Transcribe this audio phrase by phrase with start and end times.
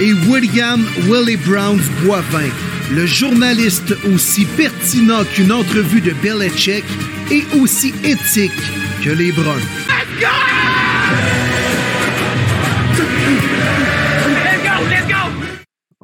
[0.00, 2.48] Et William Willie Brown Boivin,
[2.90, 6.84] le journaliste aussi pertinent qu'une entrevue de Belichick
[7.30, 8.52] et aussi éthique
[9.04, 9.60] que les Bruns.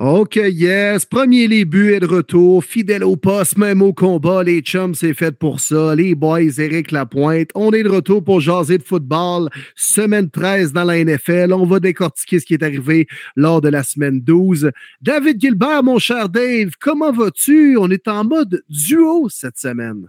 [0.01, 1.05] OK, yes.
[1.05, 2.63] Premier les buts et de retour.
[2.63, 4.45] Fidèle au poste, même au combat.
[4.45, 5.97] Les chums, c'est fait pour ça.
[5.97, 7.49] Les boys, Eric Lapointe.
[7.57, 9.51] On est de retour pour jaser de football.
[9.75, 11.53] Semaine 13 dans la NFL.
[11.53, 14.71] On va décortiquer ce qui est arrivé lors de la semaine 12.
[15.03, 17.77] David Gilbert, mon cher Dave, comment vas-tu?
[17.77, 20.07] On est en mode duo cette semaine.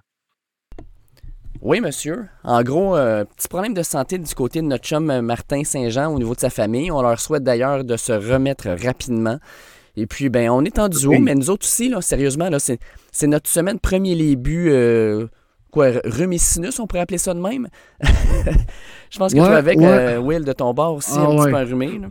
[1.62, 2.28] Oui, monsieur.
[2.44, 6.14] En gros, euh, petit problème de santé du côté de notre chum euh, Martin Saint-Jean
[6.14, 6.92] au niveau de sa famille.
[6.92, 9.40] On leur souhaite d'ailleurs de se remettre rapidement.
[10.00, 12.80] Et puis, ben, on est en duo, mais nous autres aussi, là, sérieusement, là, c'est,
[13.28, 14.70] notre semaine premier buts.
[14.70, 15.28] Euh,
[15.72, 17.68] quoi, remisinus, on pourrait appeler ça de même?
[19.10, 21.52] Je pense que tu es avec euh, Will de ton bord aussi, ah un petit
[21.52, 22.00] peu enrhumé.
[22.00, 22.08] Là.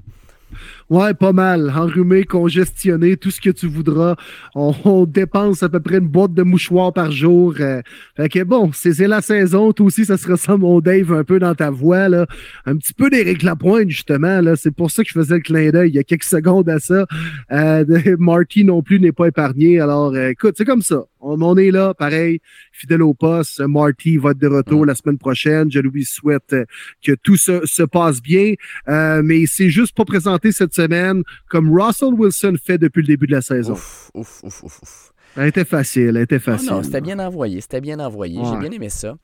[0.90, 1.70] Ouais, pas mal.
[1.76, 4.16] Enrhumé, congestionné, tout ce que tu voudras.
[4.54, 7.54] On, dépense à peu près une boîte de mouchoirs par jour.
[7.60, 7.82] Euh.
[8.16, 9.72] fait que bon, c'est la saison.
[9.72, 12.08] Toi aussi, ça se ressemble, mon Dave, un peu dans ta voix.
[12.08, 12.26] Là.
[12.64, 14.40] Un petit peu d'Éric Lapointe, justement.
[14.40, 14.56] Là.
[14.56, 16.78] C'est pour ça que je faisais le clin d'œil il y a quelques secondes à
[16.78, 17.06] ça.
[17.52, 17.84] Euh,
[18.18, 19.80] Marty non plus n'est pas épargné.
[19.80, 21.04] Alors, euh, écoute, c'est comme ça.
[21.28, 22.40] On, est là, pareil,
[22.72, 23.60] fidèle au poste.
[23.60, 25.70] Marty va être de retour la semaine prochaine.
[25.70, 26.54] Je lui souhaite
[27.04, 28.54] que tout se, se passe bien.
[28.88, 33.26] Euh, mais c'est juste pas présenté cette semaine comme Russell Wilson fait depuis le début
[33.26, 33.74] de la saison.
[33.74, 35.12] Ouf, ouf, ouf, ouf.
[35.36, 36.70] Elle était facile, elle était facile.
[36.70, 38.40] non, c'était bien envoyé, c'était bien envoyé.
[38.44, 39.16] J'ai bien aimé ça.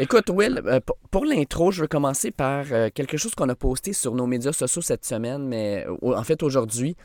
[0.00, 0.80] Écoute, Will, euh,
[1.10, 4.52] pour l'intro, je veux commencer par euh, quelque chose qu'on a posté sur nos médias
[4.52, 6.96] sociaux cette semaine, mais en fait aujourd'hui,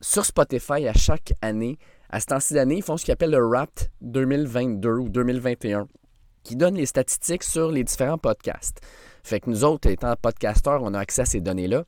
[0.00, 1.78] sur Spotify à chaque année,
[2.10, 5.88] à ce temps-ci d'année, ils font ce qu'ils appellent le Wrapped 2022 ou 2021,
[6.42, 8.80] qui donne les statistiques sur les différents podcasts.
[9.22, 11.84] Fait que nous autres, étant podcasteurs, on a accès à ces données-là.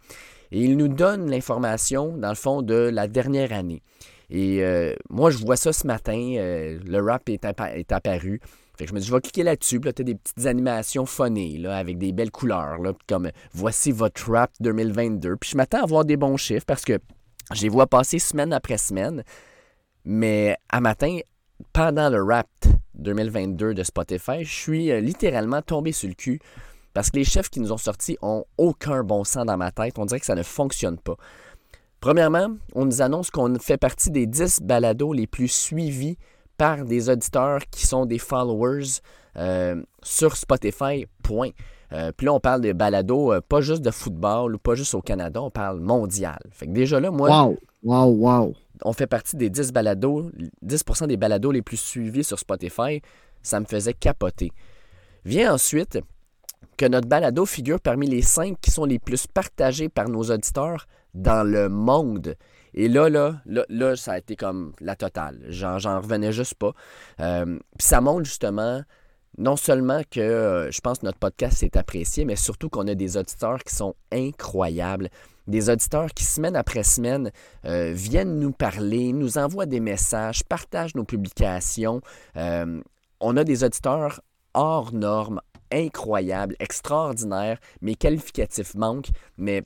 [0.52, 3.82] Et ils nous donnent l'information, dans le fond, de la dernière année.
[4.30, 8.40] Et euh, moi, je vois ça ce matin, euh, le rap est, apparu.
[8.76, 9.78] Fait que je me dis, je vais cliquer là-dessus.
[9.80, 13.92] Là, tu as des petites animations phonées, là, avec des belles couleurs, là, comme voici
[13.92, 15.36] votre rap 2022.
[15.36, 16.98] Puis je m'attends à voir des bons chiffres parce que
[17.54, 19.22] je les vois passer semaine après semaine.
[20.08, 21.18] Mais à matin,
[21.72, 22.46] pendant le rap
[22.94, 26.40] 2022 de Spotify, je suis euh, littéralement tombé sur le cul
[26.94, 29.98] parce que les chefs qui nous ont sortis ont aucun bon sens dans ma tête.
[29.98, 31.16] On dirait que ça ne fonctionne pas.
[32.00, 36.16] Premièrement, on nous annonce qu'on fait partie des 10 balados les plus suivis
[36.56, 39.00] par des auditeurs qui sont des followers
[39.36, 41.06] euh, sur Spotify.
[41.24, 41.50] Point.
[41.92, 45.02] Euh, puis là, on parle de balados, pas juste de football ou pas juste au
[45.02, 46.38] Canada, on parle mondial.
[46.52, 47.28] Fait que déjà là, moi.
[47.28, 50.30] Wow, wow, wow on fait partie des 10 balados,
[50.64, 53.00] 10% des balados les plus suivis sur Spotify.
[53.42, 54.52] Ça me faisait capoter.
[55.24, 55.98] Vient ensuite
[56.76, 60.86] que notre balado figure parmi les 5 qui sont les plus partagés par nos auditeurs
[61.14, 62.36] dans le monde.
[62.74, 65.40] Et là, là, là, ça a été comme la totale.
[65.48, 66.72] J'en, revenais juste pas.
[67.20, 68.82] Euh, puis ça montre justement
[69.38, 72.94] non seulement que euh, je pense que notre podcast est apprécié, mais surtout qu'on a
[72.94, 75.08] des auditeurs qui sont incroyables
[75.46, 77.30] des auditeurs qui, semaine après semaine,
[77.64, 82.00] euh, viennent nous parler, nous envoient des messages, partagent nos publications.
[82.36, 82.80] Euh,
[83.20, 84.20] on a des auditeurs
[84.54, 85.40] hors normes,
[85.72, 87.58] incroyables, extraordinaires.
[87.80, 89.64] Mes qualificatifs manquent, mais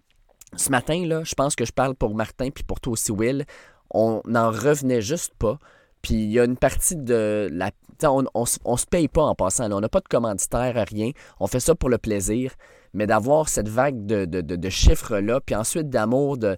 [0.56, 3.44] ce matin, là, je pense que je parle pour Martin puis pour toi aussi, Will.
[3.90, 5.58] On n'en revenait juste pas.
[6.02, 7.70] Puis il y a une partie de la.
[8.02, 9.70] On, on, se paye pas en passant.
[9.70, 11.10] On n'a pas de commanditaire, rien.
[11.38, 12.52] On fait ça pour le plaisir
[12.94, 16.56] mais d'avoir cette vague de, chiffres-là, puis ensuite d'amour de,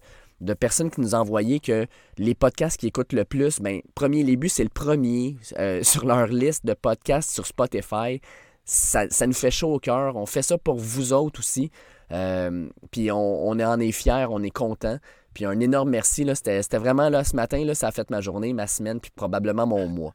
[0.59, 1.87] personnes qui nous envoyaient que
[2.19, 6.27] les podcasts qui écoutent le plus, ben, premier début, c'est le premier euh, sur leur
[6.27, 8.21] liste de podcasts sur Spotify.
[8.65, 10.17] Ça, nous fait chaud au cœur.
[10.17, 11.71] On fait ça pour vous autres aussi.
[12.13, 14.99] Euh, puis on, on, en est fiers, on est content.
[15.35, 16.27] Puis un énorme merci.
[16.35, 19.67] C'était vraiment là ce matin, là, ça a fait ma journée, ma semaine, puis probablement
[19.67, 20.15] mon mois.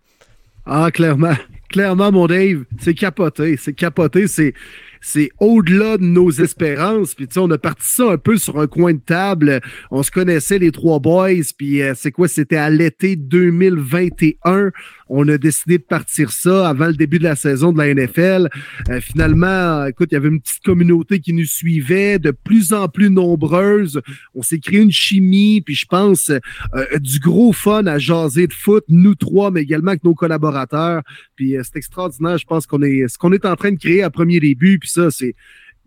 [0.65, 1.35] Ah, clairement.
[1.69, 3.55] Clairement, mon Dave, c'est capoté.
[3.57, 4.27] C'est capoté.
[4.27, 4.53] C'est
[5.01, 7.15] c'est au-delà de nos espérances.
[7.15, 9.61] Puis, tu sais, on a parti ça un peu sur un coin de table.
[9.91, 11.29] On se connaissait, les trois boys.
[11.57, 12.27] Puis, euh, c'est quoi?
[12.27, 14.71] C'était à l'été 2021.
[15.09, 18.49] On a décidé de partir ça avant le début de la saison de la NFL.
[18.89, 22.87] Euh, finalement, écoute, il y avait une petite communauté qui nous suivait, de plus en
[22.87, 24.01] plus nombreuse.
[24.35, 28.53] On s'est créé une chimie, puis je pense euh, du gros fun à jaser de
[28.53, 31.01] foot, nous trois, mais également avec nos collaborateurs.
[31.35, 32.37] Puis c'est extraordinaire.
[32.37, 34.79] Je pense qu'on est ce qu'on est en train de créer à premier début.
[34.87, 35.35] Ça, c'est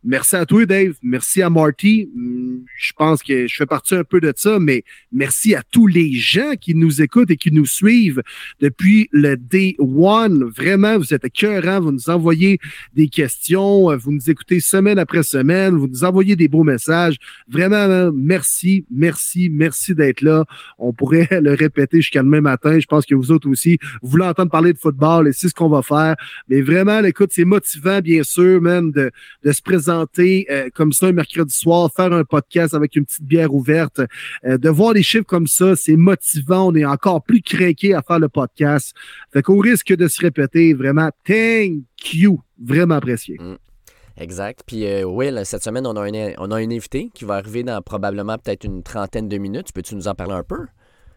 [0.03, 0.95] Merci à toi, Dave.
[1.03, 2.09] Merci à Marty.
[2.15, 4.83] Hmm, je pense que je fais partie un peu de ça, mais
[5.13, 8.23] merci à tous les gens qui nous écoutent et qui nous suivent
[8.61, 10.45] depuis le day one.
[10.57, 11.81] Vraiment, vous êtes écœurants.
[11.81, 12.59] Vous nous envoyez
[12.95, 13.95] des questions.
[13.99, 15.77] Vous nous écoutez semaine après semaine.
[15.77, 17.17] Vous nous envoyez des beaux messages.
[17.47, 20.47] Vraiment, merci, merci, merci d'être là.
[20.79, 22.81] On pourrait le répéter jusqu'à demain matin.
[22.81, 25.55] Je pense que vous autres aussi, vous voulez entendre parler de football et c'est ce
[25.55, 26.17] qu'on va faire.
[26.49, 29.11] Mais vraiment, écoute, c'est motivant, bien sûr, même, de,
[29.45, 33.25] de se présenter euh, comme ça un mercredi soir, faire un podcast avec une petite
[33.25, 34.01] bière ouverte,
[34.45, 36.69] euh, de voir les chiffres comme ça, c'est motivant.
[36.69, 38.95] On est encore plus craqué à faire le podcast.
[39.33, 42.41] Fait qu'au risque de se répéter, vraiment, thank you.
[42.63, 43.37] Vraiment apprécié.
[43.39, 43.57] Mm.
[44.17, 44.63] Exact.
[44.67, 47.63] Puis euh, Will, cette semaine, on a, un, on a un invité qui va arriver
[47.63, 49.73] dans probablement peut-être une trentaine de minutes.
[49.73, 50.67] Peux-tu nous en parler un peu?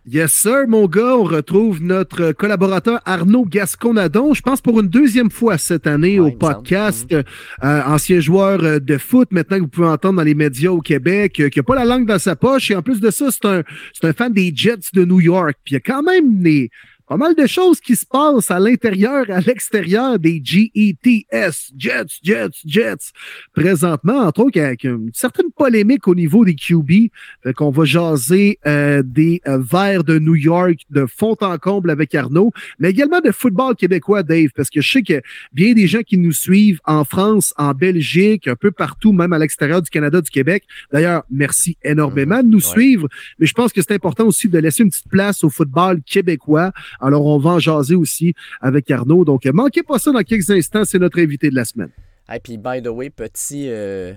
[0.06, 1.16] Yes, sir, mon gars.
[1.16, 6.30] On retrouve notre collaborateur Arnaud Gasconadon, je pense pour une deuxième fois cette année au
[6.30, 7.08] podcast.
[7.14, 7.24] Euh,
[7.62, 11.40] ancien joueur euh, de foot, maintenant que vous pouvez entendre dans les médias au Québec,
[11.40, 12.70] euh, qui n'a pas la langue dans sa poche.
[12.70, 13.64] Et en plus de ça, c'est un,
[13.94, 15.56] c'est un fan des Jets de New York.
[15.64, 16.70] Puis il y a quand même des
[17.08, 22.20] pas mal de choses qui se passent à l'intérieur et à l'extérieur des GETS, Jets,
[22.24, 23.12] Jets, Jets.
[23.54, 27.10] Présentement, entre autres, avec une certaine polémique au niveau des QB.
[27.56, 32.16] Qu'on va jaser euh, des euh, Verts de New York de fond en comble avec
[32.16, 35.22] Arnaud, mais également de football québécois, Dave, parce que je sais que
[35.52, 39.40] bien des gens qui nous suivent en France, en Belgique, un peu partout, même à
[39.40, 40.64] l'extérieur du Canada, du Québec.
[40.92, 43.08] D'ailleurs, merci énormément de nous suivre,
[43.40, 46.72] mais je pense que c'est important aussi de laisser une petite place au football québécois.
[47.00, 49.26] Alors, on va en jaser aussi avec Arnaud.
[49.26, 50.84] Donc, manquez pas ça dans quelques instants.
[50.86, 51.90] C'est notre invité de la semaine.
[52.34, 54.14] Et puis, by the way, petit, euh,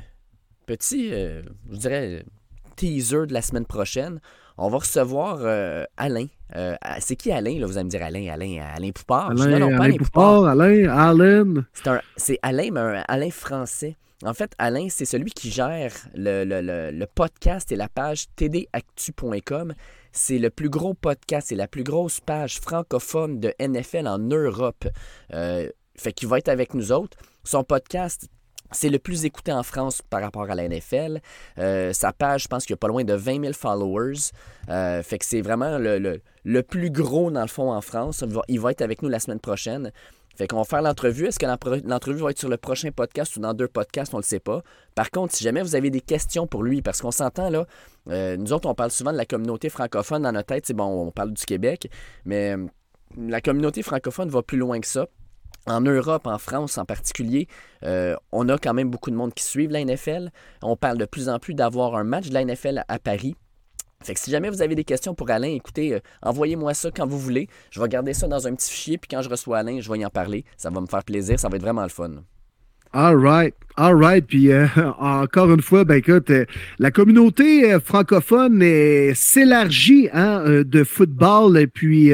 [0.66, 2.24] petit euh, je dirais,
[2.76, 4.20] teaser de la semaine prochaine.
[4.58, 6.26] On va recevoir euh, Alain.
[7.00, 7.58] c'est qui Alain?
[7.58, 7.66] Là?
[7.66, 9.30] Vous allez me dire Alain, Alain, Alain Poupard.
[9.30, 10.46] Alain, non, pas Alain, Poupard.
[10.46, 11.64] Alain, Alain.
[12.16, 13.96] C'est Alain, mais un Alain français.
[14.24, 19.74] En fait, Alain, c'est celui qui gère le, le, podcast et la page tdactu.com
[20.16, 24.86] c'est le plus gros podcast, c'est la plus grosse page francophone de NFL en Europe.
[25.32, 27.16] Euh, fait qu'il va être avec nous autres.
[27.44, 28.28] Son podcast,
[28.72, 31.20] c'est le plus écouté en France par rapport à la NFL.
[31.58, 34.30] Euh, sa page, je pense qu'il y a pas loin de 20 000 followers.
[34.68, 38.24] Euh, fait que c'est vraiment le, le, plus gros, dans le fond, en France.
[38.48, 39.92] Il va être avec nous la semaine prochaine.
[40.36, 41.26] Fait qu'on va faire l'entrevue.
[41.26, 44.12] Est-ce que l'entrevue va être sur le prochain podcast ou dans deux podcasts?
[44.12, 44.62] On ne le sait pas.
[44.94, 47.66] Par contre, si jamais vous avez des questions pour lui, parce qu'on s'entend là,
[48.08, 50.66] euh, nous autres, on parle souvent de la communauté francophone dans notre tête.
[50.66, 51.90] C'est bon, on parle du Québec,
[52.24, 52.66] mais euh,
[53.16, 55.06] la communauté francophone va plus loin que ça.
[55.66, 57.48] En Europe, en France en particulier,
[57.82, 60.30] euh, on a quand même beaucoup de monde qui suivent la NFL.
[60.62, 63.34] On parle de plus en plus d'avoir un match de la NFL à Paris.
[64.04, 67.18] Fait que si jamais vous avez des questions pour Alain, écoutez, envoyez-moi ça quand vous
[67.18, 67.48] voulez.
[67.70, 69.98] Je vais garder ça dans un petit fichier, puis quand je reçois Alain, je vais
[69.98, 70.44] y en parler.
[70.56, 72.22] Ça va me faire plaisir, ça va être vraiment le fun.
[72.98, 74.26] All right, all right.
[74.26, 74.66] Puis euh,
[74.98, 76.46] encore une fois, ben écoute, euh,
[76.78, 78.62] la communauté francophone
[79.14, 81.58] s'élargit hein, de football.
[81.58, 82.12] Et puis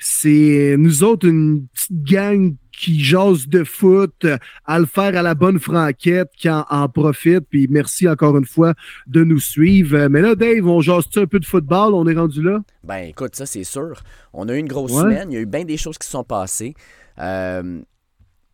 [0.00, 4.26] c'est nous autres une petite gang qui jase de foot,
[4.66, 7.44] à le faire à la bonne franquette, qui en, profite.
[7.48, 8.74] Puis merci encore une fois
[9.06, 10.08] de nous suivre.
[10.08, 11.94] Mais là, Dave, on jase un peu de football?
[11.94, 12.58] On est rendu là?
[12.82, 14.02] Ben écoute, ça c'est sûr.
[14.32, 15.30] On a eu une grosse semaine.
[15.30, 16.74] Il y a eu bien des choses qui sont passées.
[17.20, 17.82] Euh,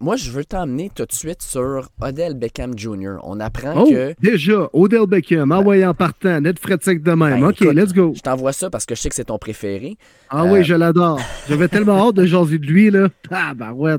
[0.00, 3.16] moi, je veux t'emmener tout de suite sur Odell Beckham Jr.
[3.24, 4.14] On apprend oh, que.
[4.20, 7.40] Déjà, Odell Beckham, envoyé en partant, net sec de même.
[7.40, 8.12] Ben, OK, let's go.
[8.14, 9.96] Je t'envoie ça parce que je sais que c'est ton préféré.
[10.30, 11.20] Ah oui, euh, je l'adore.
[11.48, 13.08] J'avais tellement hâte de jaser de lui, là.
[13.30, 13.96] Ah, ouais.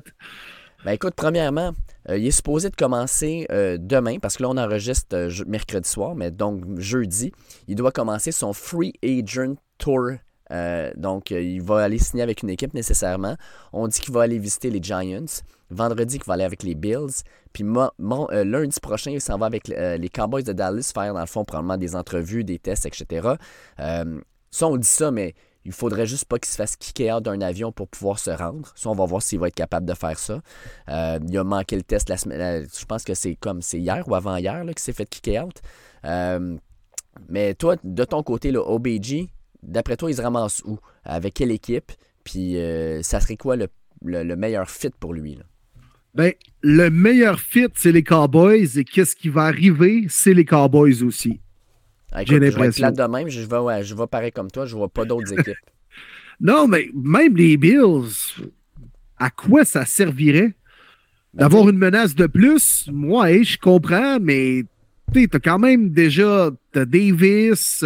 [0.86, 1.74] Ben écoute, premièrement,
[2.10, 6.16] euh, il est supposé de commencer euh, demain, parce que là, on enregistre mercredi soir,
[6.16, 7.34] mais donc jeudi,
[7.68, 10.12] il doit commencer son Free Agent Tour
[10.52, 13.36] euh, donc, euh, il va aller signer avec une équipe nécessairement.
[13.74, 15.26] On dit qu'il va aller visiter les Giants.
[15.70, 17.24] Vendredi, qu'il va aller avec les Bills.
[17.54, 21.28] Puis euh, lundi prochain, il s'en va avec les Cowboys de Dallas faire, dans le
[21.28, 23.36] fond, probablement des entrevues, des tests, etc.
[23.78, 27.42] ça, on dit ça, mais il faudrait juste pas qu'il se fasse kicker out d'un
[27.42, 28.72] avion pour pouvoir se rendre.
[28.76, 30.42] Ça, on va voir s'il va être capable de faire ça.
[30.88, 32.68] il a manqué le test la semaine.
[32.76, 35.62] je pense que c'est comme c'est hier ou avant-hier qu'il s'est fait kicker out.
[37.28, 39.30] mais toi, de ton côté, le OBG,
[39.64, 40.80] d'après toi, il se ramasse où?
[41.04, 41.92] Avec quelle équipe?
[42.24, 45.40] Puis euh, ça serait quoi le, meilleur fit pour lui?
[46.16, 48.78] Ben, le meilleur fit, c'est les Cowboys.
[48.78, 51.40] Et qu'est-ce qui va arriver, c'est les Cowboys aussi.
[52.12, 52.92] Ah, J'ai l'impression.
[52.92, 55.56] de même, je vais, je vais pareil comme toi, je vois pas d'autres équipes.
[56.40, 58.42] non, mais même les Bills,
[59.18, 60.56] à quoi ça servirait?
[61.34, 64.64] Ben, D'avoir une menace de plus, moi, je comprends, mais
[65.14, 67.86] tu as quand même déjà as Davis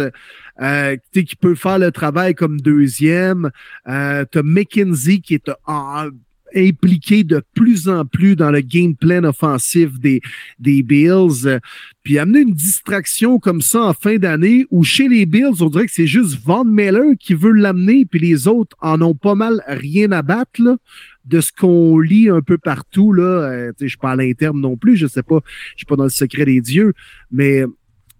[0.60, 3.50] euh, qui peut faire le travail comme deuxième.
[3.88, 6.08] Euh, tu as McKenzie qui est en,
[6.54, 10.20] impliqué de plus en plus dans le game plan offensif des,
[10.58, 11.60] des Bills.
[12.02, 15.86] Puis amener une distraction comme ça en fin d'année où chez les Bills, on dirait
[15.86, 19.62] que c'est juste Von Miller qui veut l'amener, puis les autres en ont pas mal
[19.66, 20.62] rien à battre.
[20.62, 20.76] Là
[21.24, 24.76] de ce qu'on lit un peu partout, là, euh, je suis pas à l'interne non
[24.76, 25.40] plus, je sais pas,
[25.72, 26.92] je suis pas dans le secret des dieux,
[27.30, 27.64] mais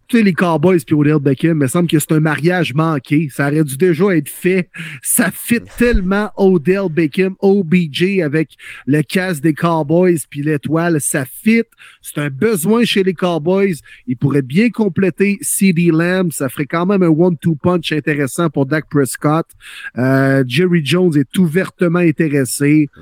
[0.08, 3.28] tu sais, les Cowboys puis Odell Beckham, il me semble que c'est un mariage manqué.
[3.30, 4.68] Ça aurait dû déjà être fait.
[5.02, 8.56] Ça fit tellement Odell Beckham, OBJ avec
[8.86, 11.00] le casque des Cowboys puis l'étoile.
[11.00, 11.64] Ça fit.
[12.02, 13.76] C'est un besoin chez les Cowboys.
[14.06, 16.30] Ils pourraient bien compléter CD Lamb.
[16.32, 19.46] Ça ferait quand même un one-two punch intéressant pour Dak Prescott.
[19.98, 22.88] Euh, Jerry Jones est ouvertement intéressé.
[22.96, 23.00] Mm.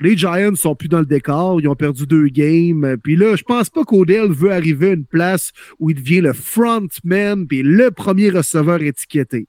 [0.00, 1.60] Les Giants sont plus dans le décor.
[1.60, 2.96] Ils ont perdu deux games.
[3.02, 6.32] Puis là, je pense pas qu'Odell veut arriver à une place où il devient le
[6.32, 9.46] frontman puis le premier receveur étiqueté.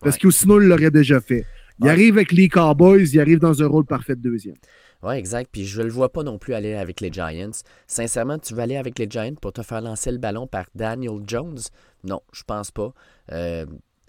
[0.00, 1.44] Parce que sinon, il l'aurait déjà fait.
[1.82, 4.56] Il arrive avec les Cowboys, il arrive dans un rôle parfait de deuxième.
[5.02, 5.48] Oui, exact.
[5.50, 7.52] Puis je ne le vois pas non plus aller avec les Giants.
[7.86, 11.20] Sincèrement, tu veux aller avec les Giants pour te faire lancer le ballon par Daniel
[11.26, 11.58] Jones?
[12.04, 12.92] Non, je pense pas.
[13.32, 13.64] Euh,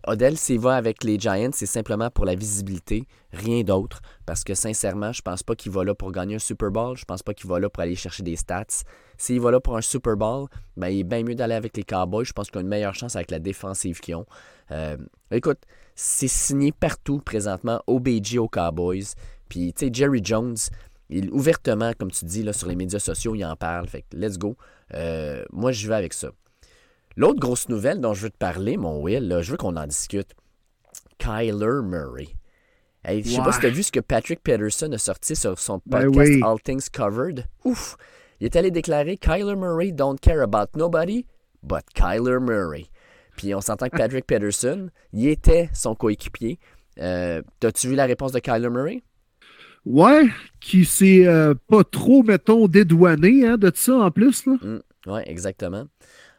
[0.07, 4.01] Odell, s'il va avec les Giants, c'est simplement pour la visibilité, rien d'autre.
[4.25, 6.97] Parce que sincèrement, je pense pas qu'il va là pour gagner un Super Bowl.
[6.97, 8.83] Je pense pas qu'il va là pour aller chercher des stats.
[9.17, 11.83] S'il va là pour un Super Bowl, ben, il est bien mieux d'aller avec les
[11.83, 12.25] Cowboys.
[12.25, 14.25] Je pense qu'il a une meilleure chance avec la défensive qu'ils ont.
[14.71, 14.97] Euh,
[15.29, 15.59] écoute,
[15.93, 19.05] c'est signé partout présentement, OBJ aux Cowboys.
[19.49, 20.57] Puis, tu sais, Jerry Jones,
[21.09, 23.87] il, ouvertement, comme tu dis, là, sur les médias sociaux, il en parle.
[23.87, 24.55] Fait que, let's go.
[24.95, 26.31] Euh, moi, je vais avec ça.
[27.21, 30.33] L'autre grosse nouvelle dont je veux te parler, mon Will, je veux qu'on en discute.
[31.19, 32.29] Kyler Murray.
[33.05, 35.59] Je ne sais pas si tu as vu ce que Patrick Peterson a sorti sur
[35.59, 37.45] son ben podcast All Things Covered.
[37.63, 37.95] Ouf!
[38.39, 41.27] Il est allé déclarer Kyler Murray don't care about nobody
[41.61, 42.87] but Kyler Murray.
[43.37, 46.57] Puis on s'entend que Patrick Peterson, il était son coéquipier.
[46.99, 49.03] Euh, T'as-tu vu la réponse de Kyler Murray?
[49.85, 50.27] Ouais,
[50.59, 54.47] qui s'est euh, pas trop, mettons, dédouané hein, de ça en plus.
[54.47, 54.53] Là.
[54.53, 55.85] Mm, ouais, exactement.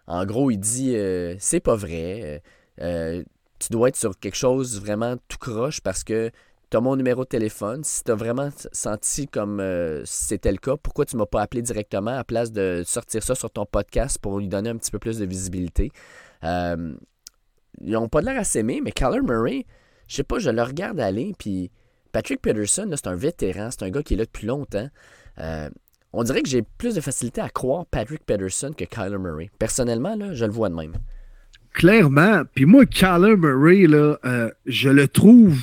[0.07, 2.21] En gros, il dit euh, c'est pas vrai.
[2.25, 2.39] Euh,
[2.81, 3.25] euh,
[3.59, 6.31] tu dois être sur quelque chose vraiment tout croche parce que
[6.71, 7.85] tu as mon numéro de téléphone.
[7.85, 9.63] Si tu as vraiment senti comme
[10.05, 13.51] c'était le cas, pourquoi tu m'as pas appelé directement à place de sortir ça sur
[13.51, 15.93] ton podcast pour lui donner un petit peu plus de visibilité?
[17.81, 19.65] ils n'ont pas l'air à s'aimer, mais Kyler Murray,
[20.09, 21.71] je sais pas, je le regarde aller, puis
[22.11, 24.89] Patrick Peterson, c'est un vétéran, c'est un gars qui est là depuis longtemps
[26.13, 29.51] on dirait que j'ai plus de facilité à croire Patrick Peterson que Kyler Murray.
[29.59, 30.93] Personnellement, là, je le vois de même.
[31.73, 32.43] Clairement.
[32.55, 35.59] Puis moi, Kyler Murray, là, euh, je le trouve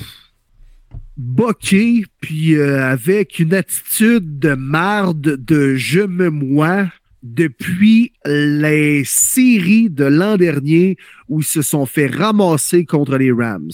[1.16, 6.88] boqué, puis euh, avec une attitude de marde, de je me moi
[7.22, 10.96] depuis les séries de l'an dernier
[11.28, 13.68] où ils se sont fait ramasser contre les Rams.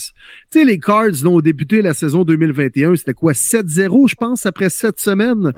[0.50, 4.68] Tu sais, les Cards ont débuté la saison 2021, c'était quoi, 7-0, je pense, après
[4.68, 5.52] sept semaines?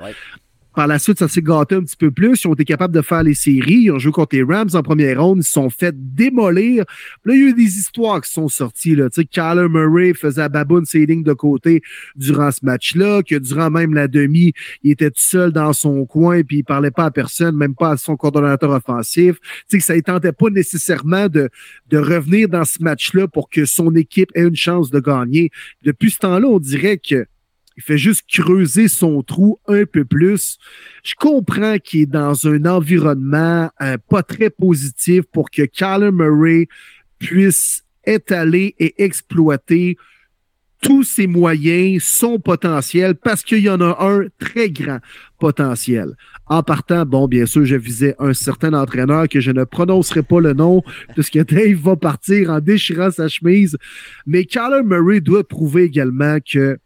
[0.75, 2.43] Par la suite, ça s'est gâté un petit peu plus.
[2.43, 3.83] Ils ont été capables de faire les séries.
[3.83, 5.39] Ils ont joué contre les Rams en première ronde.
[5.39, 6.85] Ils se sont fait démolir.
[7.25, 8.95] là, il y a eu des histoires qui sont sorties.
[8.95, 9.09] Là.
[9.09, 11.81] Tu sais, Kyler Murray faisait baboune ses lignes de côté
[12.15, 16.43] durant ce match-là, que durant même la demi, il était tout seul dans son coin
[16.43, 19.37] puis il parlait pas à personne, même pas à son coordonnateur offensif.
[19.69, 21.49] Tu sais, ça ne tentait pas nécessairement de,
[21.89, 25.49] de revenir dans ce match-là pour que son équipe ait une chance de gagner.
[25.83, 27.25] Depuis ce temps-là, on dirait que
[27.79, 30.57] il fait juste creuser son trou un peu plus.
[31.01, 36.67] Je comprends qu'il est dans un environnement euh, pas très positif pour que Kyler Murray
[37.19, 39.95] puisse étaler et exploiter
[40.81, 44.99] tous ses moyens, son potentiel, parce qu'il y en a un très grand
[45.39, 46.15] potentiel.
[46.47, 50.41] En partant, bon, bien sûr, je visais un certain entraîneur que je ne prononcerai pas
[50.41, 50.83] le nom,
[51.13, 53.77] puisque Dave va partir en déchirant sa chemise.
[54.25, 56.77] Mais Kyler Murray doit prouver également que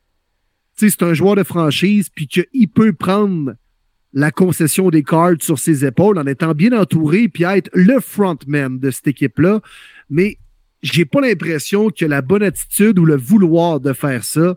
[0.75, 3.53] c'est un joueur de franchise, puis qu'il peut prendre
[4.13, 8.80] la concession des cards sur ses épaules en étant bien entouré, puis être le frontman
[8.80, 9.62] de cette équipe-là.
[10.10, 10.38] Mais
[10.84, 14.56] j'ai pas l'impression a la bonne attitude ou le vouloir de faire ça.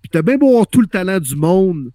[0.00, 1.90] Puis t'as bien beau avoir tout le talent du monde.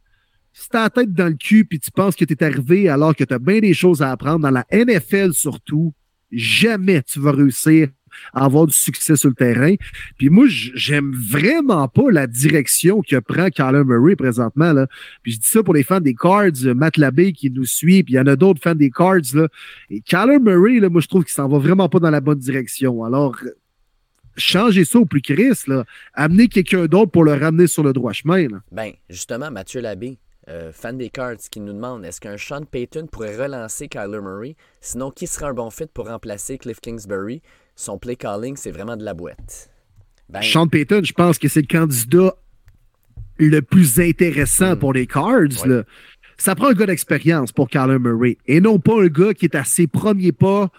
[0.54, 3.24] Si t'as la tête dans le cul puis tu penses que t'es arrivé alors que
[3.24, 5.94] t'as bien des choses à apprendre dans la NFL surtout,
[6.32, 7.90] jamais tu vas réussir
[8.34, 9.76] à avoir du succès sur le terrain.
[10.18, 14.74] Puis moi, j'aime vraiment pas la direction que prend Kyler Murray présentement.
[14.74, 14.88] Là.
[15.24, 18.14] Puis je dis ça pour les fans des Cards, Matt Labbé qui nous suit, puis
[18.14, 19.34] il y en a d'autres fans des Cards.
[19.34, 19.48] Là.
[19.90, 22.40] Et Kyler Murray, là, moi, je trouve qu'il s'en va vraiment pas dans la bonne
[22.40, 23.04] direction.
[23.04, 23.36] Alors,
[24.38, 25.86] changez ça au plus Chris, là.
[26.14, 28.48] Amenez quelqu'un d'autre pour le ramener sur le droit chemin.
[28.72, 33.08] Ben, justement, Mathieu Labbé, euh, fan des Cards, qui nous demande est-ce qu'un Sean Payton
[33.08, 34.56] pourrait relancer Kyler Murray?
[34.82, 37.42] Sinon, qui serait un bon fit pour remplacer Cliff Kingsbury?
[37.79, 39.69] Son play calling, c'est vraiment de la boîte.
[40.27, 42.36] Ben, Sean Payton, je pense que c'est le candidat
[43.38, 44.79] le plus intéressant hmm.
[44.79, 45.86] pour les Cards.
[46.38, 49.55] Ça prend un gars d'expérience pour Kyler Murray et non pas un gars qui est
[49.55, 50.69] à ses premiers pas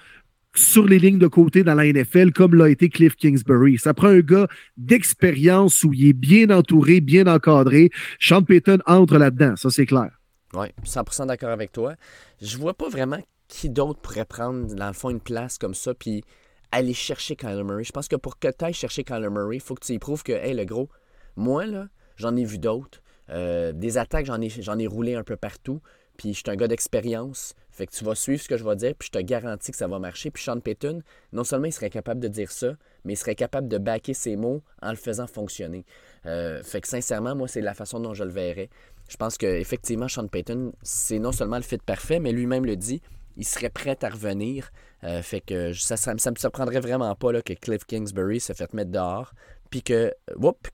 [0.54, 3.78] sur les lignes de côté dans la NFL comme l'a été Cliff Kingsbury.
[3.78, 7.88] Ça prend un gars d'expérience où il est bien entouré, bien encadré.
[8.18, 10.10] Sean Payton entre là-dedans, ça c'est clair.
[10.52, 11.94] Oui, 100% d'accord avec toi.
[12.42, 15.94] Je vois pas vraiment qui d'autre pourrait prendre, dans le fond, une place comme ça,
[15.94, 16.24] puis
[16.72, 17.84] aller chercher Kyler Murray.
[17.84, 19.98] Je pense que pour que tu ailles chercher Kyler Murray, il faut que tu y
[19.98, 20.88] prouves que, hey, le gros,
[21.36, 23.02] moi, là, j'en ai vu d'autres.
[23.30, 25.80] Euh, des attaques, j'en ai, j'en ai roulé un peu partout.
[26.16, 27.54] Puis je suis un gars d'expérience.
[27.70, 29.76] Fait que tu vas suivre ce que je vais dire, puis je te garantis que
[29.76, 30.30] ça va marcher.
[30.30, 32.74] Puis Sean Payton, non seulement il serait capable de dire ça,
[33.04, 35.86] mais il serait capable de backer ses mots en le faisant fonctionner.
[36.26, 38.68] Euh, fait que sincèrement, moi, c'est la façon dont je le verrais.
[39.08, 43.00] Je pense qu'effectivement, Sean Payton, c'est non seulement le fit parfait, mais lui-même le dit,
[43.36, 44.70] il serait prêt à revenir.
[45.04, 48.72] Euh, fait que ça, ça, me surprendrait vraiment pas là, que Cliff Kingsbury se fait
[48.74, 49.32] mettre dehors.
[49.70, 50.12] Puis que,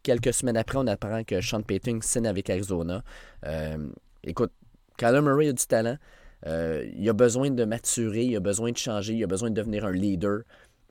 [0.03, 3.03] quelques semaines après, on apprend que Sean Payton signe avec Arizona.
[3.45, 3.89] Euh,
[4.25, 4.53] écoute,
[4.97, 5.99] Kyler Murray a du talent.
[6.47, 9.55] Euh, il a besoin de maturer, il a besoin de changer, il a besoin de
[9.55, 10.41] devenir un leader.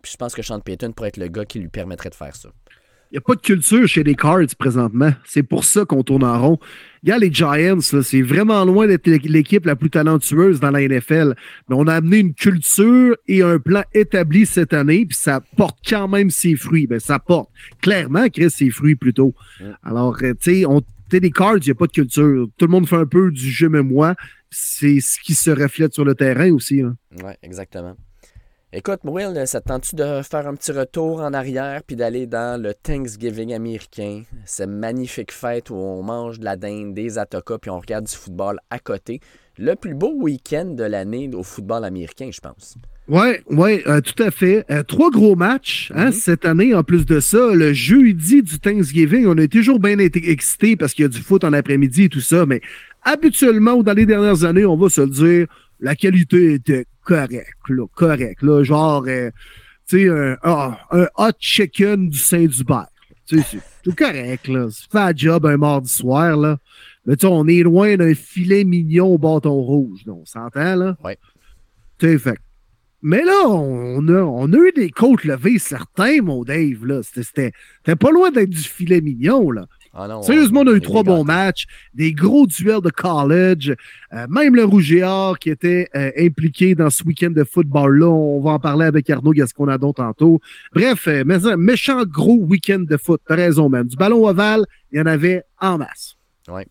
[0.01, 2.35] Puis je pense que Sean Payton pourrait être le gars qui lui permettrait de faire
[2.35, 2.49] ça.
[3.11, 5.11] Il n'y a pas de culture chez les Cards présentement.
[5.25, 6.59] C'est pour ça qu'on tourne en rond.
[7.03, 11.35] Regarde les Giants, c'est vraiment loin d'être l'équipe la plus talentueuse dans la NFL.
[11.69, 15.77] Mais on a amené une culture et un plan établi cette année, puis ça porte
[15.87, 16.87] quand même ses fruits.
[16.87, 17.49] Ben, ça porte
[17.81, 19.33] clairement, Chris, ses fruits plutôt.
[19.83, 20.81] Alors, euh, tu sais, on
[21.19, 22.47] des cards, il n'y a pas de culture.
[22.57, 24.15] Tout le monde fait un peu du jeu même moi.
[24.49, 26.83] C'est ce qui se reflète sur le terrain aussi.
[26.83, 27.95] Oui, exactement.
[28.73, 32.61] Écoute, Will, ça te tente-tu de faire un petit retour en arrière puis d'aller dans
[32.61, 37.71] le Thanksgiving américain, cette magnifique fête où on mange de la dinde, des atokas puis
[37.71, 39.21] on regarde du football à côté?
[39.57, 42.75] Le plus beau week-end de l'année au football américain, je pense.
[43.07, 44.65] Oui, ouais, euh, tout à fait.
[44.71, 46.11] Euh, trois gros matchs hein, mhm.
[46.11, 46.73] cette année.
[46.73, 50.93] En plus de ça, le jeudi du Thanksgiving, on a toujours bien été excités parce
[50.93, 52.45] qu'il y a du foot en après-midi et tout ça.
[52.45, 52.61] Mais
[53.03, 55.47] habituellement, dans les dernières années, on va se le dire,
[55.85, 58.41] la qualité était correcte, là, correcte.
[58.41, 59.29] Là, genre, euh,
[59.87, 62.87] tu sais, un, ah, un, hot chicken du Saint-Hubert.
[63.27, 63.43] C'est
[63.83, 64.67] tout correct, là.
[64.71, 66.57] C'est fait un job un mardi soir, là.
[67.05, 70.01] Mais tu on est loin d'un filet mignon au bâton rouge.
[70.07, 70.97] on s'entend, là?
[71.03, 71.13] Oui.
[71.99, 72.39] Tu sais, fait
[73.03, 76.83] mais là, on a, on a eu des côtes levées certains, mon Dave.
[76.87, 77.01] Là.
[77.03, 77.51] C'était,
[77.95, 79.51] pas loin d'être du filet mignon.
[79.51, 79.67] Là.
[79.97, 83.73] Ah Sérieusement, on a eu trois bons matchs, des gros duels de college,
[84.11, 88.07] euh, même le Rouge et Or qui était euh, impliqué dans ce week-end de football-là.
[88.07, 90.41] On va en parler avec Arnaud Gasconadon tantôt.
[90.73, 93.21] Bref, euh, mais un méchant gros week-end de foot.
[93.25, 93.87] T'as raison, même.
[93.87, 96.17] Du ballon ovale, il y en avait en masse.
[96.49, 96.63] Oui.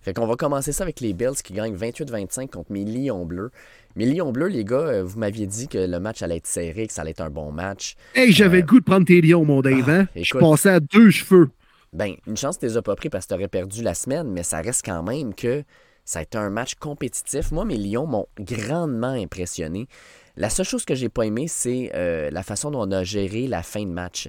[0.00, 3.50] Fait qu'on va commencer ça avec les Bills qui gagnent 28-25 contre mes Lions bleus.
[3.96, 6.92] Mais Lyon Bleu, les gars, vous m'aviez dit que le match allait être serré, que
[6.92, 7.96] ça allait être un bon match.
[8.14, 9.88] Hey, j'avais le goût de prendre tes lions, mon Dave.
[9.88, 10.06] Ah, hein?
[10.14, 11.50] je passais à deux cheveux.
[11.92, 14.30] Ben, une chance, tu les as pas pris parce que tu aurais perdu la semaine,
[14.30, 15.64] mais ça reste quand même que
[16.04, 17.52] ça a été un match compétitif.
[17.52, 19.88] Moi, mes Lions m'ont grandement impressionné.
[20.36, 23.46] La seule chose que j'ai pas aimé, c'est euh, la façon dont on a géré
[23.46, 24.28] la fin de match.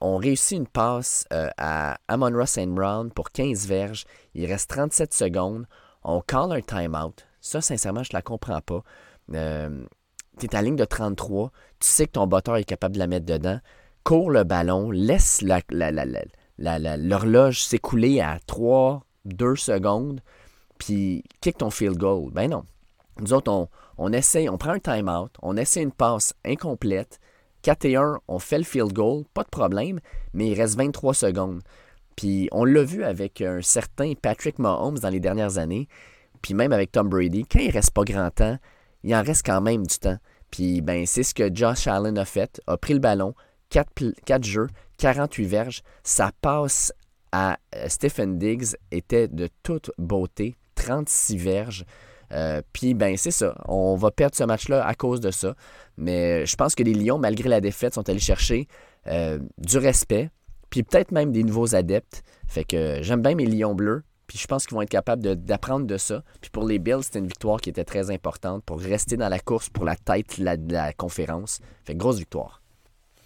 [0.00, 4.04] on réussit une passe à Amon Ross Brown pour 15 verges.
[4.34, 5.66] Il reste 37 secondes.
[6.04, 7.14] On call un timeout.
[7.40, 8.82] Ça, sincèrement, je la comprends pas.
[9.34, 9.84] Euh,
[10.38, 13.06] tu es à ligne de 33, tu sais que ton botteur est capable de la
[13.06, 13.60] mettre dedans.
[14.04, 15.42] Cours le ballon, laisse
[16.58, 20.20] l'horloge s'écouler à 3, 2 secondes,
[20.78, 22.30] puis kick ton field goal.
[22.32, 22.64] Ben non.
[23.20, 27.18] Nous autres, on, on essaie, on prend un time-out, on essaie une passe incomplète.
[27.62, 29.98] 4 et 1, on fait le field goal, pas de problème,
[30.32, 31.60] mais il reste 23 secondes.
[32.14, 35.88] Puis on l'a vu avec un certain Patrick Mahomes dans les dernières années.
[36.42, 38.58] Puis même avec Tom Brady, quand il reste pas grand temps,
[39.02, 40.18] il en reste quand même du temps.
[40.50, 43.34] Puis ben, c'est ce que Josh Allen a fait, a pris le ballon,
[43.70, 43.88] 4,
[44.42, 44.68] jeux,
[44.98, 45.82] 48 verges.
[46.02, 46.92] Sa passe
[47.32, 51.84] à euh, Stephen Diggs était de toute beauté, 36 verges.
[52.30, 55.54] Euh, puis ben c'est ça, on va perdre ce match-là à cause de ça.
[55.96, 58.68] Mais je pense que les Lions, malgré la défaite, sont allés chercher
[59.06, 60.30] euh, du respect,
[60.68, 62.22] puis peut-être même des nouveaux adeptes.
[62.46, 64.02] Fait que j'aime bien mes Lions bleus.
[64.26, 66.22] Puis je pense qu'ils vont être capables d'apprendre de, ça.
[66.42, 69.38] Puis pour les Bills, c'était une victoire qui était très importante pour rester dans la
[69.38, 71.60] course pour la tête de la, conférence.
[71.84, 72.57] Fait grosse victoire.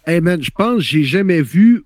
[0.05, 1.85] Hey man, je pense que j'ai jamais vu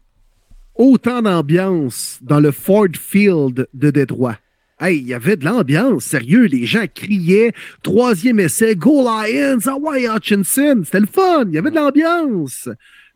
[0.73, 4.37] autant d'ambiance dans le Ford Field de Détroit.
[4.79, 6.45] Hey, il y avait de l'ambiance, sérieux.
[6.45, 7.53] Les gens criaient.
[7.83, 10.81] Troisième essai, Go Lions, Hawaii Hutchinson.
[10.83, 11.45] C'était le fun.
[11.47, 12.67] Il y avait de l'ambiance.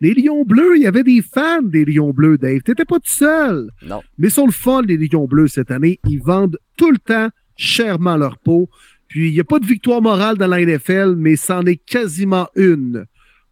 [0.01, 2.61] Les Lions Bleus, il y avait des fans des Lions Bleus, Dave.
[2.61, 3.71] T'étais pas tout seul.
[3.83, 4.01] Non.
[4.19, 5.99] Mais ils sont le fun, les Lions Bleus, cette année.
[6.07, 8.69] Ils vendent tout le temps chèrement leur peau.
[9.07, 12.49] Puis, il n'y a pas de victoire morale dans la NFL, mais c'en est quasiment
[12.55, 13.05] une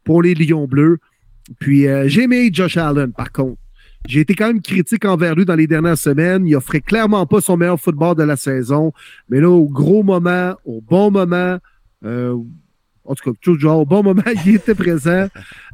[0.04, 1.00] pour les Lions Bleus.
[1.60, 3.60] Puis, euh, j'ai aimé Josh Allen, par contre.
[4.08, 6.48] J'ai été quand même critique envers lui dans les dernières semaines.
[6.48, 8.94] Il offrait clairement pas son meilleur football de la saison.
[9.30, 11.58] Mais là, au gros moment, au bon moment,
[12.06, 12.38] euh,
[13.10, 15.28] en tout cas, tout genre, au bon moment, il était présent.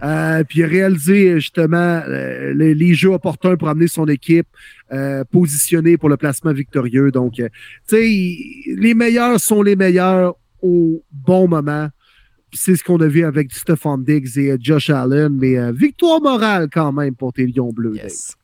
[0.03, 4.47] Euh, puis il a réalisé justement euh, les, les, jeux opportuns pour amener son équipe
[4.91, 7.11] euh, positionnée pour le placement victorieux.
[7.11, 7.49] Donc, euh,
[7.87, 11.89] tu sais, les meilleurs sont les meilleurs au bon moment
[12.55, 16.69] c'est ce qu'on a vu avec Stephon Diggs et Josh Allen, mais euh, victoire morale
[16.71, 17.95] quand même pour tes Lions bleus.
[17.95, 18.35] Yes.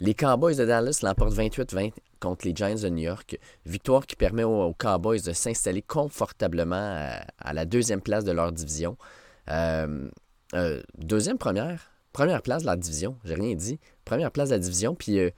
[0.00, 3.38] Les Cowboys de Dallas l'emportent 28-20 contre les Giants de New York.
[3.66, 8.96] Victoire qui permet aux, Cowboys de s'installer confortablement à, la deuxième place de leur division.
[9.50, 10.08] Euh,
[10.54, 11.90] euh, deuxième, première.
[12.12, 13.78] Première place de la division, j'ai rien dit.
[14.04, 15.30] Première place de la division, puis euh,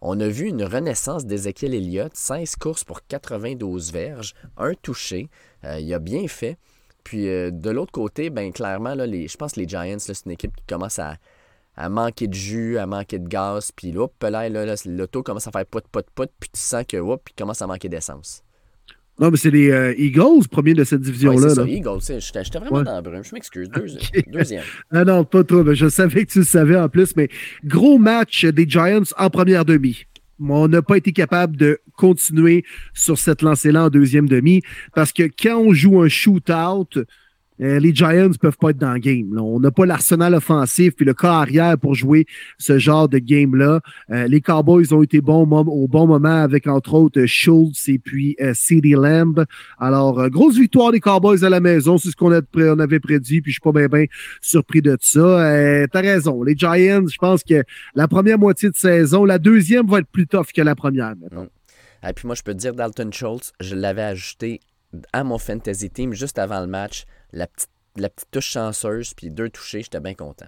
[0.00, 2.14] on a vu une renaissance d'Ezekiel Elliott.
[2.14, 5.28] 16 courses pour 92 verges, un touché.
[5.64, 6.58] Euh, il a bien fait.
[7.06, 10.24] Puis euh, de l'autre côté, ben clairement, là, les, je pense que les Giants, c'est
[10.24, 11.18] une équipe qui commence à,
[11.76, 13.70] à, manquer de jus, à manquer de gaz.
[13.70, 16.28] Puis là, là, là l'auto commence à faire pout, pout, pout.
[16.40, 18.42] Puis tu sens que, hop, il commence à manquer d'essence.
[19.20, 21.46] Non, mais c'est les euh, Eagles, premiers de cette division-là.
[21.46, 22.20] Ouais, c'est Eagles.
[22.42, 22.84] J'étais vraiment ouais.
[22.84, 23.22] dans le brume.
[23.22, 23.70] Je m'excuse.
[23.74, 24.24] Deux, okay.
[24.26, 24.64] Deuxième.
[24.92, 25.62] non, non, pas trop.
[25.62, 27.14] Mais je savais que tu le savais en plus.
[27.14, 27.28] Mais
[27.62, 30.06] gros match des Giants en première demi
[30.40, 34.62] on n'a pas été capable de continuer sur cette lancée-là en deuxième demi
[34.94, 37.04] parce que quand on joue un shootout,
[37.60, 39.34] euh, les Giants ne peuvent pas être dans le game.
[39.34, 39.42] Là.
[39.42, 42.26] On n'a pas l'arsenal offensif puis le cas arrière pour jouer
[42.58, 43.80] ce genre de game-là.
[44.10, 48.36] Euh, les Cowboys ont été bons au bon moment avec, entre autres, Schultz et puis
[48.40, 48.52] euh,
[48.96, 49.44] Lamb.
[49.78, 51.98] Alors, euh, grosse victoire des Cowboys à la maison.
[51.98, 54.06] C'est ce qu'on on avait prédit, puis je suis pas bien,
[54.40, 55.86] surpris de ça.
[55.92, 56.42] T'as raison.
[56.42, 57.62] Les Giants, je pense que
[57.94, 61.14] la première moitié de saison, la deuxième va être plus tough que la première.
[62.06, 64.60] Et puis moi, je peux dire, Dalton Schultz, je l'avais ajouté
[65.12, 69.30] à mon fantasy team juste avant le match la petite, la petite touche chanceuse, puis
[69.30, 70.46] deux touchés, j'étais bien content.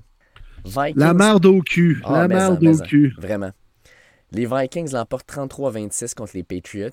[0.64, 0.94] Vikings...
[0.96, 2.00] La merde au cul.
[2.04, 3.14] Ah, la merde au cul.
[3.18, 3.52] Vraiment.
[4.32, 6.90] Les Vikings l'emportent 33-26 contre les Patriots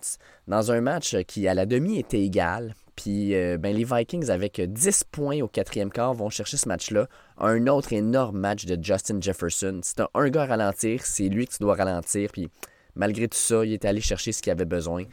[0.47, 2.73] dans un match qui, à la demi, était égal.
[2.95, 7.07] Puis euh, ben, les Vikings, avec 10 points au quatrième quart, vont chercher ce match-là.
[7.37, 9.81] Un autre énorme match de Justin Jefferson.
[9.83, 12.29] Si t'as un gars à ralentir, c'est lui que tu dois ralentir.
[12.31, 12.49] Puis
[12.95, 15.03] malgré tout ça, il est allé chercher ce qu'il avait besoin.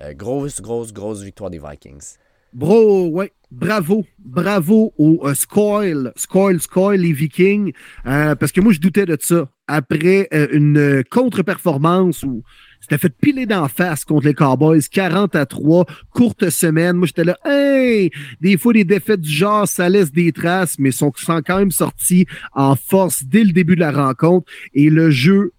[0.00, 2.16] Euh, grosse, grosse, grosse victoire des Vikings.
[2.52, 7.72] Bro, ouais, bravo, bravo au uh, Scoil, Scoil, Scoil, les Vikings,
[8.06, 9.48] euh, parce que moi, je doutais de ça.
[9.68, 12.42] Après euh, une contre-performance où
[12.80, 16.96] c'était fait piler d'en face contre les Cowboys, 40 à 3, courte semaine.
[16.96, 18.10] Moi, j'étais là, hey!
[18.40, 21.70] Des fois, les défaites du genre, ça laisse des traces, mais sont, sont quand même
[21.70, 24.50] sortis en force dès le début de la rencontre.
[24.74, 25.52] Et le jeu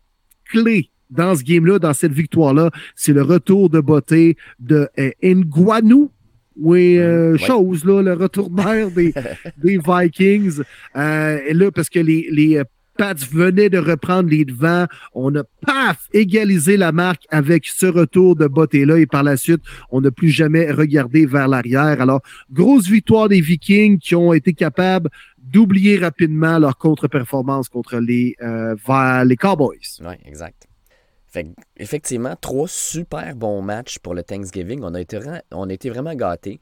[0.43, 6.09] clé dans ce game-là, dans cette victoire-là, c'est le retour de beauté de euh, Nguanu,
[6.57, 7.37] oui, euh, ouais.
[7.37, 9.13] chose, là, le retour d'air des,
[9.57, 10.61] des Vikings.
[10.95, 12.61] Euh, et là, parce que les, les
[12.97, 14.85] Pats venaient de reprendre les devants.
[15.13, 18.99] On a, paf, égalisé la marque avec ce retour de beauté-là.
[18.99, 19.61] Et par la suite,
[19.91, 22.01] on n'a plus jamais regardé vers l'arrière.
[22.01, 28.35] Alors, grosse victoire des Vikings qui ont été capables d'oublier rapidement leur contre-performance contre les,
[28.41, 28.75] euh,
[29.25, 29.79] les Cowboys.
[30.01, 30.67] Oui, exact.
[31.31, 34.81] Fait effectivement, trois super bons matchs pour le Thanksgiving.
[34.83, 36.59] On a été, vraiment gâtés.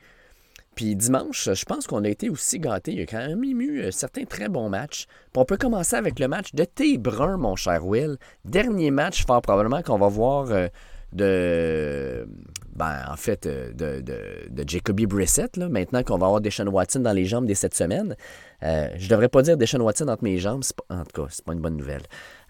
[0.75, 2.91] Puis dimanche, je pense qu'on a été aussi gâtés.
[2.91, 5.07] Il y a quand même eu certains très bons matchs.
[5.33, 6.99] Puis on peut commencer avec le match de T.
[6.99, 8.17] Brun, mon cher Will.
[8.45, 10.67] Dernier match, fort probablement, qu'on va voir euh,
[11.13, 12.27] de.
[12.75, 16.99] Ben, en fait, de, de, de Jacoby Brissett, là, maintenant qu'on va avoir Deshaun Watson
[16.99, 18.15] dans les jambes dès cette semaine.
[18.61, 20.63] Euh, je devrais pas dire Deshaun Watson entre mes jambes.
[20.89, 22.03] En tout cas, c'est pas une bonne nouvelle.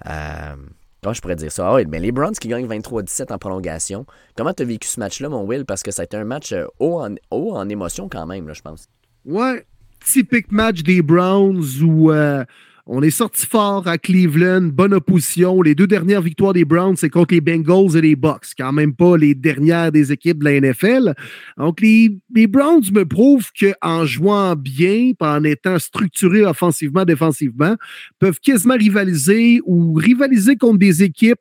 [0.05, 0.55] Euh,
[1.01, 1.73] Comment je pourrais dire ça?
[1.73, 4.05] Oui, mais les Browns qui gagnent 23-17 en prolongation.
[4.35, 5.65] Comment tu as vécu ce match-là, mon Will?
[5.65, 8.53] Parce que ça a été un match haut en, haut en émotion quand même, là,
[8.53, 8.87] je pense.
[9.25, 9.65] Ouais,
[10.03, 12.43] typique match des Browns où euh,
[12.91, 15.61] on est sorti fort à Cleveland, bonne opposition.
[15.61, 18.95] Les deux dernières victoires des Browns, c'est contre les Bengals et les Bucks, quand même
[18.95, 21.13] pas les dernières des équipes de la NFL.
[21.57, 22.09] Donc, les,
[22.47, 27.75] Browns me prouvent qu'en jouant bien, en étant structurés offensivement, défensivement,
[28.17, 31.37] peuvent quasiment rivaliser ou rivaliser contre des équipes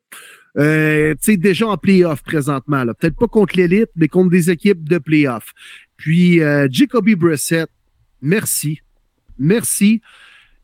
[0.58, 2.84] euh, déjà en playoff présentement.
[2.84, 5.54] Peut-être pas contre l'élite, mais contre des équipes de playoff.
[5.96, 7.70] Puis, euh, Jacoby Brissett,
[8.20, 8.80] merci.
[9.38, 10.02] Merci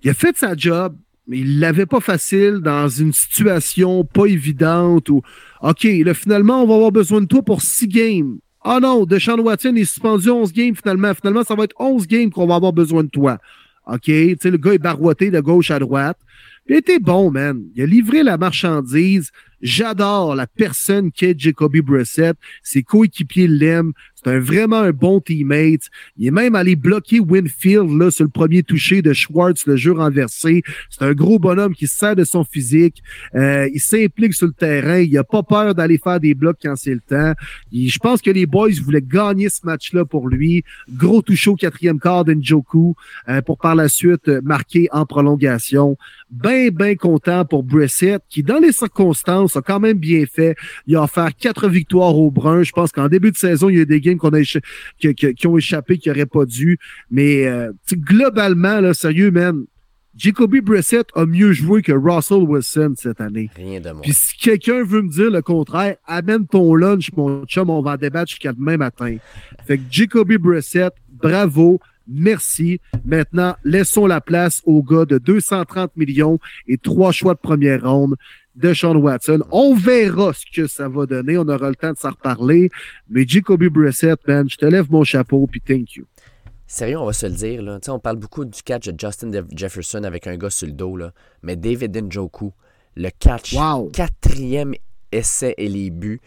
[0.05, 5.09] il a fait sa job, mais il l'avait pas facile dans une situation pas évidente
[5.09, 5.23] où,
[5.63, 8.39] OK, là, finalement, on va avoir besoin de toi pour six games.
[8.63, 11.13] Ah non, Deshaun Watson est suspendu 11 games finalement.
[11.15, 13.39] Finalement, ça va être 11 games qu'on va avoir besoin de toi.
[13.87, 16.19] OK, tu sais, le gars est barouetté de gauche à droite.
[16.67, 17.63] Il était bon, man.
[17.75, 19.31] Il a livré la marchandise.
[19.61, 22.37] J'adore la personne qu'est Jacoby Brissett.
[22.63, 23.93] Ses coéquipiers l'aiment.
[24.25, 25.89] C'est vraiment un bon teammate.
[26.17, 29.93] Il est même allé bloquer Winfield là, sur le premier toucher de Schwartz, le jeu
[29.93, 30.63] renversé.
[30.91, 33.03] C'est un gros bonhomme qui sert de son physique.
[33.35, 34.99] Euh, il s'implique sur le terrain.
[34.99, 37.35] Il a pas peur d'aller faire des blocs quand c'est le temps.
[37.73, 40.65] je pense que les boys voulaient gagner ce match-là pour lui.
[40.91, 42.95] Gros toucher au quatrième quart d'Njoku
[43.29, 45.97] euh, pour par la suite marquer en prolongation.
[46.35, 50.57] Ben, ben content pour Brissett qui, dans les circonstances, a quand même bien fait.
[50.87, 52.65] Il a offert quatre victoires au Brun.
[52.65, 55.47] Je pense qu'en début de saison, il y a eu des games qu'on a qui,
[55.47, 56.79] ont échappé, qui n'auraient pas dû.
[57.11, 59.65] Mais euh, globalement, là, sérieux, man,
[60.17, 63.51] Jacoby Brissett a mieux joué que Russell Wilson cette année.
[63.55, 64.01] Rien de moins.
[64.01, 67.93] Puis si quelqu'un veut me dire le contraire, amène ton lunch, mon chum, on va
[67.93, 69.17] en débattre jusqu'à demain matin.
[69.67, 71.81] Fait que Jacoby Brissett, bravo.
[72.07, 72.81] Merci.
[73.05, 78.17] Maintenant, laissons la place au gars de 230 millions et trois choix de première ronde
[78.57, 79.41] de Sean Watson.
[79.51, 81.39] On verra ce que ça va donner.
[81.39, 82.71] On aura le temps de s'en reparler.
[83.09, 86.05] Mais Jacoby Brissett, man, je te lève mon chapeau, puis thank you.
[86.67, 87.63] Sérieux, on va se le dire.
[87.63, 87.79] Là.
[87.89, 90.97] on parle beaucoup du catch de Justin Jefferson avec un gars sur le dos.
[90.97, 91.13] Là.
[91.43, 92.53] Mais David Njoku,
[92.97, 93.55] le catch,
[93.93, 94.75] quatrième
[95.13, 96.21] essai et les buts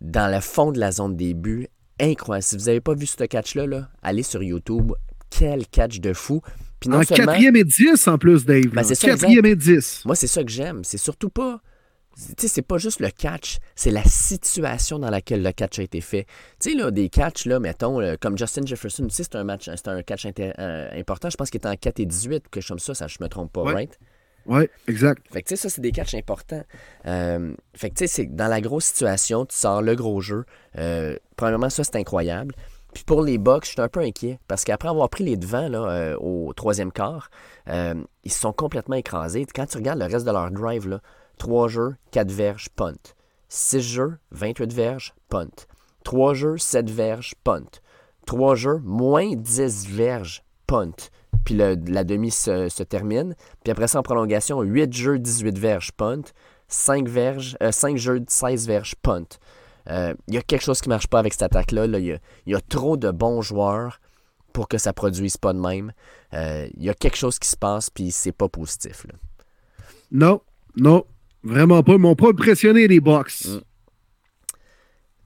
[0.00, 1.68] dans le fond de la zone des buts,
[2.00, 2.42] incroyable.
[2.42, 4.92] Si vous n'avez pas vu ce catch-là, là, allez sur YouTube.
[5.36, 6.42] Quel catch de fou.
[6.80, 8.66] Puis non en quatrième et dix en plus, Dave.
[8.68, 10.02] Ben, c'est quatrième et dix.
[10.04, 10.82] Moi, c'est ça que j'aime.
[10.84, 11.60] C'est surtout pas
[12.36, 16.26] c'est pas juste le catch, c'est la situation dans laquelle le catch a été fait.
[16.60, 19.44] Tu sais, là, des catchs, là, mettons, euh, comme Justin Jefferson, tu sais, c'est un
[19.44, 21.30] match, c'est un catch euh, important.
[21.30, 23.28] Je pense qu'il était en 4 et 18, quelque chose comme ça, ça je me
[23.28, 23.98] trompe pas, right?
[24.44, 25.24] Oui, exact.
[25.32, 26.64] Fait que, tu sais, ça, c'est des catchs importants.
[27.06, 30.44] Euh, fait que, tu sais, c'est dans la grosse situation, tu sors le gros jeu.
[31.36, 32.54] premièrement, ça, c'est incroyable.
[32.94, 35.68] Puis pour les Bucks, je suis un peu inquiet parce qu'après avoir pris les devants
[35.68, 37.30] là, au troisième quart,
[37.66, 39.46] ils se sont complètement écrasés.
[39.54, 41.00] Quand tu regardes le reste de leur drive, là,
[41.38, 43.14] 3 jeux, 4 verges, punt.
[43.48, 45.66] 6 jeux, 28 verges, punt.
[46.04, 47.80] 3 jeux, 7 verges, punt.
[48.26, 50.94] 3 jeux, moins 10 verges, punt.
[51.44, 53.34] Puis la demi se, termine.
[53.64, 56.22] Puis après ça, en prolongation, 8 jeux, 18 verges, punt.
[56.68, 59.26] 5, verges, 5 euh, jeux, 16 verges, punt.
[59.86, 61.86] Il euh, y a quelque chose qui ne marche pas avec cette attaque-là.
[61.86, 64.00] Il y, a trop de bons joueurs
[64.52, 65.92] pour que ça produise pas de même.
[66.32, 69.06] Il euh, y a quelque chose qui se passe, puis c'est pas positif.
[70.10, 70.40] Non,
[70.76, 71.04] non.
[71.42, 71.92] Vraiment pas.
[71.92, 73.46] Ils m'ont pas impressionné les box.
[73.46, 73.60] Mm.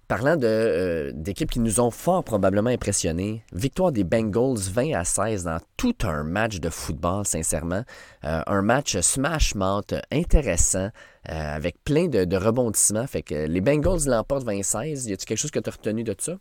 [0.09, 5.45] Parlant euh, d'équipes qui nous ont fort probablement impressionnés, victoire des Bengals 20 à 16
[5.45, 7.83] dans tout un match de football, sincèrement.
[8.25, 10.90] Euh, un match smash-mouth intéressant,
[11.29, 13.09] euh, avec plein de, rebondissements.
[13.09, 15.07] Fait que les Bengals l'emportent 20 à 16.
[15.07, 16.35] Y a-t-il quelque chose que tu as retenu de ça?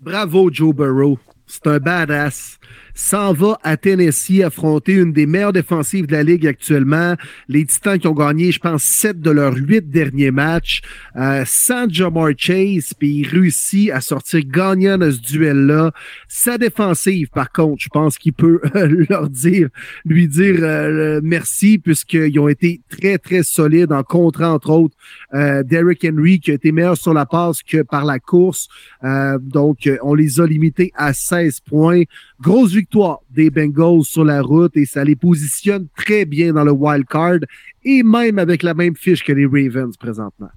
[0.00, 1.16] Bravo, Joe Burrow.
[1.46, 2.58] C'est un badass
[3.00, 7.16] s'en va à Tennessee affronter une des meilleures défensives de la Ligue actuellement.
[7.48, 10.82] Les Titans qui ont gagné, je pense, sept de leurs huit derniers matchs
[11.16, 15.92] euh, sans Jamar Chase, puis il réussit à sortir gagnant de ce duel-là.
[16.28, 18.60] Sa défensive, par contre, je pense qu'il peut
[19.08, 19.68] leur dire,
[20.04, 24.96] lui dire euh, merci, puisqu'ils ont été très, très solides en contre, entre autres,
[25.32, 28.68] euh, Derrick Henry, qui a été meilleur sur la passe que par la course.
[29.04, 32.02] Euh, donc, on les a limités à 16 points.
[32.40, 36.72] Grosse victoire des Bengals sur la route et ça les positionne très bien dans le
[36.72, 37.40] wild card
[37.84, 40.48] et même avec la même fiche que les Ravens présentement.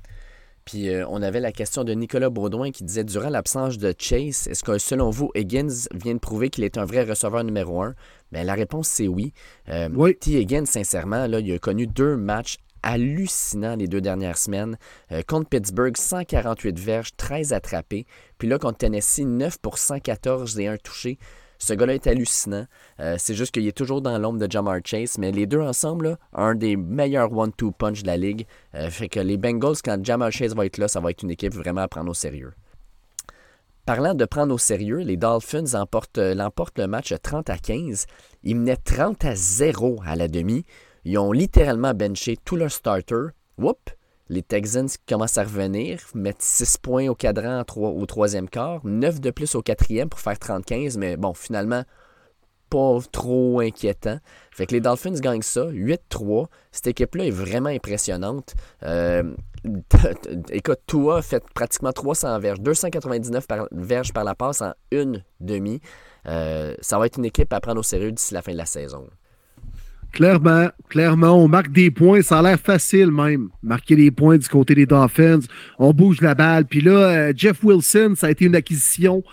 [0.66, 4.48] Puis euh, on avait la question de Nicolas Baudouin qui disait durant l'absence de Chase,
[4.48, 7.96] est-ce que selon vous, Higgins vient de prouver qu'il est un vrai receveur numéro un?
[8.32, 9.34] Bien, la réponse c'est oui.
[9.68, 10.16] Euh, oui.
[10.16, 10.40] T.
[10.40, 14.78] Higgins, sincèrement, là, il a connu deux matchs hallucinants les deux dernières semaines.
[15.12, 18.06] Euh, contre Pittsburgh, 148 verges, 13 attrapés.
[18.38, 21.18] Puis là, contre Tennessee, 9 pour 114 et un touché.
[21.64, 22.66] Ce gars-là est hallucinant.
[23.00, 26.18] Euh, c'est juste qu'il est toujours dans l'ombre de Jamar Chase, mais les deux ensemble,
[26.34, 28.46] un des meilleurs one-two punch de la ligue.
[28.76, 31.32] Euh, fait que les Bengals, quand Jamar Chase va être là, ça va être une
[31.32, 32.52] équipe vraiment à prendre au sérieux.
[33.86, 38.08] Parlant de prendre au sérieux, les Dolphins emportent, euh, l'emportent le match 30 à 15.
[38.44, 40.66] Ils menaient 30 à 0 à la demi.
[41.06, 43.30] Ils ont littéralement benché tous leurs starters.
[43.58, 43.90] Whoop!
[44.30, 49.32] Les Texans commencent à revenir, mettent 6 points au cadran au troisième quart, 9 de
[49.32, 51.84] plus au quatrième pour faire 35, mais bon, finalement,
[52.70, 54.18] pas trop inquiétant.
[54.52, 56.48] Fait que les Dolphins gagnent ça, 8-3.
[56.72, 58.56] Cette équipe-là est vraiment impressionnante.
[58.82, 59.36] Euh,
[60.50, 65.82] écoute, Tua fait pratiquement 300 verges, 299 verges par la passe en une demi.
[66.26, 68.66] Euh, ça va être une équipe à prendre au sérieux d'ici la fin de la
[68.66, 69.08] saison.
[70.14, 72.22] Clairement, clairement, on marque des points.
[72.22, 73.50] Ça a l'air facile même.
[73.64, 75.40] Marquer des points du côté des Dolphins.
[75.80, 76.66] On bouge la balle.
[76.66, 79.24] Puis là, euh, Jeff Wilson, ça a été une acquisition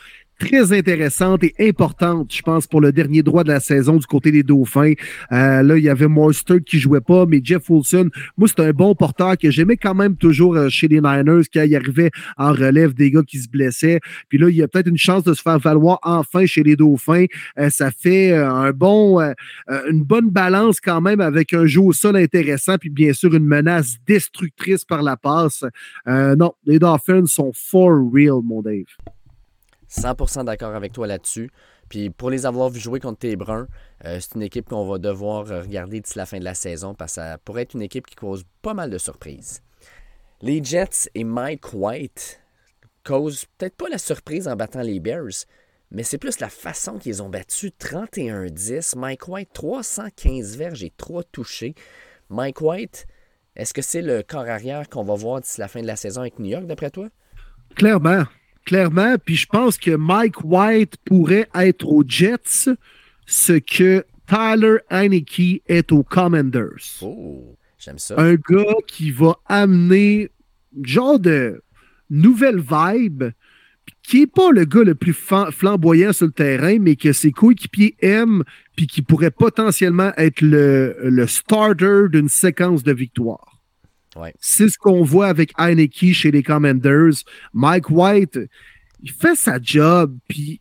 [0.40, 4.33] très intéressante et importante, je pense, pour le dernier droit de la saison du côté
[4.33, 4.94] des Dauphins.
[5.33, 8.70] Euh, là, il y avait Mostert qui jouait pas, mais Jeff Wilson, moi, c'est un
[8.70, 12.53] bon porteur que j'aimais quand même toujours euh, chez les Niners, quand il arrivait en
[12.53, 14.00] relève des gars qui se blessaient.
[14.29, 16.74] Puis là, il y a peut-être une chance de se faire valoir enfin chez les
[16.74, 17.26] Dauphins.
[17.59, 19.20] Euh, ça fait un bon,
[19.68, 23.46] une bonne balance quand même avec un jeu au sol intéressant, puis bien sûr une
[23.46, 25.64] menace destructrice par la passe.
[26.07, 28.87] non, les Dolphins sont for real, mon Dave.
[29.90, 31.50] 100% d'accord avec toi là-dessus.
[31.88, 35.50] Puis pour les avoir vus jouer contre tes euh, c'est une équipe qu'on va devoir
[35.50, 38.07] euh, regarder d'ici la fin de la saison parce que ça pourrait être une équipe
[38.07, 39.62] qui cause pas mal de surprises.
[40.40, 42.40] Les Jets et Mike White
[43.05, 45.44] causent peut-être pas la surprise en battant les Bears,
[45.90, 48.96] mais c'est plus la façon qu'ils ont battu 31-10.
[48.96, 51.74] Mike White, 315 verges et 3 touchés.
[52.29, 53.07] Mike White,
[53.57, 56.20] est-ce que c'est le corps arrière qu'on va voir d'ici la fin de la saison
[56.20, 57.09] avec New York, d'après toi?
[57.74, 58.24] Clairement,
[58.64, 59.16] clairement.
[59.25, 62.70] Puis je pense que Mike White pourrait être aux Jets
[63.27, 67.01] ce que Tyler Heineke est aux Commanders.
[67.03, 68.14] Oh, j'aime ça.
[68.18, 70.31] Un gars qui va amener
[70.83, 71.62] genre de
[72.11, 73.25] nouvelle vibe,
[74.03, 77.96] qui n'est pas le gars le plus flamboyant sur le terrain, mais que ses coéquipiers
[78.01, 78.44] aiment,
[78.77, 82.92] puis qui pourrait potentiellement être le, le starter d'une séquence de
[84.40, 87.25] C'est ce qu'on voit avec Heineke chez les Commanders.
[87.53, 88.38] Mike White,
[89.03, 90.61] il fait sa job, puis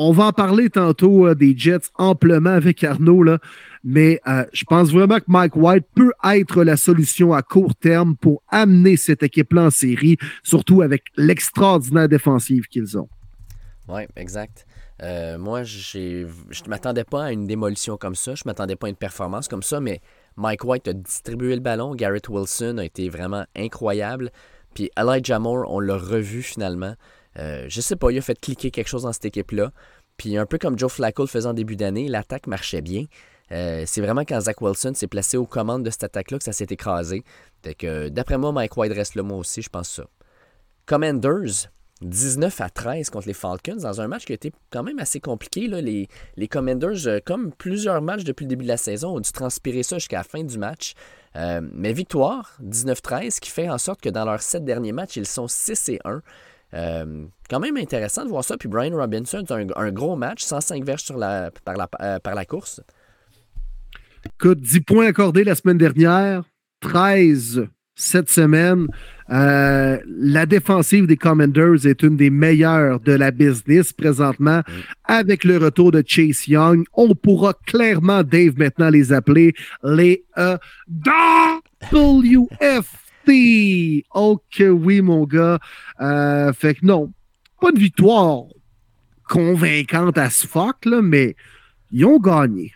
[0.00, 3.38] on va en parler tantôt euh, des Jets amplement avec Arnaud, là,
[3.82, 8.16] mais euh, je pense vraiment que Mike White peut être la solution à court terme
[8.16, 13.08] pour amener cette équipe-là en série, surtout avec l'extraordinaire défensive qu'ils ont.
[13.88, 14.66] Oui, exact.
[15.02, 18.34] Euh, moi, je ne m'attendais pas à une démolition comme ça.
[18.34, 20.00] Je ne m'attendais pas à une performance comme ça, mais
[20.38, 21.94] Mike White a distribué le ballon.
[21.94, 24.30] Garrett Wilson a été vraiment incroyable.
[24.72, 26.94] Puis Elijah Moore, on l'a revu finalement.
[27.38, 29.72] Euh, je sais pas, il a fait cliquer quelque chose dans cette équipe-là.
[30.16, 33.06] Puis un peu comme Joe Flacco le faisait en début d'année, l'attaque marchait bien.
[33.50, 36.52] Euh, c'est vraiment quand Zach Wilson s'est placé aux commandes de cette attaque-là que ça
[36.52, 37.24] s'est écrasé.
[37.62, 40.04] Fait que d'après moi, Mike White reste là moi aussi, je pense ça.
[40.86, 41.70] Commanders,
[42.02, 45.20] 19 à 13 contre les Falcons dans un match qui a été quand même assez
[45.20, 45.66] compliqué.
[45.66, 45.80] Là.
[45.80, 49.32] Les, les Commanders, euh, comme plusieurs matchs depuis le début de la saison, ont dû
[49.32, 50.94] transpirer ça jusqu'à la fin du match.
[51.36, 55.26] Euh, mais victoire, 19-13, qui fait en sorte que dans leurs sept derniers matchs, ils
[55.26, 56.22] sont 6 et 1.
[56.74, 58.56] Euh, quand même intéressant de voir ça.
[58.56, 62.44] Puis Brian Robinson, un, un gros match, 105 verges sur la, par, la, par la
[62.44, 62.80] course.
[64.24, 66.44] Écoute, 10 points accordés la semaine dernière,
[66.80, 68.86] 13 cette semaine.
[69.30, 74.62] Euh, la défensive des Commanders est une des meilleures de la business présentement.
[75.04, 80.56] Avec le retour de Chase Young, on pourra clairement, Dave, maintenant les appeler les euh,
[81.92, 82.86] WFT.
[84.14, 85.58] Ok, oui, mon gars.
[86.00, 87.12] Euh, fait que non,
[87.60, 88.44] pas de victoire
[89.28, 91.36] convaincante à ce fuck, là, mais
[91.90, 92.72] ils ont gagné.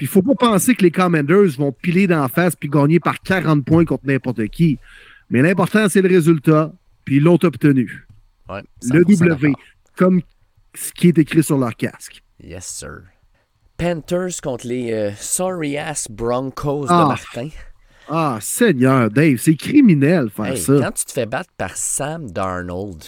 [0.00, 3.20] Il ne faut pas penser que les Commanders vont piler d'en face puis gagner par
[3.20, 4.78] 40 points contre n'importe qui.
[5.30, 6.72] Mais l'important, c'est le résultat,
[7.04, 8.06] puis ils l'ont obtenu.
[8.48, 9.52] le W,
[9.96, 10.22] comme
[10.74, 12.22] ce qui est écrit sur leur casque.
[12.42, 13.02] Yes, sir.
[13.76, 17.06] Panthers contre les euh, sorry ass Broncos de ah.
[17.08, 17.48] Martin.
[18.08, 20.74] Ah, Seigneur, Dave, c'est criminel faire ça.
[20.78, 23.02] Quand tu te fais battre par Sam Darnold,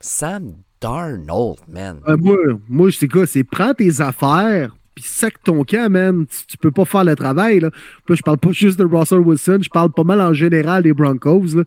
[0.00, 2.00] Sam Darnold, man.
[2.06, 2.36] Euh, moi,
[2.68, 6.26] moi, je sais quoi, c'est prends tes affaires, puis sac ton camp, man.
[6.46, 7.60] Tu, peux pas faire le travail.
[7.60, 7.70] Là.
[8.08, 11.62] Je parle pas juste de Russell Wilson, je parle pas mal en général des Broncos.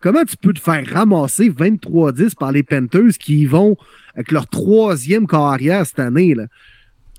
[0.00, 3.76] Comment tu peux te faire ramasser 23-10 par les Panthers qui y vont
[4.14, 6.34] avec leur troisième carrière cette année?
[6.34, 6.46] Là?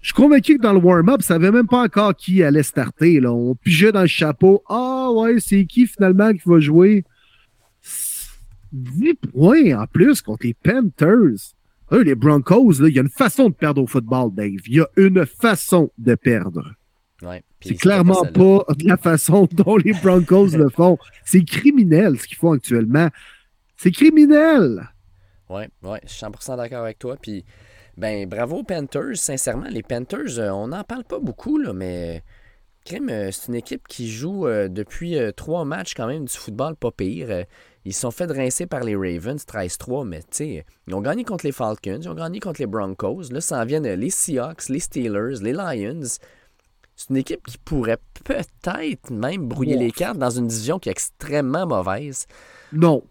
[0.01, 3.19] Je suis convaincu que dans le warm-up, ça savait même pas encore qui allait starter.
[3.19, 3.33] Là.
[3.33, 4.61] On pigeait dans le chapeau.
[4.69, 7.03] Ah ouais, c'est qui finalement qui va jouer?
[8.71, 11.54] 10 points en plus contre les Panthers
[11.91, 14.61] les Broncos, il y a une façon de perdre au football, Dave.
[14.67, 16.73] Il y a une façon de perdre.
[17.61, 20.97] c'est clairement pas, la façon dont les Broncos le font.
[21.23, 23.09] C'est criminel ce qu'ils font actuellement.
[23.77, 24.89] C'est criminel.
[25.49, 27.17] Oui, ouais, je suis 100% d'accord avec toi.
[27.21, 27.45] Puis,
[27.97, 29.17] ben, bravo Panthers.
[29.17, 32.23] Sincèrement, les Panthers, euh, on n'en parle pas beaucoup, là, mais
[32.91, 36.91] euh, c'est une équipe qui joue euh, depuis trois matchs quand même du football pas
[36.91, 37.45] pire.
[37.85, 41.23] Ils se sont fait rincer par les Ravens 13-3, mais tu sais, ils ont gagné
[41.23, 43.31] contre les Falcons, ils ont gagné contre les Broncos.
[43.31, 46.01] Là, ça en vient les Seahawks, les Steelers, les Lions.
[46.95, 50.93] C'est une équipe qui pourrait peut-être même brouiller les cartes dans une division qui est
[50.93, 52.25] extrêmement mauvaise.
[52.73, 53.03] Non.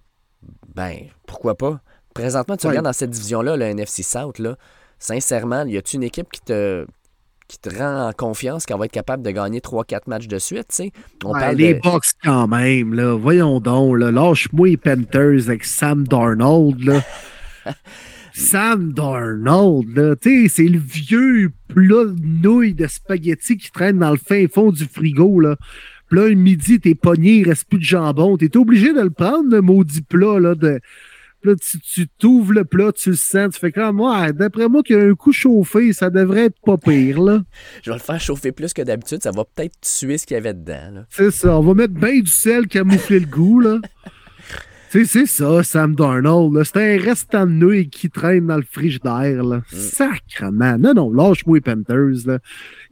[0.75, 1.81] Ben, pourquoi pas?
[2.13, 4.57] Présentement, tu regardes dans cette division-là, le NFC South, là,
[4.99, 6.87] sincèrement, y a-tu une équipe qui te
[7.55, 10.67] qui te rend en confiance qu'on va être capable de gagner 3-4 matchs de suite.
[10.69, 10.93] tu sais.
[11.25, 13.17] On Ouais, parle les de- Bucks quand même, là.
[13.17, 14.11] Voyons donc, là.
[14.11, 17.03] Lâche-moi les Panthers avec Sam Darnold, là.
[18.33, 20.17] Sam Darnold, là.
[20.17, 24.47] Tu sais, c'est le vieux plat de nouilles de spaghettis qui traîne dans le fin
[24.53, 25.57] fond du frigo, là.
[26.09, 28.37] Puis là, le midi, t'es pogné, il reste plus de jambon.
[28.37, 30.81] T'es obligé de le prendre, le maudit plat, là, de...
[31.45, 34.83] Là, tu, tu t'ouvres le plat, tu le sens, tu fais comme moi, d'après moi,
[34.83, 37.43] qu'il y a un coup chauffé, ça devrait être pas pire, là.
[37.83, 39.23] Je vais le faire chauffer plus que d'habitude.
[39.23, 40.91] Ça va peut-être tuer ce qu'il y avait dedans.
[40.93, 41.07] là.
[41.11, 41.59] C'est ça.
[41.59, 43.79] On va mettre bien du sel camoufler le goût, là.
[44.89, 46.55] Sais, c'est ça, Sam Darnold.
[46.55, 46.63] là.
[46.65, 49.61] C'est un restant de nouilles qui traîne dans le frigidaire, là.
[49.73, 50.79] Sacrement.
[50.79, 52.39] Non, non, lâche-moi les Panthers, là.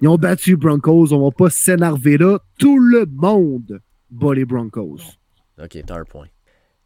[0.00, 1.12] Ils ont battu les Broncos.
[1.12, 2.40] On va pas s'énerver là.
[2.58, 3.80] Tout le monde
[4.10, 4.98] bat les Broncos.
[5.62, 6.26] OK, t'as un point.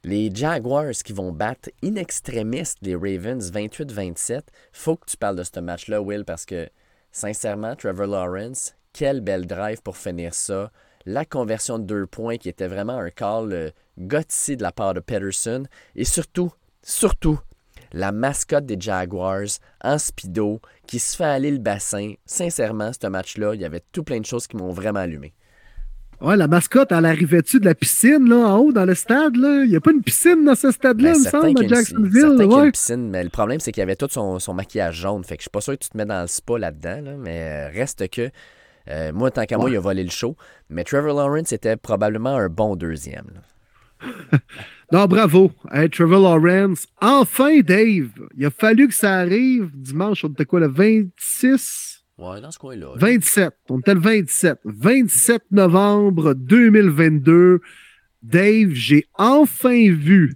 [0.09, 4.43] Les Jaguars qui vont battre in extremis les Ravens 28-27.
[4.71, 6.69] Faut que tu parles de ce match-là, Will, parce que
[7.11, 10.71] sincèrement, Trevor Lawrence, quel bel drive pour finir ça.
[11.07, 15.01] La conversion de deux points qui était vraiment un call euh, de la part de
[15.01, 15.65] Peterson.
[15.97, 16.53] Et surtout,
[16.85, 17.41] surtout,
[17.93, 22.15] la mascotte des Jaguars en speedo qui se fait aller le bassin.
[22.27, 25.35] Sincèrement, ce match-là, il y avait tout plein de choses qui m'ont vraiment allumé.
[26.21, 29.65] Ouais, la mascotte, elle arrivait-tu de la piscine, là, en haut, dans le stade, là?
[29.65, 32.11] Il n'y a pas une piscine dans ce stade-là, Ben, il me semble, à Jacksonville.
[32.11, 32.65] qu'il y a ouais.
[32.67, 35.23] une piscine, mais le problème, c'est qu'il y avait tout son, son maquillage jaune.
[35.25, 37.11] Fait que je suis pas sûr que tu te mets dans le spa là-dedans, là,
[37.19, 38.31] mais euh, reste que.
[38.89, 39.73] euh, moi, tant qu'à moi, Ouais.
[39.73, 40.37] il a volé le show.
[40.71, 43.27] Mais Trevor Lawrence était probablement un bon deuxième.
[43.35, 44.39] là.
[44.93, 45.51] Non, bravo.
[45.73, 46.87] Hey, Trevor Lawrence.
[47.01, 48.09] Enfin, Dave.
[48.37, 49.69] Il a fallu que ça arrive.
[49.75, 51.86] Dimanche, on était quoi, le 26?
[52.19, 52.93] Ouais, dans ce coin-là.
[52.95, 52.99] là.
[52.99, 53.55] 27.
[53.69, 54.59] On était le 27.
[54.65, 57.61] 27 novembre 2022.
[58.23, 60.35] Dave, j'ai enfin vu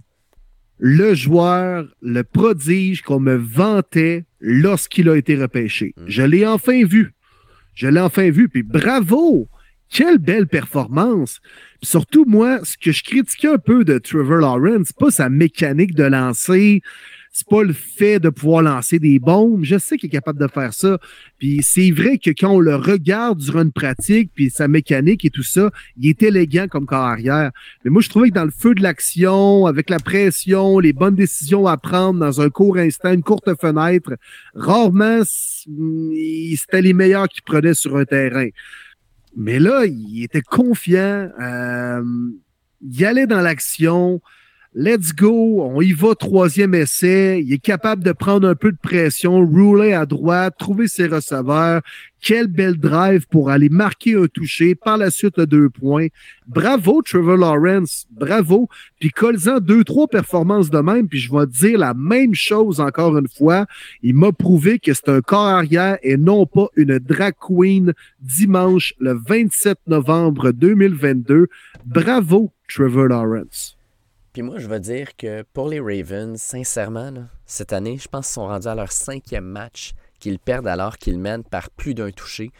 [0.77, 5.93] le joueur, le prodige qu'on me vantait lorsqu'il a été repêché.
[5.95, 6.03] Mm.
[6.07, 7.13] Je l'ai enfin vu.
[7.75, 8.49] Je l'ai enfin vu.
[8.49, 9.47] Puis bravo!
[9.89, 11.39] Quelle belle performance!
[11.81, 15.93] Puis surtout, moi, ce que je critiquais un peu de Trevor Lawrence, pas sa mécanique
[15.93, 16.81] de lancer,
[17.33, 19.63] c'est pas le fait de pouvoir lancer des bombes.
[19.63, 20.99] Je sais qu'il est capable de faire ça.
[21.37, 25.29] Puis c'est vrai que quand on le regarde durant une pratique, puis sa mécanique et
[25.29, 27.51] tout ça, il est élégant comme corps arrière.
[27.85, 31.15] Mais moi, je trouvais que dans le feu de l'action, avec la pression, les bonnes
[31.15, 34.13] décisions à prendre dans un court instant, une courte fenêtre,
[34.53, 35.21] rarement
[35.67, 38.49] il- c'était les meilleurs qui prenaient sur un terrain.
[39.37, 41.29] Mais là, il était confiant.
[41.41, 42.03] euh,
[42.81, 44.21] il allait dans l'action.
[44.73, 45.63] Let's go.
[45.63, 47.43] On y va, troisième essai.
[47.45, 51.81] Il est capable de prendre un peu de pression, rouler à droite, trouver ses receveurs.
[52.21, 54.73] Quel bel drive pour aller marquer un toucher.
[54.73, 56.07] Par la suite, le deux points.
[56.47, 58.05] Bravo, Trevor Lawrence.
[58.11, 58.69] Bravo.
[58.97, 61.09] Puis colle-en deux, trois performances de même.
[61.09, 63.65] Puis je vais dire la même chose encore une fois.
[64.01, 67.91] Il m'a prouvé que c'est un corps arrière et non pas une drag queen
[68.21, 71.49] dimanche le 27 novembre 2022.
[71.85, 73.75] Bravo, Trevor Lawrence.
[74.33, 77.11] Puis moi, je veux dire que pour les Ravens, sincèrement,
[77.45, 81.19] cette année, je pense qu'ils sont rendus à leur cinquième match qu'ils perdent alors qu'ils
[81.19, 82.51] mènent par plus d'un touché.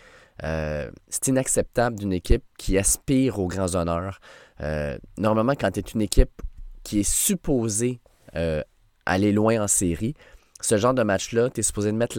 [0.43, 4.19] Euh, c'est inacceptable d'une équipe qui aspire aux grands honneurs.
[4.59, 6.41] Euh, normalement, quand tu es une équipe
[6.84, 8.01] qui est supposée
[8.36, 8.61] euh,
[9.05, 10.15] aller loin en série,
[10.59, 12.17] ce genre de match-là, tu es supposé de mettre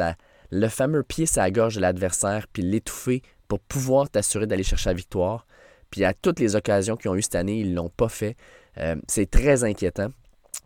[0.50, 4.90] le fameux pied sur la gorge de l'adversaire puis l'étouffer pour pouvoir t'assurer d'aller chercher
[4.90, 5.46] la victoire.
[5.90, 8.36] Puis à toutes les occasions qu'ils ont eues cette année, ils ne l'ont pas fait.
[8.78, 10.08] Euh, c'est très inquiétant.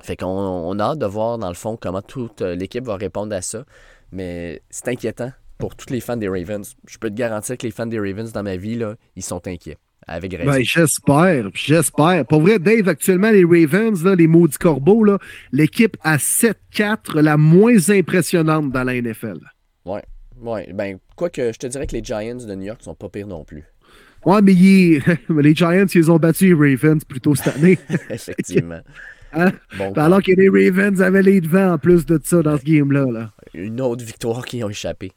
[0.00, 2.96] Fait qu'on on a hâte de voir, dans le fond, comment toute euh, l'équipe va
[2.96, 3.64] répondre à ça.
[4.12, 6.76] Mais c'est inquiétant pour tous les fans des Ravens.
[6.86, 9.46] Je peux te garantir que les fans des Ravens, dans ma vie, là, ils sont
[9.46, 9.78] inquiets.
[10.08, 10.52] Avec raison.
[10.52, 12.24] Ben, j'espère, j'espère.
[12.26, 15.18] Pour vrai, Dave, actuellement, les Ravens, là, les maudits corbeaux, là,
[15.50, 19.40] l'équipe à 7-4, la moins impressionnante dans la NFL.
[19.84, 23.26] Ouais, ben, quoique, je te dirais que les Giants de New York sont pas pires
[23.26, 23.64] non plus.
[24.26, 27.78] Ouais, mais il- les Giants, ils ont battu les Ravens plus tôt cette année.
[28.10, 28.80] Effectivement.
[29.32, 29.52] Hein?
[29.78, 33.06] Bon, Alors que les Ravens avaient les devants en plus de ça dans ce game-là.
[33.10, 33.30] Là.
[33.54, 35.12] une autre victoire qui ont échappé.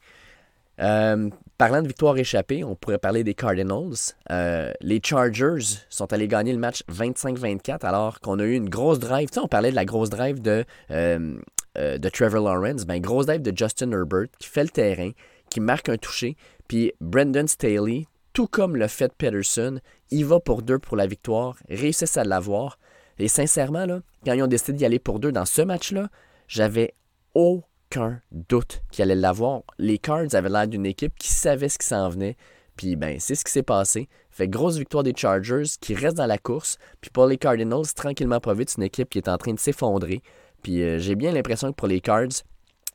[0.80, 4.14] Euh, parlant de victoire échappée, on pourrait parler des Cardinals.
[4.30, 8.98] Euh, les Chargers sont allés gagner le match 25-24 alors qu'on a eu une grosse
[8.98, 9.28] drive.
[9.28, 11.36] Tu sais, on parlait de la grosse drive de, euh,
[11.76, 12.86] de Trevor Lawrence.
[12.86, 15.10] Ben, grosse drive de Justin Herbert qui fait le terrain,
[15.50, 16.36] qui marque un toucher.
[16.68, 21.56] Puis Brendan Staley, tout comme le fait Peterson, il va pour deux pour la victoire,
[21.68, 22.78] réussissent à l'avoir.
[23.18, 26.08] Et sincèrement, là, quand ils ont décidé d'y aller pour deux dans ce match-là,
[26.48, 26.94] j'avais
[27.34, 29.62] aucun doute qu'ils allaient l'avoir.
[29.78, 32.36] Les Cards avaient l'air d'une équipe qui savait ce qui s'en venait.
[32.76, 34.08] Puis ben, c'est ce qui s'est passé.
[34.30, 36.78] Fait grosse victoire des Chargers qui restent dans la course.
[37.00, 39.58] Puis pour les Cardinals, tranquillement pas vite, c'est une équipe qui est en train de
[39.60, 40.22] s'effondrer.
[40.62, 42.44] Puis euh, j'ai bien l'impression que pour les Cards,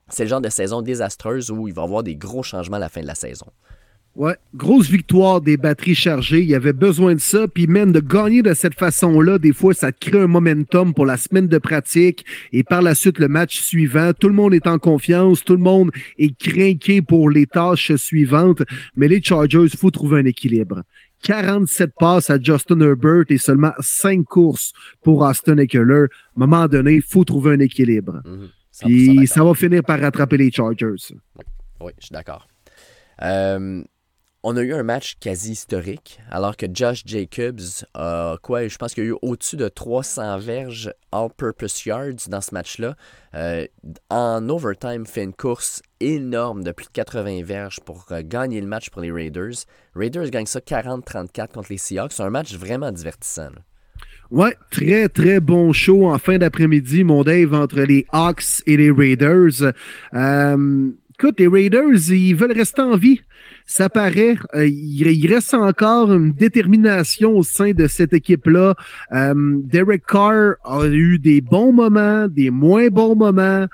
[0.10, 2.80] c'est le genre de saison désastreuse où il va y avoir des gros changements à
[2.80, 3.48] la fin de la saison.
[4.16, 6.40] Ouais, grosse victoire des batteries chargées.
[6.40, 7.50] Il y avait besoin de ça.
[7.50, 11.18] Puis même de gagner de cette façon-là, des fois, ça crée un momentum pour la
[11.18, 12.26] semaine de pratique.
[12.54, 15.44] Et par la suite, le match suivant, tout le monde est en confiance.
[15.44, 18.64] Tout le monde est craqué pour les tâches suivantes.
[18.96, 20.84] Mais les Chargers, il faut trouver un équilibre.
[21.24, 24.72] 47 passes à Justin Herbert et seulement 5 courses
[25.04, 25.94] pour Austin Eckler.
[25.94, 28.22] À un moment donné, il faut trouver un équilibre.
[28.82, 31.14] Puis ça va finir par rattraper les Chargers.
[31.82, 32.48] Oui, je suis d'accord.
[33.22, 33.84] Euh,
[34.48, 38.94] on a eu un match quasi historique, alors que Josh Jacobs a quoi Je pense
[38.94, 42.96] qu'il y a eu au-dessus de 300 verges all-purpose yards dans ce match-là.
[43.34, 43.66] Euh,
[44.12, 48.68] en overtime, fait une course énorme de plus de 80 verges pour euh, gagner le
[48.68, 49.66] match pour les Raiders.
[49.96, 52.14] Raiders gagnent ça 40-34 contre les Seahawks.
[52.14, 53.50] C'est un match vraiment divertissant.
[54.30, 58.92] Ouais, très, très bon show en fin d'après-midi, mon Dave, entre les Hawks et les
[58.92, 59.74] Raiders.
[60.14, 63.22] Euh, écoute, les Raiders, ils veulent rester en vie.
[63.66, 68.76] Ça paraît, euh, il, reste encore une détermination au sein de cette équipe-là.
[69.12, 73.66] Euh, Derek Carr a eu des bons moments, des moins bons moments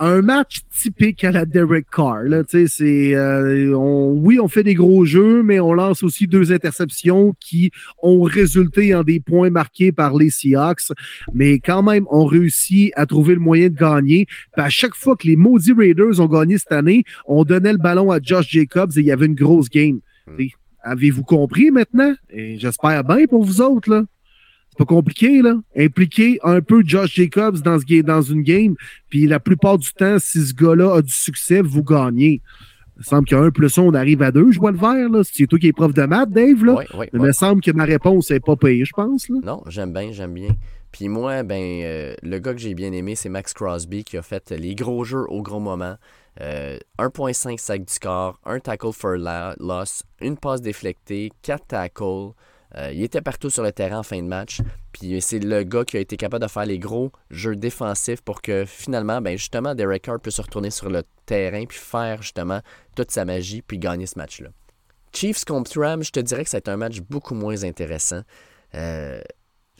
[0.00, 2.22] un match typique à la Derek Carr.
[2.22, 6.52] Là, c'est, euh, on, oui, on fait des gros jeux, mais on lance aussi deux
[6.52, 7.70] interceptions qui
[8.02, 10.92] ont résulté en des points marqués par les Seahawks.
[11.34, 14.26] Mais quand même, on réussit à trouver le moyen de gagner.
[14.54, 18.10] à chaque fois que les maudits Raiders ont gagné cette année, on donnait le ballon
[18.10, 20.00] à Josh Jacobs et il y avait une grosse game.
[20.26, 20.44] Hmm.
[20.82, 22.14] Avez-vous compris maintenant?
[22.30, 24.04] Et j'espère bien pour vous autres, là
[24.80, 25.56] pas compliqué, là.
[25.76, 28.74] Impliquer un peu Josh Jacobs dans, ce, dans une game,
[29.10, 32.40] puis la plupart du temps, si ce gars-là a du succès, vous gagnez.
[32.96, 35.08] Il me semble qu'à un plus un, on arrive à deux, je vois le vert.
[35.10, 35.20] Là.
[35.22, 36.64] C'est toi qui es prof de maths, Dave.
[36.64, 36.82] Là.
[37.12, 39.28] il me semble que ma réponse n'est pas payée, je pense.
[39.28, 39.36] Là.
[39.42, 40.56] Non, j'aime bien, j'aime bien.
[40.92, 44.22] Puis moi, ben, euh, le gars que j'ai bien aimé, c'est Max Crosby qui a
[44.22, 45.96] fait les gros jeux au gros moment.
[46.38, 52.32] 1.5 euh, sac du score, un tackle for loss, une passe déflectée, 4 tackles.
[52.76, 54.60] Euh, il était partout sur le terrain en fin de match.
[54.92, 58.42] Puis c'est le gars qui a été capable de faire les gros jeux défensifs pour
[58.42, 62.60] que finalement, ben justement, Derek Carr puisse se retourner sur le terrain puis faire justement
[62.94, 64.48] toute sa magie puis gagner ce match-là.
[65.12, 68.22] Chiefs contre Rams, je te dirais que c'est un match beaucoup moins intéressant.
[68.74, 69.20] Euh,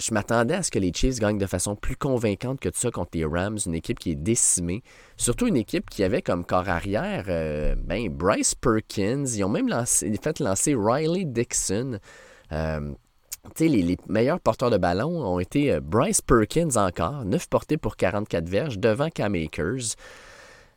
[0.00, 3.10] je m'attendais à ce que les Chiefs gagnent de façon plus convaincante que ça contre
[3.14, 4.82] les Rams, une équipe qui est décimée.
[5.16, 9.26] Surtout une équipe qui avait comme corps arrière euh, ben, Bryce Perkins.
[9.26, 12.00] Ils ont même lancé, fait lancer Riley Dixon.
[12.52, 12.92] Euh,
[13.58, 18.48] les, meilleurs porteurs de ballon ont été euh, Bryce Perkins encore, 9 portés pour 44
[18.48, 19.96] verges devant Cam Akers.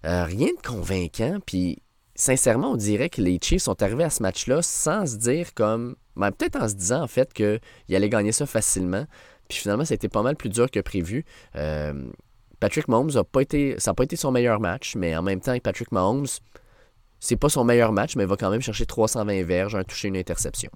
[0.05, 1.39] Euh, rien de convaincant.
[1.45, 1.79] Puis,
[2.15, 5.95] sincèrement, on dirait que les Chiefs sont arrivés à ce match-là sans se dire comme.
[6.15, 7.59] Ben, peut-être en se disant en fait qu'ils
[7.89, 9.05] allaient gagner ça facilement.
[9.49, 11.25] Puis finalement, ça a été pas mal plus dur que prévu.
[12.59, 13.75] Patrick Mahomes a pas été.
[13.79, 16.27] Ça n'a pas été son meilleur match, mais en même temps, Patrick Mahomes,
[17.19, 20.09] c'est pas son meilleur match, mais il va quand même chercher 320 verges, un toucher,
[20.09, 20.69] une interception.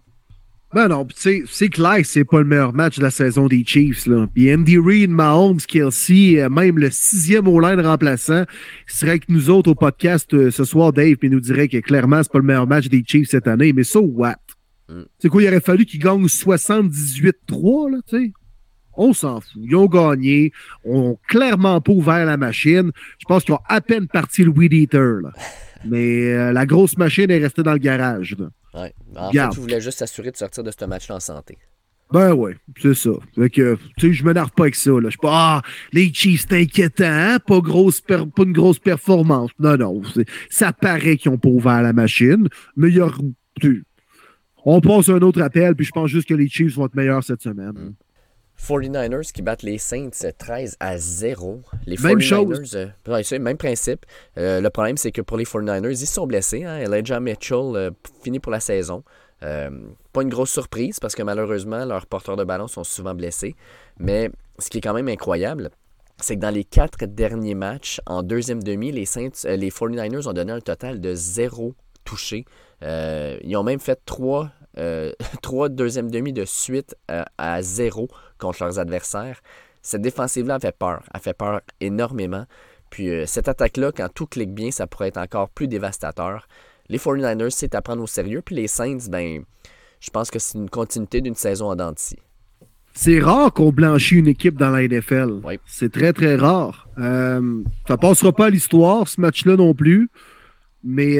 [0.74, 4.05] Ben non, c'est clair que c'est pas le meilleur match de la saison des Chiefs.
[4.05, 4.28] Là.
[4.34, 8.43] Puis Andy Reid, Mahomes, Kelsey, euh, même le sixième au line remplaçant,
[8.86, 12.22] serait avec nous autres au podcast euh, ce soir, Dave, puis nous dirait que clairement,
[12.22, 13.72] c'est pas le meilleur match des Chiefs cette année.
[13.72, 14.36] Mais so what?
[14.89, 15.03] Mm.
[15.20, 18.32] C'est quoi, il aurait fallu qu'ils gagnent 78-3, là, tu sais?
[18.97, 19.61] On s'en fout.
[19.63, 20.51] Ils ont gagné.
[20.84, 22.91] On ont clairement pas ouvert la machine.
[23.20, 25.22] Je pense qu'ils ont à peine parti le Weed Eater.
[25.22, 25.32] Là.
[25.86, 28.36] Mais euh, la grosse machine est restée dans le garage.
[28.38, 28.47] Là.
[28.78, 28.93] Ouais.
[29.15, 31.57] En fait, tu voulais juste s'assurer de sortir de ce match-là en santé.
[32.11, 33.09] Ben ouais, c'est ça.
[33.36, 34.91] Fait que, tu sais, je m'énerve pas avec ça.
[34.91, 35.01] Là.
[35.05, 35.61] Je suis pas, ah,
[35.91, 37.39] les Chiefs, c'est inquiétant, hein?
[37.39, 39.51] pas, grosse pas une grosse performance.
[39.59, 40.01] Non, non.
[40.49, 42.47] Ça paraît qu'ils ont pas ouvert la machine,
[42.78, 43.09] mais il y a.
[44.63, 47.23] On passe un autre appel, puis je pense juste que les Chiefs vont être meilleurs
[47.23, 47.73] cette semaine.
[47.73, 47.93] Mm.
[48.62, 51.62] 49ers qui battent les Saints 13 à 0.
[51.86, 54.05] Les 49ers, euh, même principe.
[54.38, 56.64] Euh, le problème, c'est que pour les 49ers, ils sont blessés.
[56.64, 56.78] Hein?
[56.78, 57.91] Elijah Mitchell euh,
[58.24, 59.03] finit pour la saison.
[59.39, 63.55] pas une grosse surprise parce que malheureusement, leurs porteurs de ballon sont souvent blessés.
[63.99, 65.70] Mais ce qui est quand même incroyable,
[66.20, 70.34] c'est que dans les quatre derniers matchs, en deuxième demi, les, Saints, les 49ers ont
[70.34, 72.45] donné un total de zéro touché.
[72.82, 78.63] ils ont même fait trois euh, trois deuxièmes demi de suite euh, à zéro contre
[78.63, 79.41] leurs adversaires.
[79.81, 81.03] Cette défensive-là a fait peur.
[81.13, 82.45] A fait peur énormément.
[82.89, 86.47] Puis euh, cette attaque-là, quand tout clique bien, ça pourrait être encore plus dévastateur.
[86.89, 88.41] Les 49ers, c'est à prendre au sérieux.
[88.41, 89.43] Puis les Saints, ben,
[89.99, 92.17] je pense que c'est une continuité d'une saison en denti.
[92.93, 95.41] C'est rare qu'on blanchit une équipe dans la NFL.
[95.67, 96.88] C'est très, très rare.
[96.97, 100.09] Euh, ça passera pas à l'histoire, ce match-là non plus.
[100.83, 101.19] Mais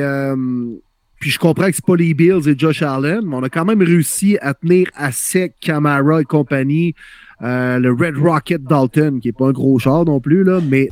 [1.20, 3.65] puis je comprends que c'est pas les Bills et Josh Allen, mais on a quand
[3.65, 6.93] même réussi à tenir à sec Camara et compagnie.
[7.41, 10.89] Euh, le Red Rocket Dalton, qui est pas un gros char non plus, là, mais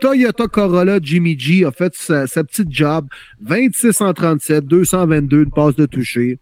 [0.00, 3.06] Toyota Corolla Jimmy G a fait sa, petite job.
[3.40, 6.40] 26 en 37, 222, une passe de toucher.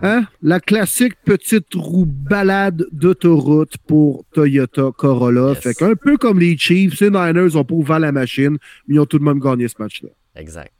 [0.00, 0.26] Hein?
[0.42, 5.54] La classique petite roue balade d'autoroute pour Toyota Corolla.
[5.54, 9.00] Fait qu'un peu comme les Chiefs, les Niners ont pas ouvert la machine, mais ils
[9.00, 10.10] ont tout de même gagné ce match-là.
[10.34, 10.77] Exact.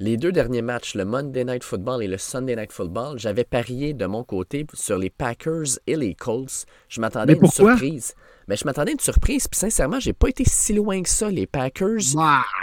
[0.00, 3.94] Les deux derniers matchs, le Monday Night Football et le Sunday Night Football, j'avais parié
[3.94, 6.66] de mon côté sur les Packers et les Colts.
[6.88, 8.14] Je m'attendais à une surprise.
[8.46, 11.30] Mais je m'attendais à une surprise, puis sincèrement, j'ai pas été si loin que ça.
[11.30, 12.14] Les Packers,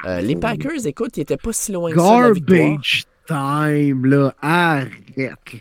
[0.06, 2.04] euh, les Packers, écoute, ils étaient pas si loin que ça.
[2.04, 4.34] Garbage time, là.
[4.42, 4.92] Arrête.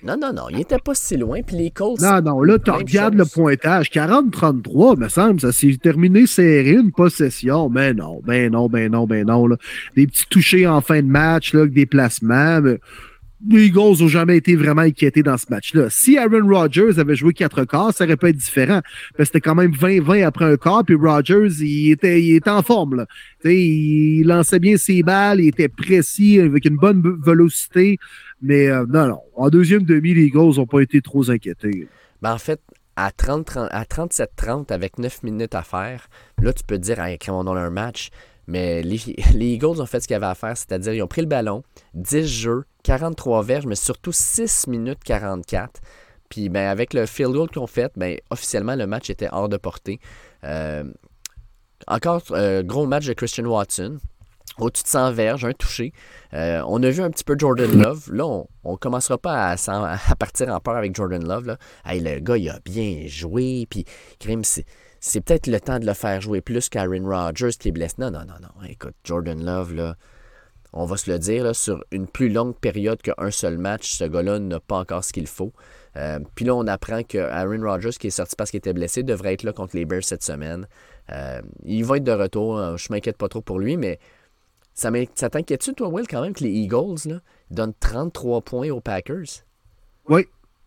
[0.05, 0.49] Non, non, non.
[0.51, 1.43] Il était pas si loin.
[1.43, 2.01] Puis les Colts.
[2.01, 2.43] Non, non.
[2.43, 3.91] Là, tu regardes le pointage.
[3.91, 5.41] 40-33, me semble.
[5.41, 7.69] Ça s'est terminé serré, une possession.
[7.69, 9.47] Mais non, ben non, ben non, ben non.
[9.47, 9.57] Là.
[9.97, 12.61] Des petits touchés en fin de match, là, des placements.
[12.61, 12.79] Mais
[13.49, 15.88] les Eagles n'ont jamais été vraiment inquiétés dans ce match-là.
[15.90, 18.80] Si Aaron Rodgers avait joué quatre quarts, ça aurait pu être différent.
[19.18, 22.97] C'était quand même 20-20 après un quart, puis Rodgers, il était, il était en forme.
[22.97, 23.07] Là.
[23.45, 27.99] il lançait bien ses balles, il était précis, avec une bonne vélocité.
[28.42, 29.20] Mais euh, non, non.
[29.36, 31.88] En deuxième demi, les Eagles n'ont pas été trop inquiétés.
[32.22, 32.61] Ben, en fait,
[32.97, 36.09] à, 30, à 37-30, avec 9 minutes à faire,
[36.40, 38.11] là, tu peux te dire, hey, on a un match.
[38.47, 38.99] Mais les,
[39.34, 41.62] les, Eagles ont fait ce qu'ils avaient à faire, c'est-à-dire ils ont pris le ballon,
[41.95, 45.80] 10 jeux, 43 verges, mais surtout 6 minutes 44.
[46.28, 49.49] Puis ben, avec le field goal qu'ils ont fait, ben, officiellement, le match était hors
[49.49, 50.01] de portée.
[50.45, 50.84] Euh,
[51.86, 53.99] encore, euh, gros match de Christian Watson.
[54.59, 55.92] Au-dessus de 100 verges, un touché.
[56.32, 58.12] Euh, on a vu un petit peu Jordan Love.
[58.12, 61.47] Là, on ne commencera pas à, partir en peur avec Jordan Love.
[61.47, 61.59] Là.
[61.86, 63.66] le gars, il a bien joué.
[63.68, 63.84] Puis,
[64.20, 64.64] Grim, c'est
[65.07, 67.96] c'est peut-être le temps de le faire jouer plus qu'Aaron Rodgers qui est blessé.
[67.98, 68.66] Non, non, non, non.
[68.66, 69.96] Écoute, Jordan Love, là,
[70.72, 74.38] on va se le dire, sur une plus longue période qu'un seul match, ce gars-là
[74.38, 75.52] n'a pas encore ce qu'il faut.
[75.96, 79.02] Euh, puis là, on apprend que Aaron Rodgers, qui est sorti parce qu'il était blessé,
[79.02, 80.66] devrait être là contre les Bears cette semaine.
[81.12, 82.59] Euh, il va être de retour.
[82.59, 83.98] Hein, je m'inquiète pas trop pour lui, mais
[84.72, 89.44] ça, t'inquiète-tu, toi, Will, quand même, que les Eagles donnent 33 points aux Packers?
[90.09, 90.26] Oui,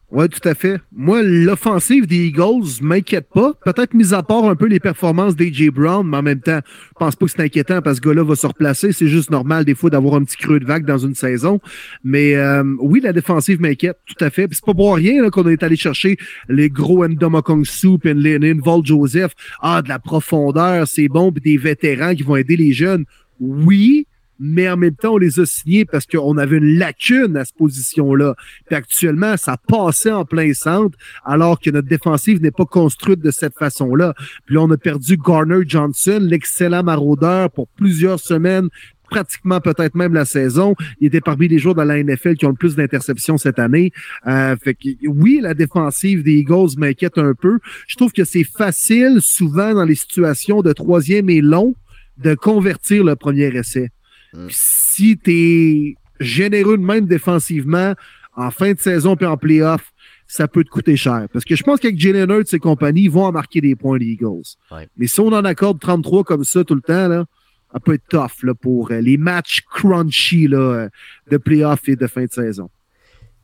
[0.09, 0.79] oui, tout à fait.
[0.95, 3.53] Moi, l'offensive des Eagles m'inquiète pas.
[3.65, 5.69] Peut-être mis à part un peu les performances d'A.J.
[5.69, 8.23] Brown, mais en même temps, je pense pas que c'est inquiétant parce que ce gars-là
[8.23, 8.93] va se replacer.
[8.93, 11.59] C'est juste normal des fois d'avoir un petit creux de vague dans une saison.
[12.05, 14.47] Mais euh, oui, la défensive m'inquiète, tout à fait.
[14.49, 19.33] c'est pas pour rien qu'on est allé chercher les gros Ndomokong Soup les Vol Joseph.
[19.61, 23.03] Ah, de la profondeur, c'est bon, puis des vétérans qui vont aider les jeunes.
[23.41, 24.07] Oui,
[24.39, 27.57] mais en même temps, on les a signés parce qu'on avait une lacune à cette
[27.57, 28.35] position-là.
[28.65, 33.31] Puis actuellement, ça passait en plein centre, alors que notre défensive n'est pas construite de
[33.31, 34.13] cette façon-là.
[34.45, 38.69] Puis là, on a perdu Garner Johnson, l'excellent maraudeur, pour plusieurs semaines,
[39.09, 40.75] pratiquement peut-être même la saison.
[40.99, 43.91] Il était parmi les joueurs de la NFL qui ont le plus d'interceptions cette année.
[44.27, 47.59] Euh, fait que oui, la défensive des Eagles m'inquiète un peu.
[47.87, 51.75] Je trouve que c'est facile, souvent dans les situations de troisième et long,
[52.17, 53.89] de convertir le premier essai.
[54.33, 54.47] Mm.
[54.49, 57.93] Si tu es généreux de même défensivement,
[58.35, 59.91] en fin de saison puis en playoff,
[60.27, 61.27] ça peut te coûter cher.
[61.31, 63.97] Parce que je pense qu'avec Jalen Hurts et compagnie, ils vont en marquer des points,
[63.97, 64.55] les Eagles.
[64.97, 67.25] Mais si on en accorde 33 comme ça tout le temps, là,
[67.71, 70.89] ça peut être tough là, pour euh, les matchs crunchy là, euh,
[71.29, 72.69] de playoff et de fin de saison.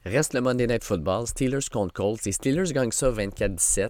[0.06, 2.26] Reste le Monday Night Football, Steelers contre Colts.
[2.26, 3.90] Les Steelers gagnent ça 24-17.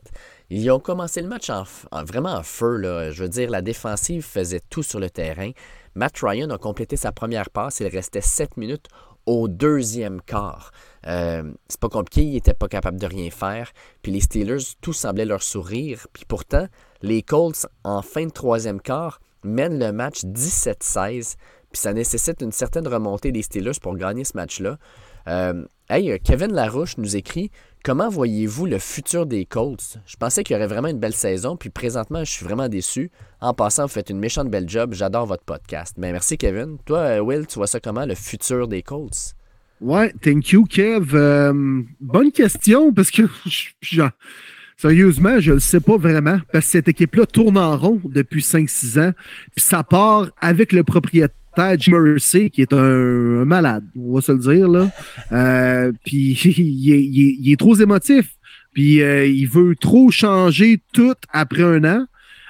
[0.55, 1.63] Ils ont commencé le match en,
[2.03, 2.77] vraiment en feu.
[2.77, 3.09] Là.
[3.09, 5.49] Je veux dire, la défensive faisait tout sur le terrain.
[5.95, 7.79] Matt Ryan a complété sa première passe.
[7.79, 8.85] Il restait 7 minutes
[9.25, 10.71] au deuxième quart.
[11.07, 13.71] Euh, c'est pas compliqué, il n'était pas capable de rien faire.
[14.03, 16.05] Puis les Steelers, tout semblait leur sourire.
[16.13, 16.67] Puis pourtant,
[17.01, 21.35] les Colts, en fin de troisième quart, mènent le match 17-16.
[21.71, 24.77] Puis ça nécessite une certaine remontée des Steelers pour gagner ce match-là.
[25.27, 27.51] Euh, hey, Kevin Larouche nous écrit
[27.85, 29.97] Comment voyez-vous le futur des Colts?
[30.05, 33.11] Je pensais qu'il y aurait vraiment une belle saison, puis présentement, je suis vraiment déçu.
[33.41, 34.93] En passant, vous faites une méchante belle job.
[34.93, 35.95] J'adore votre podcast.
[35.97, 36.77] Mais merci, Kevin.
[36.85, 39.35] Toi, euh, Will, tu vois ça comment, le futur des Colts?
[39.81, 41.13] Ouais, thank you, Kev.
[41.13, 43.23] Euh, bonne question, parce que
[44.77, 48.41] Sérieusement, je ne le sais pas vraiment, parce que cette équipe-là tourne en rond depuis
[48.41, 49.11] 5-6 ans,
[49.55, 54.31] puis ça part avec le propriétaire Taj Mercy, qui est un, malade, on va se
[54.31, 54.89] le dire, là.
[55.31, 58.35] Euh, puis il, est trop émotif.
[58.73, 62.05] Puis euh, il veut trop changer tout après un an.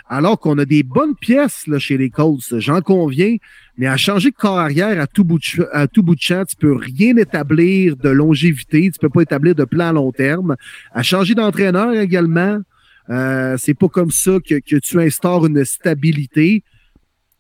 [0.10, 3.38] Alors qu'on a des bonnes pièces là, chez les Colts, j'en conviens,
[3.78, 6.56] mais à changer de carrière à tout bout de, à tout bout de champ, tu
[6.56, 10.56] peux rien établir de longévité, tu peux pas établir de plan à long terme.
[10.94, 12.60] À changer d'entraîneur également,
[13.10, 16.64] euh, c'est pas comme ça que, que tu instaures une stabilité.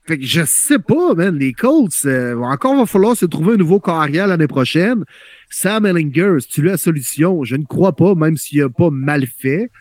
[0.06, 1.38] Fait que je sais pas, man.
[1.38, 5.06] Les Colts, euh, encore va falloir se trouver un nouveau carrière l'année prochaine.
[5.50, 8.90] Sam Ellinger, si tu lui la solution, je ne crois pas, même s'il a pas
[8.90, 9.72] mal fait.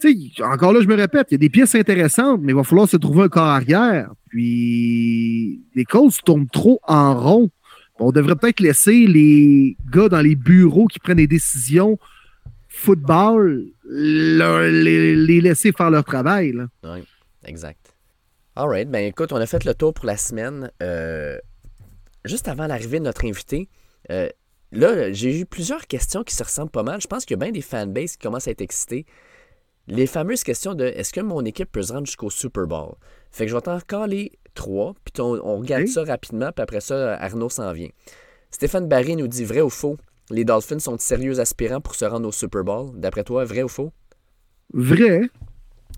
[0.00, 2.54] Tu sais, encore là, je me répète, il y a des pièces intéressantes, mais il
[2.54, 4.10] va falloir se trouver un carrière.
[4.30, 7.50] Puis les Colts tournent trop en rond.
[7.98, 11.98] On devrait peut-être laisser les gars dans les bureaux qui prennent des décisions
[12.70, 16.54] football, les, laisser faire leur travail.
[16.84, 17.00] Oui,
[17.44, 17.89] exact.
[18.60, 18.90] All right.
[18.90, 20.70] Ben écoute, on a fait le tour pour la semaine.
[20.82, 21.38] Euh,
[22.26, 23.70] juste avant l'arrivée de notre invité,
[24.10, 24.28] euh,
[24.70, 27.00] là, j'ai eu plusieurs questions qui se ressemblent pas mal.
[27.00, 29.06] Je pense qu'il y a bien des fanbases qui commencent à être excités.
[29.86, 32.96] Les fameuses questions de est-ce que mon équipe peut se rendre jusqu'au Super Bowl?
[33.30, 37.14] Fait que je vais t'en les trois, puis on, regarde ça rapidement, puis après ça,
[37.14, 37.88] Arnaud s'en vient.
[38.50, 39.96] Stéphane Barry nous dit vrai ou faux?
[40.28, 42.90] Les Dolphins sont sérieux aspirants pour se rendre au Super Bowl?
[42.94, 43.90] D'après toi, vrai ou faux?
[44.74, 45.30] Vrai.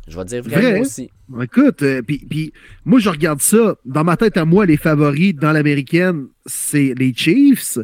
[0.09, 1.11] Je vais dire vrai, aussi.
[1.41, 2.53] Écoute, euh, puis
[2.85, 3.77] moi, je regarde ça.
[3.85, 7.79] Dans ma tête à moi, les favoris dans l'américaine, c'est les Chiefs.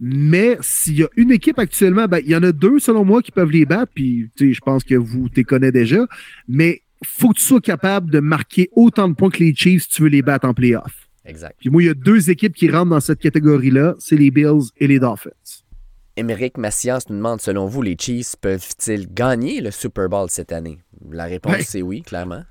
[0.00, 3.20] Mais s'il y a une équipe actuellement, ben, il y en a deux, selon moi,
[3.20, 3.92] qui peuvent les battre.
[3.94, 6.06] Puis, je pense que vous les connaissez déjà.
[6.46, 9.88] Mais faut que tu sois capable de marquer autant de points que les Chiefs si
[9.88, 11.08] tu veux les battre en playoff.
[11.24, 11.56] Exact.
[11.58, 13.96] Puis moi, il y a deux équipes qui rentrent dans cette catégorie-là.
[13.98, 15.30] C'est les Bills et les Dolphins.
[16.18, 20.80] Émeric Massias nous demande, selon vous, les Chiefs peuvent-ils gagner le Super Bowl cette année?
[21.12, 22.42] La réponse, c'est oui, clairement.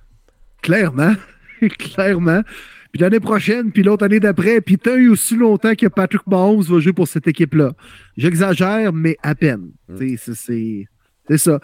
[0.61, 1.13] Clairement.
[1.77, 2.43] clairement.
[2.93, 6.61] Puis l'année prochaine, puis l'autre année d'après, puis tant eu aussi longtemps que Patrick Mahomes
[6.61, 7.73] va jouer pour cette équipe-là.
[8.15, 9.73] J'exagère, mais à peine.
[9.89, 10.15] Mm.
[10.15, 11.59] C'est ça.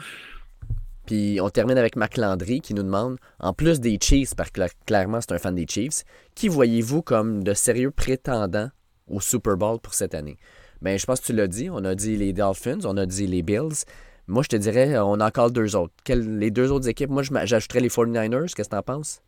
[1.05, 4.61] Puis on termine avec Marc Landry qui nous demande, en plus des Chiefs, parce que
[4.85, 6.03] clairement c'est un fan des Chiefs,
[6.35, 8.69] qui voyez-vous comme de sérieux prétendants
[9.07, 10.37] au Super Bowl pour cette année?
[10.83, 11.69] Bien, je pense que tu l'as dit.
[11.69, 13.85] On a dit les Dolphins, on a dit les Bills.
[14.27, 15.93] Moi, je te dirais, on a encore deux autres.
[16.09, 18.53] les deux autres équipes, moi, j'ajouterais les 49ers.
[18.53, 19.21] Qu'est-ce que tu en penses?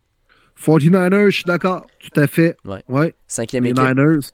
[0.64, 1.86] 49ers, je suis d'accord.
[2.00, 2.56] Tout à fait.
[2.66, 2.84] Ouais.
[2.88, 3.16] ouais.
[3.28, 4.30] Cinquième les Niners.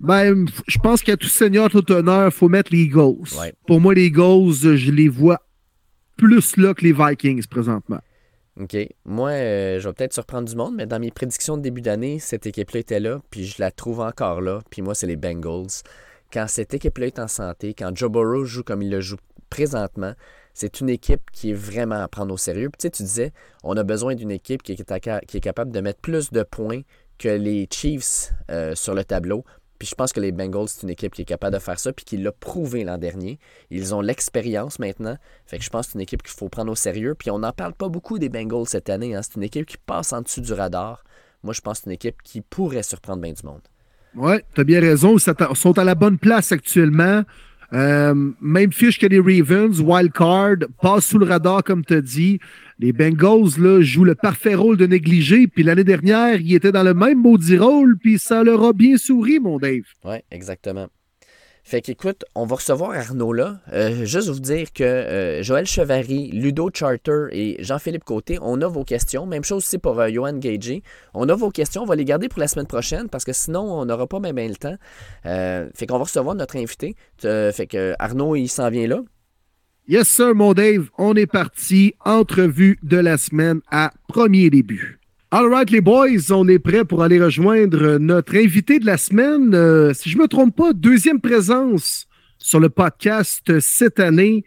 [0.00, 3.28] Ben, je pense qu'à tout seigneur, tout honneur, il faut mettre les Eagles.
[3.66, 5.40] Pour moi, les Eagles, je les vois
[6.16, 8.00] plus là que les Vikings présentement.
[8.60, 8.76] OK.
[9.04, 12.18] Moi, euh, je vais peut-être surprendre du monde, mais dans mes prédictions de début d'année,
[12.18, 14.60] cette équipe-là était là, puis je la trouve encore là.
[14.70, 15.82] Puis moi, c'est les Bengals.
[16.36, 19.16] Quand cette équipe-là est en santé, quand Joe Burrow joue comme il le joue
[19.48, 20.12] présentement,
[20.52, 22.68] c'est une équipe qui est vraiment à prendre au sérieux.
[22.68, 23.32] Puis, tu, sais, tu disais,
[23.64, 26.82] on a besoin d'une équipe qui est, qui est, capable de mettre plus de points
[27.16, 29.46] que les Chiefs euh, sur le tableau.
[29.78, 31.90] Puis je pense que les Bengals, c'est une équipe qui est capable de faire ça,
[31.94, 33.38] puis qui l'a prouvé l'an dernier.
[33.70, 35.16] Ils ont l'expérience maintenant.
[35.46, 37.14] Fait que je pense que c'est une équipe qu'il faut prendre au sérieux.
[37.14, 39.14] Puis on n'en parle pas beaucoup des Bengals cette année.
[39.14, 39.22] Hein.
[39.22, 41.02] C'est une équipe qui passe en dessous du radar.
[41.42, 43.62] Moi, je pense que c'est une équipe qui pourrait surprendre bien du monde.
[44.16, 45.16] Oui, tu as bien raison.
[45.16, 47.22] Ils sont à la bonne place actuellement.
[47.72, 52.38] Euh, même fiche que les Ravens, wild card, passe sous le radar, comme tu dit.
[52.78, 55.46] Les Bengals là, jouent le parfait rôle de négligé.
[55.48, 58.96] Puis l'année dernière, ils étaient dans le même maudit rôle, puis ça leur a bien
[58.96, 59.84] souri, mon Dave.
[60.04, 60.88] Oui, exactement.
[61.68, 63.58] Fait qu'écoute, on va recevoir Arnaud là.
[63.72, 68.68] Euh, juste vous dire que euh, Joël Chevary, Ludo Charter et Jean-Philippe Côté, on a
[68.68, 69.26] vos questions.
[69.26, 70.84] Même chose aussi pour euh, Johan Gagey.
[71.12, 73.62] On a vos questions, on va les garder pour la semaine prochaine parce que sinon,
[73.62, 74.76] on n'aura pas bien le temps.
[75.24, 76.94] fait qu'on va recevoir notre invité.
[77.18, 79.00] fait que Arnaud, il s'en vient là.
[79.88, 80.88] Yes, sir, mon Dave.
[80.98, 81.94] On est parti.
[82.04, 85.00] Entrevue de la semaine à premier début.
[85.38, 89.54] All right, les boys, on est prêts pour aller rejoindre notre invité de la semaine.
[89.54, 92.06] Euh, si je ne me trompe pas, deuxième présence
[92.38, 94.46] sur le podcast cette année.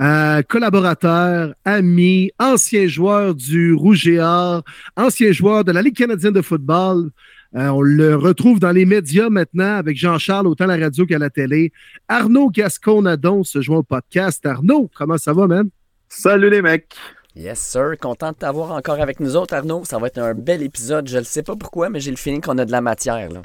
[0.00, 4.64] Euh, collaborateur, ami, ancien joueur du Rouge et Or,
[4.96, 7.10] ancien joueur de la Ligue canadienne de football.
[7.54, 11.18] Euh, on le retrouve dans les médias maintenant avec Jean-Charles, autant à la radio qu'à
[11.18, 11.70] la télé.
[12.08, 14.46] Arnaud Gascon-Nadon se joint au podcast.
[14.46, 15.68] Arnaud, comment ça va, man?
[16.08, 16.96] Salut les mecs!
[17.36, 17.96] Yes, sir.
[18.00, 19.84] Content de t'avoir encore avec nous autres, Arnaud.
[19.84, 21.08] Ça va être un bel épisode.
[21.08, 23.30] Je ne sais pas pourquoi, mais j'ai le feeling qu'on a de la matière.
[23.30, 23.42] Là.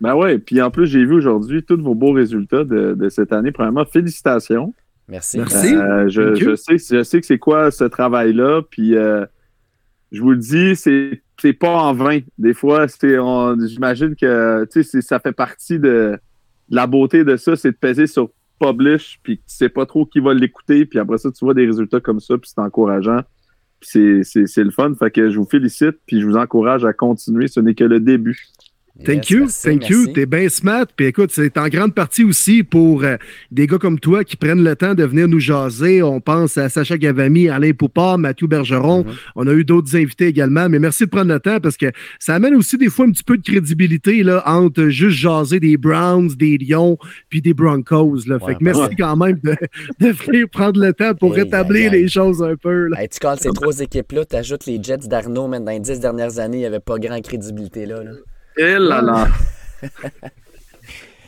[0.00, 3.52] Ben ouais, puis en plus, j'ai vu aujourd'hui tous vos beaux résultats de, cette année.
[3.52, 4.74] Premièrement, félicitations.
[5.08, 5.38] Merci.
[5.38, 5.74] Merci.
[5.74, 8.62] Euh, je, sais, je sais que c'est quoi ce travail-là.
[8.68, 9.26] Puis euh,
[10.10, 12.20] je vous le dis, c'est, c'est pas en vain.
[12.38, 13.16] Des fois, c'est,
[13.66, 14.66] j'imagine que
[15.00, 16.18] ça fait partie de,
[16.68, 18.30] de la beauté de ça, c'est de peser sur
[18.60, 21.66] publish, puis tu sais pas trop qui va l'écouter, puis après ça, tu vois des
[21.66, 23.20] résultats comme ça, puis c'est encourageant.
[23.80, 24.22] C'est
[24.56, 24.94] le fun.
[24.94, 27.48] Fait que je vous félicite, puis je vous encourage à continuer.
[27.48, 28.46] Ce n'est que le début.
[29.04, 30.08] Thank you, thank you.
[30.08, 30.86] T'es bien smart.
[30.94, 33.16] Puis écoute, c'est en grande partie aussi pour euh,
[33.50, 36.02] des gars comme toi qui prennent le temps de venir nous jaser.
[36.02, 39.02] On pense à Sacha Gavami, Alain Poupard, Mathieu Bergeron.
[39.02, 39.32] Mm-hmm.
[39.36, 40.68] On a eu d'autres invités également.
[40.68, 41.86] Mais merci de prendre le temps parce que
[42.18, 45.76] ça amène aussi des fois un petit peu de crédibilité là, entre juste jaser des
[45.76, 46.98] Browns, des Lions,
[47.28, 48.26] puis des Broncos.
[48.26, 48.38] Là.
[48.38, 52.56] fait que merci quand même de, venir prendre le temps pour rétablir les choses un
[52.56, 52.88] peu.
[52.88, 53.06] Là.
[53.06, 56.38] tu colles ces trois équipes-là, tu ajoutes les Jets d'Arnaud, même dans les dix dernières
[56.38, 58.02] années, il n'y avait pas grand crédibilité là.
[58.02, 58.10] là.
[58.56, 59.28] Et là là.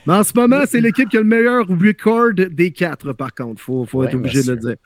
[0.06, 3.60] Mais en ce moment, c'est l'équipe qui a le meilleur record des quatre, par contre.
[3.60, 4.76] Il faut, faut être obligé de le dire.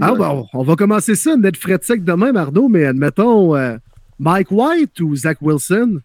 [0.00, 3.76] Ah, bon, on va commencer ça, net fret sec demain, Mardo, mais admettons, euh,
[4.18, 6.00] Mike White ou Zach Wilson?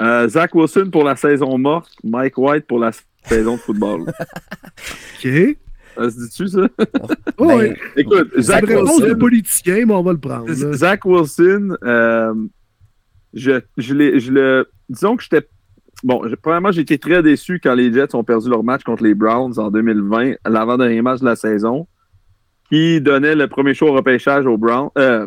[0.00, 2.90] Euh, Zach Wilson pour la saison morte, Mike White pour la
[3.26, 4.00] saison de football.
[5.24, 5.56] OK.
[5.94, 6.60] Ça se dit-tu, ça?
[7.38, 7.72] Oh, Ben, oui.
[7.96, 10.48] Écoute, C'est Zach une réponse de Wilson, politicien, mais on va le prendre.
[10.48, 10.72] là.
[10.72, 12.34] Zach Wilson, euh,
[13.34, 14.68] je, je, l'ai- je le.
[14.92, 15.48] Disons que j'étais.
[16.04, 19.14] Bon, premièrement, j'ai été très déçu quand les Jets ont perdu leur match contre les
[19.14, 21.86] Browns en 2020, l'avant-dernier match de la saison,
[22.68, 25.26] qui donnait le premier show au repêchage euh,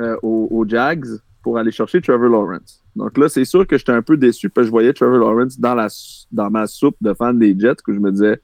[0.00, 1.06] euh, aux, aux Jags
[1.42, 2.84] pour aller chercher Trevor Lawrence.
[2.96, 5.58] Donc là, c'est sûr que j'étais un peu déçu parce que je voyais Trevor Lawrence
[5.58, 5.88] dans, la,
[6.32, 8.40] dans ma soupe de fans des Jets, que je me disais,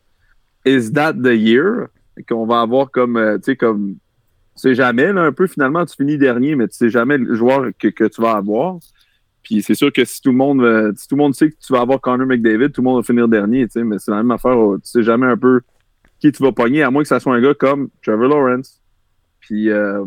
[0.64, 1.88] is that the year?
[2.28, 3.96] Qu'on va avoir comme, euh, tu sais, comme
[4.56, 7.34] tu sais jamais, là, un peu, finalement, tu finis dernier, mais tu sais jamais le
[7.34, 8.78] joueur que, que tu vas avoir.
[9.44, 11.56] Puis c'est sûr que si tout le monde euh, si tout le monde sait que
[11.64, 14.10] tu vas avoir Connor McDavid, tout le monde va finir dernier, tu sais, mais c'est
[14.10, 14.58] la même affaire.
[14.58, 15.60] euh, Tu sais jamais un peu
[16.18, 18.80] qui tu vas pogner, à moins que ça soit un gars comme Trevor Lawrence.
[19.40, 20.04] Puis euh,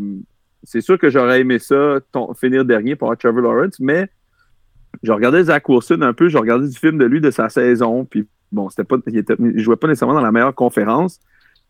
[0.63, 1.99] c'est sûr que j'aurais aimé ça,
[2.39, 4.09] finir dernier pour Trevor Lawrence, mais
[5.03, 8.03] je regardais Zach Wilson un peu, je regardais du film de lui de sa saison,
[8.05, 11.19] puis bon, c'était pas, il, était, il jouait pas nécessairement dans la meilleure conférence,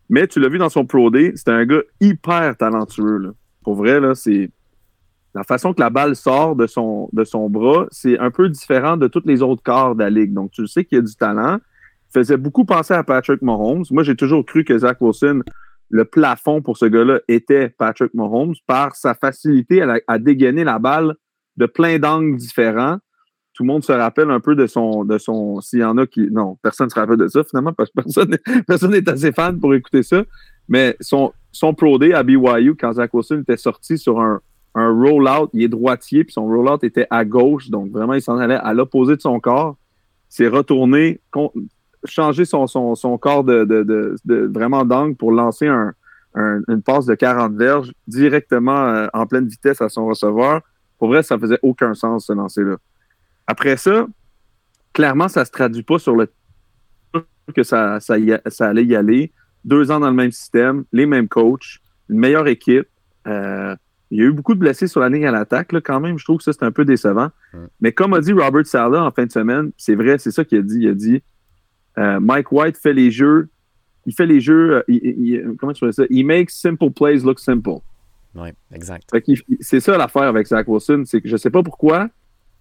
[0.08, 3.18] mais tu l'as vu dans son Pro Day, c'était un gars hyper talentueux.
[3.18, 3.30] Là.
[3.62, 4.50] Pour vrai, là, c'est
[5.34, 9.08] la façon que la balle sort de son, de bras, c'est un peu différent de
[9.08, 10.32] tous les autres corps de la ligue.
[10.32, 11.58] Donc, tu sais qu'il y a du talent.
[12.10, 13.84] Il faisait beaucoup penser à Patrick Mahomes.
[13.90, 15.42] Moi, j'ai toujours cru que Zach Wilson,
[15.90, 21.14] le plafond pour ce gars-là était Patrick Mahomes par sa facilité à, dégainer la balle
[21.56, 22.98] de plein d'angles différents.
[23.52, 26.06] Tout le monde se rappelle un peu de son, de son, s'il y en a
[26.06, 28.00] qui, non, personne ne se rappelle de ça finalement parce que
[28.66, 30.24] personne n'est- assez fan pour écouter ça.
[30.68, 31.74] Mais son, son
[32.14, 34.40] à BYU, quand Zach Wilson était sorti sur un,
[34.78, 38.38] un roll-out, il est droitier, puis son roll-out était à gauche, donc vraiment, il s'en
[38.38, 39.76] allait à l'opposé de son corps.
[40.28, 41.20] S'est retourné,
[42.04, 43.82] changé son, son, son corps de, de,
[44.24, 45.92] de, vraiment d'angle pour lancer un,
[46.34, 50.60] un- une passe de 40 verges directement euh, en pleine vitesse à son receveur.
[50.98, 52.76] Pour vrai, ça faisait aucun sens, ce lancer-là.
[53.46, 54.06] Après ça,
[54.92, 56.28] clairement, ça se traduit pas sur le
[57.54, 59.32] que ça, ça, y allait y aller.
[59.64, 61.78] Deux ans dans le même système, les mêmes coachs,
[62.10, 62.86] une meilleure équipe.
[63.26, 63.74] Euh,
[64.10, 66.18] il y a eu beaucoup de blessés sur la ligne à l'attaque, là, quand même.
[66.18, 67.28] Je trouve que ça, c'est un peu décevant.
[67.52, 67.58] Mm.
[67.80, 70.58] Mais comme a dit Robert Sala en fin de semaine, c'est vrai, c'est ça qu'il
[70.58, 70.78] a dit.
[70.80, 71.22] Il a dit
[71.98, 73.48] euh, Mike White fait les jeux.
[74.06, 74.76] Il fait les jeux.
[74.76, 76.04] euh, il- il- comment tu fais ça?
[76.10, 77.80] He makes simple plays look simple.
[78.34, 79.10] Oui, exact.
[79.60, 82.08] C'est ça l'affaire avec Zach Wilson, c'est que je sais pas pourquoi,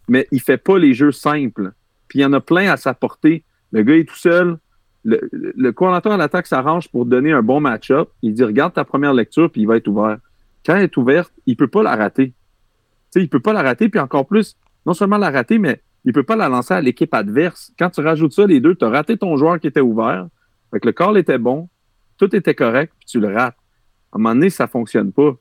[0.07, 1.71] mais il fait pas les jeux simples.
[2.07, 3.43] Puis il y en a plein à sa portée.
[3.71, 4.57] Le gars est tout seul.
[5.05, 8.09] Le, le, le coordinateur à l'attaque s'arrange pour donner un bon match-up.
[8.21, 10.17] Il dit regarde ta première lecture, puis il va être ouvert.
[10.65, 12.27] Quand elle est ouverte, il peut pas la rater.
[12.29, 12.33] Tu
[13.11, 14.55] sais, il peut pas la rater, puis encore plus,
[14.85, 17.71] non seulement la rater, mais il peut pas la lancer à l'équipe adverse.
[17.79, 20.27] Quand tu rajoutes ça, les deux, tu as raté ton joueur qui était ouvert.
[20.71, 21.69] Fait que le call était bon,
[22.17, 23.55] tout était correct, puis tu le rates.
[24.11, 25.35] À un moment donné, ça fonctionne pas.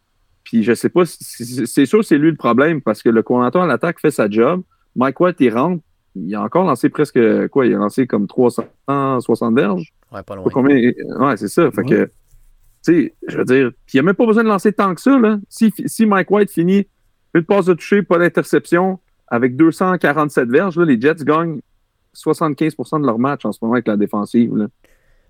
[0.45, 3.63] Puis je sais pas, si- c'est sûr c'est lui le problème parce que le coordinateur
[3.63, 4.63] à l'attaque fait sa job.
[4.95, 5.83] Mike White, il rentre.
[6.15, 9.93] Il a encore lancé presque, quoi, il a lancé comme 360 verges.
[10.13, 10.45] Ouais, pas Pas loin.
[10.53, 11.71] combien, ouais, c'est ça.
[11.73, 12.11] Fait que,
[12.93, 15.19] sais, je veux dire, il n'y a même pas besoin de lancer tant que ça,
[15.19, 15.39] là.
[15.49, 16.87] Si, si Mike White finit
[17.35, 21.61] une passe de toucher, pas d'interception, avec 247 verges, là, les Jets gagnent
[22.15, 24.67] 75% de leur match en ce moment avec la défensive, là.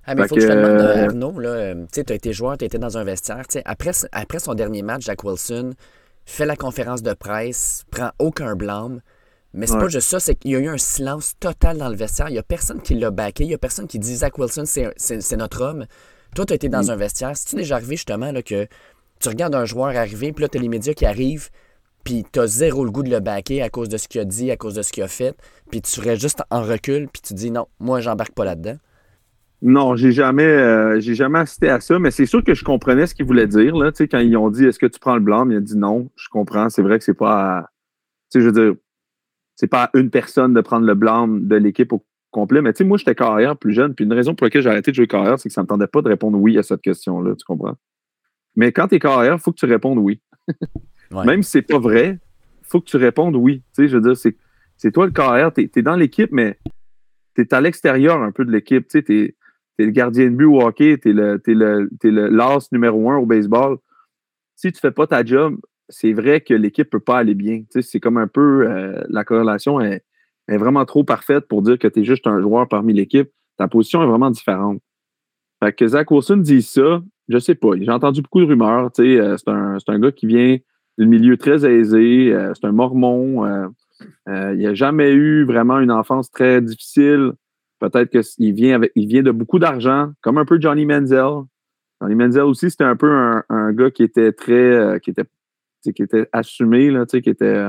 [0.09, 2.57] Ah, mais il faut que je te demande, euh, Arnaud, là, tu as été joueur,
[2.57, 3.43] tu as été dans un vestiaire.
[3.65, 5.73] Après, après son dernier match, Jack Wilson
[6.25, 9.01] fait la conférence de presse, prend aucun blâme.
[9.53, 9.81] Mais c'est Ouais.
[9.81, 12.29] pas juste ça, c'est qu'il y a eu un silence total dans le vestiaire.
[12.29, 13.45] Il n'y a personne qui l'a backé.
[13.45, 15.87] Il n'y a personne qui dit Zach Wilson, c'est notre homme.
[16.37, 16.91] Toi, tu as été dans Mm.
[16.91, 17.37] un vestiaire.
[17.37, 18.67] C'est-tu déjà arrivé justement là, que
[19.21, 21.49] tu regardes un joueur arriver, puis là, tu as les médias qui arrivent,
[22.05, 24.25] puis tu as zéro le goût de le backer à cause de ce qu'il a
[24.25, 25.35] dit, à cause de ce qu'il a fait,
[25.71, 28.77] puis tu serais juste en recul, puis tu dis non, moi, j'embarque pas là-dedans?
[29.63, 33.07] Non, j'ai jamais, euh, j'ai jamais assisté à ça, mais c'est sûr que je comprenais
[33.07, 33.75] ce qu'ils voulaient dire.
[33.75, 36.11] Là, quand ils ont dit est-ce que tu prends le blanc, il a dit non,
[36.15, 36.69] je comprends.
[36.69, 37.71] C'est vrai que c'est pas à,
[38.31, 38.75] tu sais, je veux dire,
[39.57, 42.61] c'est pas à une personne de prendre le blanc de l'équipe au complet.
[42.63, 44.91] Mais tu sais, moi, j'étais carrière plus jeune, puis une raison pour laquelle j'ai arrêté
[44.91, 47.35] de jouer carrière, c'est que ça me tentait pas de répondre oui à cette question-là,
[47.35, 47.77] tu comprends?
[48.55, 50.21] Mais quand tu es carrière, il faut que tu répondes oui.
[51.13, 51.25] Ouais.
[51.25, 52.19] Même si c'est pas vrai,
[52.63, 53.63] il faut que tu répondes oui.
[53.77, 54.37] Tu sais, je veux dire, c'est,
[54.77, 56.59] c'est toi le carrière, tu es, dans l'équipe, mais
[57.37, 58.89] tu es à l'extérieur un peu de l'équipe.
[58.89, 59.37] Tu sais, t'es-
[59.77, 61.89] T'es le gardien de but au hockey, t'es le, t'es le,
[62.29, 63.77] last numéro un au baseball.
[64.55, 65.59] Si tu fais pas ta job,
[65.91, 67.61] c'est vrai que l'équipe peut pas aller bien.
[67.61, 70.03] Tu sais, c'est comme un peu euh, la corrélation est,
[70.49, 73.31] est vraiment trop parfaite pour dire que tu es juste un joueur parmi l'équipe.
[73.57, 74.81] Ta position est vraiment différente.
[75.63, 77.71] Fait que Zach Wilson dit ça, je sais pas.
[77.81, 78.91] J'ai entendu beaucoup de rumeurs.
[78.99, 80.57] Euh, c'est un, un gars qui vient
[80.99, 82.33] d'un milieu très aisé.
[82.33, 83.45] euh, c'est un mormon.
[83.47, 83.67] euh,
[84.29, 87.33] euh, il n'a jamais eu vraiment une enfance très difficile.
[87.79, 91.45] Peut-être qu'il vient avec, il vient de beaucoup d'argent, comme un peu Johnny Manziel.
[92.01, 95.25] Johnny Manziel aussi, c'était un peu un, un gars qui était très, euh, qui était,
[95.83, 97.67] qui était assumé, là, qui était,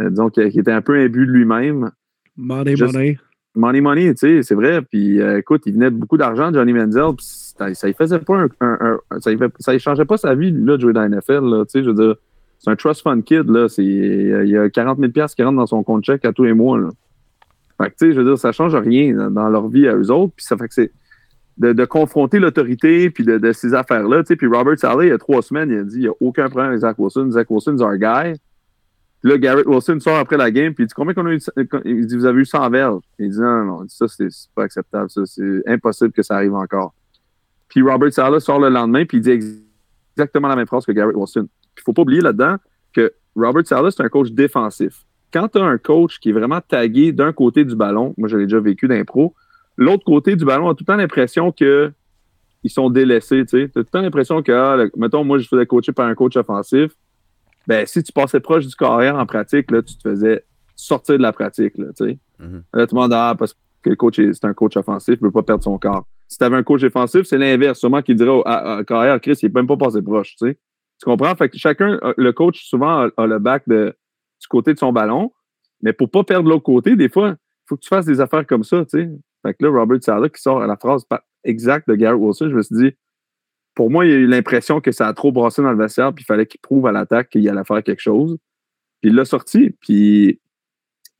[0.00, 1.90] Euh, disons qu'il était un peu imbu de lui-même.
[2.36, 3.18] Money, money.
[3.56, 4.80] Money, money, tu sais, c'est vrai.
[4.82, 7.12] Puis euh, écoute, il venait de beaucoup d'argent, Johnny Manziel.
[7.18, 11.02] Ça, ça faisait pas un, ça, ne changeait pas sa vie, là, de jouer dans
[11.02, 11.44] la NFL.
[11.44, 12.14] Là, je veux dire,
[12.58, 13.50] c'est un trust fund kid.
[13.50, 16.54] Là, il y a 40 000 qui rentrent dans son compte chèque à tous les
[16.54, 16.78] mois.
[16.78, 16.90] Là.
[17.80, 20.10] Fait que, tu sais, je veux dire, ça change rien dans leur vie à eux
[20.10, 20.34] autres.
[20.36, 20.92] Puis ça fait que c'est
[21.58, 24.22] de, confronter l'autorité puis de, ces affaires-là.
[24.22, 26.48] Puis Robert Saleh, il y a trois semaines, il a dit il n'y a aucun
[26.48, 27.30] problème avec Zach Wilson.
[27.32, 28.38] Zach Wilson, our guy.
[29.22, 31.40] Là, Garrett Wilson sort après la game, puis il dit combien qu'on a eu
[31.84, 33.02] Il dit Vous avez eu 100 verges.
[33.18, 35.10] Il dit non, non, ça, c'est pas acceptable.
[35.10, 36.94] Ça, c'est impossible que ça arrive encore.
[37.68, 39.62] Puis Robert Saleh sort le lendemain, puis il dit
[40.16, 41.48] exactement la même phrase que Garrett Wilson.
[41.74, 42.56] Puis faut pas oublier là-dedans
[42.92, 45.04] que Robert Saleh, c'est un coach défensif.
[45.32, 48.36] Quand tu as un coach qui est vraiment tagué d'un côté du ballon, moi, je
[48.36, 49.34] déjà vécu d'impro,
[49.76, 51.92] l'autre côté du ballon a tout le temps l'impression que
[52.62, 53.44] ils sont délaissés.
[53.46, 56.14] Tu as tout le temps l'impression que, ah, mettons, moi, je faisais coacher par un
[56.14, 56.92] coach offensif.
[57.70, 60.44] Ben, si tu passais proche du carrière en pratique, là, tu te faisais
[60.74, 61.78] sortir de la pratique.
[61.78, 62.18] Là, tu sais.
[62.40, 65.32] Là le monde, ah, parce que le coach, c'est un coach offensif, il ne veut
[65.32, 66.04] pas perdre son corps.
[66.26, 67.78] Si tu avais un coach défensif, c'est l'inverse.
[67.78, 68.42] Sûrement qu'il dirait au
[68.82, 70.34] carrière, Chris, il n'est même pas passé proche.
[70.34, 70.58] Tu, sais.
[70.98, 71.32] tu comprends?
[71.36, 73.94] Fait que chacun, le coach, souvent, a, le bac de,
[74.40, 75.30] du côté de son ballon.
[75.80, 78.20] Mais pour ne pas perdre l'autre côté, des fois, il faut que tu fasses des
[78.20, 78.84] affaires comme ça.
[78.84, 79.10] Tu sais.
[79.46, 81.04] Fait que là, Robert Sala qui sort à la phrase
[81.44, 82.96] exacte de Garrett Wilson, je me suis dit,
[83.74, 86.22] pour moi, il a eu l'impression que ça a trop brassé dans le vestiaire, puis
[86.22, 88.36] il fallait qu'il prouve à l'attaque qu'il allait faire quelque chose.
[89.00, 90.40] Puis il l'a sorti, puis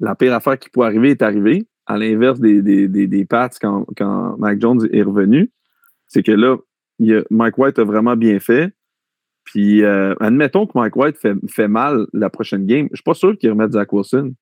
[0.01, 3.85] la pire affaire qui pouvait arriver est arrivée, à l'inverse des, des, des, Pats quand,
[3.97, 5.51] quand Mike Jones est revenu.
[6.07, 6.57] C'est que là,
[7.31, 8.73] Mike White a vraiment bien fait.
[9.45, 12.89] Puis euh, admettons que Mike White fait, mal la prochaine game.
[12.93, 14.35] Je suis pas sûr qu'il remette Zach Wilson.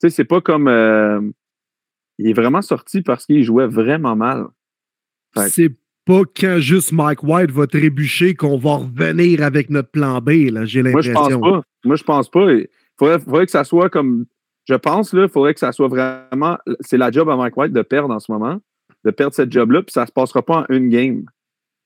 [0.00, 0.66] Tu sais, c'est pas comme.
[0.66, 1.20] Euh,
[2.18, 4.46] il est vraiment sorti parce qu'il jouait vraiment mal.
[5.36, 10.50] C'est pas quand juste Mike White va trébucher qu'on va revenir avec notre plan B,
[10.50, 11.12] là, j'ai l'impression.
[11.12, 11.62] Moi, je pense pas.
[11.84, 12.52] Moi, je pense pas.
[12.52, 14.26] Il faudrait, que ça soit comme.
[14.68, 16.58] Je pense, là, il faudrait que ça soit vraiment.
[16.80, 18.60] C'est la job à Mike White de perdre en ce moment,
[19.04, 21.24] de perdre cette job-là, puis ça ne se passera pas en une game.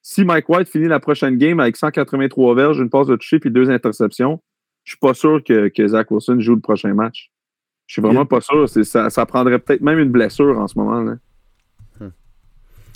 [0.03, 3.51] Si Mike White finit la prochaine game avec 183 verges, une passe de toucher puis
[3.51, 4.41] deux interceptions,
[4.85, 7.31] je suis pas sûr que, que Zach Wilson joue le prochain match.
[7.87, 8.69] Je suis vraiment pas sûr.
[8.69, 11.03] Ça, ça prendrait peut-être même une blessure en ce moment.
[11.03, 11.17] Là.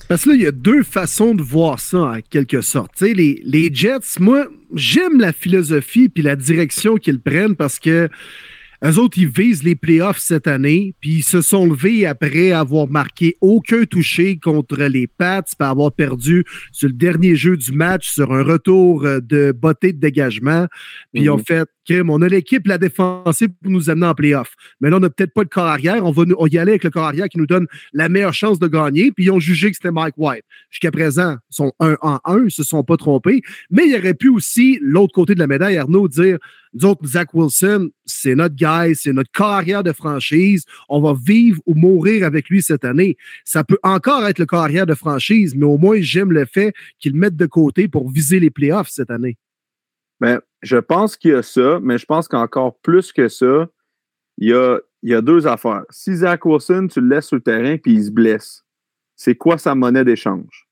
[0.09, 3.00] Parce que là, il y a deux façons de voir ça, en quelque sorte.
[3.00, 8.09] les, les Jets, moi, j'aime la philosophie puis la direction qu'ils prennent parce que
[8.84, 12.88] eux autres, ils visent les playoffs cette année, puis ils se sont levés après avoir
[12.88, 18.09] marqué aucun touché contre les Pats, puis avoir perdu sur le dernier jeu du match
[18.09, 20.66] sur un retour euh, de beauté de dégagement.
[21.12, 21.44] Puis ils ont mhm.
[21.44, 24.55] fait, on a l'équipe, la défensive pour nous amener en playoff.
[24.80, 26.05] Mais là, on n'a peut-être pas de corps arrière.
[26.05, 29.12] On va y aller avec le corps qui nous donne la meilleure chance de gagner.
[29.12, 30.45] Puis ils ont jugé que c'était Mike White.
[30.70, 33.43] Jusqu'à présent, ils sont un en un, ils ne se sont pas trompés.
[33.70, 36.39] Mais il aurait pu aussi, l'autre côté de la médaille, Arnaud, dire
[36.74, 40.64] nous autres, Zach Wilson, c'est notre guy, c'est notre carrière de franchise.
[40.89, 43.16] On va vivre ou mourir avec lui cette année.
[43.45, 47.14] Ça peut encore être le carrière de franchise, mais au moins, j'aime le fait qu'il
[47.14, 49.37] mette de côté pour viser les playoffs cette année.
[50.23, 53.66] Bien, je pense qu'il y a ça, mais je pense qu'encore plus que ça,
[54.39, 55.83] il y a, deux affaires.
[55.91, 58.64] Si Zach Wilson, tu le laisses sur le terrain puis il se blesse,
[59.16, 60.68] c'est quoi sa monnaie d'échange?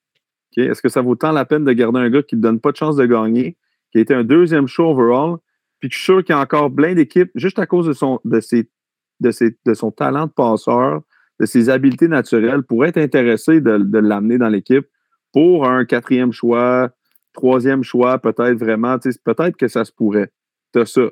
[0.56, 2.70] Est-ce que ça vaut tant la peine de garder un gars qui ne donne pas
[2.70, 3.56] de chance de gagner,
[3.90, 5.38] qui a été un deuxième show overall,
[5.80, 8.20] puis je suis sûr qu'il y a encore plein d'équipes, juste à cause de son,
[8.24, 8.70] de, ses,
[9.18, 11.00] de, ses, de son talent de passeur,
[11.40, 14.86] de ses habiletés naturelles, pour être intéressé de, de l'amener dans l'équipe
[15.32, 16.92] pour un quatrième choix,
[17.32, 18.98] troisième choix, peut-être vraiment.
[18.98, 20.30] Peut-être que ça se pourrait.
[20.72, 21.02] Tu as ça.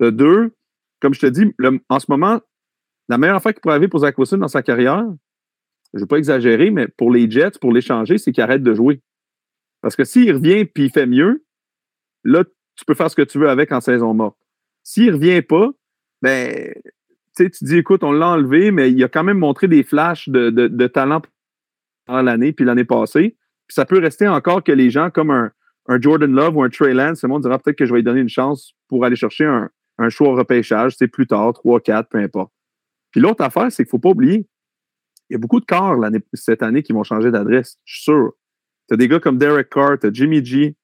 [0.00, 0.52] Tu deux,
[1.00, 1.54] comme je te dis,
[1.88, 2.40] en ce moment,
[3.08, 5.04] la meilleure affaire qu'il pourrait arriver pour Zach Wilson dans sa carrière,
[5.92, 8.74] je ne vais pas exagérer, mais pour les Jets, pour l'échanger, c'est qu'il arrête de
[8.74, 9.00] jouer.
[9.80, 11.44] Parce que s'il revient et il fait mieux,
[12.24, 12.42] là,
[12.76, 14.36] tu peux faire ce que tu veux avec en saison morte.
[14.82, 15.70] S'il ne revient pas,
[16.22, 16.74] ben,
[17.36, 20.50] tu dis, écoute, on l'a enlevé, mais il a quand même montré des flashs de,
[20.50, 21.22] de, talent
[22.06, 23.36] pendant l'année puis l'année passée.
[23.66, 25.52] Puis ça peut rester encore que les gens comme un,
[26.00, 28.20] Jordan Love ou un Trey Lance, le monde dira peut-être que je vais lui donner
[28.20, 29.68] une chance pour aller chercher un,
[29.98, 32.52] un choix au repêchage, c'est plus tard, 3, 4, peu importe.
[33.10, 34.48] Puis l'autre affaire, c'est qu'il ne faut pas oublier,
[35.30, 35.98] il y a beaucoup de corps
[36.34, 38.32] cette année qui vont changer d'adresse, je suis sûr.
[38.88, 40.76] Tu as des gars comme Derek Carr, tu as Jimmy G,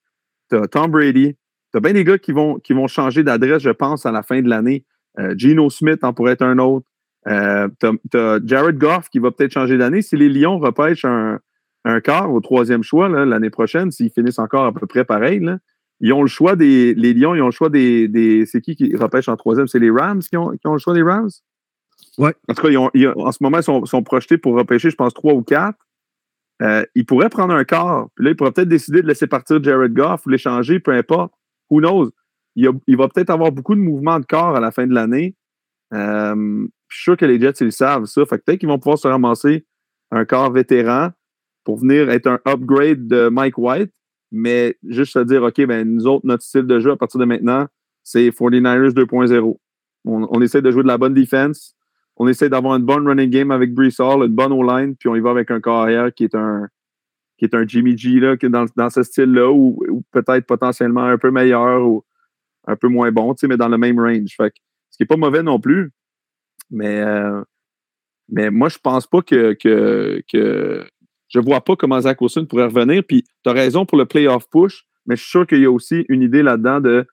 [0.49, 1.37] tu as Tom Brady,
[1.73, 4.23] tu as bien des gars qui vont, qui vont changer d'adresse, je pense, à la
[4.23, 4.85] fin de l'année.
[5.19, 6.87] Euh, Gino Smith en pourrait être un autre.
[7.27, 10.03] Euh, tu as, Jared Goff qui va peut-être changer d'année.
[10.03, 11.41] Si les Lions repêchent un,
[11.85, 15.41] un quart au troisième choix l'année prochaine, s'ils finissent encore à peu près pareil,
[16.01, 16.95] ils ont le choix des.
[16.95, 18.09] Les Lions, ils ont le choix des.
[18.09, 19.67] des c'est qui qui repêche en troisième?
[19.67, 21.31] C'est les Rams qui ont, qui ont, le choix des Rams?
[22.19, 22.31] Oui.
[22.49, 24.97] En tout cas, ils ont, en ce moment, ils sont, sont, projetés pour repêcher, je
[24.97, 25.79] pense, trois ou quatre.
[26.63, 28.09] Euh, ils pourraient prendre un quart.
[28.15, 31.33] Puis là, ils pourraient peut-être décider de laisser partir Jared Goff ou l'échanger, peu importe
[31.71, 32.11] who knows?
[32.57, 35.37] Il, va peut-être avoir beaucoup de mouvements de corps à la fin de l'année.
[35.95, 38.27] Euh, je suis sûr que les Jets, ils savent ça.
[38.27, 39.65] Fait que peut-être qu'ils vont pouvoir se ramasser
[40.11, 41.11] un corps vétéran
[41.65, 43.93] pour venir être un upgrade de Mike White,
[44.33, 47.25] mais juste se dire, OK, ben, nous autres, notre style de jeu à partir de
[47.25, 47.67] maintenant,
[48.03, 49.57] c'est 49ers 2.0.
[50.05, 51.75] On, on, essaie de jouer de la bonne défense.
[52.17, 55.17] On essaie d'avoir une bonne running game avec Brees Hall, une bonne O-line, puis on
[55.17, 56.69] y va avec un carrière qui est un,
[57.39, 61.05] qui est un Jimmy G là, qui est dans, dans ce style-là, ou, peut-être potentiellement
[61.05, 62.05] un peu meilleur ou
[62.67, 64.35] un peu moins bon, mais dans le même range.
[64.37, 64.57] Fait que,
[64.91, 65.91] ce qui n'est pas mauvais non plus.
[66.71, 67.43] Mais, euh,
[68.29, 70.85] mais moi, je pense pas que, que
[71.31, 73.03] je vois pas comment Zach Wilson pourrait revenir.
[73.07, 75.71] Puis tu as raison pour le playoff push, mais je suis sûr qu'il y a
[75.71, 77.07] aussi une idée là-dedans de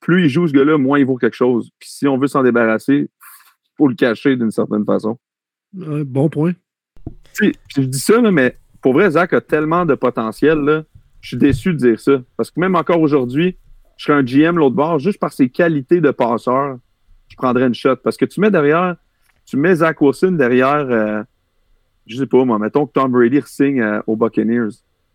[0.00, 1.70] plus il joue ce gars-là, moins il vaut quelque chose.
[1.78, 5.18] Puis si on veut s'en débarrasser, il faut le cacher d'une certaine façon.
[5.72, 6.52] bon point.
[7.40, 10.58] je dis ça, mais pour vrai, Zach a tellement de potentiel.
[10.58, 10.84] Là,
[11.20, 12.22] je suis déçu de dire ça.
[12.36, 13.56] Parce que même encore aujourd'hui,
[13.96, 16.78] je serais un GM l'autre bord, juste par ses qualités de passeur,
[17.28, 17.96] je prendrais une shot.
[17.96, 18.96] Parce que tu mets derrière,
[19.44, 21.22] tu mets Zach Wilson derrière, euh,
[22.06, 24.68] je sais pas, moi, mettons que Tom Brady signe euh, aux Buccaneers.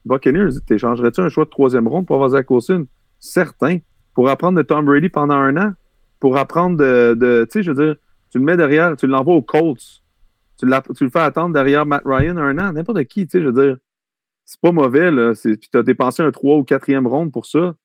[0.06, 2.88] Buccaneers, t'échangerais-tu un choix de troisième ronde pour avoir Zach Wilson?
[3.20, 3.80] Certain.
[4.14, 5.74] Pour apprendre de Tom Brady pendant un an?
[6.20, 7.96] Pour apprendre de, de tu sais, je veux dire,
[8.30, 10.02] tu le mets derrière, tu l'envoies aux Colts.
[10.60, 13.50] Tu, tu, le fais attendre derrière Matt Ryan un an, n'importe qui, tu sais, je
[13.50, 13.78] veux dire.
[14.46, 15.34] C'est pas mauvais, là.
[15.34, 17.76] Puis tu as dépensé un 3 ou 4e ronde pour ça.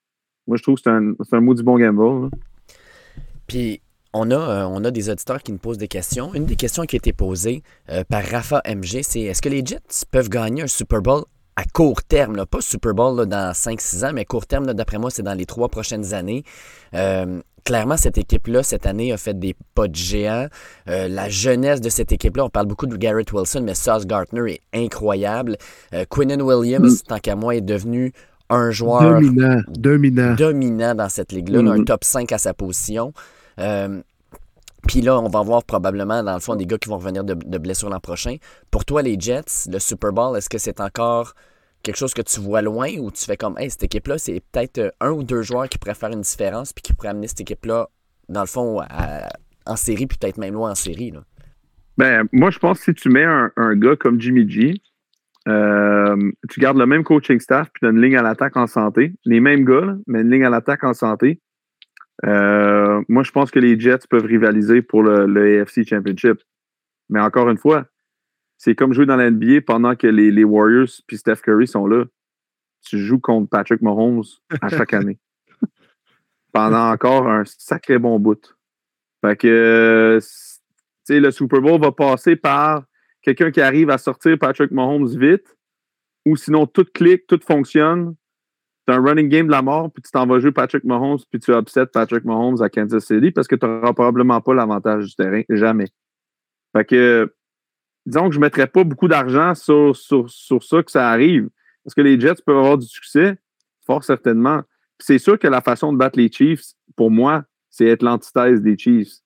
[0.46, 2.30] Moi, je trouve que c'est un, un mot du bon gamble.
[3.46, 3.80] Puis,
[4.12, 6.32] on a, euh, on a des auditeurs qui nous posent des questions.
[6.34, 9.64] Une des questions qui a été posée euh, par Rafa MG, c'est est-ce que les
[9.64, 11.24] Jets peuvent gagner un Super Bowl
[11.56, 15.22] à court terme, pas Super Bowl dans 5-6 ans, mais court terme, d'après moi, c'est
[15.22, 16.44] dans les trois prochaines années.
[16.94, 20.48] Euh, clairement, cette équipe-là, cette année, a fait des pas de géant.
[20.86, 24.60] la jeunesse de cette équipe-là, on parle beaucoup de Garrett Wilson, mais Sauce Gartner est
[24.74, 25.56] incroyable.
[26.10, 27.06] Quinnen Williams, mm.
[27.08, 28.12] tant qu'à moi, est devenu
[28.50, 30.34] un joueur dominant, dominant.
[30.34, 31.84] dominant dans cette ligue-là, un mm-hmm.
[31.84, 33.12] top 5 à sa position.
[33.58, 34.00] Euh,
[34.86, 37.58] puis là, on va voir probablement, dans le fond, des gars qui vont revenir de,
[37.58, 38.36] blessure l'an prochain.
[38.70, 41.34] Pour toi, les Jets, le Super Bowl, est-ce que c'est encore
[41.82, 44.94] quelque chose que tu vois loin ou tu fais comme, hey, cette équipe-là, c'est peut-être
[45.00, 47.88] un ou deux joueurs qui pourraient faire une différence puis qui pourraient amener cette équipe-là,
[48.28, 48.80] dans le fond,
[49.66, 51.10] en série, puis peut-être même loin en série?
[51.10, 51.20] Là?
[51.98, 54.74] Ben, moi, je pense que si tu mets un, gars comme Jimmy G,
[55.48, 56.16] euh,
[56.48, 59.14] tu gardes le même coaching staff puis tu as une ligne à l'attaque en santé.
[59.24, 61.40] Les mêmes gars, mais une ligne à l'attaque en santé.
[62.24, 66.40] Euh, moi, je pense que les Jets peuvent rivaliser pour le, AFC Championship.
[67.08, 67.86] Mais encore une fois,
[68.56, 72.04] c'est comme jouer dans la NBA pendant que les, Warriors puis Steph Curry sont là.
[72.82, 74.24] Tu joues contre Patrick Mahomes
[74.60, 75.18] à chaque année.
[76.52, 78.56] pendant encore un sacré bon bout.
[79.20, 80.20] Fait que,
[81.08, 82.84] le Super Bowl va passer par
[83.22, 85.56] quelqu'un qui arrive à sortir Patrick Mahomes vite,
[86.24, 88.14] ou sinon tout clique, tout fonctionne,
[88.86, 91.40] tu un running game de la mort, puis tu t'en vas jouer Patrick Mahomes, puis
[91.40, 95.14] tu upset Patrick Mahomes à Kansas City parce que tu n'auras probablement pas l'avantage du
[95.14, 95.42] terrain.
[95.48, 95.88] Jamais.
[96.76, 97.34] Fait que,
[98.04, 101.48] disons que je ne mettrais pas beaucoup d'argent sur, sur, sur ça que ça arrive.
[101.84, 103.36] Est-ce que les Jets peuvent avoir du succès?
[103.84, 104.62] Fort certainement.
[104.98, 108.78] C'est sûr que la façon de battre les Chiefs, pour moi, c'est être l'antithèse des
[108.78, 109.20] Chiefs.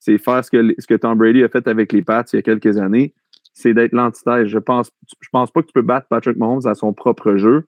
[0.00, 2.38] C'est faire ce que, ce que Tom Brady a fait avec les Pats il y
[2.38, 3.14] a quelques années.
[3.52, 4.46] C'est d'être l'antithèse.
[4.46, 4.90] Je pense,
[5.20, 7.64] je pense pas que tu peux battre Patrick Mahomes à son propre jeu.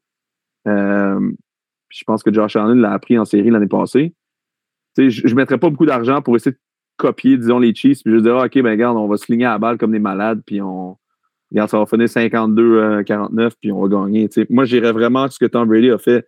[0.69, 1.31] Euh,
[1.89, 4.15] je pense que Josh Allen l'a appris en série l'année passée.
[4.97, 6.61] je ne mettrais pas beaucoup d'argent pour essayer de
[6.97, 9.53] copier, disons, les Chiefs, puis je dirais, OK, ben regarde, on va se ligner à
[9.53, 10.97] la balle comme des malades, puis on.
[11.51, 14.29] Regarde, ça va finir 52-49, euh, puis on va gagner.
[14.51, 16.25] moi, j'irais vraiment ce que Tom Brady a fait.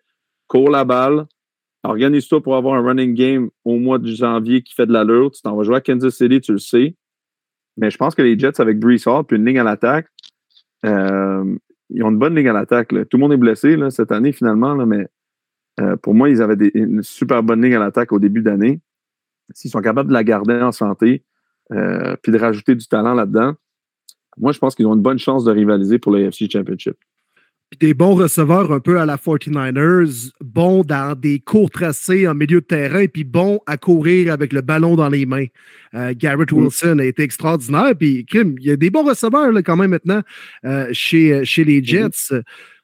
[0.48, 1.26] Cours la balle,
[1.84, 5.30] organise-toi pour avoir un running game au mois de janvier qui fait de l'allure.
[5.30, 6.96] Tu t'en vas jouer à Kansas City, tu le sais.
[7.76, 10.08] Mais je pense que les Jets avec Brees Hall puis une ligne à l'attaque,
[10.84, 11.56] euh,
[11.94, 12.88] ils ont une bonne ligne à l'attaque.
[12.88, 15.08] Tout le monde est blessé cette année, finalement, mais
[15.80, 18.80] euh, pour moi, ils avaient une super bonne ligne à l'attaque au début d'année.
[19.54, 21.24] S'ils sont capables de la garder en santé,
[21.72, 23.54] euh, puis de rajouter du talent là-dedans,
[24.38, 26.96] moi, je pense qu'ils ont une bonne chance de rivaliser pour le AFC Championship.
[27.72, 32.34] Puis des bons receveurs un peu à la 49ers, bons dans des courts tracés en
[32.34, 35.46] milieu de terrain, puis bons à courir avec le ballon dans les mains.
[35.94, 36.54] Euh, Garrett mm.
[36.54, 37.94] Wilson a été extraordinaire.
[37.98, 40.20] Puis, il y a des bons receveurs là, quand même maintenant
[40.66, 42.12] euh, chez, chez les mm-hmm.
[42.12, 42.42] Jets.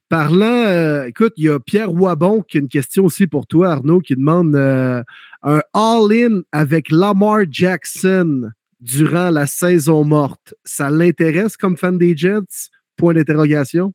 [0.08, 3.72] Parlant, euh, écoute, il y a Pierre Wabon qui a une question aussi pour toi,
[3.72, 8.48] Arnaud, qui demande un all-in avec Lamar Jackson
[8.80, 10.54] durant la saison morte.
[10.64, 12.70] Ça l'intéresse comme fan des Jets?
[12.96, 13.92] Point d'interrogation.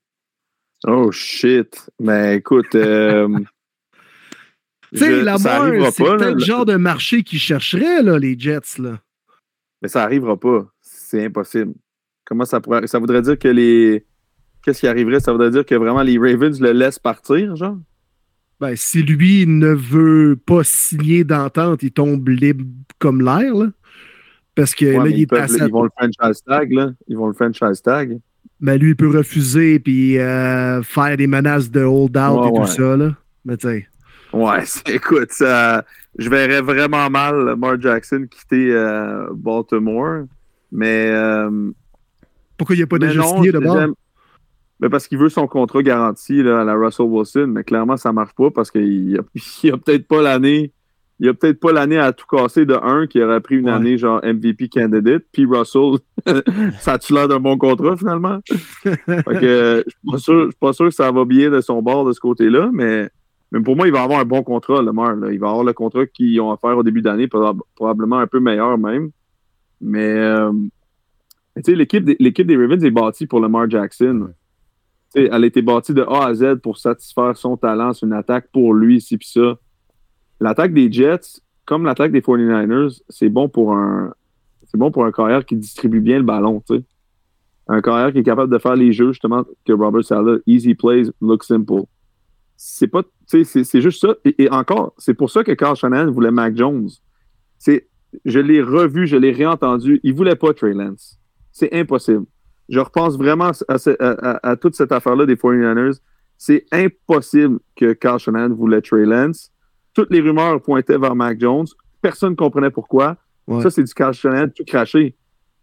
[0.86, 1.90] Oh shit.
[2.00, 2.76] Mais écoute.
[2.76, 3.28] Euh,
[4.94, 8.78] tu sais, la c'est peut-être le genre de marché qui chercherait, là, les Jets.
[8.80, 9.00] Là.
[9.82, 10.68] Mais ça n'arrivera pas.
[10.82, 11.74] C'est impossible.
[12.26, 12.88] Comment ça pourrait.
[12.88, 14.06] Ça voudrait dire que les.
[14.64, 15.20] Qu'est-ce qui arriverait?
[15.20, 17.78] Ça voudrait dire que vraiment les Ravens le laissent partir, genre?
[18.62, 22.64] Ben, si lui ne veut pas signer d'entente, il tombe libre
[22.98, 23.68] comme l'air, là.
[24.56, 26.72] Parce que Ouais, là, il ils, est peuvent- à sa- ils vont le franchise tag,
[26.72, 26.92] là.
[27.08, 28.20] Ils vont le franchise tag.
[28.64, 32.62] Mais lui, il peut refuser puis euh, faire des menaces de hold-out Ouais, et tout
[32.62, 32.68] ouais.
[32.68, 32.96] ça.
[32.98, 33.16] Là.
[33.46, 33.88] Mais tu sais,
[34.32, 35.84] Ouais, écoute, ça,
[36.18, 40.24] je verrais vraiment mal Lamar Jackson quitter euh, Baltimore.
[40.72, 41.72] Mais, euh,
[42.58, 43.78] pourquoi il n'a pas mais déjà non, signé d'abord?
[43.80, 43.94] j'aime-
[44.80, 48.12] mais parce qu'il veut son contrat garanti là, à la Russell Wilson, mais clairement, ça
[48.12, 49.24] marche pas parce qu'il a,
[49.64, 50.72] il a peut-être pas l'année.
[51.20, 53.72] Il a peut-être pas l'année à tout casser de un qui aurait pris une Ouais.
[53.72, 56.00] année genre MVP candidate, puis Russell,
[56.80, 58.40] ça a-tu l'air d'un bon contrat finalement?
[58.84, 62.04] Fait que, euh, je je suis pas sûr que ça va bien de son bord
[62.06, 63.10] de ce côté-là, mais,
[63.52, 65.16] mais pour moi, il va avoir un bon contrat, Lamar.
[65.16, 65.32] Là.
[65.32, 68.28] Il va avoir le contrat qu'ils ont à faire au début d'année, proba- probablement un
[68.28, 69.12] peu meilleur même.
[69.80, 70.52] Mais euh,
[71.58, 72.04] tu sais, l'équipe
[72.48, 74.30] des, Ravens est bâtie pour Lamar Jackson.
[75.16, 77.94] Elle a été bâtie de A à Z pour satisfaire son talent.
[77.94, 79.58] C'est une attaque pour lui, ci puis ça.
[80.44, 84.14] L'attaque des Jets, comme l'attaque des 49ers, c'est bon pour un
[84.66, 86.84] c'est bon pour un carrière qui distribue bien le ballon, tu sais.
[87.70, 91.12] Un carrière qui est capable de faire les jeux, justement, que Robert Sala, easy plays,
[91.22, 91.84] look simple.
[92.58, 94.16] C'est pas, c'est- juste ça.
[94.26, 96.90] Et, encore, c'est pour ça que Carl Shanahan voulait Mac Jones.
[97.58, 97.88] C'est,
[98.26, 100.02] je l'ai revu, je l'ai réentendu.
[100.04, 101.18] Il voulait pas Trey Lance.
[101.54, 102.26] C'est impossible.
[102.68, 106.00] Je repense vraiment à, à- à- toute cette affaire-là des 49ers.
[106.38, 109.53] C'est impossible que Carl Shanahan voulait Trey Lance.
[109.94, 111.68] Toutes les rumeurs pointaient vers Mac Jones.
[112.02, 113.18] Personne ne comprenait pourquoi.
[113.48, 113.62] Ouais.
[113.62, 115.16] Ça, c'est du Carl Shanahan tout craché.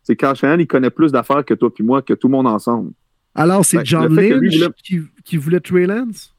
[0.02, 2.46] C'est Carl Shanahan, il connaît plus d'affaires que toi puis moi, que tout le monde
[2.46, 2.92] ensemble.
[3.34, 6.34] Alors, c'est Ben, John Lynch voulait- qui, qui voulait Trey Lance?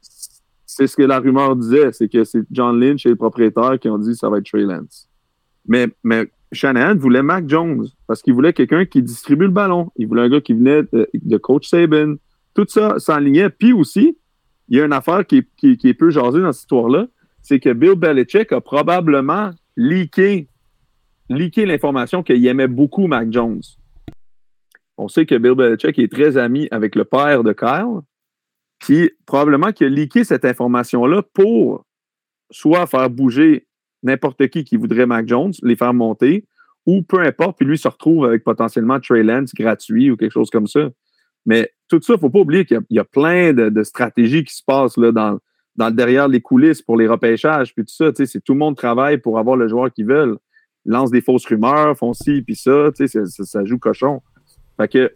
[0.66, 3.88] C'est ce que la rumeur disait, c'est que c'est John Lynch et le propriétaire qui
[3.88, 5.08] ont dit que ça va être Trey Lance.
[5.68, 9.90] Mais, mais Shanahan voulait Mac Jones parce qu'il voulait quelqu'un qui distribue le ballon.
[9.96, 12.14] Il voulait un gars qui venait de, de coach Saban.
[12.54, 13.48] Tout ça s'enlignait.
[13.50, 14.16] Puis aussi,
[14.68, 17.06] il y a une affaire qui, qui est peu jasée dans cette histoire-là,
[17.42, 20.48] c'est que Bill Belichick a probablement leaké,
[21.28, 23.62] l'information qu'il aimait beaucoup Mac Jones.
[24.96, 28.00] On sait que Bill Belichick est très ami avec le père de Kyle.
[28.78, 31.84] Puis probablement qu'il a leaké cette information-là pour
[32.50, 33.66] soit faire bouger
[34.02, 36.44] n'importe qui qui voudrait Mac Jones, les faire monter,
[36.86, 40.50] ou peu importe, puis lui se retrouve avec potentiellement Trey Lance gratuit ou quelque chose
[40.50, 40.90] comme ça.
[41.46, 44.44] Mais tout ça, il ne faut pas oublier qu'il y a- plein de, de stratégies
[44.44, 45.38] qui se passent là, dans,
[45.76, 48.10] dans le derrière les coulisses pour les repêchages, puis tout ça.
[48.14, 50.36] C'est tout le monde travaille pour avoir le joueur qu'ils veulent.
[50.84, 54.20] Ils lancent des fausses rumeurs, font ci, puis ça, ça, ça- joue cochon.
[54.76, 55.12] Fait que,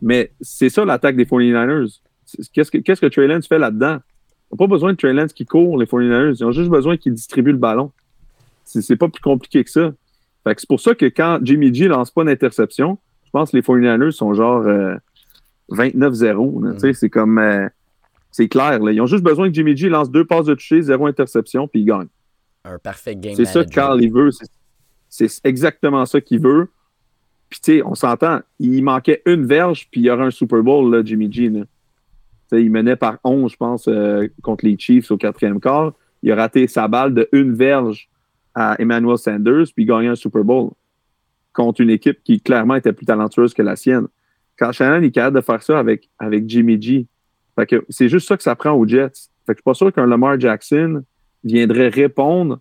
[0.00, 2.00] mais c'est ça l'attaque des 49ers.
[2.24, 3.98] C'est- Qu'est-ce que, qu'est-ce que Trey Lance fait là-dedans?
[3.98, 6.36] Ils n'ont pas besoin de Trey Lance qui court, les 49ers.
[6.40, 7.92] Ils ont juste besoin qu'il distribue le ballon.
[8.64, 9.92] C'est, pas plus compliqué que ça.
[10.44, 13.56] Fait que c'est pour ça que quand Jimmy G lance pas d'interception, je pense que
[13.56, 14.94] les 49ers sont genre euh,
[15.70, 16.64] 29-0.
[16.64, 16.72] là.
[16.74, 17.38] Tu sais, C'est comme.
[17.38, 17.68] euh,
[18.30, 18.78] c'est clair.
[18.80, 18.92] là.
[18.92, 21.80] Ils ont juste besoin que Jimmy G lance deux passes de toucher, zéro interception, puis
[21.80, 22.08] ils gagnent.
[22.64, 23.70] Un parfait game C'est ça que.
[23.70, 24.30] Carl il veut.
[25.08, 26.68] C'est- exactement ça qu'il veut.
[27.48, 28.40] Puis, tu sais, on s'entend.
[28.60, 31.48] Il manquait une verge, puis il y aura un Super Bowl, là, Jimmy G.
[31.48, 31.60] là.
[31.62, 31.66] Tu
[32.58, 35.92] sais, il menait par 11, je pense, euh, contre les Chiefs au quatrième quart.
[36.22, 38.08] Il a raté sa balle de une verge
[38.54, 40.70] à Emmanuel Sanders, puis il gagnait un Super Bowl
[41.52, 44.06] contre une équipe qui clairement était plus talentueuse que la sienne.
[44.56, 47.06] Quand Shannon est capable de faire ça avec, avec Jimmy G,
[47.88, 49.28] c'est juste ça que ça prend aux Jets.
[49.46, 51.02] Fait que je suis pas sûr qu'un Lamar Jackson
[51.42, 52.60] viendrait répondre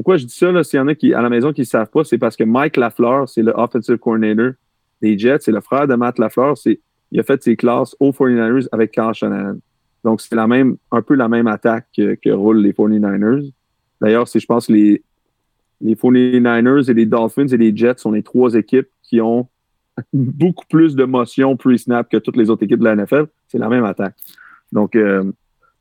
[0.00, 1.90] pourquoi je dis ça, s'il y en a qui, à la maison qui ne savent
[1.90, 4.52] pas, c'est parce que Mike Lafleur, c'est le offensive coordinator
[5.02, 6.54] des Jets, c'est le frère de Matt Lafleur.
[7.12, 9.58] Il a fait ses classes aux 49ers avec Carl Shanahan.
[10.02, 13.52] Donc, c'est la même, un peu la même attaque que, roulent les 49ers.
[14.00, 15.02] D'ailleurs, c'est, je pense, les,
[15.82, 19.48] les 49ers et les Dolphins et les Jets sont les trois équipes qui ont
[20.14, 23.26] beaucoup plus de motion pre-snap que toutes les autres équipes de la NFL.
[23.48, 24.14] C'est la même attaque.
[24.72, 25.24] Donc, euh,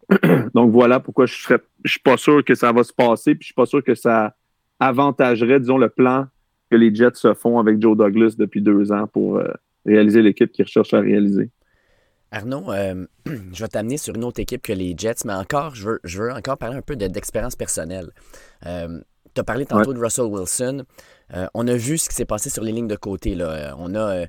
[0.53, 3.43] donc voilà pourquoi je serais, je suis pas sûr que ça va se passer, puis
[3.43, 4.35] je suis pas sûr que ça
[4.79, 6.27] avantagerait, disons, le plan
[6.71, 9.51] que les Jets se font avec Joe Douglas depuis deux ans pour euh,
[9.85, 11.49] réaliser l'équipe qu'ils recherchent à réaliser.
[12.31, 15.89] Arnaud, euh, je vais t'amener sur une autre équipe que les Jets, mais encore, je
[15.89, 18.09] veux, je veux encore parler un peu de- d'expérience personnelle.
[18.65, 18.99] Euh,
[19.33, 20.85] tu as parlé tantôt de Russell Wilson.
[21.53, 23.35] On a vu ce qui s'est passé sur les lignes de côté.
[23.35, 23.75] Là.
[23.77, 24.25] On a,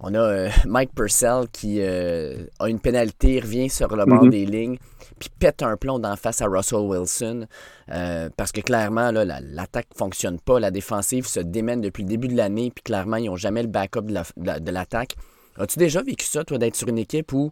[0.00, 4.30] on a euh, Mike Purcell qui euh, a une pénalité, revient sur le bord Mhm.
[4.30, 4.78] des lignes,
[5.18, 7.46] puis pète un plomb d'en face à Russell Wilson.
[7.92, 10.60] euh, parce que clairement, la- l'attaque ne fonctionne pas.
[10.60, 13.68] La défensive se démène depuis le début de l'année, puis clairement, ils n'ont jamais le
[13.68, 15.16] backup de la- de la- de l'attaque.
[15.58, 17.50] As-tu déjà vécu ça, toi, d'être sur une équipe où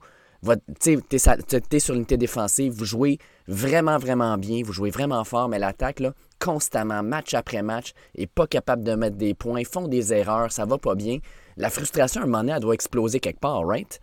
[0.80, 3.18] tu es, sur l'unité défensive, vous jouez
[3.48, 8.28] vraiment, vraiment bien, vous jouez vraiment fort, mais l'attaque, là, constamment, match après match, est
[8.28, 11.18] pas capable de mettre des points, font des erreurs, ça va pas bien.
[11.58, 14.00] La frustration, à un moment donné, elle doit exploser quelque part, right?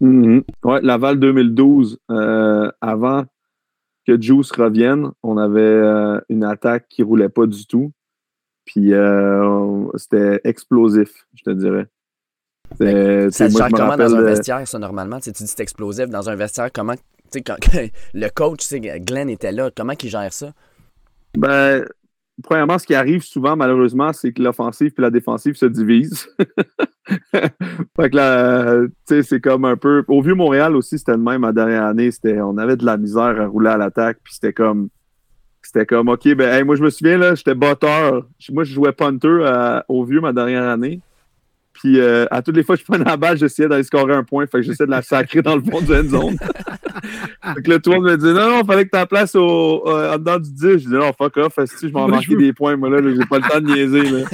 [0.00, 0.42] Mhm.
[0.64, 3.24] Ouais, Laval 2012, euh, avant
[4.06, 7.92] que Juice revienne, on avait euh, une attaque qui roulait pas du tout.
[8.64, 11.86] Puis euh, c'était explosif, je te dirais.
[12.78, 15.20] Ça se gère comment dans un vestiaire, ça, normalement?
[15.20, 16.70] Tu, dis c'est explosif dans un vestiaire.
[16.72, 16.94] Comment,
[17.44, 17.56] quand,
[18.14, 20.52] le coach, Glenn était là, comment il gère ça?
[21.36, 21.84] Ben,
[22.42, 26.28] premièrement, ce qui arrive souvent, malheureusement, c'est que l'offensive et la défensive se divisent.
[27.32, 30.04] fait que là, tu sais, c'est comme un peu.
[30.08, 32.10] Au Vieux-Montréal aussi, c'était le même la dernière année.
[32.24, 34.88] On avait de la misère à rouler à l'attaque, puis c'était comme.
[35.62, 38.26] C'était comme, OK, ben, moi, je me souviens, là, j'étais batteur.
[38.50, 41.02] Moi, je jouais punter euh, au Vieux ma dernière année.
[41.80, 44.22] Puis euh, à toutes les fois que je prenais la balle, j'essayais d'aller scorer un
[44.22, 44.46] point.
[44.46, 46.36] Fait que j'essayais de la sacrer dans le fond de la zone.
[47.54, 49.34] fait que là, tout le monde me dit non, non, il fallait que tu places
[49.34, 50.60] au, euh, en dedans du 10.
[50.60, 53.38] Je dis non, fuck off, si je m'en marquer des points, moi là, j'ai pas
[53.38, 54.02] le temps de niaiser.
[54.02, 54.26] Là.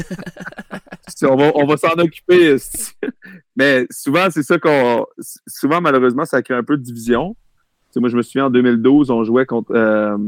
[1.31, 2.56] on va, on va s'en occuper.
[3.55, 5.06] Mais souvent, c'est ça qu'on.
[5.47, 7.36] Souvent, malheureusement, ça crée un peu de division.
[7.94, 10.18] moi, je me souviens en 2012, on jouait contre euh,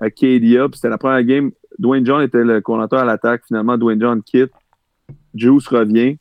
[0.00, 1.50] Acadia, puis c'était la première game.
[1.78, 3.42] Dwayne John était le coordinateur à l'attaque.
[3.46, 4.52] Finalement, Dwayne John quitte.
[5.34, 6.16] Juice revient.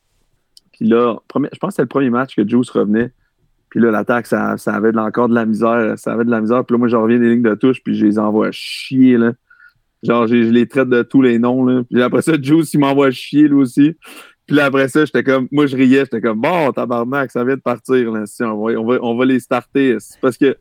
[0.77, 3.11] Puis là, je pense que c'était le premier match que Juice revenait.
[3.69, 5.97] Puis là, l'attaque, ça, avait encore de la misère.
[5.97, 6.63] Ça avait de la misère.
[6.63, 9.33] Puis là, moi, je reviens des lignes de touche, puis je les envoie chier, là.
[10.03, 11.81] Genre, je les traite de tous les noms, là.
[11.89, 13.95] Puis après ça, Juice, il m'envoie chier, lui aussi.
[14.45, 17.55] Puis là, après ça, j'étais comme, moi, je riais, j'étais comme, bon, tabarnak, ça vient
[17.55, 18.23] de partir, là.
[18.41, 19.97] on, va, on, va, les starter.
[20.21, 20.55] Parce que,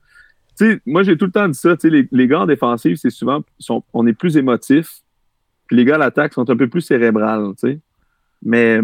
[0.59, 2.47] tu sais, moi, j'ai tout le temps dit ça, tu sais, les, les, gars en
[2.47, 3.45] défensive, c'est souvent,
[3.93, 5.03] on est plus émotifs.
[5.67, 7.81] Puis les gars à l'attaque sont un peu plus cérébrales, tu sais.
[8.43, 8.81] Mais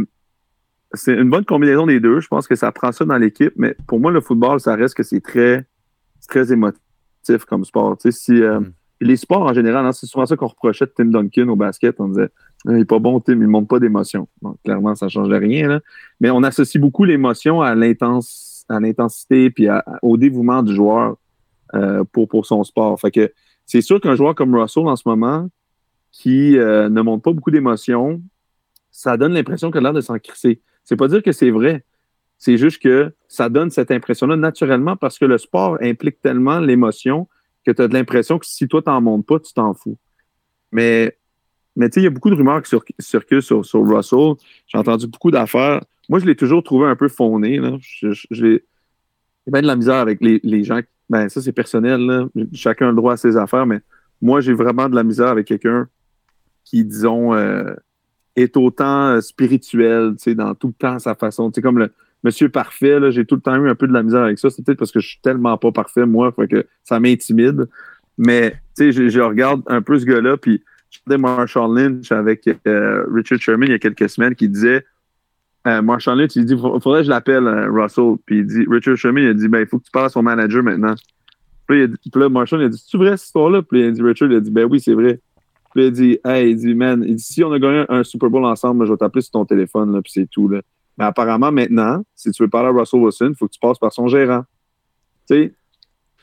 [0.94, 2.20] c'est une bonne combinaison des deux.
[2.20, 4.94] Je pense que ça prend ça dans l'équipe, mais pour moi, le football, ça reste
[4.94, 5.64] que c'est très,
[6.28, 7.96] très émotif comme sport.
[8.10, 8.72] si, euh, mm.
[9.00, 11.96] Les sports en général, hein, c'est souvent ça qu'on reprochait de Tim Duncan au basket.
[11.98, 12.28] On disait
[12.66, 14.28] il n'est pas bon, Tim, il ne montre pas d'émotion.
[14.64, 15.68] clairement, ça ne change rien.
[15.68, 15.80] Là.
[16.20, 19.66] Mais on associe beaucoup l'émotion à l'intensité puis
[20.02, 21.16] au dévouement du joueur
[21.74, 23.00] euh, pour, pour son sport.
[23.00, 23.32] Fait que
[23.66, 25.48] c'est sûr qu'un joueur comme Russell en ce moment,
[26.12, 28.22] qui euh, ne montre pas beaucoup d'émotion,
[28.92, 30.60] ça donne l'impression qu'il a l'air de s'en crisser.
[30.84, 31.84] C'est pas dire que c'est vrai.
[32.38, 37.28] C'est juste que ça donne cette impression-là naturellement parce que le sport implique tellement l'émotion
[37.64, 39.96] que tu as de l'impression que si toi, t'en montes pas, tu t'en fous.
[40.72, 41.16] Mais,
[41.76, 44.34] mais tu sais, il y a beaucoup de rumeurs qui circulent sur, Russell.
[44.66, 45.84] J'ai entendu beaucoup d'affaires.
[46.08, 47.06] Moi, je l'ai toujours trouvé un peu.
[47.06, 47.76] Là.
[48.30, 48.64] J'ai
[49.46, 50.80] bien de la misère avec les, gens.
[51.08, 52.26] Ben, ça, c'est personnel.
[52.52, 53.80] Chacun a le droit à ses affaires, mais
[54.20, 55.88] moi, j'ai vraiment de la misère avec quelqu'un
[56.64, 57.74] qui, disons, euh,
[58.36, 61.50] est autant euh, spirituel, tu sais, dans tout le temps sa façon.
[61.50, 61.92] Tu sais, comme le
[62.24, 64.50] monsieur parfait, j'ai tout le temps eu un peu de la misère avec ça.
[64.50, 67.68] C'est peut-être parce que je suis tellement pas parfait, moi, que ça m'intimide.
[68.18, 72.48] Mais, tu sais, je, regarde un peu ce gars-là, puis je regardais Marshall Lynch avec
[72.66, 74.84] euh, Richard Sherman il y a quelques semaines qui disait
[75.66, 78.16] euh, Marshall Lynch, il dit faudrait que je l'appelle Russell.
[78.26, 80.10] Puis il dit Richard Sherman, il a dit ben, il faut que tu parles à
[80.10, 80.94] son manager maintenant.
[81.66, 83.62] Puis, là, Marshall, il a dit C'est vrai cette histoire-là?
[83.62, 85.20] Puis il a dit Richard, il a dit Ben oui, c'est vrai.
[85.74, 88.28] Puis il dit, hey, il dit, man, il dit, si on a gagné un, Super
[88.28, 90.48] Bowl ensemble, je vais t'appeler sur ton téléphone, là, puis c'est tout.
[90.48, 93.78] Mais apparemment, maintenant, si tu veux parler à Russell Wilson, il faut que tu passes
[93.78, 94.44] par son gérant.
[95.28, 95.54] Tu sais,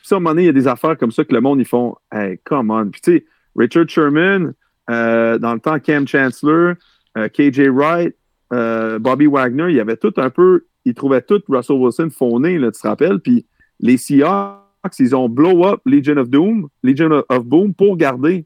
[0.04, 1.60] ça, à un moment donné, il y a des affaires comme ça que le monde,
[1.60, 2.90] ils font, hey, come on.
[2.90, 4.54] Puis tu sais, Richard Sherman,
[4.90, 6.76] euh, dans le temps, Cam Chancellor,
[7.18, 8.16] euh, KJ Wright,
[8.54, 12.72] euh, Bobby Wagner, il y avait tout un peu, ils trouvaient tout Russell Wilson là,
[12.72, 13.20] tu te rappelles?
[13.20, 13.46] Puis
[13.80, 18.46] les Seahawks, ils ont blow up Legion of Doom, Legion of Boom pour garder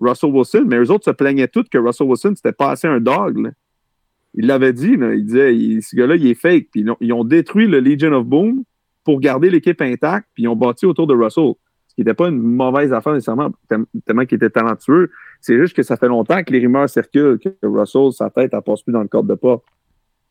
[0.00, 3.00] Russell Wilson, mais eux autres se plaignaient tous que Russell Wilson, c'était pas assez un
[3.00, 3.52] dog.
[4.34, 6.68] Il l'avait dit, il disait, ce gars-là, il est fake.
[6.72, 8.64] Puis ils ont, détruit le Legion of Boom
[9.04, 11.54] pour garder l'équipe intacte, puis ils ont bâti autour de Russell.
[11.88, 13.50] Ce qui n'était pas une mauvaise affaire nécessairement,
[14.06, 15.10] tellement qu'il était talentueux.
[15.40, 18.62] C'est juste que ça fait longtemps que les rumeurs circulent que Russell, sa tête, elle
[18.62, 19.60] passe plus dans le corps de pas.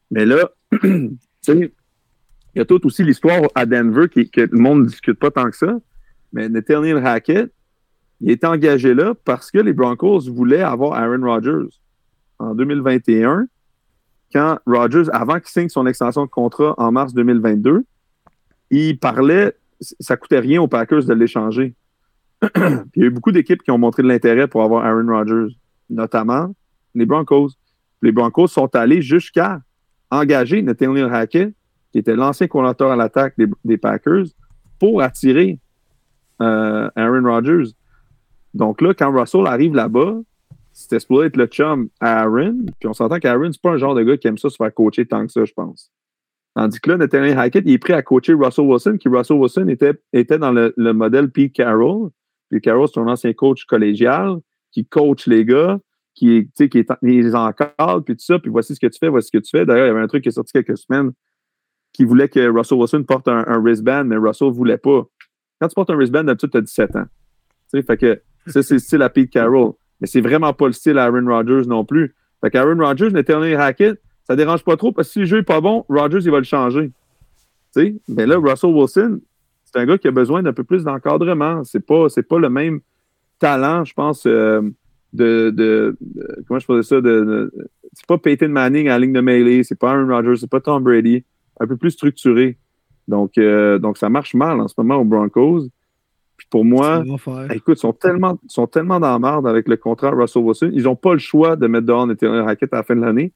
[0.09, 0.49] Mais là,
[0.83, 1.71] il
[2.55, 5.49] y a tout aussi l'histoire à Denver qui, que le monde ne discute pas tant
[5.49, 5.77] que ça.
[6.31, 7.51] Mais Nathaniel Hackett,
[8.21, 11.69] il est engagé là parce que les Broncos voulaient avoir Aaron Rodgers.
[12.37, 13.47] En 2021,
[14.33, 17.83] quand Rodgers, avant qu'il signe son extension de contrat en mars 2022,
[18.71, 19.55] il parlait,
[19.99, 21.73] ça coûtait rien aux Packers de l'échanger.
[22.55, 25.55] il y a eu beaucoup d'équipes qui ont montré de l'intérêt pour avoir Aaron Rodgers,
[25.89, 26.53] notamment
[26.95, 27.49] les Broncos.
[28.01, 29.61] Les Broncos sont allés jusqu'à
[30.11, 31.53] engager Nathaniel Hackett,
[31.91, 33.35] qui était l'ancien coordinateur à l'attaque
[33.65, 34.25] des, Packers,
[34.79, 35.59] pour attirer
[36.41, 37.71] euh, Aaron Rodgers.
[38.53, 40.19] Donc là, quand Russell arrive là-bas,
[40.71, 42.65] c'était supposé être le chum à Aaron.
[42.79, 44.73] Puis on s'entend qu'Aaron, c'est pas un genre de gars qui aime ça se faire
[44.73, 45.91] coacher tant que ça, je pense.
[46.55, 49.67] Tandis que là, Nathaniel Hackett, il est prêt à coacher Russell Wilson, qui Russell Wilson
[49.67, 52.09] était, était dans le, modèle Pete Carroll.
[52.49, 54.37] Pete Carroll, c'est un ancien coach collégial
[54.71, 55.79] qui coach les gars,
[56.15, 59.29] qui, qui, est, les encadre, puis tout ça, puis voici ce que tu fais, voici
[59.31, 59.65] ce que tu fais.
[59.65, 61.11] D'ailleurs, il y avait un truc qui est sorti quelques semaines
[61.93, 65.05] qui voulait que Russell Wilson porte un, wristband, mais Russell ne voulait pas.
[65.59, 67.05] Quand tu portes un wristband, d'habitude, tu as 17 ans.
[67.71, 69.73] Tu sais, fait que ça, c'est style à Pete Carroll.
[70.01, 72.15] mais c'est vraiment pas le style Aaron Rodgers non plus.
[72.41, 75.43] Fait qu'Aaron Rodgers, l'éternel racket, ça dérange pas trop parce que si le jeu est
[75.43, 76.91] pas bon, Rodgers, il va le changer.
[77.75, 79.21] Mais là, Russell Wilson,
[79.65, 81.63] c'est un gars qui a besoin d'un peu plus d'encadrement.
[81.63, 82.79] C'est pas, pas le même
[83.39, 84.61] talent, je pense, euh,
[85.13, 85.97] de, de,
[86.47, 87.01] Comment je faisais ça?
[87.01, 87.51] De,
[87.93, 90.61] c'est pas Peyton Manning à la ligne de mêlée, c'est pas Aaron Rodgers, c'est pas
[90.61, 91.23] Tom Brady.
[91.59, 92.57] Un peu plus structuré.
[93.07, 95.67] Donc, euh, donc ça marche mal en ce moment aux Broncos.
[96.39, 97.03] Puis pour moi,
[97.53, 100.71] écoute, ils sont tellement, sont tellement dans la merde avec le contrat Russell Wilson.
[100.73, 103.33] Ils n'ont pas le choix de mettre dehors une raquette à la fin de l'année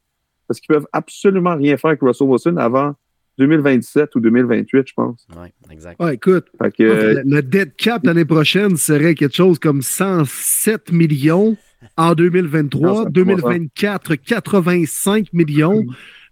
[0.48, 2.96] parce qu'ils peuvent absolument rien faire avec Russell Wilson avant
[3.40, 5.28] 2027 ou 2028, je pense.
[5.36, 6.02] Oui, exact.
[6.14, 6.46] écoute,
[6.80, 11.58] le, dead cap l'année prochaine serait quelque chose comme 107 millions
[11.98, 15.84] en 2023, 2024, 85 millions.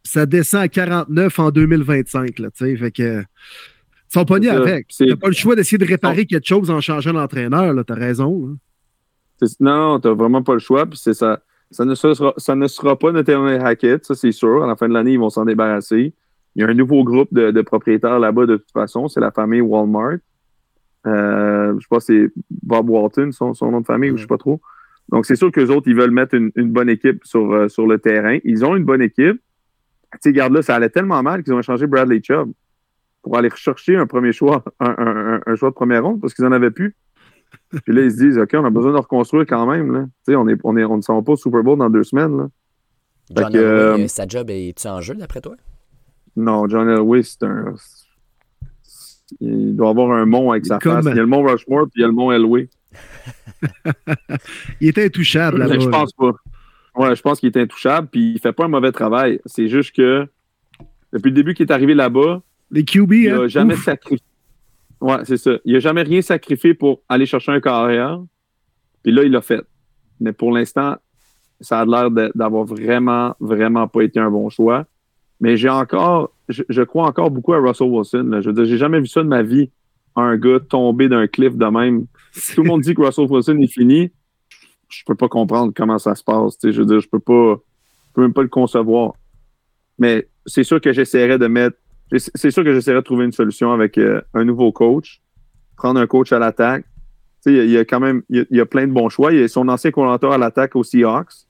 [0.04, 2.40] Ça descend à 49 en 2025.
[2.40, 3.24] Là, fait que,
[4.12, 4.88] ils sont pognés avec.
[4.90, 7.74] Tu n'as pas le choix d'essayer de réparer quelque chose en changeant d'entraîneur.
[7.86, 8.58] Tu as raison.
[9.62, 10.86] Non, tu n'as vraiment pas le choix.
[10.86, 11.42] Puis c'est ça.
[11.72, 14.62] Ça ne, sera, ça ne sera pas notre hacket, ça c'est sûr.
[14.62, 16.14] À la fin de l'année, ils vont s'en débarrasser.
[16.56, 19.08] Il y a un nouveau groupe de, propriétaires là-bas de toute façon.
[19.08, 20.18] C'est la famille Walmart.
[21.08, 22.30] Euh, je sais pas, c'est
[22.62, 24.60] Bob Walton, son, nom de famille, ou je sais pas trop.
[25.08, 28.00] Donc, c'est sûr qu'eux autres, ils veulent mettre une, bonne équipe sur, euh, sur le
[28.00, 28.38] terrain.
[28.44, 29.42] Ils ont une bonne équipe.
[30.12, 32.52] Tu sais, regarde là, ça allait tellement mal qu'ils ont échangé Bradley Chubb
[33.22, 36.72] pour aller rechercher un premier choix, un, choix de première ronde parce qu'ils n'en avaient
[36.72, 36.96] plus.
[37.70, 39.94] Puis là, ils se disent, OK, on a besoin de reconstruire quand même.
[39.94, 40.04] Là.
[40.26, 41.90] Tu sais, on, est, on, est, on ne s'en va pas au Super Bowl dans
[41.90, 42.38] deux semaines.
[42.38, 42.48] Là.
[43.36, 45.56] John Elway, euh, sa job est-tu en jeu d'après toi?
[46.36, 47.74] Non, John Elway, c'est un.
[49.40, 51.06] Il doit avoir un mont avec sa face.
[51.06, 52.70] Il y a le mont Rushmore puis il y a le mont Elway.
[54.82, 55.80] il était intouchable là-bas.
[55.80, 56.34] Je pense pas.
[56.96, 59.40] Ouais, je pense qu'il est intouchable, puis il fait pas un mauvais travail.
[59.46, 60.28] C'est juste que
[61.14, 62.42] depuis le début qu'il est arrivé là-bas,
[62.72, 63.48] les QB, il n'a hein?
[63.48, 64.26] jamais sacrifié.
[65.00, 65.52] Ouais, c'est ça.
[65.66, 68.22] Il n'a jamais rien sacrifié pour aller chercher un carrière.
[69.04, 69.62] Puis là, il l'a fait.
[70.20, 70.96] Mais pour l'instant,
[71.60, 74.86] ça a l'air d'avoir vraiment, vraiment pas été un bon choix.
[75.40, 78.40] Mais j'ai encore, je, crois encore beaucoup à Russell Wilson.
[78.42, 79.72] Je veux dire, j'ai jamais vu ça de ma vie,
[80.16, 82.06] un gars tomber d'un cliff de même.
[82.54, 84.12] Tout le monde dit que Russell Wilson est fini
[84.92, 86.58] je peux pas comprendre comment ça se passe.
[86.64, 89.14] Je veux dire, je peux pas, je peux même pas le concevoir.
[89.98, 91.78] Mais c'est sûr que j'essaierai de mettre,
[92.20, 95.22] c'est sûr que j'essaierai de trouver une solution avec euh, un nouveau coach,
[95.78, 96.86] prendre un coach à l'attaque.
[97.46, 99.34] Il y, a quand même, il y a, plein de bons choix.
[99.34, 101.48] Il y a son ancien coordinateur à l'attaque aux Seahawks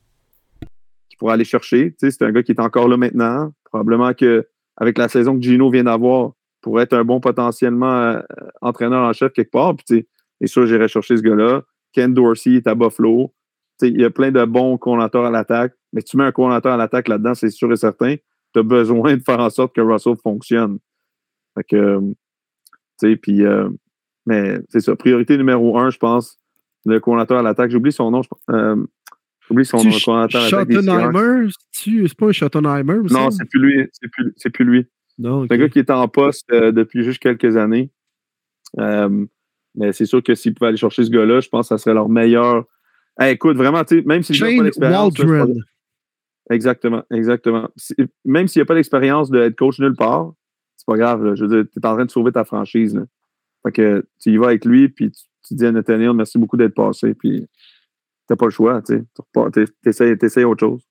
[1.09, 1.93] qui pourra aller chercher.
[1.97, 3.51] C'est un gars qui est encore là maintenant.
[3.65, 4.47] Probablement que
[4.77, 6.31] avec la saison que Gino vient d'avoir,
[6.61, 8.21] pourrait être un bon potentiellement euh,
[8.61, 9.75] entraîneur en chef quelque part.
[9.89, 11.63] Et sûr, j'irai chercher ce gars-là.
[11.91, 13.33] Ken Dorsey est à Buffalo.
[13.81, 16.77] Il y a plein de bons coordinateurs à l'attaque, mais tu mets un coordinateur à
[16.77, 18.15] l'attaque là-dedans, c'est sûr et certain.
[18.53, 20.80] Tu as besoin de faire en sorte que Russell fonctionne.
[21.56, 22.15] Fait que, tu
[22.98, 23.69] sais, puis, euh,
[24.26, 24.95] mais c'est ça.
[24.95, 26.38] Priorité numéro un, je pense,
[26.86, 27.72] le coordinateur à l'attaque.
[27.72, 28.22] J'oublie son nom.
[28.49, 28.76] Euh,
[29.48, 29.86] J'oublie son nom.
[29.86, 31.49] Le Schottenheimer?
[31.72, 32.99] C'est pas un Schottenheimer?
[33.10, 33.90] Non, c'est plus lui.
[33.94, 34.88] C'est plus, plus, lui.
[35.18, 37.91] C'est un gars qui est en poste euh, depuis juste quelques années.
[38.78, 41.94] Mais c'est sûr que s'ils pouvaient aller chercher ce gars-là, je pense que ça serait
[41.94, 42.65] leur meilleur.
[43.22, 45.14] écoute, vraiment, même s'il n'a pas d'expérience.
[46.49, 47.69] Exactement, exactement.
[48.26, 50.34] Même s'il n'y a pas d'expérience de head coach nulle part,
[50.76, 51.35] c'est pas grave.
[51.35, 52.95] Je veux dire, tu es en train de sauver ta franchise.
[52.95, 53.03] Là.
[53.63, 56.73] Fait que tu y vas avec lui, puis tu, dis à Nathaniel, merci beaucoup d'être
[56.73, 57.45] passé, puis
[58.27, 59.03] t'as pas le choix, tu
[59.91, 60.18] sais.
[60.18, 60.88] T'essayes autre chose.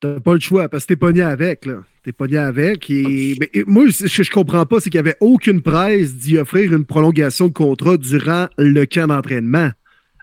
[0.00, 1.82] T'as pas le choix parce que t'es pogné avec, là.
[2.02, 2.90] T'es pogné avec.
[2.90, 3.36] Et,
[3.66, 6.84] moi, ce que je comprends pas, c'est qu'il n'y avait aucune presse d'y offrir une
[6.84, 9.70] prolongation de contrat durant le camp d'entraînement.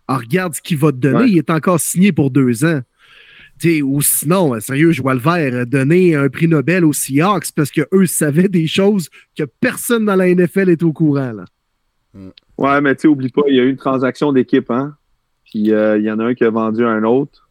[0.07, 1.25] Alors, regarde ce qu'il va te donner.
[1.25, 2.81] Il est encore signé pour deux ans.
[3.83, 8.05] Ou sinon, sérieux, je vois le vert donner un prix Nobel aux Seahawks parce qu'eux
[8.05, 11.31] savaient des choses que personne dans la NFL est au courant.
[11.31, 11.45] Là.
[12.13, 12.29] Mm.
[12.57, 14.95] Ouais, mais tu sais, oublie pas, il y a eu une transaction d'équipe, hein?
[15.45, 17.49] Puis euh, il y en a un qui a vendu un autre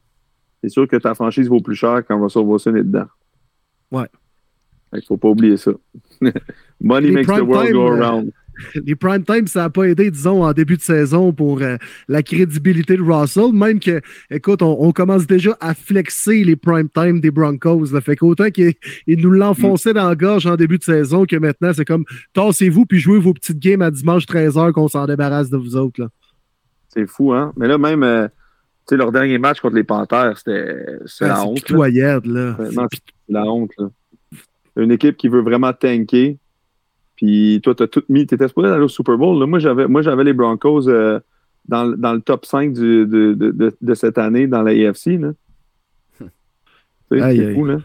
[0.62, 3.06] c'est sûr que ta franchise vaut plus cher quand Russell Wilson est dedans.
[3.90, 4.08] Ouais.
[4.92, 5.72] Il faut pas oublier ça.
[6.80, 8.32] Money makes the world go euh, around.
[8.74, 11.76] les prime time, ça n'a pas aidé, disons, en début de saison pour euh,
[12.08, 13.52] la crédibilité de Russell.
[13.52, 14.00] Même que,
[14.30, 17.92] écoute, on, commence déjà à flexer les prime time des Broncos.
[17.92, 18.00] Là.
[18.00, 18.74] Fait qu'autant qu'ils
[19.06, 22.04] nous l'enfonçaient dans la gorge en début de saison que maintenant, c'est comme
[22.34, 26.08] tassez-vous puis jouez vos petites games à dimanche 13h qu'on s'en débarrasse de vous autres.
[26.88, 27.52] C'est fou, hein?
[27.56, 28.02] Mais là, même.
[28.02, 28.28] Euh,
[28.90, 30.84] sais, leur dernier match contre les Panthers, c'était
[31.20, 31.62] la honte.
[31.66, 32.56] C'est là.
[32.58, 33.88] C'est la honte, là.
[34.76, 36.38] Une équipe qui veut vraiment tanker.
[37.20, 38.26] Puis toi, tu as tout mis.
[38.26, 39.38] Tu étais supposé aller au Super Bowl.
[39.38, 39.46] Là.
[39.46, 39.58] Moi,
[40.02, 41.20] j'avais les Broncos euh,
[41.68, 45.20] dans, dans, le top 5 du, de, de, de, cette année dans la AFC.
[47.10, 47.76] C'est fou, là.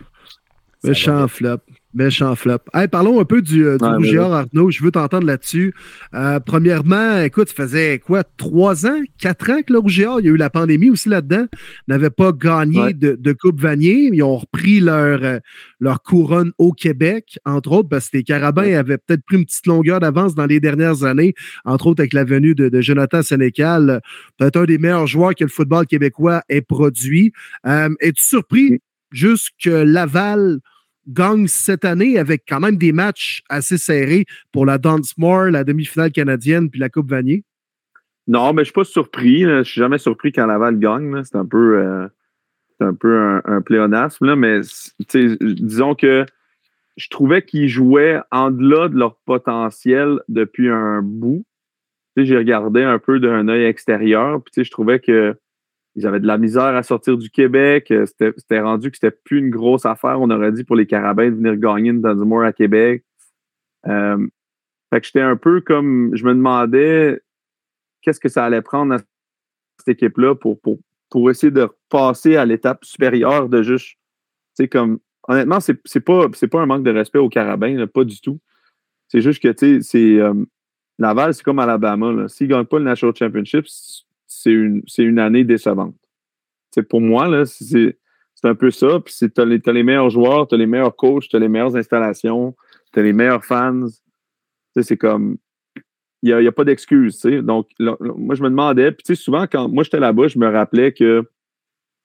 [0.85, 1.57] Méchant flop.
[1.95, 2.57] Méchant flop.
[2.73, 4.69] Hey, parlons un peu du, euh, du Arnaud.
[4.69, 5.73] Je veux t'entendre là-dessus.
[6.13, 10.29] Euh, premièrement, écoute, ça faisait quoi, trois ans, quatre ans que le Rougiard, il y
[10.29, 11.45] a eu la pandémie aussi là-dedans,
[11.87, 14.09] n'avait pas gagné de, Coupe Vanier.
[14.11, 15.39] Ils ont repris leur, euh,
[15.79, 19.65] leur couronne au Québec, entre autres, parce que les Carabins avaient peut-être pris une petite
[19.65, 24.01] longueur d'avance dans les dernières années, entre autres avec la venue de, Jonathan Sénécal,
[24.37, 27.31] peut-être un des meilleurs joueurs que le football québécois ait produit.
[27.65, 28.81] Es-tu surpris
[29.13, 30.59] juste que Laval
[31.07, 36.11] gagne cette année avec quand même des matchs assez serrés pour la Dunsmore, la demi-finale
[36.11, 37.43] canadienne puis la Coupe Vanier?
[38.27, 39.41] Non, mais je suis pas surpris.
[39.41, 41.23] Je suis jamais surpris quand Laval gagne.
[41.23, 42.07] C'est un peu, euh,
[42.79, 44.35] un, peu un, pléonasme.
[44.35, 44.61] mais
[45.41, 46.25] disons que
[46.97, 51.45] je trouvais qu'ils jouaient en delà de leur potentiel depuis un bout.
[52.17, 54.41] J'ai regardé un peu d'un œil extérieur.
[54.41, 55.35] Puis je trouvais que
[55.95, 57.89] ils avaient de la misère à sortir du Québec.
[57.91, 60.19] Euh, c'était rendu que c'était plus une grosse affaire.
[60.19, 63.03] On aurait dit pour les Carabins de venir gagner dans du à Québec.
[63.87, 64.27] Euh,
[64.93, 66.11] fait que j'étais un peu comme.
[66.15, 67.21] Je me demandais
[68.01, 68.97] qu'est-ce que ça allait prendre à
[69.79, 73.97] cette équipe-là pour, pour, pour essayer de passer à l'étape supérieure de juste.
[74.71, 74.99] Comme.
[75.27, 78.39] Honnêtement, c'est pas, pas un manque de respect aux Carabins, pas du tout.
[79.07, 80.19] C'est juste que, c'est.
[80.19, 80.33] Euh,
[80.99, 82.27] Laval, c'est comme Alabama.
[82.27, 83.65] S'ils ne gagnent pas le National Championship,
[84.45, 85.95] c'est une, une, année décevante.
[86.89, 87.97] Pour moi, c'est,
[88.43, 88.99] un peu ça.
[88.99, 91.75] Puis tu as, les meilleurs joueurs, tu as les meilleurs coachs, tu as les meilleures
[91.75, 92.55] installations,
[92.93, 93.87] tu as les meilleurs fans.
[94.79, 95.37] C'est comme.
[96.21, 97.21] Il n'y a, pas d'excuse.
[97.21, 98.91] Donc, moi, je me demandais.
[98.91, 101.23] Puis, souvent, quand moi, j'étais là-bas, je me rappelais que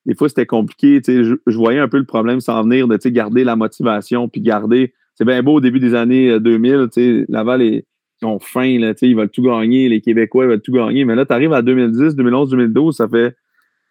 [0.07, 1.01] des fois, c'était compliqué.
[1.05, 4.95] Je, je, voyais un peu le problème s'en venir de garder la motivation, puis garder.
[5.15, 6.89] C'est bien beau au début des années 2000.
[6.97, 7.87] Euh, Laval est,
[8.23, 11.05] ils ont faim, là, ils veulent tout gagner, les Québécois veulent tout gagner.
[11.05, 13.37] Mais là, tu arrives à 2010, 2011, 2012, ça fait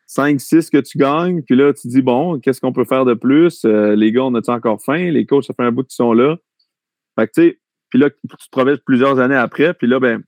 [0.07, 1.41] 5, 6 que tu gagnes.
[1.43, 3.63] Puis là, tu dis, bon, qu'est-ce qu'on peut faire de plus?
[3.65, 5.09] Euh, les gars, on a-tu encore faim?
[5.11, 6.37] Les coachs, ça fait un bout qu'ils sont là.
[7.17, 9.73] Fait que, tu sais, puis là, tu te plusieurs années après.
[9.73, 10.23] Puis là, ben,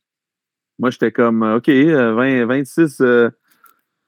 [0.79, 3.01] moi, j'étais comme, OK, 20, 26,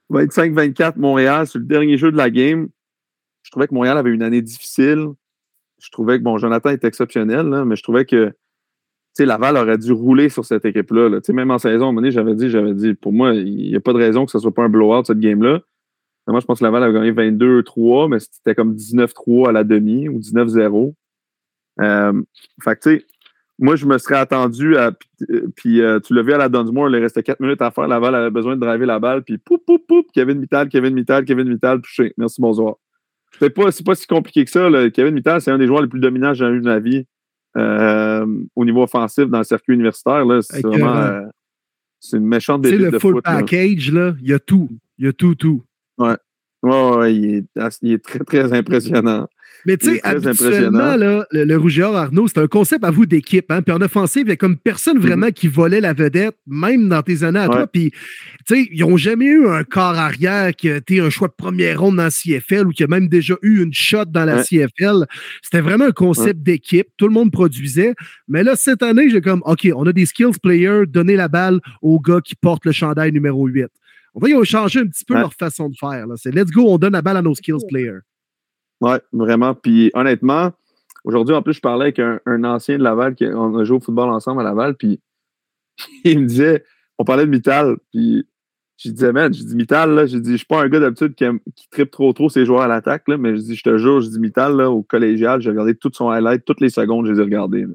[0.10, 2.68] 25, 24, Montréal, c'est le dernier jeu de la game.
[3.44, 5.08] Je trouvais que Montréal avait une année difficile.
[5.80, 8.34] Je trouvais que, bon, Jonathan est exceptionnel, mais je trouvais que
[9.20, 11.10] Laval aurait dû rouler sur cette équipe-là.
[11.10, 11.20] Là.
[11.30, 13.80] Même en saison, à un moment j'avais dit, j'avais dit, pour moi, il n'y a
[13.80, 15.62] pas de raison que ce ne soit pas un blowout, cette game-là.
[16.28, 20.08] Moi, je pense que Laval avait gagné 22-3, mais c'était comme 19-3 à la demi
[20.08, 20.94] ou 19-0.
[21.82, 22.22] Euh,
[23.60, 24.92] moi, je me serais attendu à.
[25.56, 27.88] Puis euh, tu l'as vu à la Dunsmore, il restait 4 minutes à faire.
[27.88, 31.26] Laval avait besoin de driver la balle, puis poup, poup, poup, Kevin Mittal, Kevin Mittal,
[31.26, 32.14] Kevin Mittal, touché.
[32.18, 32.76] Merci, bonsoir.
[33.40, 34.70] C'est pas, pas si compliqué que ça.
[34.70, 34.90] Là.
[34.90, 37.06] Kevin Mittal, c'est un des joueurs les plus dominants que j'ai eu de ma vie.
[37.56, 38.26] Euh,
[38.56, 40.26] au niveau offensif dans le circuit universitaire.
[40.42, 41.22] C'est vraiment euh,
[42.00, 44.70] c'est une méchante Tu sais, le full package, là, il y a tout.
[44.98, 45.64] Il y a tout, tout.
[45.98, 46.18] Ouais.
[46.64, 47.46] Ouais, ouais, il est,
[47.82, 49.28] il est très, très impressionnant.
[49.66, 53.50] Mais tu sais, habituellement, là, le, le Rougeur Arnaud, c'est un concept à vous d'équipe.
[53.50, 53.62] Hein?
[53.62, 55.02] Puis en offensive, il y a comme personne mm-hmm.
[55.02, 57.68] vraiment qui volait la vedette, même dans tes années à toi.
[57.68, 57.92] Puis,
[58.46, 61.34] tu sais, ils n'ont jamais eu un corps arrière qui a été un choix de
[61.34, 64.44] première ronde dans la CFL ou qui a même déjà eu une shot dans la
[64.44, 65.06] CFL.
[65.42, 66.88] C'était vraiment un concept d'équipe.
[66.98, 67.94] Tout le monde produisait.
[68.28, 71.60] Mais là, cette année, j'ai comme, OK, on a des skills players, donner la balle
[71.82, 73.68] au gars qui porte le chandail numéro 8.
[74.16, 76.06] On va y changer un petit peu leur façon de faire.
[76.18, 78.02] C'est let's go, on donne la balle à nos skills players.
[78.84, 79.56] Oui, vraiment.
[79.56, 80.52] Puis honnêtement,
[81.06, 83.80] aujourd'hui, en plus, je parlais avec un, ancien de Laval, qui, on a joué au
[83.80, 85.00] football ensemble à Laval, puis
[86.04, 86.66] il me disait,
[86.98, 88.28] on parlait de Mittal, puis
[88.78, 91.16] je disais, man, je dis Mittal, là, je dis, je suis pas un gars d'habitude
[91.16, 91.24] qui,
[91.56, 94.02] qui tripe trop trop ses joueurs à l'attaque, là, mais je dis, je te jure,
[94.02, 97.14] je dis Mittal, là, au collégial, j'ai regardé tout son highlight, toutes les secondes, je
[97.14, 97.66] les ai regardées.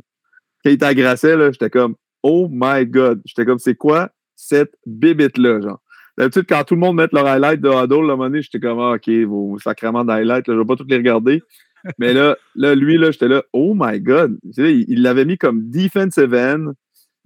[0.62, 3.22] Quand il t'agressait, là, j'étais comme, oh my god.
[3.24, 5.80] J'étais comme, c'est quoi cette bibite-là, genre?
[6.18, 8.58] D'habitude, quand tout le monde met leur highlight de Huddle, à un moment donné, j'étais
[8.58, 11.44] comme, ah, OK, vos sacrements d'highlight, je ne vais pas tous les regarder.
[11.98, 14.36] Mais là, là lui, là, j'étais là, oh my God.
[14.56, 16.72] Il l'avait mis comme defensive end.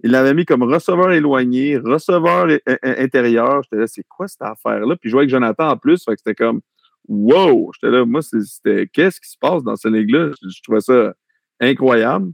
[0.03, 2.47] Il l'avait mis comme receveur éloigné, receveur
[2.83, 3.63] intérieur.
[3.63, 4.95] J'étais là, c'est quoi cette affaire-là?
[4.97, 6.03] Puis je jouais avec Jonathan en plus.
[6.03, 6.61] Fait que c'était comme,
[7.07, 7.71] wow!
[7.73, 10.29] J'étais là, moi, c'était, qu'est-ce qui se passe dans cette ligue-là?
[10.39, 11.15] Je, trouvais ça
[11.59, 12.31] incroyable.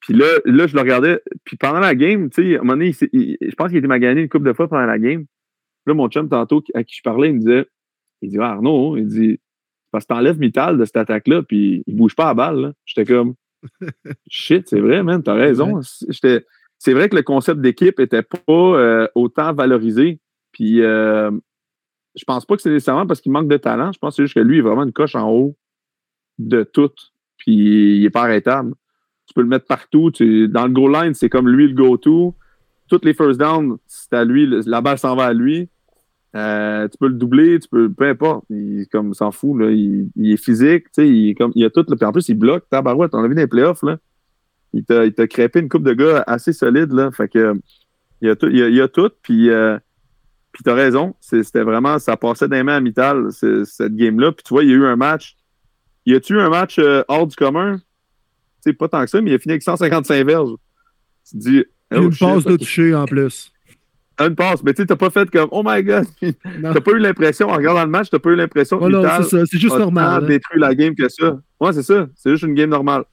[0.00, 1.20] Puis là, là, je le regardais.
[1.44, 4.22] Puis pendant la game, tu sais, à un moment donné, je pense qu'il était magané
[4.22, 5.26] une couple de fois pendant la game.
[5.86, 7.66] Là, mon chum, tantôt, à qui je parlais, il me disait,
[8.22, 9.40] il dit, ah, Arnaud, il dit,
[9.90, 12.74] parce que t'enlèves Mittal de cette attaque-là, puis il bouge pas à balle.
[12.84, 13.34] J'étais comme,
[14.28, 15.80] shit, c'est vrai, man, t'as raison.
[15.82, 20.20] C'est vrai que le concept d'équipe était pas euh, autant valorisé.
[20.52, 21.30] Puis, euh,
[22.14, 23.92] je pense pas que c'est nécessairement parce qu'il manque de talent.
[23.92, 25.56] Je pense que c'est juste que lui, il est vraiment une coche en haut
[26.38, 26.92] de tout.
[27.38, 28.74] Puis, il est pas arrêtable.
[29.26, 30.10] Tu peux le mettre partout.
[30.10, 32.34] dans le goal line, c'est comme lui le go-to
[32.88, 35.68] toutes les first downs, c'est à lui, la balle s'en va à lui.
[36.34, 38.44] Euh, tu peux le doubler, tu peux, peu importe.
[38.50, 39.70] Il comme s'en fout, là.
[39.70, 41.84] Il, est physique, tu sais, il, comme, il a tout.
[41.84, 42.68] Puis en plus, il bloque.
[42.70, 43.98] Tabarouette, on a vu dans les playoffs, là.
[44.72, 47.10] Il t'a, il crêpé une coupe de gars assez solide, là.
[47.12, 47.54] Fait que
[48.20, 48.48] il a tout.
[48.48, 49.78] Il a, tout puis, euh,
[50.50, 51.14] puis t'as raison.
[51.20, 51.98] C'était vraiment.
[52.00, 54.32] Ça passait des mains à Mittal, cette game-là.
[54.32, 55.36] Puis tu vois, il y a eu un match.
[56.06, 57.76] Y a-tu eu un match euh, hors du commun?
[57.76, 60.50] Tu sais, pas tant que ça, mais il a fini avec 155 verges.
[61.30, 61.64] Tu te dis.
[61.94, 63.53] Oh, une passe de toucher en plus
[64.20, 66.06] une passe, mais tu sais, t'as pas fait comme Oh my god!
[66.62, 69.58] T'as pas eu l'impression, en regardant le match, t'as pas eu l'impression que oh c'est
[69.58, 70.22] juste normal.
[70.22, 70.26] Hein.
[70.26, 71.38] détruit la game que ça.
[71.60, 72.06] Ouais, c'est ça.
[72.14, 73.04] C'est juste une game normale.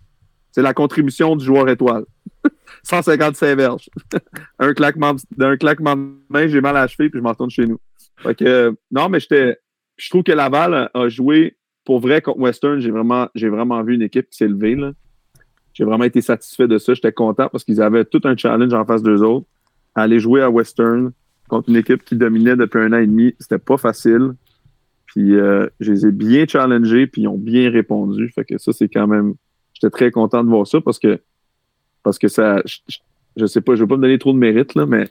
[0.51, 2.05] C'est la contribution du joueur étoile.
[2.83, 3.89] 155 verges.
[4.59, 7.49] un claquement, d'un claquement de main, j'ai mal à la cheville, puis je m'en retourne
[7.49, 7.79] chez nous.
[8.17, 9.57] Fait que, non, mais j'étais.
[9.97, 12.79] Je trouve que Laval a joué pour vrai contre Western.
[12.79, 14.77] J'ai vraiment, j'ai vraiment vu une équipe qui s'est levée.
[15.73, 16.93] J'ai vraiment été satisfait de ça.
[16.93, 19.47] J'étais content parce qu'ils avaient tout un challenge en face d'eux autres
[19.95, 21.11] aller jouer à Western
[21.47, 23.35] contre une équipe qui dominait depuis un an et demi.
[23.39, 24.33] C'était pas facile.
[25.05, 28.29] Puis euh, je les ai bien challengés, puis ils ont bien répondu.
[28.33, 29.33] Fait que ça, c'est quand même.
[29.73, 31.19] J'étais très content de voir ça parce que
[32.03, 32.61] parce que ça.
[33.35, 35.09] Je, sais pas, je veux pas me donner trop de mérite, là, mais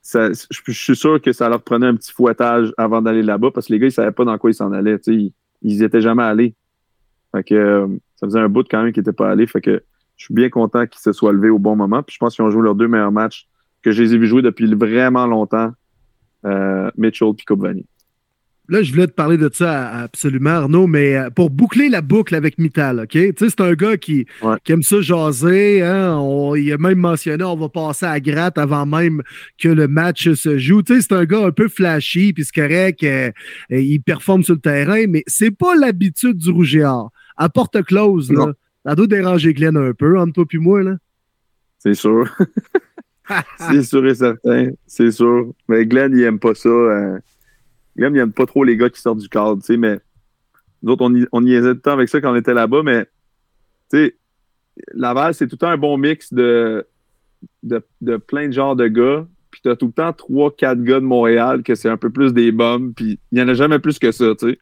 [0.00, 3.68] ça, je, suis sûr que ça leur prenait un petit fouettage avant d'aller là-bas parce
[3.68, 4.98] que les gars, ils savaient pas dans quoi ils s'en allaient.
[5.06, 5.32] Ils,
[5.62, 6.54] ils étaient jamais allés.
[7.32, 7.86] Fait que euh,
[8.16, 9.46] ça faisait un bout quand même qu'ils n'étaient pas allés.
[9.46, 9.82] Fait que
[10.16, 12.02] je suis bien content qu'ils se soient levés au bon moment.
[12.02, 13.48] Puis je pense qu'ils ont joué leurs deux meilleurs matchs
[13.82, 15.72] que je les ai vus jouer depuis vraiment longtemps,
[16.44, 17.84] euh, Mitchell et.
[18.68, 22.34] Là, je voulais te parler de ça absolument, Arnaud, mais euh, pour boucler la boucle
[22.34, 23.08] avec Mittal, OK?
[23.10, 24.24] Tu sais, c'est un gars qui,
[24.68, 25.82] aime ça jaser.
[25.82, 26.18] Hein?
[26.56, 29.22] il a même mentionné on va passer à gratte avant même
[29.58, 30.82] que le match se joue.
[30.82, 33.32] Tu sais, c'est un gars un peu flashy, puis c'est correct, euh,
[33.68, 36.78] il performe sur le terrain, mais c'est pas l'habitude du Rouge
[37.36, 38.52] À porte close, là,
[38.86, 40.82] ça doit déranger Glenn un peu, entre toi et moi.
[40.82, 40.96] là.
[41.80, 42.30] C'est sûr.
[43.58, 44.70] c'est sûr et certain.
[44.86, 45.52] C'est sûr.
[45.68, 46.68] Mais Glenn, il aime pas ça.
[46.68, 47.18] Euh,
[47.96, 49.98] Glenn, il aime pas trop les gars qui sortent du cadre, tu sais, mais
[50.82, 52.82] nous autres, on y, on y tout le temps avec ça quand on était là-bas,
[52.82, 53.04] mais
[53.90, 54.16] tu sais,
[54.94, 56.86] Laval, c'est tout le temps un bon mix de,
[57.62, 59.26] de, de plein de genres de gars.
[59.50, 62.32] Puis t'as tout le temps trois, quatre gars de Montréal que c'est un peu plus
[62.32, 64.58] des bombes, puis il y en a jamais plus que ça, tu sais.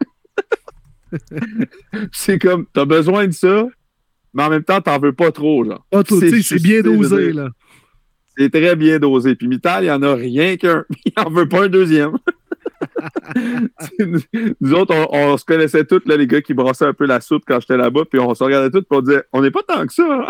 [2.12, 3.68] c'est comme, t'as besoin de ça,
[4.34, 5.86] mais en même temps, t'en veux pas trop, genre.
[5.92, 7.50] Ah, c'est bien dosé, là.
[8.40, 9.34] C'est très bien dosé.
[9.34, 10.86] Puis Mittal, il n'y en a rien qu'un.
[11.04, 12.16] Il n'en veut pas un deuxième.
[14.60, 17.42] nous autres, on, se connaissait tous, là, les gars qui brassaient un peu la soupe
[17.46, 19.86] quand j'étais là-bas, puis on se regardait tous, puis on disait, on n'est pas tant
[19.86, 20.06] que ça.
[20.06, 20.28] Hein?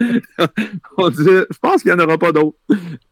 [0.98, 2.58] on disait, je pense qu'il n'y en aura pas d'autres.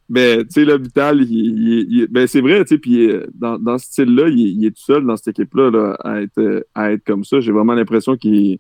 [0.08, 3.78] Mais, tu sais, le Vital, il, ben, c'est vrai, tu sais, puis euh, dans, dans
[3.78, 7.38] ce style-là, il, est tout seul dans cette équipe-là à, être, à être comme ça.
[7.38, 8.58] J'ai vraiment l'impression qu'il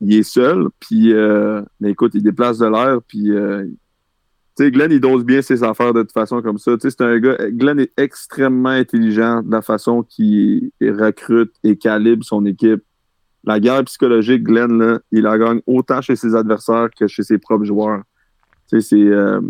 [0.00, 3.64] il est seul, puis euh, mais écoute, il déplace de l'air, puis euh,
[4.56, 6.72] tu sais, Glenn, il dose bien ses affaires de toute façon comme ça.
[6.72, 11.76] Tu sais, c'est un gars, Glenn est extrêmement intelligent de la façon qu'il recrute et
[11.76, 12.82] calibre son équipe.
[13.44, 17.38] La guerre psychologique, Glenn, là, il la gagne autant chez ses adversaires que chez ses
[17.38, 18.02] propres joueurs.
[18.68, 19.40] Tu sais, c'est euh,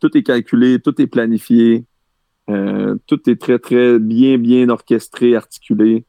[0.00, 1.84] tout est calculé, tout est planifié,
[2.46, 6.06] tout est très, très bien, bien orchestré, articulé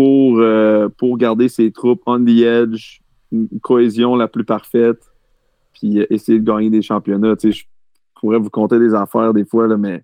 [0.00, 3.00] pour, euh, pour garder ses troupes on the edge,
[3.32, 4.98] une cohésion la plus parfaite,
[5.74, 7.34] puis essayer de gagner des championnats.
[7.42, 7.64] je
[8.14, 10.02] pourrais vous compter des affaires des fois, là, mais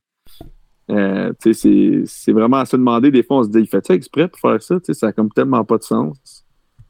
[0.91, 3.11] euh, c'est vraiment à se demander.
[3.11, 4.77] Des fois, on se dit, il fait ça exprès pour faire ça?
[4.93, 6.45] Ça n'a tellement pas de sens.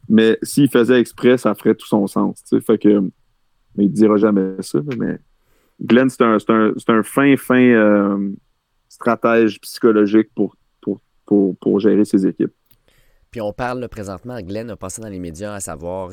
[0.08, 2.42] Mais s'il faisait exprès, ça ferait tout son sens.
[2.66, 2.98] Fait que,
[3.76, 4.80] mais il ne dira jamais ça.
[4.98, 5.20] Mais
[5.80, 8.32] Glenn, c'est un, un, un, fin, fin euh,
[8.88, 12.52] stratège psychologique pour, pour, pour, pour gérer ses équipes.
[13.36, 16.10] Puis on parle présentement, Glenn a passé dans les médias à savoir,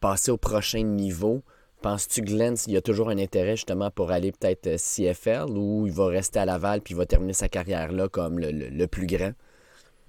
[0.00, 1.44] passer au prochain niveau.
[1.80, 5.86] Penses-tu, Glenn, s'il y a toujours un intérêt justement pour aller peut-être euh, CFL ou
[5.86, 9.06] il va rester à Laval puis il va terminer sa carrière là comme le, plus
[9.06, 9.30] grand?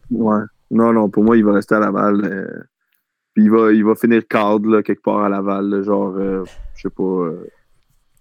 [0.10, 0.42] Ouais.
[0.72, 2.26] Non, non, pour moi, il va rester à Laval.
[2.26, 2.64] Euh,
[3.36, 6.44] puis il va, il va finir cadre là, quelque part à Laval, genre, euh,
[6.76, 7.30] je sais pas,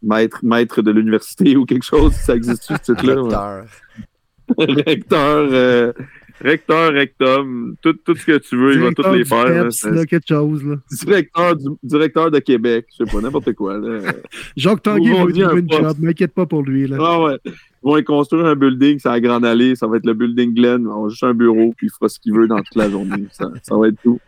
[0.03, 3.23] maître, maître de l'université ou quelque chose, ça existe ce titre-là.
[3.23, 3.67] Recteur.
[4.87, 5.95] Recteur.
[6.41, 9.47] Recteur, rectum, tout, tout ce que tu veux, il va tous les faire.
[9.47, 10.77] là, quelque chose, là.
[10.91, 13.79] Directeur, du, directeur de Québec, je sais pas, n'importe quoi.
[13.79, 14.01] Là.
[14.57, 16.89] Jacques Tanguy va trouver une job, m'inquiète pas pour lui.
[16.89, 16.97] Là.
[17.01, 17.39] Ah ouais.
[17.47, 17.53] Ils
[17.83, 21.07] vont construire un building, c'est à Grande Allée, ça va être le building Glen, on
[21.07, 23.27] a juste un bureau, puis il fera ce qu'il veut dans toute la journée.
[23.31, 24.21] Ça, ça va être tout.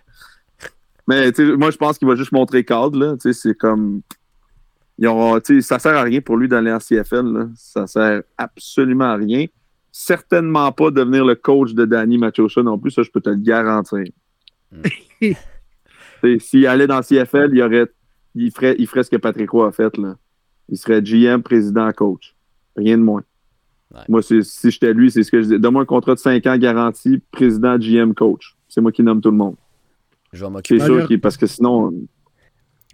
[1.09, 3.15] Mais moi, je pense qu'il va juste montrer cadre, là.
[3.19, 4.03] C'est comme.
[4.99, 7.49] Il aura, ça sert à rien pour lui d'aller en CFL, là.
[7.57, 9.47] Ça sert absolument à rien
[9.99, 13.37] certainement pas devenir le coach de Danny Machocha non plus, ça je peux te le
[13.37, 14.05] garantir.
[14.71, 15.33] Hmm.
[16.39, 17.87] S'il allait dans CFL, il, aurait,
[18.35, 19.97] il, ferait, il ferait ce que Patrick Roy a fait.
[19.97, 20.17] Là.
[20.69, 22.35] Il serait GM, président, coach.
[22.77, 23.23] Rien de moins.
[24.09, 25.59] Moi, si j'étais lui, c'est ce que je dis.
[25.59, 28.55] Donne-moi un contrat de 5 ans garanti, président, GM, coach.
[28.69, 29.57] C'est moi qui nomme tout le monde.
[30.33, 30.81] Je vais m'occuper.
[30.81, 31.93] C'est sûr, parce que sinon.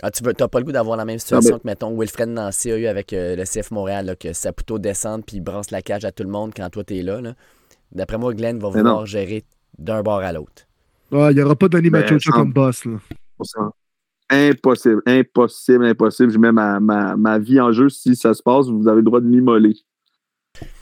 [0.04, 2.76] Ah, tu n'as pas le goût d'avoir la même situation que, mettons, Wilfred Nancy a
[2.76, 6.10] eu avec euh, le CF Montréal, que Saputo descende puis il branche la cage à
[6.10, 7.20] tout le monde quand toi, tu es là.
[7.92, 9.44] D'après moi, Glenn va vouloir gérer
[9.78, 10.66] d'un bord à l'autre.
[11.12, 12.84] il n'y aura pas Danny ben, Machocha comme boss.
[12.84, 12.98] Là.
[14.28, 16.32] Impossible, impossible, impossible.
[16.32, 17.88] Je mets ma, ma, ma, vie en jeu.
[17.88, 19.76] Si ça se passe, vous avez le droit de m'immoler.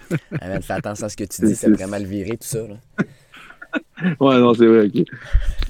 [0.09, 2.67] fais attention à ce que tu dis, c'est vraiment le virer, tout ça.
[2.67, 2.77] Là.
[4.21, 4.91] Ouais, non, c'est vrai.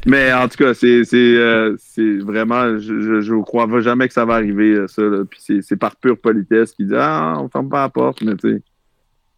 [0.07, 1.77] Mais en tout cas, c'est euh,
[2.23, 5.03] vraiment, je ne crois jamais que ça va arriver, euh, ça.
[5.29, 8.57] Puis c'est par pure politesse qu'il dit Ah, on ferme pas la porte, mais tu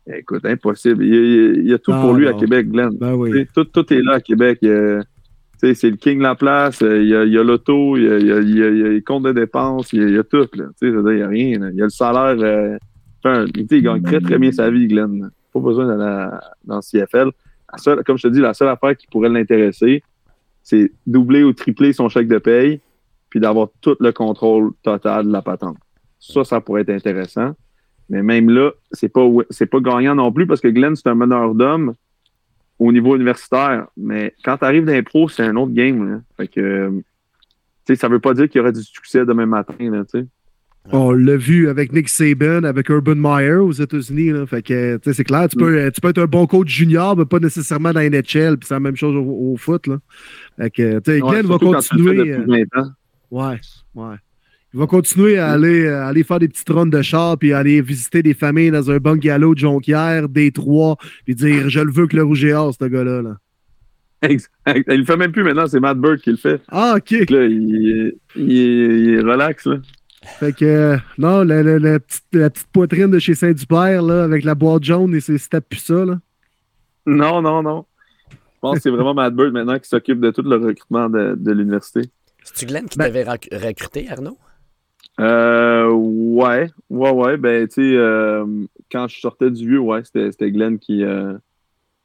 [0.06, 0.18] sais.
[0.18, 1.04] Écoute, impossible.
[1.04, 2.90] Il y a, tout pour lui à Québec, Glenn.
[2.98, 3.46] Ben oui.
[3.54, 4.58] tout, tout, est là à Québec.
[4.60, 6.80] c'est le king de la place.
[6.80, 10.48] Il y a, l'auto, il, y a, les comptes de dépenses, il y a, tout.
[10.54, 10.64] Là.
[10.82, 11.70] Il n'y a rien.
[11.70, 12.36] Il y a le salaire.
[12.36, 12.76] Euh,
[13.24, 15.30] enfin, il gagne très, très bien sa vie, Glenn.
[15.52, 17.30] Pas besoin d'aller dans le CFL
[18.04, 20.02] comme je te dis, la seule affaire qui pourrait l'intéresser,
[20.62, 22.80] c'est doubler ou tripler son chèque de paye,
[23.30, 25.78] puis d'avoir tout le contrôle total de la patente.
[26.20, 27.54] Ça, ça pourrait être intéressant.
[28.08, 31.14] Mais même là, c'est pas, c'est pas gagnant non plus parce que Glenn, c'est un
[31.14, 31.94] meneur d'hommes
[32.78, 33.86] au niveau universitaire.
[33.96, 36.22] Mais quand tu arrives pros, c'est un autre game.
[36.36, 37.02] Fait que,
[37.94, 40.26] ça veut pas dire qu'il y aura du succès demain matin, sais.
[40.90, 44.32] On l'a vu avec Nick Saban, avec Urban Meyer aux États-Unis.
[44.48, 47.38] Fait que, c'est clair, tu peux, tu peux être un bon coach junior, mais pas
[47.38, 48.58] nécessairement dans la NHL.
[48.58, 49.86] Puis c'est la même chose au, foot.
[49.86, 49.98] Là.
[50.58, 52.32] Fait que, va continuer.
[52.32, 52.64] Euh,
[53.30, 53.60] ouais,
[53.94, 54.16] ouais.
[54.74, 58.22] Il va continuer à aller, aller faire des petites runs de char, puis aller visiter
[58.22, 60.96] des familles dans un bungalow de Jonquière, Détroit,
[61.26, 63.22] puis dire Je le veux que le rouge et or, ce gars-là.
[63.22, 63.36] Là.
[64.22, 64.50] Exact.
[64.66, 66.60] Il le fait même plus maintenant, c'est Matt Burke qui le fait.
[66.68, 67.10] Ah, ok.
[67.28, 69.66] Là, il, il, il, relax.
[69.66, 69.76] Là.
[70.22, 74.54] Fait que, non, la, la, petite, la, petite, poitrine de chez Saint-Dupère, là, avec la
[74.54, 76.18] boîte jaune et c'est plus ça, là.
[77.06, 77.84] Non, non, non.
[78.30, 81.34] Je pense que c'est vraiment Matt Bird maintenant qui s'occupe de tout le recrutement de,
[81.36, 82.02] de l'université.
[82.44, 84.38] C'est-tu Glenn qui ben t'avait recruté, Arnaud?
[85.20, 87.36] Euh, ouais, ouais, ouais.
[87.36, 88.46] Ben, tu sais, euh,
[88.90, 91.34] quand je sortais du vieux, ouais, c'était Glenn qui, euh,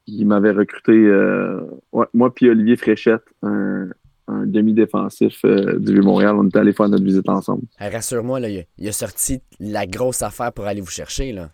[0.05, 0.93] qui m'avait recruté.
[0.93, 1.61] Euh,
[1.91, 3.89] ouais, moi, puis Olivier Fréchette, un,
[4.27, 6.35] un demi-défensif euh, du Vieux-Montréal.
[6.37, 7.63] On était allé faire notre visite ensemble.
[7.79, 11.31] Rassure-moi, il, a sorti la grosse affaire pour aller vous chercher.
[11.31, 11.49] Là.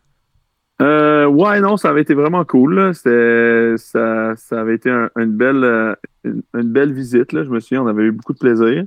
[0.81, 2.93] Euh, ouais, non, ça avait été vraiment cool.
[2.95, 7.31] Ça, ça avait été une, belle, euh, une, belle visite.
[7.31, 7.43] Là.
[7.43, 8.83] Je me souviens, on avait eu beaucoup de plaisir.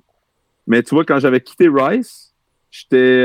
[0.66, 2.34] Mais tu vois, quand j'avais quitté Rice,
[2.70, 3.24] j'étais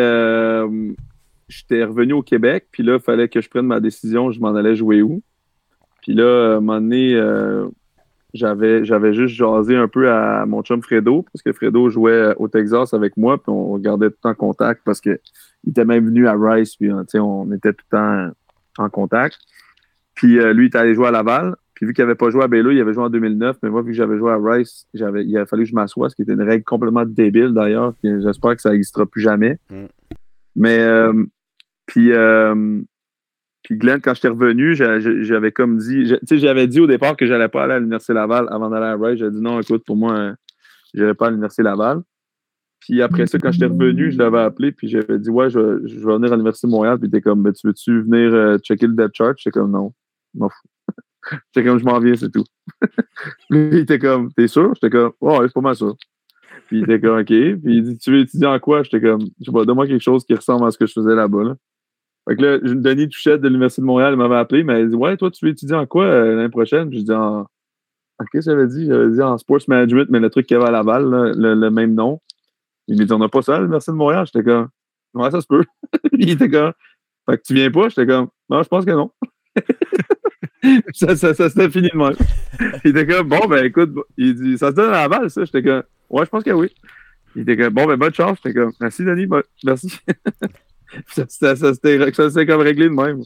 [1.48, 2.68] j'étais revenu au Québec.
[2.72, 4.32] Puis là, il fallait que je prenne ma décision.
[4.32, 5.22] Je m'en allais jouer où.
[6.02, 7.20] Puis là, à un moment donné,
[8.34, 12.48] j'avais, j'avais juste jasé un peu à mon chum Fredo, parce que Fredo jouait au
[12.48, 15.20] Texas avec moi, puis on gardait tout le temps en contact parce qu'il
[15.68, 18.32] était même venu à Rice, puis on était tout le temps
[18.78, 19.38] en contact.
[20.16, 21.56] Puis euh, lui, il est allé jouer à Laval.
[21.74, 23.58] Puis vu qu'il n'avait pas joué à Bello, il avait joué en 2009.
[23.64, 26.10] Mais moi, vu que j'avais joué à Rice, j'avais, il a fallu que je m'assoie,
[26.10, 27.94] ce qui était une règle complètement débile d'ailleurs.
[28.04, 29.58] J'espère que ça n'existera plus jamais.
[29.70, 29.86] Mm.
[30.56, 31.24] Mais euh,
[31.88, 32.82] puis euh,
[33.64, 37.28] puis Glenn, quand j'étais revenu, j'avais comme dit, tu sais, j'avais dit au départ que
[37.28, 39.20] j'allais pas aller à l'Université Laval avant d'aller à Rice.
[39.20, 40.34] J'avais dit non, écoute, pour moi,
[40.94, 42.02] je n'allais pas à l'Université Laval.
[42.80, 46.14] Puis après ça, quand j'étais revenu, je l'avais appelé, puis j'avais dit ouais, je, vais
[46.16, 46.98] venir à l'Université de Montréal.
[46.98, 49.36] Puis était comme, ben, tu veux-tu venir euh, checker le depth chart?
[49.38, 49.94] J'étais comme non,
[50.34, 50.68] je m'en fous.
[51.54, 52.46] J'étais comme, je m'en viens, c'est tout.
[53.52, 54.74] il était comme, t'es sûr?
[54.74, 55.96] J'étais comme, oh, c'est pas mal sûr.
[56.66, 57.28] Puis il était comme, OK.
[57.28, 58.82] Puis il dit, tu veux étudier en quoi?
[58.82, 61.44] J'étais comme, je sais donne-moi quelque chose qui ressemble à ce que je faisais là-bas.
[61.44, 61.56] Là.
[62.32, 65.18] Fait que là, Denis Touchette de l'Université de Montréal m'avait appelé, il m'avait dit Ouais,
[65.18, 66.90] toi, tu veux étudier en quoi euh, l'année prochaine?
[66.94, 67.46] J'ai dit en.
[68.32, 68.86] Qu'est-ce que j'avais dit?
[68.86, 71.94] J'avais dit en sports management, mais le truc qu'il y avait à Laval, le, même
[71.94, 72.22] nom.
[72.88, 74.26] Il m'a dit On n'a pas ça à l'Université de Montréal?
[74.28, 74.70] J'étais comme
[75.14, 75.66] Ouais, ça se peut.
[76.14, 76.72] il était comme
[77.30, 77.90] Fait que tu viens pas?
[77.90, 79.12] J'étais comme Non, je pense que non.
[80.94, 82.14] ça, ça, s'était fini de moi.
[82.86, 85.44] Il était comme Bon, ben écoute, il dit Ça se donne à Laval, ça?
[85.44, 86.74] J'étais comme Ouais, je pense que oui.
[87.36, 88.38] Il était comme Bon, ben bonne chance.
[88.42, 89.28] J'étais comme Merci, Denis.
[89.66, 90.00] merci
[91.08, 93.22] ça, ça, ça s'était comme réglé de même.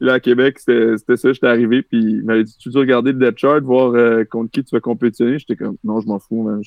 [0.00, 3.18] là, à Québec, c'était ça, j'étais arrivé, puis il m'avait dit Tu veux regarder le
[3.18, 5.38] depth chart, voir euh, contre qui tu vas compétitionner?
[5.38, 6.62] J'étais comme Non, je m'en fous, man.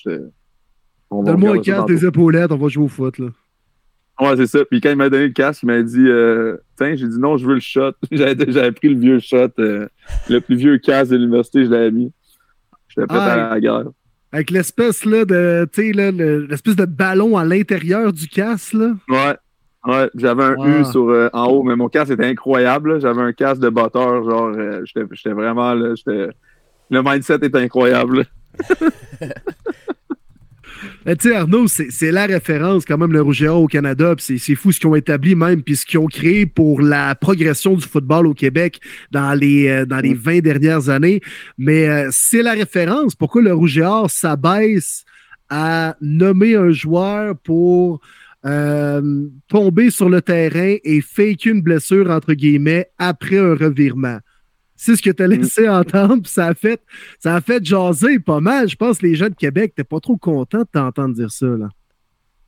[1.12, 3.28] Donne-moi un casque des épaulettes, on va jouer au foot, là.
[4.20, 4.64] Ouais, c'est ça.
[4.64, 7.38] Puis quand il m'a donné le casque, il m'a dit euh, Tiens, j'ai dit non,
[7.38, 7.92] je veux le shot.
[8.12, 9.88] J'avais pris le vieux shot, euh,
[10.30, 12.14] le plus vieux casque de l'université, je l'avais mis.
[12.88, 13.84] J'étais prêt à la guerre.
[14.32, 15.68] Avec l'espèce là de
[16.50, 18.94] l'espèce de ballon à l'intérieur du casque là.
[19.10, 19.36] Ouais.
[19.86, 23.00] Ouais, j'avais un U sur, euh, en haut, mais mon casque était incroyable.
[23.00, 25.94] J'avais un casque de batteur, genre, euh, j'étais vraiment là,
[26.90, 28.26] le mindset est incroyable.
[31.06, 34.14] tu sais, Arnaud, c'est la référence quand même, le Rouge et Or au Canada.
[34.18, 37.76] C'est fou ce qu'ils ont établi même, puis ce qu'ils ont créé pour la progression
[37.76, 38.80] du football au Québec
[39.12, 41.22] dans les, euh, dans les 20 dernières années.
[41.58, 43.16] Mais euh, c'est la référence.
[43.16, 45.06] Pourquoi le Rouge et Or s'abaisse
[45.50, 48.00] à nommer un joueur pour
[48.46, 54.20] euh, tomber sur le terrain et fake une blessure, entre guillemets, après un revirement?
[54.76, 55.72] C'est ce que tu as laissé mm.
[55.72, 56.82] entendre, ça a fait
[57.20, 58.68] ça a fait jaser pas mal.
[58.68, 61.48] Je pense que les gens de Québec n'étaient pas trop contents de t'entendre dire ça.
[61.48, 61.70] Là.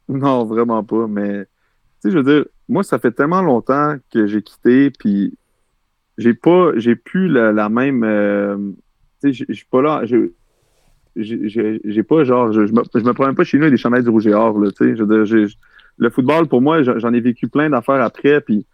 [0.10, 1.08] Non, vraiment pas.
[1.08, 1.50] Mais tu
[2.00, 5.38] sais, je veux dire, moi, ça fait tellement longtemps que j'ai quitté, puis
[6.18, 8.04] j'ai pas, j'ai plus la, même.
[8.04, 8.58] Euh,
[9.22, 10.04] tu sais, je suis pas là.
[11.16, 14.10] J'ai pas genre, je, me, je me promène pas chez nous avec des chandails du
[14.10, 14.60] rouge et or.
[14.60, 15.48] Là, tu sais, je veux dire,
[15.98, 18.66] le football, pour moi, j'en ai vécu plein d'affaires après, puis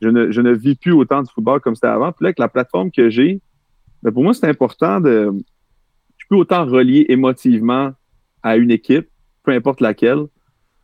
[0.00, 2.10] je ne, vis plus autant du football comme c'était avant.
[2.12, 3.40] Puis là, avec la plateforme que j'ai,
[4.02, 5.32] ben, pour moi, c'est important de.
[6.18, 7.92] Je peux autant relier émotivement
[8.42, 9.08] à une équipe,
[9.44, 10.26] peu importe laquelle.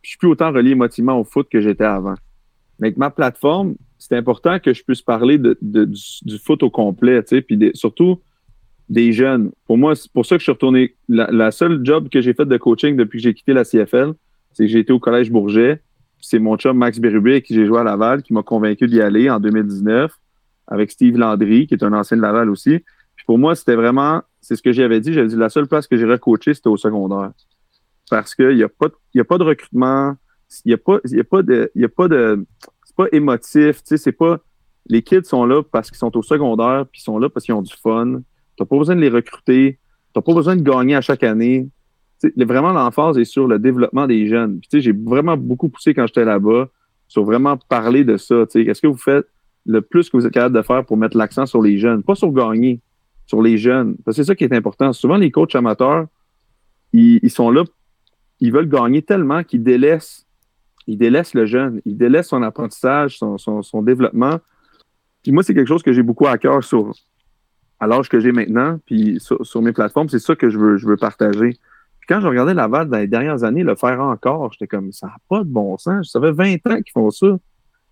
[0.01, 2.15] Puis je peux autant relier émotivement au foot que j'étais avant.
[2.79, 7.21] Mais avec ma plateforme, c'est important que je puisse parler de, du, foot au complet,
[7.23, 8.21] tu sais, puis surtout
[8.87, 9.51] des jeunes.
[9.67, 10.95] Pour moi, c'est pour ça que je suis retourné.
[11.09, 14.13] La, la seule job que j'ai fait de coaching depuis que j'ai quitté la CFL,
[14.53, 15.81] c'est que j'ai été au Collège Bourget
[16.21, 19.01] c'est mon chum Max Bérubé avec qui j'ai joué à Laval qui m'a convaincu d'y
[19.01, 20.11] aller en 2019
[20.67, 22.79] avec Steve Landry, qui est un ancien de Laval aussi.
[23.15, 25.87] Puis pour moi, c'était vraiment, c'est ce que j'avais dit, j'avais dit la seule place
[25.87, 27.31] que j'irais coacher, c'était au secondaire.
[28.09, 30.15] Parce qu'il n'y a, pas de, de recrutement,
[30.65, 31.71] il n'y a pas, de.
[31.83, 32.07] A pas
[32.85, 34.39] c'est pas émotif, c'est pas.
[34.87, 37.53] Les kids sont là parce qu'ils sont au secondaire, puis ils sont là parce qu'ils
[37.53, 38.21] ont du fun.
[38.55, 39.79] Tu n'as pas besoin de les recruter.
[40.13, 41.69] Tu n'as pas besoin de gagner à chaque année
[42.37, 44.59] vraiment, l'emphase est sur le développement des jeunes.
[44.71, 46.69] j'ai vraiment beaucoup poussé quand j'étais là-bas
[47.07, 48.45] sur vraiment parler de ça.
[48.51, 49.25] Qu'est-ce que vous faites
[49.65, 52.03] le plus que vous êtes capable de faire pour mettre l'accent sur les jeunes?
[52.03, 52.81] Pas sur gagner,
[53.25, 53.97] sur les jeunes.
[54.11, 54.93] c'est ça qui est important.
[54.93, 56.07] Souvent, les coachs amateurs,
[56.93, 57.63] ils, sont là,
[58.39, 60.25] ils veulent gagner tellement qu'ils délaissent,
[60.87, 64.39] ils délaissent le jeune, ils délaissent son apprentissage, son, développement.
[65.23, 66.91] Puis moi, c'est quelque chose que j'ai beaucoup à cœur sur
[67.81, 70.85] à l'âge que j'ai maintenant, puis sur, mes plateformes, c'est ça que je veux, je
[70.85, 71.57] veux partager
[72.09, 75.17] quand je regardais Laval dans les dernières années le faire encore, j'étais comme, ça n'a
[75.29, 76.11] pas de bon sens.
[76.11, 77.37] Ça fait 20 ans qu'ils font ça.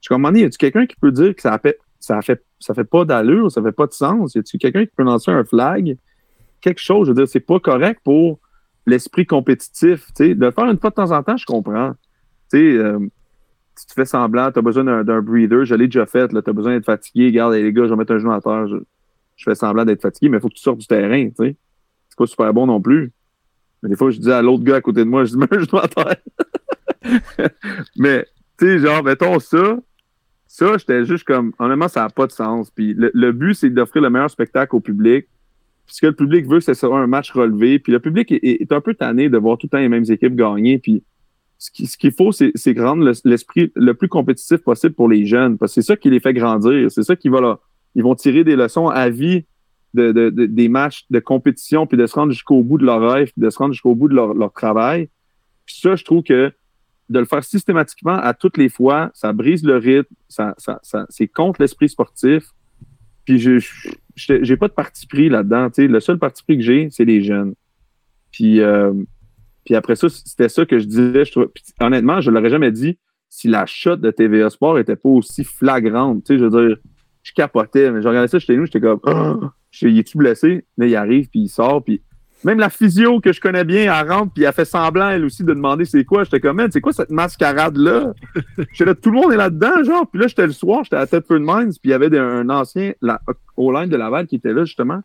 [0.02, 2.84] Je demandais, y a-tu quelqu'un qui peut dire que ça fait, ça fait, ça fait
[2.84, 4.34] pas d'allure, ça fait pas de sens?
[4.34, 5.98] Y a-tu quelqu'un qui peut lancer un flag?
[6.61, 8.39] Quelque chose, je veux dire, c'est pas correct pour
[8.88, 10.11] l'esprit compétitif.
[10.15, 11.94] De le faire une fois de temps en temps, je comprends.
[12.56, 12.99] Euh,
[13.76, 16.53] si tu fais semblant, tu as besoin d'un breather, je l'ai déjà fait, tu as
[16.53, 18.77] besoin d'être fatigué, regarde les gars, je vais mettre un genou à terre, je,
[19.44, 21.30] fais semblant d'être fatigué, mais il faut que tu sortes du terrain.
[21.38, 21.56] C'est
[22.18, 23.11] pas super bon non plus.
[23.88, 25.65] Des fois, je dis à l'autre gars à côté de moi, je dis, mais je
[25.65, 25.88] dois
[27.97, 28.26] Mais,
[28.57, 29.77] tu sais, genre, mettons ça.
[30.47, 32.72] Ça, j'étais juste comme, honnêtement, ça n'a pas de sens.
[32.72, 35.27] Puis le, but, c'est d'offrir le meilleur spectacle au public.
[35.85, 37.80] Puis ce que le public veut, c'est sera un match relevé.
[37.80, 40.35] Puis le public est, un peu tanné de voir tout le temps les mêmes équipes
[40.35, 40.80] gagner.
[40.80, 41.03] Puis
[41.57, 45.57] ce qu'il faut, c'est rendre l'esprit le, plus compétitif possible pour les jeunes.
[45.57, 46.89] Parce que c'est ça qui les fait grandir.
[46.91, 47.59] C'est ça qui va là.
[47.95, 49.45] Ils vont tirer des leçons à vie
[49.97, 53.41] de, des matchs de compétition, puis de se rendre jusqu'au bout de leur rêve, puis
[53.41, 55.09] de se rendre jusqu'au bout de leur, travail.
[55.65, 56.51] Puis ça, je trouve que
[57.09, 60.79] de le faire systématiquement à toutes les fois, ça brise le rythme, ça, ça,
[61.09, 62.51] c'est contre l'esprit sportif.
[63.25, 63.59] Puis je
[64.15, 65.69] j'ai pas de parti pris là-dedans.
[65.77, 67.53] Le seul parti pris que j'ai, c'est les jeunes.
[68.31, 68.93] Puis, euh,
[69.63, 71.23] puis après ça, c'était ça que je disais.
[71.25, 71.39] Je
[71.79, 72.97] honnêtement, je l'aurais jamais dit
[73.29, 76.25] si la shot de TVA Sport était pas aussi flagrante.
[76.29, 76.77] Je veux dire,
[77.23, 79.49] je capotais, mais je regardais ça chez nous, j'étais comme oh!
[79.79, 80.65] Je il est-tu blessé?
[80.77, 82.01] Là, il arrive, puis il sort, puis
[82.43, 85.43] même la physio que je connais bien, elle rentre, puis elle fait semblant, elle aussi,
[85.43, 86.23] de demander c'est quoi.
[86.23, 88.13] J'étais comme, c'est quoi cette mascarade-là?
[88.71, 90.07] j'étais là, tout le monde est là-dedans, genre.
[90.07, 92.93] Puis là, j'étais le soir, j'étais à Tedford Mines, puis il y avait un ancien
[93.55, 95.01] au line de Laval qui était là, justement.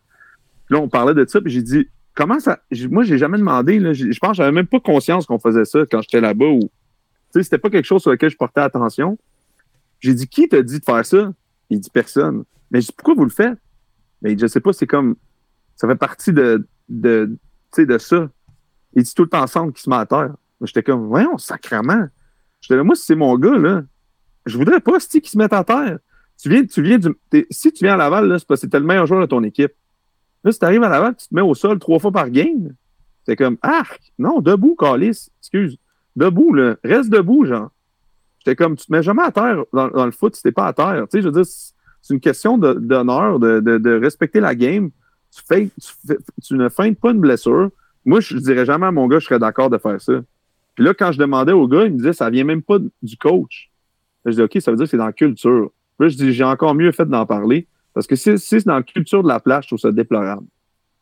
[0.65, 2.59] Puis là, on parlait de ça, puis j'ai dit, comment ça.
[2.89, 3.93] Moi, j'ai jamais demandé, là.
[3.93, 6.59] Je pense que j'avais même pas conscience qu'on faisait ça quand j'étais là-bas ou.
[6.59, 9.17] Tu sais, c'était pas quelque chose sur lequel je portais attention.
[9.99, 11.33] J'ai dit, qui t'a dit de faire ça?
[11.71, 12.43] Il dit, personne.
[12.69, 13.57] Mais je dis, pourquoi vous le faites?
[14.23, 15.15] Mais je sais pas, c'est comme.
[15.75, 17.37] Ça fait partie de, de,
[17.77, 18.29] de ça.
[18.95, 20.33] Il dit tout le temps ensemble qui se met à terre.
[20.61, 22.07] J'étais comme, voyons, sacrement.
[22.61, 23.83] J'étais là, moi, si c'est mon gars, là,
[24.45, 25.99] je voudrais pas, ce qui se mette à terre.
[26.41, 27.09] Tu viens, tu viens du.
[27.49, 29.73] Si tu viens à Laval, c'est parce que t'es le meilleur joueur de ton équipe.
[30.43, 32.73] Là, si tu arrives à Laval, tu te mets au sol trois fois par game.
[33.25, 33.83] C'est comme, ah,
[34.17, 35.29] non, debout, Calis.
[35.41, 35.77] Excuse.
[36.15, 36.75] Debout, là.
[36.83, 37.71] Reste debout, genre.
[38.39, 40.67] J'étais comme, tu te mets jamais à terre dans, dans le foot si t'es pas
[40.67, 41.05] à terre.
[41.09, 41.45] Tu sais, je veux dire,
[42.03, 44.91] c'est une question d'honneur, de, respecter la game.
[45.31, 47.69] Tu, ne feintes pas une blessure.
[48.05, 50.21] Moi, je, ne dirais jamais à mon gars, je serais d'accord de faire ça.
[50.75, 53.17] Puis là, quand je demandais au gars, il me disait, ça vient même pas du
[53.17, 53.71] coach.
[54.25, 55.71] je dis, OK, ça veut dire que c'est dans la culture.
[55.97, 57.67] Puis là, je dis, j'ai encore mieux fait d'en parler.
[57.93, 60.45] Parce que si, c'est dans la culture de la plage, je trouve ça déplorable.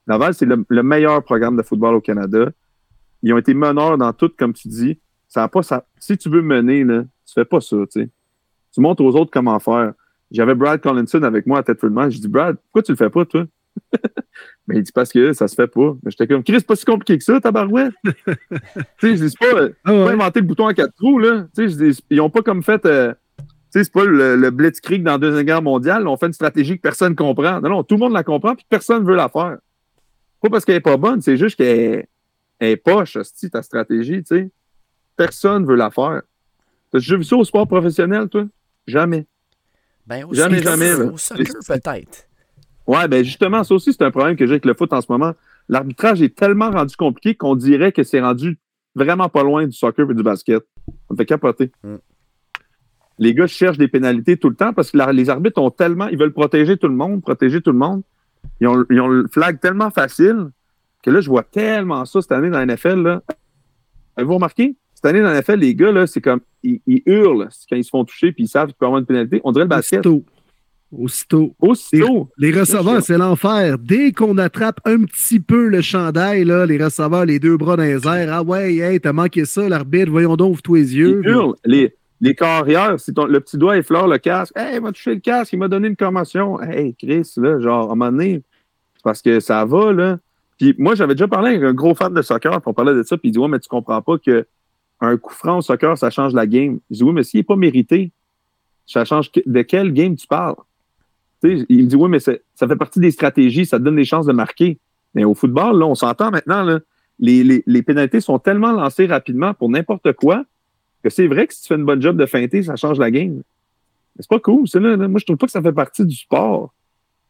[0.05, 2.51] Laval, c'est le, meilleur programme de football au Canada.
[3.23, 4.99] ils ont été meneurs dans tout, comme tu dis.
[5.27, 5.49] Ça.
[5.97, 7.77] Si tu veux mener, là, tu fais pas ça.
[7.91, 8.09] Tu
[8.77, 9.93] montres aux autres comment faire.
[10.31, 13.09] J'avais Brad Collinson avec moi à tête de Je dis, Brad, pourquoi tu le fais
[13.09, 13.45] pas, toi?
[14.67, 15.95] mais il dit parce que ça se fait pas.
[16.03, 17.93] Mais j'étais comme, Chris, c'est pas si compliqué que ça, tabarouette.
[18.03, 18.13] tu
[18.99, 20.05] sais, je dis, c'est pas, ah ouais.
[20.05, 21.47] pas inventer le bouton à quatre trous, là.
[21.55, 25.03] Tu sais, ils ont pas comme fait, euh, tu sais, c'est pas le, le, Blitzkrieg
[25.03, 26.07] dans la Deuxième Guerre mondiale.
[26.07, 27.59] On fait une stratégie que personne comprend.
[27.59, 29.57] Non, non, tout le monde la comprend, puis personne veut la faire.
[30.41, 32.07] Pas parce qu'elle est pas bonne, c'est juste qu'elle
[32.59, 33.17] est poche,
[33.51, 34.49] ta stratégie, tu sais.
[35.17, 36.21] Personne veut la faire.
[36.91, 38.45] T'as déjà vu ça au sport professionnel, toi?
[38.87, 39.27] Jamais.
[40.07, 40.93] Ben, au jamais, jamais.
[40.93, 42.27] Au soccer, peut-être.
[42.87, 45.11] Ouais, ben justement, ça aussi, c'est un problème que j'ai avec le foot en ce
[45.11, 45.33] moment.
[45.69, 48.59] L'arbitrage est tellement rendu compliqué qu'on dirait que c'est rendu
[48.95, 50.63] vraiment pas loin du soccer et du basket.
[51.09, 51.71] On me fait capoter.
[51.83, 51.95] Mm.
[53.19, 56.07] Les gars cherchent des pénalités tout le temps parce que les arbitres ont tellement.
[56.07, 58.01] Ils veulent protéger tout le monde, protéger tout le monde.
[58.59, 60.49] Ils ont, ils ont le flag tellement facile
[61.03, 63.21] que là, je vois tellement ça cette année dans la NFL.
[64.17, 64.75] Avez-vous remarqué?
[65.01, 66.41] Cette année dans la NFL, les gars, là, c'est comme.
[66.63, 69.41] Ils, hurlent quand ils se font toucher puis ils savent qu'ils peuvent avoir une pénalité.
[69.43, 70.05] On dirait le basket.
[70.91, 71.55] Aussitôt.
[71.59, 72.29] Aussitôt.
[72.37, 73.77] Les, receveurs, c'est l'enfer.
[73.79, 77.83] Dès qu'on attrape un petit peu le chandail, là, les receveurs, les deux bras dans
[77.83, 81.21] les airs, ah ouais, hey, t'as manqué ça, l'arbitre, voyons donc, ouvre tous les yeux.
[81.65, 85.15] Les, les carrières, si ton, le petit doigt effleure le casque, hey, il m'a touché
[85.15, 86.61] le casque, il m'a donné une commotion.
[86.61, 88.43] Hey, Chris, là, genre, à un moment donné,
[89.03, 90.19] parce que ça va, là.
[90.59, 93.01] Puis moi, j'avais déjà parlé avec un gros fan de soccer, puis on parlait de
[93.01, 94.45] ça, puis il dit, ouais, mais tu comprends pas que
[95.01, 96.79] un coup franc au soccer, ça change la game.
[96.89, 98.11] Je dis, oui, mais s'il n'est pas mérité,
[98.85, 100.55] ça change de quelle game tu parles?
[101.43, 104.33] il me dit, oui, mais ça fait partie des stratégies, ça donne des chances de
[104.33, 104.77] marquer.
[105.15, 106.79] Mais au football, là, on s'entend maintenant,
[107.19, 110.45] les, pénalités sont tellement lancées rapidement pour n'importe quoi
[111.03, 113.09] que c'est vrai que si tu fais une bonne job de feinter, ça change la
[113.09, 113.41] game.
[114.15, 116.71] Mais c'est pas cool, ça, Moi, je trouve pas que ça fait partie du sport.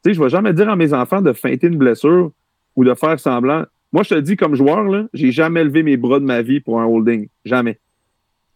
[0.04, 2.32] Tu sais, je vais jamais dire à mes enfants de feinter une blessure
[2.76, 3.66] ou de faire semblant.
[3.92, 6.60] Moi, je te dis, comme joueur, là, j'ai jamais levé mes bras de ma vie
[6.60, 7.28] pour un holding.
[7.44, 7.80] Jamais.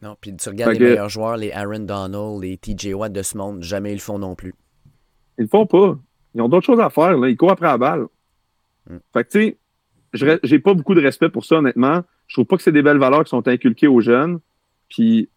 [0.02, 3.38] Non, puis tu regardes les meilleurs joueurs, les Aaron Donald, les TJ Watt de ce
[3.38, 4.54] monde, jamais ils le font non plus.
[5.38, 5.98] Ils le font pas.
[6.36, 7.18] Ils ont d'autres choses à faire.
[7.18, 7.30] Là.
[7.30, 8.06] Ils courent après la balle.
[8.90, 8.98] Hmm.
[9.14, 9.58] Fait que, tu
[10.20, 12.04] sais, j'ai pas beaucoup de respect pour ça, honnêtement.
[12.28, 14.40] Je trouve pas que c'est des belles valeurs qui sont inculquées aux jeunes.
[14.90, 15.30] Puis,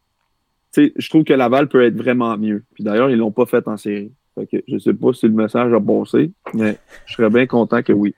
[0.72, 2.64] tu sais, je trouve que Laval peut être vraiment mieux.
[2.74, 4.12] Puis d'ailleurs, ils l'ont pas fait en série.
[4.34, 7.82] Fait que je sais pas si le message a bossé, mais je serais bien content
[7.82, 8.14] que oui.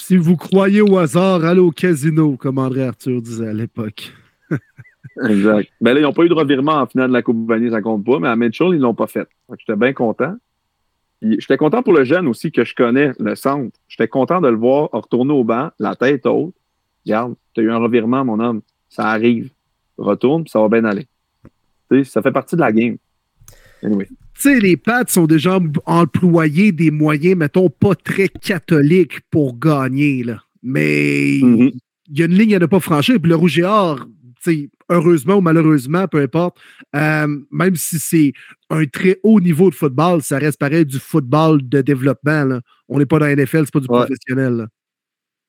[0.00, 4.12] Si vous croyez au hasard, allez au casino, comme André Arthur disait à l'époque.
[5.22, 5.70] exact.
[5.80, 7.82] Ben là, ils n'ont pas eu de revirement en finale de la Coupe Vanier, ça
[7.82, 9.28] compte pas, mais à Mitchell, ils l'ont pas fait.
[9.58, 10.36] J'étais bien content.
[11.20, 13.76] J'étais content pour le jeune aussi que je connais, le centre.
[13.88, 16.54] J'étais content de le voir retourner au banc, la tête haute.
[17.04, 18.62] Regarde, tu as eu un revirement, mon homme.
[18.88, 19.50] Ça arrive.
[19.98, 21.06] Retourne, puis ça va bien aller.
[22.04, 22.96] ça fait partie de la game.
[23.82, 24.06] Anyway.
[24.06, 30.22] Tu sais, les Pats sont déjà employés des moyens, mettons, pas très catholiques pour gagner.
[30.22, 30.40] Là.
[30.62, 31.72] Mais mm-hmm.
[32.10, 33.20] il y a une ligne à ne pas franchir.
[33.20, 34.06] Puis le Rouge et Or,
[34.90, 36.58] heureusement ou malheureusement, peu importe,
[36.94, 38.32] euh, même si c'est
[38.70, 42.60] un très haut niveau de football, ça reste pareil du football de développement.
[42.88, 44.68] On n'est pas dans la NFL, c'est pas du professionnel.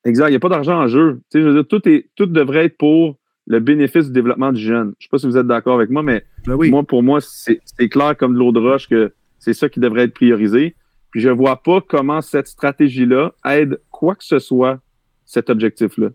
[0.05, 1.21] Exact, il n'y a pas d'argent en jeu.
[1.33, 3.18] Je tout, est, tout devrait être pour
[3.49, 4.93] le bénéfice du développement du jeune.
[4.99, 7.19] Je ne sais pas si vous êtes d'accord avec moi, mais ben moi, pour moi,
[7.19, 10.75] c'est clair comme de l'eau de roche que c'est ça qui devrait être priorisé.
[11.09, 14.79] Puis je ne vois pas comment cette stratégie-là aide quoi que ce soit
[15.25, 16.09] cet objectif-là.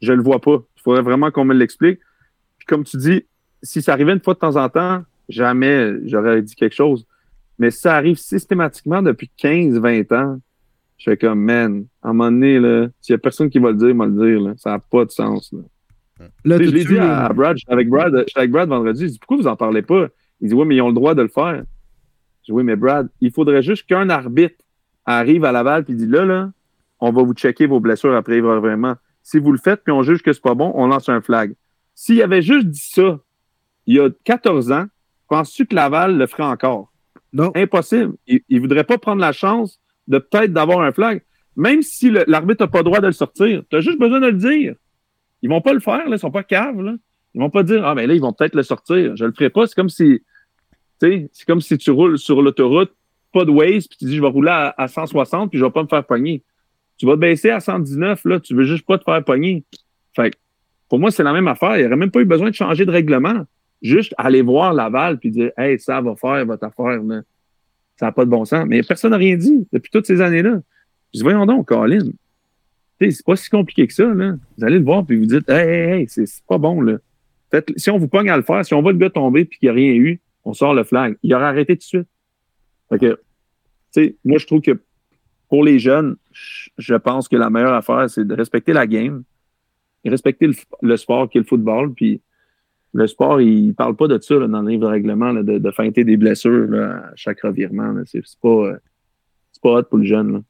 [0.00, 0.62] Je ne le vois pas.
[0.76, 1.98] Il faudrait vraiment qu'on me l'explique.
[2.58, 3.24] Puis comme tu dis,
[3.60, 7.04] si ça arrivait une fois de temps en temps, jamais j'aurais dit quelque chose.
[7.58, 10.40] Mais si ça arrive systématiquement depuis 15, 20 ans,
[10.98, 12.54] je fais comme, man, à un moment donné,
[13.00, 14.54] s'il n'y a personne qui va le dire, va le dire.
[14.58, 15.52] Ça n'a pas de sens.
[15.52, 15.62] Là.
[16.44, 19.42] Je l'ai dit à, Brad, avec Brad, j'étais avec Brad vendredi, je dis, pourquoi vous
[19.44, 20.08] n'en parlez pas?
[20.40, 21.64] Il dit, oui, mais ils ont le droit de le faire.
[22.42, 24.56] Je dis, oui, mais Brad, il faudrait juste qu'un arbitre
[25.04, 26.52] arrive à Laval et dit, là, là,
[27.00, 28.94] on va vous checker vos blessures après vraiment.
[29.22, 31.54] Si vous le faites puis on juge que c'est pas bon, on lance un flag.
[31.94, 33.18] S'il avait juste dit ça
[33.86, 34.86] il y a 14 ans,
[35.28, 36.92] penses-tu que Laval le ferait encore?
[37.32, 37.50] Non.
[37.54, 38.14] Impossible.
[38.26, 41.22] Il ne voudrait pas prendre la chance de peut-être d'avoir un flag.
[41.56, 44.26] Même si l'arbitre n'a pas le droit de le sortir, tu as juste besoin de
[44.26, 44.74] le dire.
[45.42, 46.80] Ils vont pas le faire, là, ils sont pas caves.
[46.80, 46.94] Là.
[47.34, 49.16] Ils vont pas dire Ah mais ben là, ils vont peut-être le sortir.
[49.16, 49.66] Je le ferai pas.
[49.66, 50.22] C'est comme si
[51.00, 52.92] c'est comme si tu roules sur l'autoroute,
[53.32, 55.70] pas de waste, puis tu dis je vais rouler à, à 160 puis je vais
[55.70, 56.44] pas me faire pogner.
[56.96, 59.64] Tu vas te baisser à 119, là, tu veux juste pas te faire pogner.
[60.14, 60.32] Fait
[60.88, 61.76] pour moi, c'est la même affaire.
[61.76, 63.46] Il n'y aurait même pas eu besoin de changer de règlement.
[63.80, 67.00] Juste aller voir Laval puis dire Hey, ça va faire votre affaire.
[67.96, 68.66] Ça n'a pas de bon sens.
[68.68, 70.60] Mais personne n'a rien dit depuis toutes ces années-là.
[71.12, 72.10] Je dis Voyons donc, Colin.
[73.10, 74.06] C'est pas si compliqué que ça.
[74.06, 74.34] Là.
[74.56, 76.80] Vous allez le voir puis vous dites Hey, hey, hey, c'est pas bon.
[76.80, 76.98] Là.
[77.76, 79.66] Si on vous pogne à le faire, si on voit le gars tomber puis qu'il
[79.66, 81.16] n'y a rien eu, on sort le flag.
[81.22, 82.08] Il aurait arrêté tout de suite.
[84.24, 84.80] Moi, je trouve que
[85.48, 86.16] pour les jeunes,
[86.78, 89.22] je pense que la meilleure affaire, c'est de respecter la game.
[90.04, 90.48] respecter
[90.80, 91.92] le, sport qui est le football.
[91.92, 92.20] Puis
[92.94, 96.04] le sport, il parle pas de ça dans le livre de règlement, de, de, feinter
[96.04, 97.94] des blessures à chaque revirement.
[98.06, 98.72] C'est pas,
[99.62, 100.42] pas hot pour le jeune.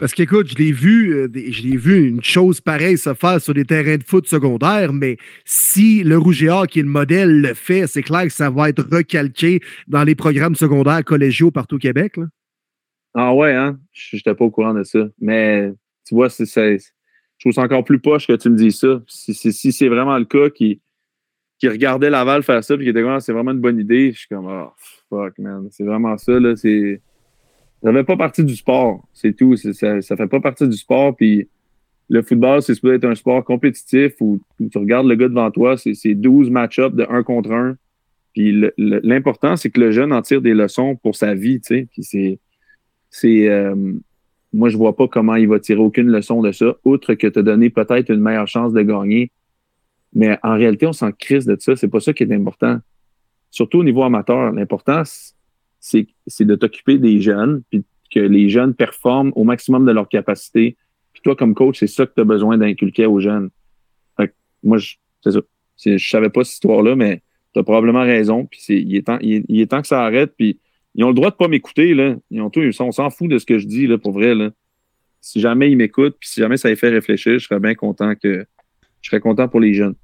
[0.00, 3.52] Parce qu'écoute, je l'ai vu, euh, je l'ai vu une chose pareille se faire sur
[3.52, 7.52] des terrains de foot secondaires, mais si le Rouge et qui est le modèle, le
[7.52, 11.78] fait, c'est clair que ça va être recalqué dans les programmes secondaires collégiaux partout au
[11.78, 12.18] Québec.
[13.12, 13.78] Ah ouais, hein?
[13.92, 15.06] Je n'étais pas au courant de ça.
[15.20, 15.70] Mais
[16.06, 16.78] tu vois, je
[17.38, 19.02] trouve ça encore plus poche que tu me dis ça.
[19.06, 20.80] Si, c'est vraiment le cas qui,
[21.62, 24.20] regardait Laval faire ça et qui était comme ah, c'est vraiment une bonne idée, je
[24.20, 24.72] suis comme oh
[25.10, 25.68] fuck man.
[25.70, 26.56] C'est vraiment ça, là.
[26.56, 27.02] C'est
[27.82, 29.56] ça fait pas partie du sport, c'est tout.
[29.56, 31.16] Ça, ça fait pas partie du sport.
[31.16, 31.48] Puis
[32.08, 34.40] le football, c'est supposé être un sport compétitif où,
[34.70, 37.76] tu regardes le gars devant toi, c'est 12 match-ups de 1 contre 1.
[38.32, 41.88] Puis l'important, c'est que le jeune en tire des leçons pour sa vie, tu sais.
[41.90, 42.38] Puis
[43.10, 43.48] c'est.
[43.48, 43.74] euh,
[44.52, 47.40] moi, je vois pas comment il va tirer aucune leçon de ça, outre que te
[47.40, 49.30] donner peut-être une meilleure chance de gagner.
[50.12, 51.76] Mais en réalité, on s'en crise de ça.
[51.76, 52.78] C'est pas ça qui est important.
[53.50, 54.52] Surtout au niveau amateur.
[54.52, 55.02] L'important,
[55.80, 60.76] c'est de t'occuper des jeunes, puis que les jeunes performent au maximum de leur capacité.
[61.12, 63.50] Puis toi, comme coach, c'est ça que tu as besoin d'inculquer aux jeunes.
[64.16, 64.78] Fait moi,
[65.22, 65.40] c'est ça.
[65.84, 67.22] Je savais pas cette histoire-là, mais
[67.54, 68.46] tu as probablement raison.
[68.46, 70.34] Puis il, est temps, il, est temps que ça arrête.
[70.36, 70.58] Puis
[70.94, 71.96] ils ont le droit de pas m'écouter.
[72.30, 74.34] Ils ont tout, on s'en fout de ce que je dis, là, pour vrai.
[75.22, 78.14] Si jamais ils m'écoutent, puis si jamais ça les fait réfléchir, je serais bien content
[78.14, 78.44] que
[79.02, 79.94] je serais content pour les jeunes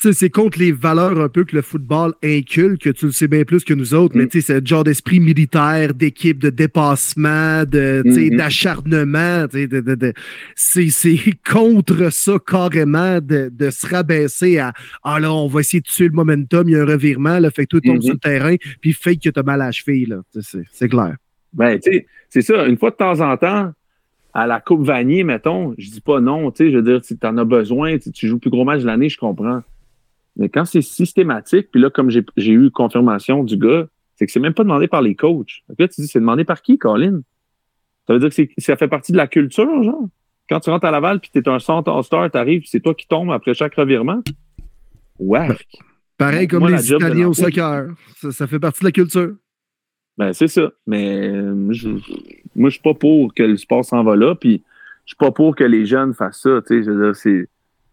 [0.00, 3.44] c'est contre les valeurs un peu que le football inculque, que tu le sais bien
[3.44, 4.40] plus que nous autres, mais mm.
[4.40, 8.36] c'est le genre d'esprit militaire, d'équipe, de dépassement, de, mm-hmm.
[8.36, 9.46] d'acharnement.
[10.54, 11.16] c'est,
[11.50, 14.72] contre ça carrément de, se rabaisser à
[15.02, 17.50] Ah là, on va essayer de tuer le momentum, il y a un revirement, le
[17.50, 18.20] fait que tout tombe sur le mm-hmm.
[18.20, 20.06] terrain, puis fait que tu as mal à la cheville.
[20.06, 20.22] Là.
[20.72, 21.16] C'est, clair.
[21.52, 21.78] Ben,
[22.28, 22.66] c'est ça.
[22.66, 23.72] Une fois de temps en temps,
[24.32, 27.14] à la Coupe Vanier, mettons, je dis pas non, tu sais, je veux dire, tu
[27.26, 29.62] en as besoin, tu joues le plus gros match de l'année, je comprends.
[30.36, 34.40] Mais quand c'est systématique, puis là, comme j'ai eu confirmation du gars, c'est que c'est
[34.40, 35.62] même pas demandé par les coachs.
[35.68, 37.20] Là, tu dis, c'est demandé par qui, Colin?
[38.06, 40.08] Ça veut dire que ça fait partie de la culture, genre?
[40.48, 43.06] Quand tu rentres à Laval, puis tu es un centre star, t'arrives, c'est toi qui
[43.06, 44.20] tombes après chaque revirement?
[45.18, 45.48] Ouais.
[46.18, 47.94] Pareil comme les Italiens au soccer.
[48.30, 49.34] Ça, fait partie de la culture.
[50.18, 50.70] Ben, c'est ça.
[50.86, 51.88] Mais moi, je,
[52.56, 54.62] moi, je suis pas pour que le sport s'en va là, puis
[55.06, 56.60] je suis pas pour que les jeunes fassent ça.
[56.66, 57.48] Tu sais, je veux dire, c'est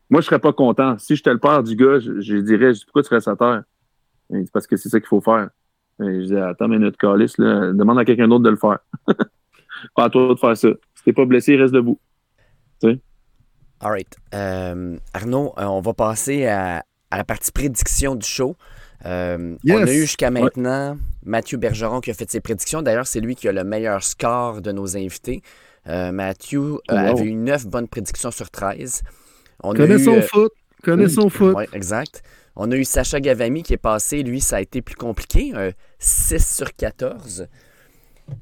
[0.10, 0.98] moi, je serais pas content.
[0.98, 3.64] Si j'étais le père du gars, je, dirais pourquoi tu restes à terre?
[4.54, 5.50] parce que c'est ça qu'il faut faire.
[6.00, 8.80] je dis Attends, mais notre calice, là, demande à quelqu'un d'autre de le faire.
[9.96, 10.70] pas à toi de faire ça.
[10.96, 12.00] Si t'es pas blessé, reste debout.
[12.82, 13.00] Tu sais?
[13.80, 14.16] All right.
[14.34, 18.56] Euh, Arnaud, euh, on va passer à, la partie prédiction du show.
[19.06, 22.82] Euh, on a eu jusqu'à maintenant Mathieu Bergeron qui a fait ses prédictions.
[22.82, 25.42] D'ailleurs, c'est lui qui a le meilleur score de nos invités.
[25.86, 29.04] Mathieu oh, avait eu 9 bonnes prédictions sur 13.
[29.64, 30.52] On Connais son euh, foot.
[30.84, 31.56] Connais son foot.
[31.58, 32.24] Oui, exact.
[32.56, 34.24] On a eu Sacha Gavami qui est passé.
[34.24, 35.52] Lui, ça a été plus compliqué.
[35.56, 37.48] Un 6 sur 14.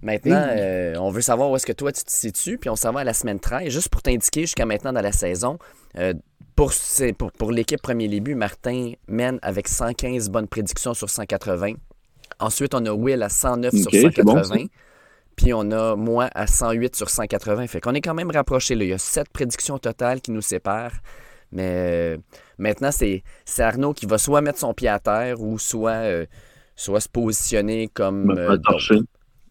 [0.01, 2.91] Maintenant, euh, on veut savoir où est-ce que toi tu te situes, puis on s'en
[2.91, 3.71] va à la semaine 13.
[3.71, 5.59] Juste pour t'indiquer jusqu'à maintenant dans la saison,
[5.97, 6.13] euh,
[6.55, 6.73] pour,
[7.17, 11.73] pour, pour l'équipe premier début, Martin mène avec 115 bonnes prédictions sur 180.
[12.39, 14.65] Ensuite, on a Will à 109 sur 180.
[15.35, 17.67] Puis on a moi à 108 sur 180.
[17.67, 18.73] Fait qu'on est quand même rapproché.
[18.75, 20.99] Il y a 7 prédictions totales qui nous séparent.
[21.51, 22.17] Mais euh,
[22.57, 23.23] maintenant, c'est
[23.59, 26.25] Arnaud qui va soit mettre son pied à terre ou soit, euh,
[26.75, 28.31] soit se positionner comme.
[28.31, 28.57] Euh,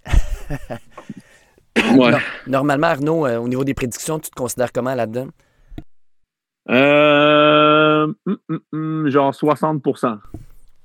[1.97, 2.12] ouais.
[2.47, 5.28] normalement, Arnaud, au niveau des prédictions, tu te considères comment là-dedans?
[6.66, 10.19] Hum, hum, hum, genre 60%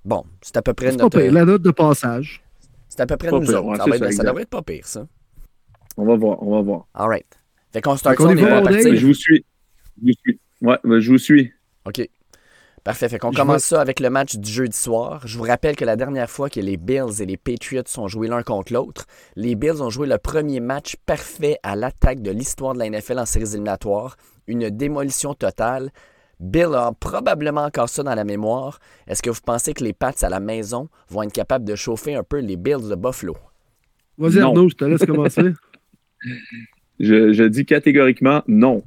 [0.05, 1.19] Bon, c'est à peu près notre.
[1.19, 2.41] la note de passage.
[2.99, 4.11] C'est à peu près nous autres.
[4.11, 5.07] Ça, devrait être pas pire, ça.
[5.95, 6.87] On va voir, on va voir.
[6.93, 7.39] All right.
[7.71, 9.45] Fait qu'on start on, est bon Je vous suis.
[10.01, 10.39] Je vous suis.
[10.61, 11.53] Ouais, ben, je vous suis.
[11.85, 12.09] OK.
[12.83, 13.07] Parfait.
[13.07, 15.25] Fait qu'on commence ça avec le match du jeudi soir.
[15.25, 18.27] Je vous rappelle que la dernière fois que les Bills et les Patriots sont joués
[18.27, 19.05] l'un contre l'autre,
[19.37, 23.19] les Bills ont joué le premier match parfait à l'attaque de l'histoire de la NFL
[23.19, 24.17] en séries éliminatoires.
[24.47, 25.91] Une démolition totale.
[26.39, 28.79] Bill a probablement encore ça dans la mémoire.
[29.07, 32.15] Est-ce que vous pensez que les Pats à la maison vont être capables de chauffer
[32.15, 33.35] un peu les Bills de Buffalo?
[34.17, 35.53] Vas-y, Arnaud, je te laisse commencer.
[36.99, 38.83] je, dis catégoriquement non.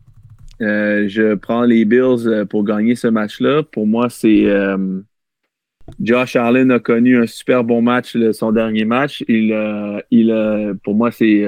[0.61, 3.63] Euh, je prends les Bills euh, pour gagner ce match-là.
[3.63, 4.47] Pour moi, c'est.
[4.47, 5.01] Euh,
[6.01, 9.25] Josh Allen a connu un super bon match, son dernier match.
[9.27, 9.53] Il,
[10.13, 11.45] il, pour moi, c'est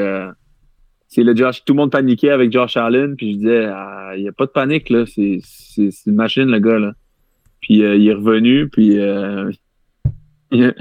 [1.14, 1.64] c'est le Josh.
[1.64, 4.46] Tout le monde paniquait avec Josh Allen, puis je disais, ah, il n'y a pas
[4.46, 5.04] de panique, là.
[5.06, 5.40] C'est
[6.06, 6.92] une machine, le gars, là.
[7.60, 9.50] Puis euh, il est revenu, puis euh,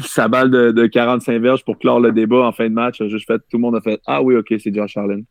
[0.00, 3.38] sa balle de, 45 verges pour clore le débat en fin de match, juste fait,
[3.38, 5.24] tout le monde a fait Ah oui, ok, c'est Josh Allen.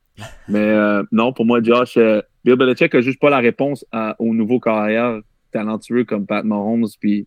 [0.48, 1.98] Mais euh, non, pour moi, Josh,
[2.44, 3.84] Bill Belichick a juste pas la réponse
[4.20, 5.20] au nouveau carrière
[5.52, 7.26] talentueux comme Pat Mahomes puis,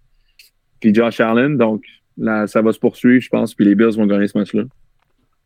[0.81, 1.57] puis Josh Allen.
[1.57, 1.82] Donc,
[2.47, 4.62] ça va se poursuivre, je pense, puis les Bills vont gagner ce match-là.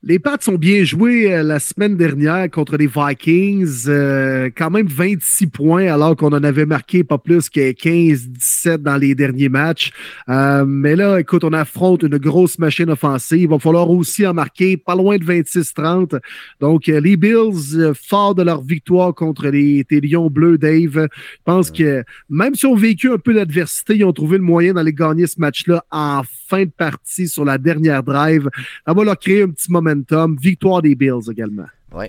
[0.04, 3.84] Les Pats ont bien joué euh, la semaine dernière contre les Vikings.
[3.86, 8.96] Euh, quand même 26 points alors qu'on en avait marqué pas plus que 15-17 dans
[8.96, 9.92] les derniers matchs.
[10.28, 13.42] Euh, mais là, écoute, on affronte une grosse machine offensive.
[13.42, 16.18] Il va falloir aussi en marquer pas loin de 26-30.
[16.60, 21.70] Donc, les Bills, forts de leur victoire contre les, les Lions bleus, Dave, je pense
[21.70, 25.28] que même si on vécu un peu d'adversité, ils ont trouvé le moyen d'aller gagner
[25.28, 28.48] ce match-là en fin de partie sur la dernière drive.
[28.84, 29.91] Ça va leur créer un petit moment
[30.40, 31.66] Victoire des Bills également.
[31.94, 32.06] Oui.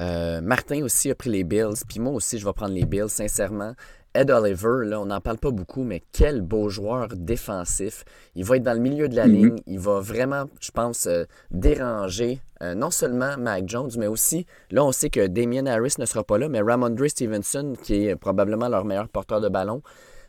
[0.00, 3.08] Euh, Martin aussi a pris les Bills, puis moi aussi je vais prendre les Bills,
[3.08, 3.74] sincèrement.
[4.14, 8.04] Ed Oliver, là, on n'en parle pas beaucoup, mais quel beau joueur défensif.
[8.34, 9.34] Il va être dans le milieu de la mhm.
[9.34, 9.56] ligne.
[9.66, 14.84] Il va vraiment, je pense, euh, déranger euh, non seulement Mac Jones, mais aussi, là,
[14.84, 18.68] on sait que Damien Harris ne sera pas là, mais Ramondre Stevenson, qui est probablement
[18.68, 19.82] leur meilleur porteur de ballon,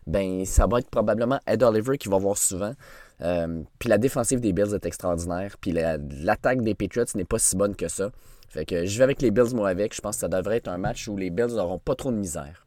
[0.06, 2.73] ben ça va être probablement Ed Oliver qui va voir souvent.
[3.22, 5.56] Euh, puis la défensive des Bills est extraordinaire.
[5.60, 8.12] Puis l'attaque des Patriots n'est pas si bonne que ça.
[8.50, 9.96] Fait que je vais avec les Bills, moi, avec.
[9.96, 12.18] Je pense que ça devrait être un match où les Bills n'auront pas trop de
[12.18, 12.66] misère.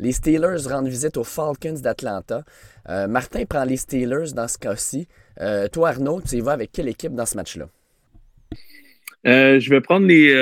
[0.00, 2.44] Les Steelers rendent visite aux Falcons d'Atlanta.
[2.88, 5.06] Euh, Martin prend les Steelers dans ce cas-ci.
[5.40, 7.68] Euh, toi, Arnaud, tu y vas avec quelle équipe dans ce match-là?
[9.26, 10.34] je vais prendre les.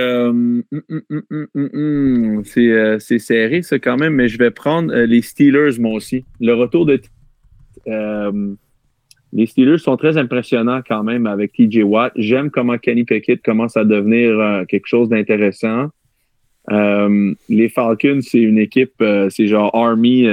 [3.05, 6.24] C'est serré, ça, quand même, mais je vais prendre les Steelers, moi aussi.
[6.41, 7.01] Le retour de
[9.32, 12.12] les Steelers sont très impressionnants quand même avec TJ Watt.
[12.16, 15.88] J'aime comment Kenny Pickett commence à devenir euh, quelque chose d'intéressant.
[16.70, 20.28] Euh, les Falcons, c'est une équipe, euh, c'est genre Army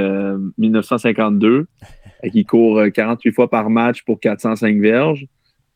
[0.57, 1.65] 1952,
[2.31, 5.26] qui court 48 fois par match pour 405 verges.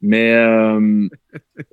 [0.05, 0.35] Mais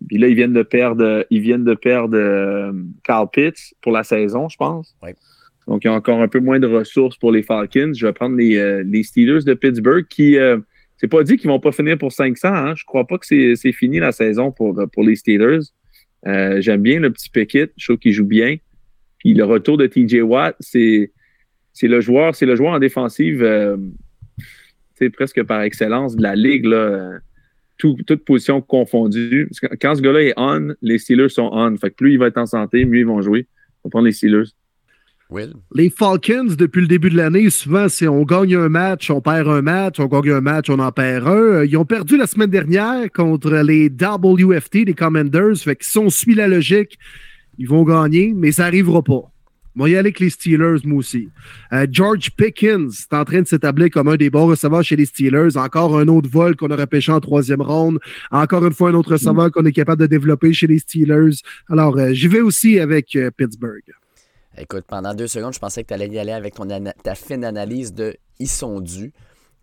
[0.07, 2.73] puis là, ils viennent de perdre, ils viennent de perdre
[3.03, 4.97] Carl Pitts pour la saison, je pense.
[5.67, 7.91] Donc, il y a encore un peu moins de ressources pour les Falcons.
[7.93, 10.39] Je vais prendre les, les Steelers de Pittsburgh qui
[11.01, 12.49] c'est pas dit qu'ils vont pas finir pour 500.
[12.49, 12.75] Hein.
[12.77, 15.61] Je crois pas que c'est fini la saison pour, pour les Steelers.
[16.27, 17.73] Euh, j'aime bien le petit Pickett.
[17.79, 18.59] Je trouve qu'il joue bien.
[19.17, 21.11] Puis le retour de TJ Watt, c'est
[21.81, 23.79] le joueur, c'est le joueur en défensive, euh,
[25.15, 26.67] presque par excellence de la ligue.
[26.67, 27.21] Là,
[27.79, 29.49] toute position confondue.
[29.81, 31.79] Quand ce gars-là est on, les Steelers sont on.
[31.79, 33.47] Fait que plus il va être en santé, mieux ils vont jouer.
[33.85, 34.51] On va prendre les Steelers.
[35.75, 39.49] Les Falcons, depuis le début de l'année, souvent, c'est on gagne un match, on perd
[39.49, 41.31] un match, on gagne un match, on en perd un.
[41.31, 45.57] Euh, ils ont perdu la semaine dernière contre les WFT, les Commanders.
[45.57, 46.99] Fait que si on suit la logique,
[47.59, 49.31] ils vont gagner, mais ça n'arrivera pas.
[49.77, 51.29] Moi, y aller avec les Steelers, moi aussi.
[51.73, 55.07] Euh, George Pickens est en train de s'établir comme un des bons receveurs chez les
[55.07, 55.57] Steelers.
[55.57, 58.01] Encore un autre vol qu'on aurait pêché en troisième ronde.
[58.33, 59.51] Encore une fois, un autre receveur mm.
[59.53, 61.37] qu'on est capable de développer chez les Steelers.
[61.69, 63.85] Alors, euh, j'y vais aussi avec Pittsburgh.
[64.57, 66.67] Écoute, pendant deux secondes, je pensais que tu allais y aller avec ton
[67.03, 69.13] ta fine analyse de ils sont dus.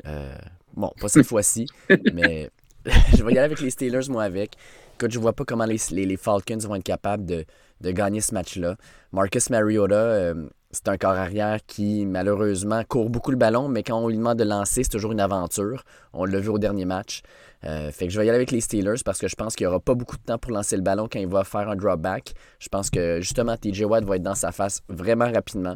[0.05, 0.35] Euh,
[0.75, 1.67] bon, pas cette fois-ci,
[2.13, 2.49] mais
[2.85, 4.55] je vais y aller avec les Steelers, moi, avec.
[4.95, 7.45] Écoute, je vois pas comment les, les, Falcons vont être capables de,
[7.81, 8.77] de gagner ce match-là.
[9.11, 13.99] Marcus Mariota, euh, c'est un corps arrière qui, malheureusement, court beaucoup le ballon, mais quand
[13.99, 15.83] on lui demande de lancer, c'est toujours une aventure.
[16.13, 17.21] On l'a vu au dernier match.
[17.63, 19.65] Euh, fait que je vais y aller avec les Steelers parce que je pense qu'il
[19.65, 21.75] n'y aura pas beaucoup de temps pour lancer le ballon quand il va faire un
[21.75, 22.33] drop back.
[22.59, 25.75] Je pense que justement TJ Watt va être dans sa face vraiment rapidement.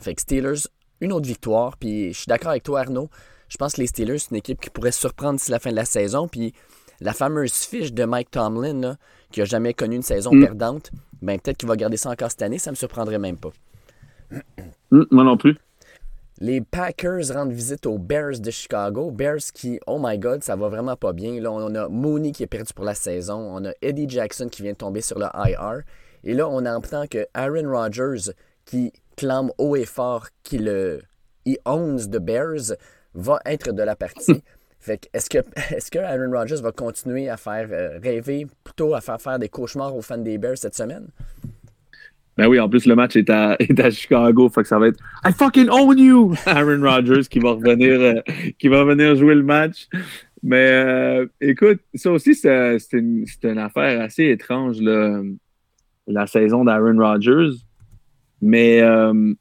[0.00, 0.68] Fait que Steelers,
[1.00, 1.76] une autre victoire.
[1.76, 3.10] Puis je suis d'accord avec toi, Arnaud.
[3.48, 5.76] Je pense que les Steelers, c'est une équipe qui pourrait surprendre d'ici la fin de
[5.76, 6.28] la saison.
[6.28, 6.54] Puis
[7.00, 8.96] la fameuse fiche de Mike Tomlin,
[9.30, 10.40] qui n'a jamais connu une saison mm.
[10.40, 12.58] perdante, ben peut-être qu'il va garder ça encore cette année.
[12.58, 13.50] Ça ne me surprendrait même pas.
[14.90, 15.58] Mm, moi non plus.
[16.40, 19.10] Les Packers rendent visite aux Bears de Chicago.
[19.10, 21.40] Bears qui, oh my god, ça va vraiment pas bien.
[21.40, 23.36] Là, on a Mooney qui est perdu pour la saison.
[23.36, 25.82] On a Eddie Jackson qui vient de tomber sur le IR.
[26.24, 28.32] Et là, on entend que Aaron Rodgers,
[28.64, 30.68] qui clame haut et fort qu'il
[31.44, 32.76] he owns the Bears,
[33.14, 34.42] va être de la partie.
[34.82, 39.00] Fait est-ce que, est que Aaron Rodgers va continuer à faire euh, rêver, plutôt à
[39.00, 41.06] faire faire des cauchemars aux fans des Bears cette semaine?
[42.36, 44.88] Ben oui, en plus, le match est à, est à Chicago, fait que ça va
[44.88, 46.34] être I fucking own you!
[46.46, 48.20] Aaron Rodgers qui va revenir, euh,
[48.58, 49.88] qui va venir jouer le match.
[50.42, 55.22] Mais euh, écoute, ça aussi, c'est une, une, affaire assez étrange, là,
[56.08, 57.58] la saison d'Aaron Rodgers.
[58.40, 59.34] Mais, euh,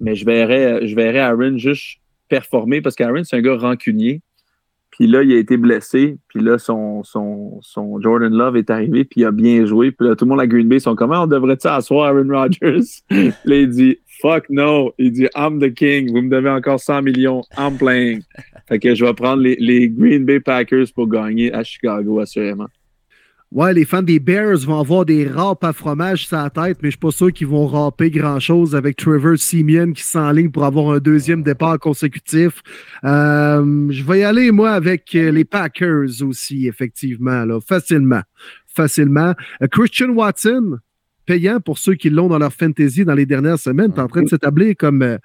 [0.00, 1.98] mais je, verrais, je verrais Aaron juste
[2.28, 4.22] performer parce qu'Aaron, c'est un gars rancunier.
[4.98, 6.18] Puis là, il a été blessé.
[6.26, 9.04] Puis là, son, son, son, Jordan Love est arrivé.
[9.04, 9.92] Puis il a bien joué.
[9.92, 12.28] Puis là, tout le monde à Green Bay sont comme, ah, on devrait-tu asseoir Aaron
[12.28, 12.82] Rodgers?
[13.10, 14.92] là, il dit, fuck no.
[14.98, 16.10] Il dit, I'm the king.
[16.10, 17.42] Vous me devez encore 100 millions.
[17.56, 18.22] I'm playing.
[18.66, 22.66] Fait que je vais prendre les, les Green Bay Packers pour gagner à Chicago, assurément.
[23.50, 26.88] Ouais, les fans des Bears vont avoir des râpes à fromage sur la tête, mais
[26.88, 30.90] je suis pas sûr qu'ils vont râper grand-chose avec Trevor Simeon qui s'enligne pour avoir
[30.90, 32.62] un deuxième départ consécutif.
[33.04, 38.20] Euh, je vais y aller, moi, avec les Packers aussi, effectivement, là, facilement.
[38.66, 39.32] Facilement.
[39.62, 40.76] Euh, Christian Watson,
[41.24, 44.24] payant pour ceux qui l'ont dans leur fantasy dans les dernières semaines, est en train
[44.24, 45.16] de s'établir comme euh,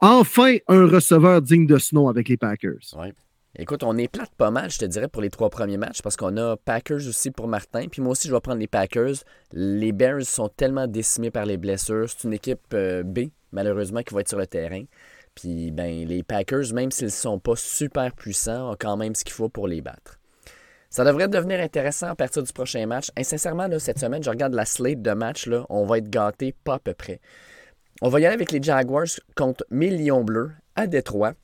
[0.00, 2.94] enfin un receveur digne de ce nom avec les Packers.
[2.98, 3.14] Ouais.
[3.56, 6.16] Écoute, on est plate pas mal, je te dirais, pour les trois premiers matchs parce
[6.16, 7.86] qu'on a Packers aussi pour Martin.
[7.90, 9.14] Puis moi aussi, je vais prendre les Packers.
[9.52, 12.08] Les Bears sont tellement décimés par les blessures.
[12.08, 14.82] C'est une équipe euh, B, malheureusement, qui va être sur le terrain.
[15.34, 19.24] Puis ben, les Packers, même s'ils ne sont pas super puissants, ont quand même ce
[19.24, 20.18] qu'il faut pour les battre.
[20.90, 23.10] Ça devrait devenir intéressant à partir du prochain match.
[23.16, 25.46] Et sincèrement, cette semaine, je regarde la slate de match.
[25.46, 27.20] Là, on va être gâtés pas à peu près.
[28.02, 31.34] On va y aller avec les Jaguars contre Millions Bleus à Détroit.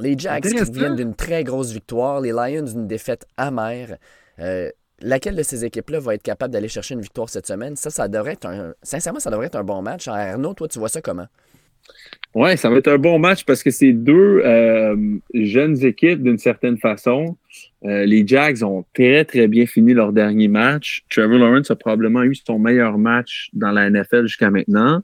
[0.00, 3.96] Les Jags qui viennent d'une très grosse victoire, les Lions d'une défaite amère.
[4.40, 4.70] Euh,
[5.00, 7.76] laquelle de ces équipes-là va être capable d'aller chercher une victoire cette semaine?
[7.76, 8.74] Ça, ça devrait être un.
[8.82, 10.08] Sincèrement, ça devrait être un bon match.
[10.08, 11.26] Arnaud, toi, tu vois ça comment?
[12.34, 16.38] Oui, ça va être un bon match parce que c'est deux euh, jeunes équipes d'une
[16.38, 17.36] certaine façon.
[17.84, 21.04] Euh, les Jags ont très, très bien fini leur dernier match.
[21.08, 25.02] Trevor Lawrence a probablement eu son meilleur match dans la NFL jusqu'à maintenant.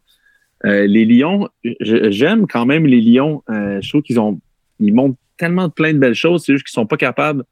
[0.62, 1.48] les Lions,
[1.80, 3.42] j'aime quand même les Lions.
[3.48, 4.40] je trouve qu'ils ont
[4.84, 7.44] ils montrent tellement plein de belles choses, c'est juste qu'ils ne sont pas capables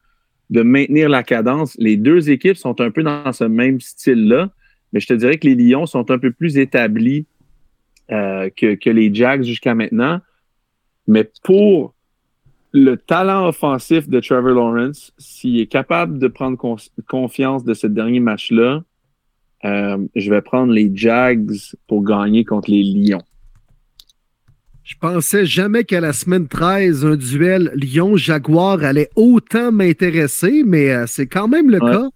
[0.50, 1.74] de maintenir la cadence.
[1.78, 4.50] Les deux équipes sont un peu dans ce même style-là,
[4.92, 7.26] mais je te dirais que les Lions sont un peu plus établis
[8.10, 10.20] euh, que, les Jags jusqu'à maintenant.
[11.06, 11.94] Mais pour
[12.72, 16.58] le talent offensif de Trevor Lawrence, s'il est capable de prendre
[17.08, 18.82] confiance de ce dernier match-là,
[19.64, 21.52] euh, je vais prendre les Jags
[21.86, 23.22] pour gagner contre les Lions.
[24.84, 31.04] Je pensais jamais qu'à la semaine 13, un duel Lyon-Jaguar allait autant m'intéresser, mais euh,
[31.06, 32.08] c'est quand même le cas.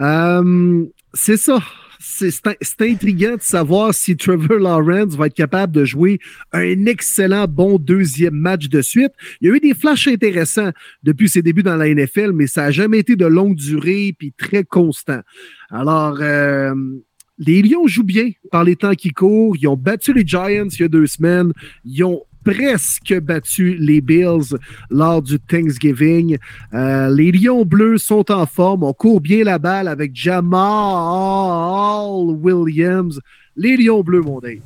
[0.00, 1.62] Euh, c'est ça.
[1.98, 6.18] C'est intriguant de savoir si Trevor Lawrence va être capable de jouer
[6.52, 9.12] un excellent bon deuxième match de suite.
[9.40, 10.70] Il y a eu des flashs intéressants
[11.02, 14.32] depuis ses débuts dans la NFL, mais ça n'a jamais été de longue durée puis
[14.36, 15.20] très constant.
[15.70, 16.74] Alors, euh,
[17.38, 19.56] les Lions jouent bien par les temps qui courent.
[19.56, 21.52] Ils ont battu les Giants il y a deux semaines.
[21.84, 24.56] Ils ont presque battu les Bills
[24.90, 26.36] lors du Thanksgiving.
[26.74, 28.84] Euh, les Lions bleus sont en forme.
[28.84, 30.60] On court bien la balle avec Jamal
[32.40, 33.20] Williams.
[33.56, 34.58] Les Lions bleus, mon Dave.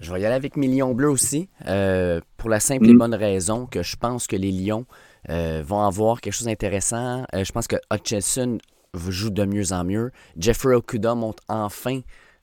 [0.00, 2.98] Je vais y aller avec mes Lions bleus aussi, euh, pour la simple et mm.
[2.98, 4.84] bonne raison que je pense que les Lions
[5.30, 7.24] euh, vont avoir quelque chose d'intéressant.
[7.32, 8.58] je pense que Hutchinson
[8.96, 10.10] joue de mieux en mieux.
[10.36, 12.00] Jeffrey Okuda montre enfin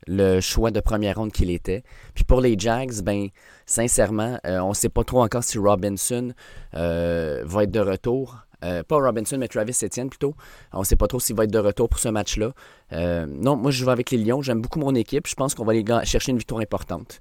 [0.07, 1.83] le choix de première ronde qu'il était.
[2.13, 3.27] Puis pour les Jags, ben
[3.65, 6.33] sincèrement, euh, on ne sait pas trop encore si Robinson
[6.75, 8.37] euh, va être de retour.
[8.63, 10.35] Euh, pas Robinson, mais Travis Etienne plutôt.
[10.71, 12.53] On ne sait pas trop s'il va être de retour pour ce match-là.
[13.27, 14.41] non, moi je vais avec les Lions.
[14.41, 15.27] J'aime beaucoup mon équipe.
[15.27, 17.19] Je pense qu'on va aller chercher une victoire importante.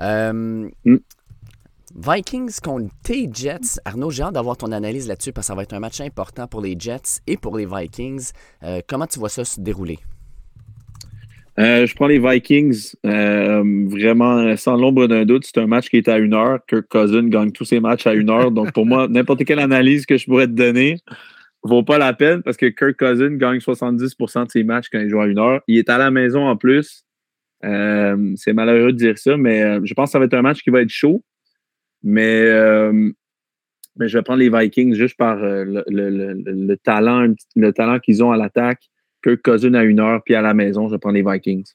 [0.00, 0.68] Mm.
[1.94, 3.80] Vikings contre tes Jets.
[3.84, 6.46] Arnaud, j'ai hâte d'avoir ton analyse là-dessus parce que ça va être un match important
[6.46, 8.32] pour les Jets et pour les Vikings.
[8.62, 9.98] Euh, comment tu vois ça se dérouler?
[11.58, 15.44] Euh, je prends les Vikings euh, vraiment sans l'ombre d'un doute.
[15.46, 16.60] C'est un match qui est à une heure.
[16.68, 18.50] Kirk Cousin gagne tous ses matchs à une heure.
[18.50, 20.98] Donc pour moi, n'importe quelle analyse que je pourrais te donner
[21.64, 25.08] vaut pas la peine parce que Kirk Cousin gagne 70% de ses matchs quand il
[25.08, 25.60] joue à une heure.
[25.66, 27.04] Il est à la maison en plus.
[27.62, 30.70] c'est malheureux de dire ça, mais je pense que ça va être un match qui
[30.70, 31.24] va être chaud.
[32.02, 33.10] Mais, euh,
[33.96, 38.30] mais je vais prendre les Vikings juste par euh, le, talent, le talent qu'ils ont
[38.30, 38.88] à l'attaque.
[39.24, 41.72] Kirk Cousin à une heure, puis à la maison, je vais prendre les Vikings.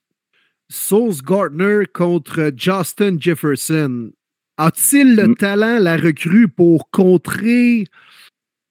[0.70, 4.12] Sauce Gardner contre Justin Jefferson.
[4.58, 5.36] A-t-il le mm.
[5.36, 7.86] talent, la recrue, pour contrer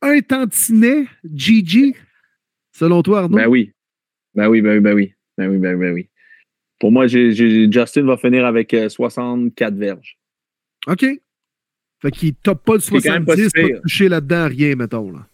[0.01, 1.95] un tantinet, Gigi,
[2.73, 3.37] selon toi, Arnaud?
[3.37, 3.73] Ben oui.
[4.35, 5.15] Ben oui, ben oui, ben oui.
[5.37, 6.09] Ben oui, ben, ben oui.
[6.79, 10.19] Pour moi, Justin va finir avec 64 euh, verges.
[10.89, 11.07] OK.
[12.03, 15.13] Fait qu'il top pas le 70, pas, pas toucher là-dedans, rien, mettons.
[15.13, 15.25] Là.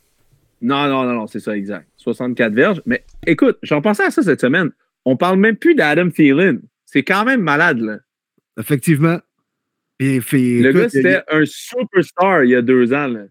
[0.61, 1.89] Non, non, non, non, c'est ça, exact.
[1.97, 2.83] 64 verges.
[2.85, 4.71] Mais écoute, j'en pensais à ça cette semaine.
[5.07, 6.61] On parle même plus d'Adam Thielen.
[6.85, 7.99] C'est quand même malade, là.
[8.59, 9.19] Effectivement.
[9.99, 13.25] le gars, c'était un superstar il y a deux ans, là.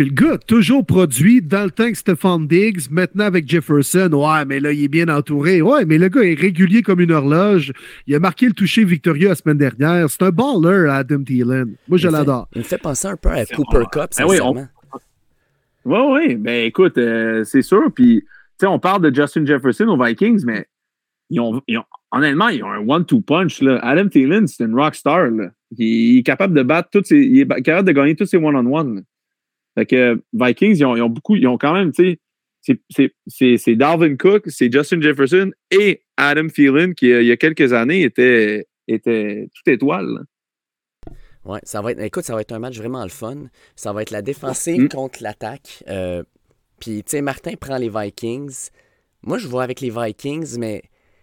[0.00, 4.08] Puis le gars, toujours produit dans le temps que Stephon Diggs, maintenant avec Jefferson.
[4.14, 5.60] Ouais, mais là, il est bien entouré.
[5.60, 7.74] Ouais, mais le gars est régulier comme une horloge.
[8.06, 10.08] Il a marqué le toucher victorieux la semaine dernière.
[10.08, 11.74] C'est un baller, Adam Thielen.
[11.86, 12.48] Moi, je l'adore.
[12.54, 14.68] Il me fait penser un peu à Cooper Cup, ah sincèrement.
[15.84, 16.34] Oui, oui.
[16.36, 17.92] Ben écoute, euh, c'est sûr.
[17.94, 18.26] Puis, tu
[18.60, 20.64] sais, on parle de Justin Jefferson aux Vikings, mais
[21.28, 21.60] ils ont,
[22.10, 23.60] honnêtement, ils ont un one-two punch.
[23.60, 23.78] Là.
[23.82, 25.26] Adam Thielen, c'est une rockstar.
[25.26, 25.50] Là.
[25.76, 29.04] Il, est capable de battre toutes ses, il est capable de gagner tous ses one-on-one.
[29.76, 32.18] Fait que Vikings, ils ont, beaucoup, ils ont quand même, tu
[32.60, 37.72] sais, c'est Dalvin Cook, c'est Justin Jefferson et Adam Thielen qui, il y a quelques
[37.72, 40.24] années, était, était toute étoile.
[41.44, 43.46] Ouais, ça va être, écoute, ça va être un match vraiment le fun.
[43.76, 44.88] Ça va être la défensive mm.
[44.88, 45.82] contre l'attaque.
[45.88, 46.22] Euh,
[46.80, 48.68] puis, tu sais, Martin prend les Vikings.
[49.22, 50.82] Moi, je vois avec les Vikings, mais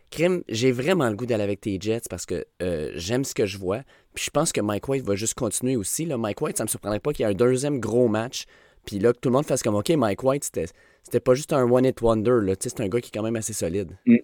[0.10, 3.46] Crime, j'ai vraiment le goût d'aller avec tes Jets parce que euh, j'aime ce que
[3.46, 3.82] je vois.
[4.18, 6.04] Puis je pense que Mike White va juste continuer aussi.
[6.04, 6.18] Là.
[6.18, 8.46] Mike White, ça me surprendrait pas qu'il y ait un deuxième gros match.
[8.84, 10.66] Puis là, que tout le monde fasse comme OK, Mike White, c'était,
[11.04, 12.40] c'était pas juste un one-hit wonder.
[12.42, 12.56] Là.
[12.60, 13.96] C'est un gars qui est quand même assez solide.
[14.08, 14.16] Mm.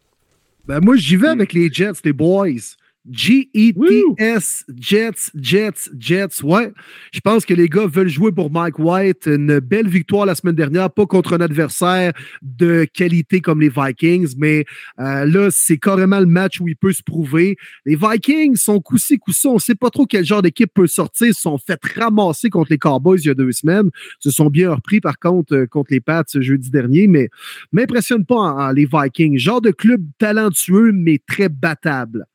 [0.65, 2.73] Ben moi, j'y vais avec les Jets, les boys.
[3.09, 6.41] G-E-T-S, Jets, Jets, Jets.
[6.43, 6.71] Ouais,
[7.11, 9.25] je pense que les gars veulent jouer pour Mike White.
[9.27, 14.35] Une belle victoire la semaine dernière, pas contre un adversaire de qualité comme les Vikings,
[14.37, 14.65] mais
[14.99, 17.57] euh, là, c'est carrément le match où il peut se prouver.
[17.85, 19.49] Les Vikings sont coussi coussés.
[19.49, 21.27] On sait pas trop quel genre d'équipe peut sortir.
[21.27, 23.89] Ils sont fait ramasser contre les Cowboys il y a deux semaines.
[24.21, 27.29] Ils se sont bien repris, par contre, euh, contre les Pats jeudi dernier, mais
[27.73, 29.37] m'impressionne pas les Vikings.
[29.37, 32.25] Genre de club talentueux, mais très battable.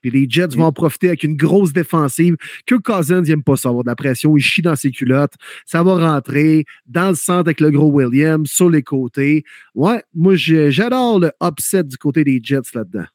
[0.00, 2.36] Puis les Jets vont en profiter avec une grosse défensive.
[2.66, 4.36] Que Cousins n'aime pas ça, avoir de la pression.
[4.36, 5.34] Il chie dans ses culottes.
[5.66, 9.44] Ça va rentrer dans le centre avec le gros Williams, sur les côtés.
[9.74, 13.06] Ouais, moi, j'adore le upset du côté des Jets là-dedans.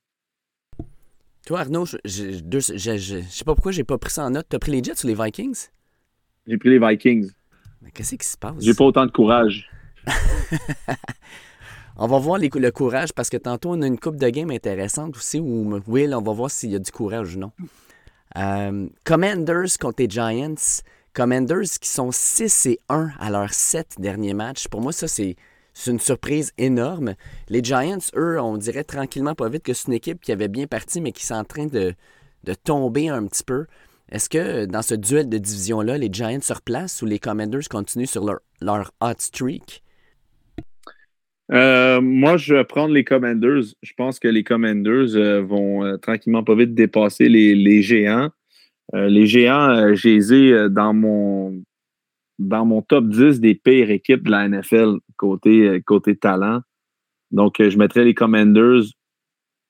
[1.45, 4.45] Toi, Arnaud, je, je, sais pas pourquoi j'ai pas pris ça en note.
[4.47, 5.67] T'as pris les Jets ou les Vikings?
[6.47, 7.29] J'ai pris les Vikings.
[7.81, 8.55] Mais qu'est-ce qui se passe?
[8.59, 9.69] J'ai pas autant de courage.
[11.95, 15.15] On va voir le courage parce que tantôt, on a une coupe de game intéressante
[15.15, 17.51] aussi où Will, on va voir s'il y a du courage ou non.
[18.37, 20.55] Euh, Commanders contre les Giants.
[21.13, 24.67] Commanders qui sont 6 et 1 à leurs 7 derniers matchs.
[24.67, 25.35] Pour moi, ça, c'est
[25.85, 27.13] une surprise énorme.
[27.49, 30.65] Les Giants, eux, on dirait tranquillement pas vite que c'est une équipe qui avait bien
[30.65, 31.93] parti, mais qui est en train de,
[32.63, 33.67] tomber un petit peu.
[34.11, 38.07] Est-ce que dans ce duel de division-là, les Giants se replacent ou les Commanders continuent
[38.07, 39.82] sur leur, leur hot streak?
[41.51, 43.73] Euh, moi, je vais prendre les Commanders.
[43.81, 48.29] Je pense que les Commanders euh, vont euh, tranquillement pas vite dépasser les, géants.
[48.93, 50.19] les géants, j'ai
[50.69, 51.63] dans mon
[52.39, 56.61] dans mon top 10 des pires équipes de la NFL côté, côté talent.
[57.31, 58.83] Donc, je mettrais les Commanders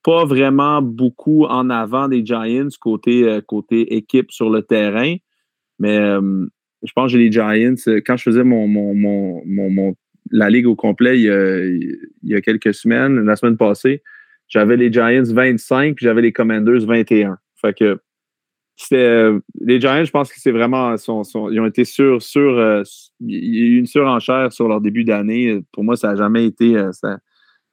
[0.04, 5.16] pas vraiment beaucoup en avant des Giants côté, côté équipe sur le terrain.
[5.78, 7.76] Mais je pense que j'ai les Giants.
[8.06, 9.96] Quand je faisais mon, mon, mon
[10.32, 14.04] la Ligue au complet il y, a, quelques semaines, la semaine passée,
[14.48, 17.38] j'avais les Giants 25 puis j'avais les Commanders 21.
[17.62, 18.00] Fait que
[18.76, 19.32] c'était
[19.62, 22.84] les Giants, je pense que c'est vraiment ils ont été sur sur euh,
[23.20, 25.64] il y a eu une surenchère sur leur début d'année.
[25.72, 27.18] Pour moi, ça n'a jamais été euh, ça,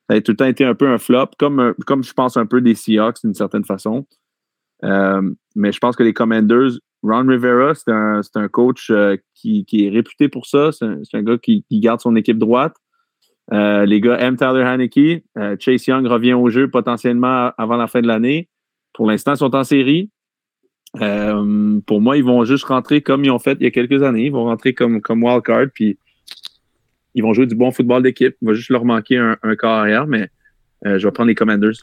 [0.09, 2.61] a tout le temps été un peu un flop, comme comme je pense un peu
[2.61, 4.07] des Seahawks d'une certaine façon.
[4.85, 5.23] Euh,
[5.57, 10.29] mais je pense que les Commanders Ron Rivera, c'est un, coach euh, qui, est réputé
[10.29, 10.71] pour ça.
[10.73, 12.77] C'est un, gars qui, garde son équipe droite.
[13.53, 15.25] Euh, les gars aiment Tyler Haneke.
[15.39, 18.49] Euh, Chase Young revient au jeu potentiellement avant la fin de l'année.
[18.93, 20.11] Pour l'instant, ils sont en série.
[20.95, 24.27] pour moi, ils vont juste rentrer comme ils ont fait il y a quelques années.
[24.27, 25.99] Ils vont rentrer comme, comme wildcard, puis
[27.15, 28.37] ils vont jouer du bon football d'équipe.
[28.43, 30.29] Il va juste leur manquer un, un corps arrière, mais
[30.85, 31.77] je vais prendre les Commanders.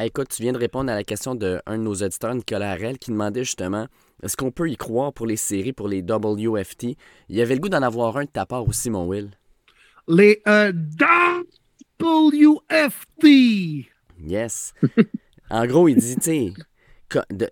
[0.00, 2.98] écoute, tu viens de répondre à la question d'un de, de, nos auditeurs, Nicolas Harel,
[2.98, 3.86] qui demandait justement
[4.22, 6.96] est-ce qu'on peut y croire pour les séries, pour les WFT?
[7.28, 9.30] Il y avait le goût d'en avoir un de ta part aussi, mon Will.
[10.08, 10.72] Les euh,
[12.00, 13.26] WFT!
[14.24, 14.74] Yes.
[15.50, 16.52] en gros, il dit, tu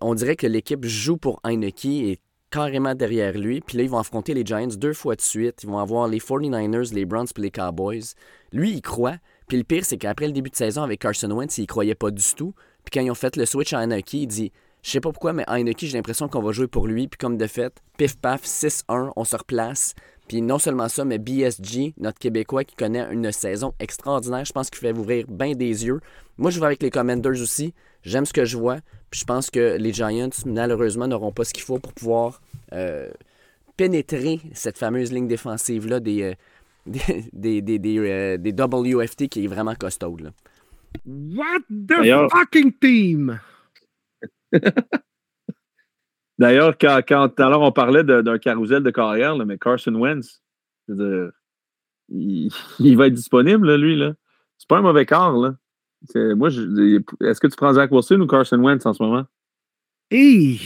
[0.00, 2.18] on dirait que l'équipe joue pour Heineke et
[2.50, 3.60] carrément derrière lui.
[3.60, 5.62] Puis là, ils vont affronter les Giants deux fois de suite.
[5.62, 8.14] Ils vont avoir les 49ers, les Browns puis les Cowboys.
[8.52, 9.16] Lui, il croit.
[9.48, 12.10] Puis le pire, c'est qu'après le début de saison avec Carson Wentz, il croyait pas
[12.10, 12.54] du tout.
[12.84, 14.52] Puis quand ils ont fait le switch à Heineke, il dit
[14.86, 17.08] je sais pas pourquoi, mais Heineke, j'ai l'impression qu'on va jouer pour lui.
[17.08, 19.96] Puis comme de fait, pif paf, 6-1, on se replace.
[20.28, 24.70] Puis non seulement ça, mais BSG, notre Québécois qui connaît une saison extraordinaire, je pense
[24.70, 25.98] qu'il fait ouvrir bien des yeux.
[26.38, 27.74] Moi, je vais avec les Commanders aussi.
[28.04, 28.76] J'aime ce que je vois.
[29.10, 32.40] Puis je pense que les Giants, malheureusement, n'auront pas ce qu'il faut pour pouvoir
[32.72, 33.10] euh,
[33.76, 36.34] pénétrer cette fameuse ligne défensive-là des, euh,
[37.32, 40.16] des, des, euh, des, WFT qui est vraiment costaud.
[41.04, 43.40] What the fucking team?
[46.38, 50.42] D'ailleurs, quand, quand tout à l'heure on parlait d'un carrousel de carrière, mais Carson Wentz,
[52.08, 52.50] il,
[52.96, 53.96] va être disponible, lui.
[53.96, 54.14] Là.
[54.58, 55.36] C'est pas un mauvais quart.
[55.36, 55.56] Là.
[56.34, 59.24] Moi, est-ce que tu prends Zach Wilson ou Carson Wentz en ce moment?
[60.10, 60.60] Hey!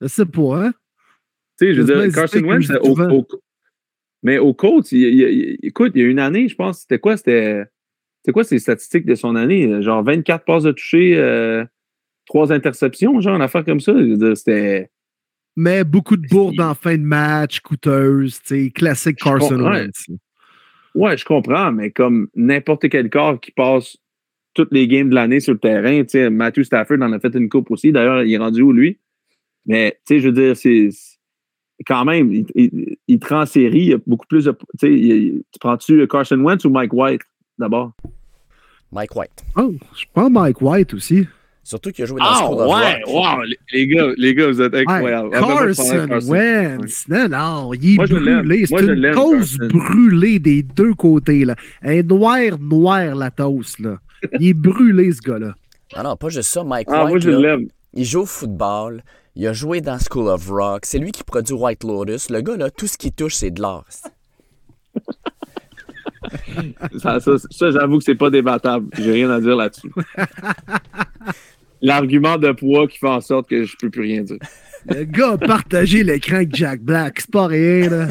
[0.00, 0.72] Je sais pas, hein?
[1.58, 3.26] Tu sais, je veux dire, Carson Wentz, au,
[4.22, 7.16] mais au coach, écoute, il y a une année, je pense, c'était quoi?
[7.16, 7.66] C'était
[8.32, 9.82] quoi ses statistiques de son année?
[9.82, 11.64] Genre 24 passes de toucher, euh,
[12.28, 13.92] trois interceptions, genre une affaire comme ça.
[14.34, 14.90] C'était.
[15.56, 18.40] Mais beaucoup de bourdes en fin de match, coûteuses,
[18.74, 20.06] classique Carson Wentz.
[20.94, 23.96] Ouais, je comprends, mais comme n'importe quel corps qui passe
[24.54, 27.34] toutes les games de l'année sur le terrain, tu sais, Matthew Stafford en a fait
[27.34, 27.92] une coupe aussi.
[27.92, 28.98] D'ailleurs, il est rendu où, lui?
[29.66, 30.90] Mais, tu sais, je veux dire, c'est
[31.86, 34.56] quand même, il, il, il, te rend en série, il y a beaucoup plus de.
[34.80, 37.22] Tu prends-tu Carson Wentz ou Mike White
[37.58, 37.92] d'abord?
[38.90, 39.44] Mike White.
[39.56, 41.26] Oh, je prends Mike White aussi.
[41.68, 43.36] Surtout qu'il a joué dans Ah, School of ouais, Rock.
[43.38, 43.42] wow,
[43.74, 45.28] les, gars, les gars, vous êtes incroyables.
[45.28, 47.04] Carson Wentz.
[47.08, 48.64] Non, non, il est Moi, brûlé.
[48.64, 49.76] C'est une cause Carson.
[49.78, 51.44] brûlée des deux côtés.
[51.44, 51.56] Là.
[51.82, 53.80] Est noire, noire, la toast.
[53.80, 53.98] Là.
[54.40, 55.54] Il est brûlé, ce gars-là.
[55.94, 56.64] Ah non, pas juste ça.
[56.64, 57.68] Mike Ah, White, moi, je là, l'aime.
[57.92, 59.02] il joue au football.
[59.36, 60.86] Il a joué dans School of Rock.
[60.86, 62.30] C'est lui qui produit White Lotus.
[62.30, 63.84] Le gars, là, tout ce qu'il touche, c'est de l'or.
[66.98, 68.88] Ça, ça, ça, j'avoue que c'est pas débattable.
[68.98, 69.92] J'ai rien à dire là-dessus.
[71.80, 74.38] L'argument de poids qui fait en sorte que je peux plus rien dire.
[74.88, 77.20] Le gars a partagé l'écran avec Jack Black.
[77.20, 78.08] C'est pas rien, là.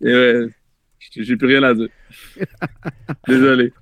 [0.00, 0.46] Ouais,
[1.16, 1.88] j'ai plus rien à dire.
[3.28, 3.72] Désolé.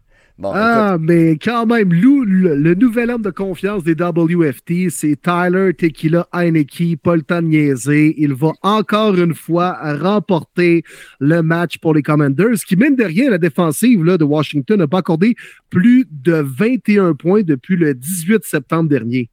[0.43, 5.15] Bon, Ah, mais quand même, Lou, le, le nouvel homme de confiance des WFT, c'est
[5.23, 8.17] Tyler Tequila Heineke, pas le temps de niaiser.
[8.19, 10.83] Il va encore une fois remporter
[11.21, 14.89] le match pour les Commanders, qui, mine de rien, la défensive là, de Washington n'a
[14.89, 15.37] pas accordé
[15.71, 19.31] plus de 21 points depuis le 18 septembre dernier.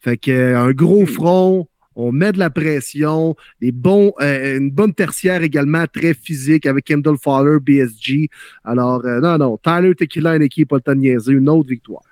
[0.00, 4.94] Fait que, euh, un gros front, on met de la pression, bons, euh, une bonne
[4.94, 8.28] tertiaire également, très physique avec Kendall Fowler, BSG.
[8.64, 12.02] Alors, euh, non, non, Tyler Tequila, une équipe, pas une autre victoire.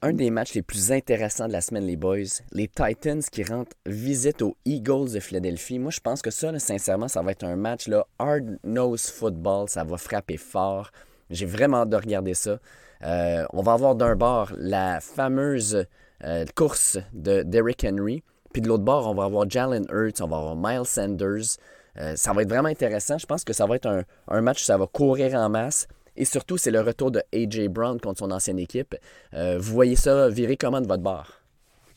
[0.00, 2.40] Un des matchs les plus intéressants de la semaine, les boys.
[2.52, 5.80] Les Titans qui rendent visite aux Eagles de Philadelphie.
[5.80, 9.68] Moi, je pense que ça, sincèrement, ça va être un match là, hard-nose football.
[9.68, 10.92] Ça va frapper fort.
[11.30, 12.60] J'ai vraiment hâte de regarder ça.
[13.02, 15.86] Euh, on va avoir d'un bord la fameuse
[16.22, 18.22] euh, course de Derrick Henry.
[18.52, 21.58] Puis de l'autre bord, on va avoir Jalen Hurts, on va avoir Miles Sanders.
[21.98, 23.18] Euh, ça va être vraiment intéressant.
[23.18, 25.88] Je pense que ça va être un, un match où ça va courir en masse.
[26.16, 27.68] Et surtout, c'est le retour de A.J.
[27.68, 28.94] Brown contre son ancienne équipe.
[29.34, 31.40] Euh, vous voyez ça virer comment de votre bord?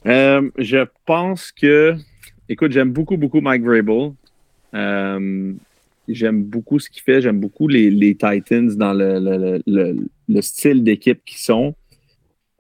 [0.05, 1.95] Euh, je pense que,
[2.47, 4.11] écoute, j'aime beaucoup, beaucoup Mike Vrabel.
[6.07, 7.21] J'aime beaucoup ce qu'il fait.
[7.21, 9.97] J'aime beaucoup les, les Titans dans le, le, le,
[10.29, 11.73] le style d'équipe qu'ils sont.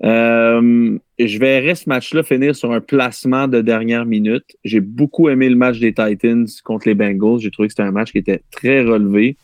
[0.03, 4.57] Euh, je verrais ce match-là finir sur un placement de dernière minute.
[4.63, 7.39] J'ai beaucoup aimé le match des Titans contre les Bengals.
[7.39, 9.37] J'ai trouvé que c'était un match qui était très relevé.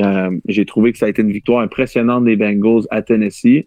[0.00, 3.66] Euh, J'ai trouvé que ça a été une victoire impressionnante des Bengals à Tennessee.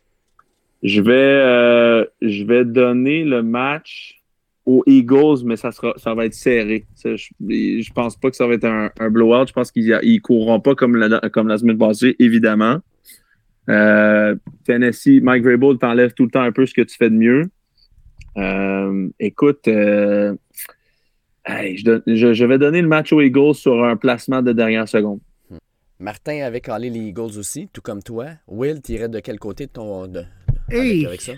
[0.84, 4.22] Je vais, euh, je vais donner le match
[4.68, 6.86] aux Eagles, mais ça, sera, ça va être serré.
[7.04, 9.48] Je, je pense pas que ça va être un, blowout.
[9.48, 10.94] Je pense qu'ils ne courront pas comme
[11.32, 12.82] comme la semaine passée, évidemment.
[13.70, 14.36] Euh,
[14.66, 17.50] Tennessee, Mike Vrabel t'enlève tout le temps un peu ce que tu fais de mieux.
[18.38, 20.36] Euh, écoute, euh,
[21.46, 24.52] hey, je, donne- je- je vais donner le match aux Eagles sur un placement de
[24.52, 25.20] dernière seconde.
[26.00, 28.26] Martin avait collé les Eagles aussi, tout comme toi.
[28.48, 30.08] Will, t'irais de quel côté de ton.
[30.08, 30.28] De, avec,
[30.70, 31.06] Hey!
[31.06, 31.34] avec ça?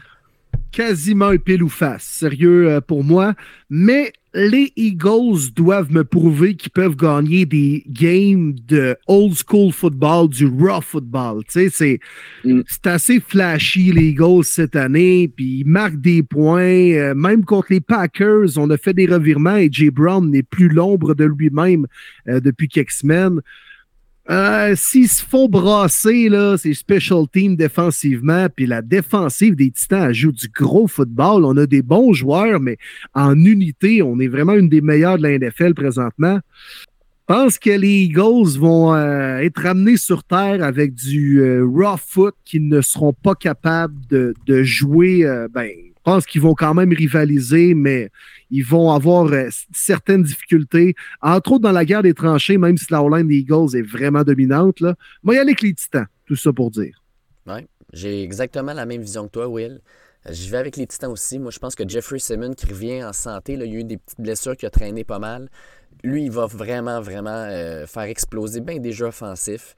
[0.72, 3.34] Quasiment un pile ou face, sérieux euh, pour moi.
[3.70, 10.30] Mais les Eagles doivent me prouver qu'ils peuvent gagner des games de old school football,
[10.30, 11.44] du raw football.
[11.46, 12.00] Tu sais, c'est
[12.44, 12.62] Mm.
[12.68, 15.28] c'est assez flashy, les Eagles, cette année.
[15.28, 16.62] Puis ils marquent des points.
[16.62, 20.70] Euh, même contre les Packers, on a fait des revirements et Jay Brown n'est plus
[20.70, 21.88] l'ombre de lui-même
[22.28, 23.42] euh, depuis quelques semaines.
[24.30, 30.14] Euh, S'ils se font brasser, là, ces special teams défensivement, puis la défensive des Titans
[30.14, 31.46] joue du gros football.
[31.46, 32.78] On a des bons joueurs, mais
[33.14, 36.40] en unité, on est vraiment une des meilleures de la NFL présentement.
[37.30, 41.98] Je pense que les Eagles vont euh, être ramenés sur terre avec du euh, raw
[41.98, 44.34] foot qu'ils ne seront pas capables de,
[44.64, 45.24] jouer.
[45.54, 48.10] ben, je pense qu'ils vont quand même rivaliser, mais
[48.50, 50.96] ils vont avoir euh, certaines difficultés.
[51.22, 54.24] Entre autres, dans la guerre des tranchées, même si la O-line des Eagles est vraiment
[54.24, 56.08] dominante, là, moi, y aller avec les Titans.
[56.26, 57.02] Tout ça pour dire.
[57.94, 59.80] J'ai exactement la même vision que toi, Will.
[60.30, 61.40] J'y vais avec les Titans aussi.
[61.40, 63.84] Moi, je pense que Jeffrey Simmons, qui revient en santé, là, il y a eu
[63.84, 65.50] des petites blessures qui a traîné pas mal.
[66.04, 69.76] Lui, il va vraiment, vraiment euh, faire exploser bien des jeux offensifs.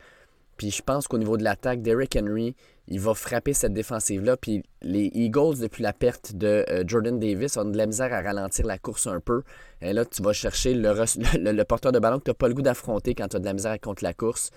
[0.57, 2.55] Puis je pense qu'au niveau de l'attaque, Derrick Henry,
[2.89, 4.35] il va frapper cette défensive-là.
[4.35, 8.21] Puis les Eagles, depuis la perte de euh, Jordan Davis, ont de la misère à
[8.21, 9.43] ralentir la course un peu.
[9.81, 12.63] Et là, tu vas chercher le, porteur de ballon que tu n'as pas le goût
[12.63, 14.49] d'affronter quand tu as de la misère contre la course.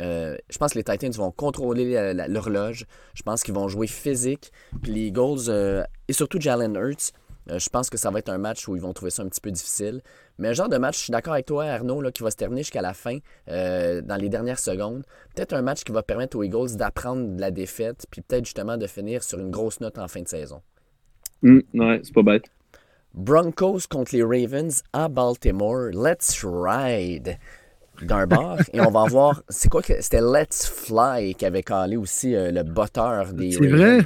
[0.00, 2.86] Euh, je pense que les Titans vont contrôler l'horloge.
[3.14, 4.52] Je pense qu'ils vont jouer physique.
[4.82, 7.12] Puis les Eagles, euh, et surtout Jalen Hurts,
[7.50, 9.28] euh, je pense que ça va être un match où ils vont trouver ça un
[9.28, 10.00] petit peu difficile.
[10.38, 12.36] Mais un genre de match, je suis d'accord avec toi, Arnaud, là, qui va se
[12.36, 13.18] terminer jusqu'à la fin,
[13.48, 15.04] euh, dans les dernières secondes.
[15.34, 18.76] Peut-être un match qui va permettre aux Eagles d'apprendre de la défaite, puis peut-être justement
[18.76, 20.60] de finir sur une grosse note en fin de saison.
[21.42, 22.44] Hum, ouais, c'est pas bête.
[23.14, 25.90] Broncos contre les Ravens à Baltimore.
[25.92, 27.38] Let's ride!
[28.02, 28.58] d'un bar.
[28.72, 29.42] et on va voir.
[29.48, 30.00] C'est quoi que.
[30.00, 34.00] C'était Let's Fly qui avait calé aussi euh, le botteur des C'est vrai?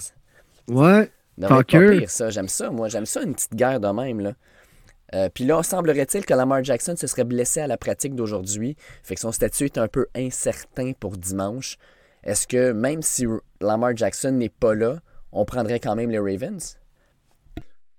[0.69, 1.11] Ouais.
[1.49, 1.49] Non,
[1.99, 2.31] pire, ça.
[2.31, 2.71] J'aime ça.
[2.71, 4.21] Moi, j'aime ça, une petite guerre de même.
[4.21, 4.33] Là.
[5.15, 8.77] Euh, Puis là, semblerait-il que Lamar Jackson se serait blessé à la pratique d'aujourd'hui.
[9.03, 11.79] Fait que son statut est un peu incertain pour dimanche.
[12.23, 13.27] Est-ce que même si
[13.61, 15.01] Lamar Jackson n'est pas là,
[15.33, 16.79] on prendrait quand même les Ravens?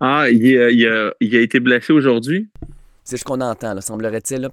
[0.00, 2.48] Ah, il, a- il a, il a été blessé aujourd'hui?
[3.04, 3.80] C'est ce qu'on entend, là.
[3.80, 4.50] Semblerait-il, là,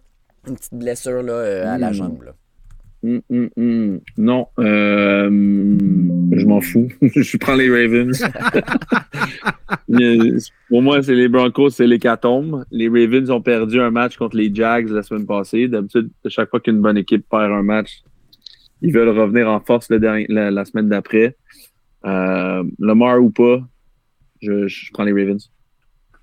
[0.48, 1.94] une petite blessure là, euh, à la Hmm.
[1.94, 2.24] jambe.
[2.24, 2.32] là.
[3.02, 4.00] Hum, hum, hum.
[4.18, 6.90] Non, euh, je m'en fous.
[7.02, 8.22] je prends les Ravens.
[10.68, 12.66] Pour moi, c'est les Broncos, c'est l'hécatombe.
[12.72, 15.68] Les Ravens ont perdu un match contre les Jags la semaine passée.
[15.68, 18.02] D'habitude, à chaque fois qu'une bonne équipe perd un match,
[18.82, 21.36] ils veulent revenir en force le dernier- la, la semaine d'après.
[22.06, 23.62] Euh, Lamar ou pas,
[24.42, 25.50] je, je prends les Ravens.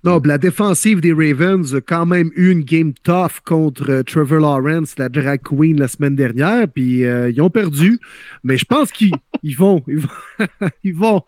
[0.03, 4.39] Non, la défensive des Ravens a quand même eu une game tough contre euh, Trevor
[4.39, 7.99] Lawrence, la drag queen, la semaine dernière, puis euh, ils ont perdu.
[8.43, 9.11] Mais je pense qu'ils
[9.43, 10.09] ils vont, ils vont,
[10.83, 11.21] ils vont,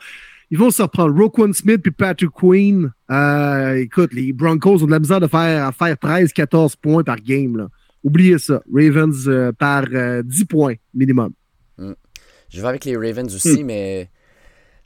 [0.52, 1.16] ils vont se reprendre.
[1.20, 2.92] Roquan Smith puis Patrick Queen.
[3.10, 7.18] euh, écoute, les Broncos ont de la misère de faire, à faire 13-14 points par
[7.18, 7.58] game.
[7.58, 7.68] Là.
[8.04, 8.62] Oubliez ça.
[8.72, 11.34] Ravens par euh, 10 points minimum.
[12.50, 14.10] Je vais avec les Ravens aussi, mais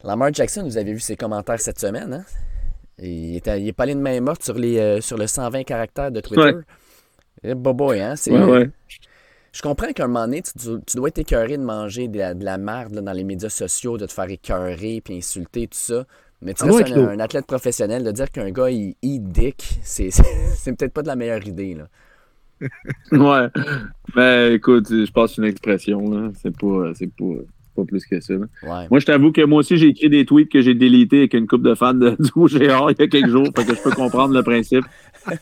[0.04, 2.26] Lamar Jackson, vous avez vu ses commentaires cette semaine, hein?
[3.00, 5.64] Il est, il est pas allé de main morte sur, les, euh, sur le 120
[5.64, 6.42] caractères de Twitter.
[6.42, 6.62] Ouais.
[7.44, 8.16] Eh, boboy, hein?
[8.16, 8.70] C'est, Ouais, ouais.
[9.52, 10.52] Je comprends qu'à un moment donné, tu,
[10.86, 13.50] tu dois être écœuré de manger de la, de la merde là, dans les médias
[13.50, 16.06] sociaux, de te faire écœurer puis insulter, tout ça.
[16.42, 20.10] Mais tu Ah restes un, athlète professionnel, de dire qu'un gars, il eat dick, c'est,
[20.12, 21.76] c'est, peut-être pas de la meilleure idée.
[21.76, 21.88] Là.
[23.12, 23.48] Ouais.
[24.16, 26.10] Mais écoute, je c'est une expression.
[26.10, 26.32] là.
[26.42, 27.26] C'est pas, c'est pas,
[27.76, 28.34] pas plus que ça.
[28.34, 28.88] Ouais.
[28.90, 31.48] Moi, je t'avoue que moi aussi, j'ai écrit des tweets que j'ai délités avec une
[31.48, 33.92] couple de fans de, du OGR il y a quelques jours, fait que je peux
[33.92, 34.86] comprendre le principe.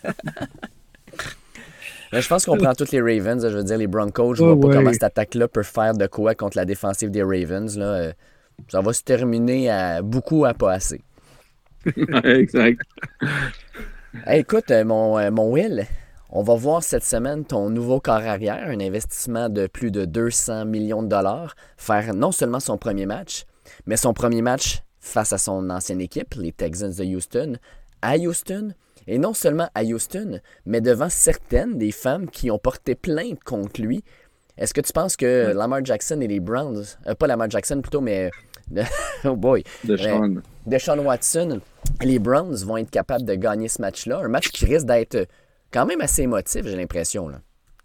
[2.12, 3.42] Mais je pense qu'on prend toutes les Ravens.
[3.42, 4.76] Je veux dire, les Broncos, je vois pas ouais.
[4.76, 7.78] comment cette attaque-là peut faire de quoi contre la défensive des Ravens.
[7.78, 7.86] Là.
[7.86, 8.12] Euh,
[8.68, 11.02] Ça va se terminer à beaucoup à pas assez.
[12.24, 12.82] exact.
[14.26, 15.86] Hey, écoute, euh, mon, euh, mon Will,
[16.32, 20.66] on va voir cette semaine ton nouveau corps arrière, un investissement de plus de 200
[20.66, 23.46] millions de dollars, faire non seulement son premier match,
[23.86, 27.58] mais son premier match face à son ancienne équipe, les Texans de Houston,
[28.02, 28.74] à Houston,
[29.08, 33.82] et non seulement à Houston, mais devant certaines des femmes qui ont porté plainte contre
[33.82, 34.04] lui.
[34.58, 38.02] Est-ce que tu penses que Lamar Jackson et les Browns, euh, pas Lamar Jackson plutôt,
[38.02, 38.30] mais
[39.26, 40.36] oh boy, De Sean.
[40.66, 41.60] Deshaun Watson,
[42.02, 44.20] les Browns vont être capables de gagner ce match-là.
[44.20, 45.28] Un match qui risque d'être
[45.72, 47.28] quand même assez émotif, j'ai l'impression.
[47.30, 47.42] là.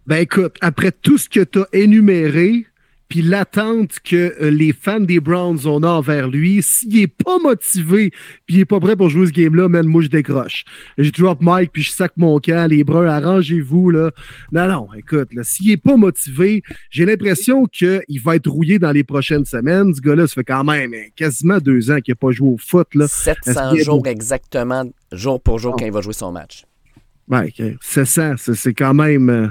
[0.06, 2.66] Ben écoute, après tout ce que tu as énuméré,
[3.08, 8.10] puis l'attente que euh, les fans des Browns ont envers lui, s'il est pas motivé,
[8.46, 10.64] puis il est pas prêt pour jouer ce game-là, man, moi je décroche.
[10.98, 14.10] Je drop Mike, puis je sac mon camp, les Bruns, arrangez-vous, là.
[14.50, 18.90] Non, non, écoute, là, s'il est pas motivé, j'ai l'impression qu'il va être rouillé dans
[18.92, 19.94] les prochaines semaines.
[19.94, 22.58] Ce gars-là, ça fait quand même euh, quasiment deux ans qu'il n'a pas joué au
[22.58, 23.06] foot, là.
[23.08, 25.76] 700 Est-ce qu'il est jours exactement, jour pour jour, Oh.
[25.78, 26.64] quand il va jouer son match.
[27.28, 27.76] Ouais, ok.
[27.80, 29.28] c'est ça, c'est quand même.
[29.30, 29.48] euh,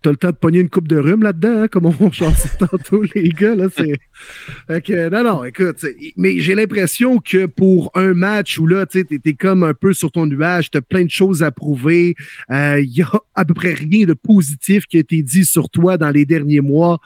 [0.00, 3.02] T'as le temps de pogner une coupe de rhume là-dedans, hein, comme on chantait tantôt,
[3.14, 3.54] les gars.
[3.54, 5.84] Là, que, non, non, écoute,
[6.16, 9.92] mais j'ai l'impression que pour un match où là, tu t'es t'es comme un peu
[9.92, 12.14] sur ton nuage, t'as plein de choses à prouver,
[12.50, 15.98] il y a à peu près rien de positif qui a été dit sur toi
[15.98, 16.98] dans les derniers mois.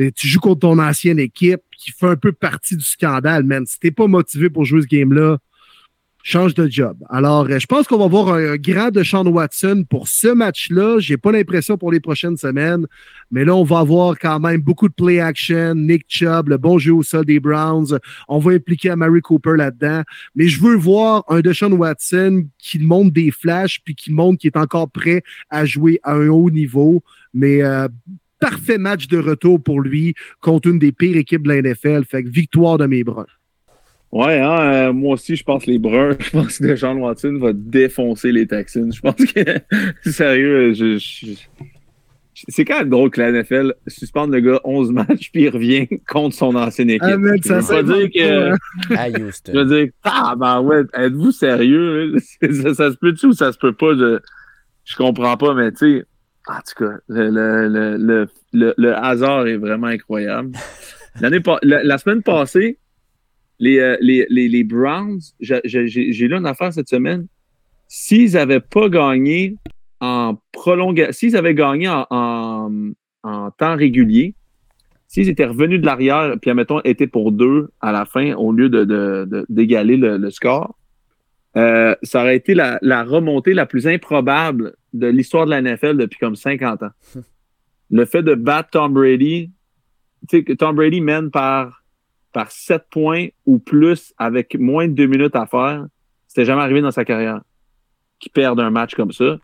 [0.00, 3.64] Euh, Tu joues contre ton ancienne équipe qui fait un peu partie du scandale, man.
[3.66, 5.38] Si t'es pas motivé pour jouer ce game-là,
[6.22, 6.96] change de job.
[7.08, 10.98] Alors, euh, je pense qu'on va voir un, grand de Sean Watson pour ce match-là.
[10.98, 12.86] J'ai pas l'impression pour les prochaines semaines,
[13.30, 16.78] mais là, on va avoir quand même beaucoup de play action, Nick Chubb, le bon
[16.78, 17.98] jeu au sol des Browns.
[18.28, 20.02] On va impliquer Mary Cooper là-dedans.
[20.34, 24.48] Mais je veux voir un Deshaun Watson qui montre des flashs puis qui montre qu'il
[24.48, 27.02] est encore prêt à jouer à un haut niveau.
[27.32, 27.88] Mais euh,
[28.40, 32.04] parfait match de retour pour lui contre une des pires équipes de la NFL.
[32.04, 33.26] Fait que victoire de mes Bruns.
[34.12, 36.16] Ouais, hein, euh, moi aussi, je pense les Bruns.
[36.20, 38.92] Je pense que Deshaun Watson va défoncer les Texans.
[38.92, 39.40] Je pense que,
[40.10, 41.34] sérieux, je, je-
[42.48, 45.86] c'est quand même drôle que la NFL suspende le gars 11 matchs puis il revient
[46.08, 47.02] contre son ancienne équipe.
[47.08, 48.56] Ah, man, je ça veux dire que, hein.
[49.52, 52.06] Je veux dire, ah, ben ouais, êtes-vous sérieux?
[52.14, 52.18] là?
[52.50, 53.94] Ça, ça se peut-tu ou ça se peut pas?
[53.94, 54.18] Je,
[54.86, 56.04] je comprends pas, mais tu sais,
[56.48, 60.52] en tout cas, le, le, le, le, le- le hasard est vraiment incroyable.
[61.20, 62.78] L'année la semaine passée,
[63.60, 65.60] les, euh, les, les, les Browns, j'ai
[66.28, 67.26] lu une affaire cette semaine.
[67.86, 69.56] S'ils n'avaient pas gagné
[70.00, 72.70] en prolongation, s'ils avaient gagné en, en,
[73.22, 74.34] en temps régulier,
[75.08, 78.68] s'ils étaient revenus de l'arrière, puis admettons, étaient pour deux à la fin au lieu
[78.68, 80.76] de, de- de- d'égaler le, le score,
[81.56, 85.96] euh, ça aurait été la, la remontée la plus improbable de l'histoire de la NFL
[85.96, 86.90] depuis comme 50 ans.
[87.90, 89.50] le fait de battre Tom Brady,
[90.28, 91.79] tu sais, que Tom Brady mène par,
[92.32, 95.86] par 7 points ou plus avec moins de 2 minutes à faire,
[96.28, 97.40] c'était jamais arrivé dans sa carrière.
[98.18, 99.38] Qu'il perde un match comme ça.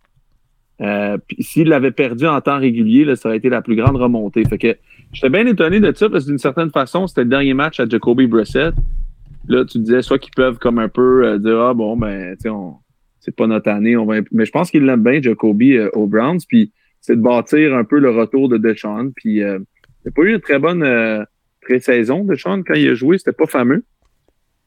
[0.83, 4.45] Euh, s'il l'avait perdu en temps régulier, là, ça aurait été la plus grande remontée.
[4.45, 4.77] Fait que
[5.13, 7.89] j'étais bien étonné de ça parce que d'une certaine façon, c'était le dernier match à
[7.89, 8.75] Jacoby Brissett.
[9.49, 12.51] Là, tu disais soit qu'ils peuvent comme un peu euh, dire Ah bon, ben, tu
[13.21, 13.97] c'est pas notre année.
[13.97, 14.17] On va...
[14.31, 16.41] Mais je pense qu'il l'aime bien, Jacoby euh, aux Browns.
[16.47, 19.13] Puis c'est de bâtir un peu le retour de Deshaun.
[19.17, 19.59] Puis euh,
[20.05, 20.83] il n'a pas eu une très bonne
[21.71, 23.19] euh, pré-saison, Deshaun, quand il a joué.
[23.19, 23.85] C'était pas fameux.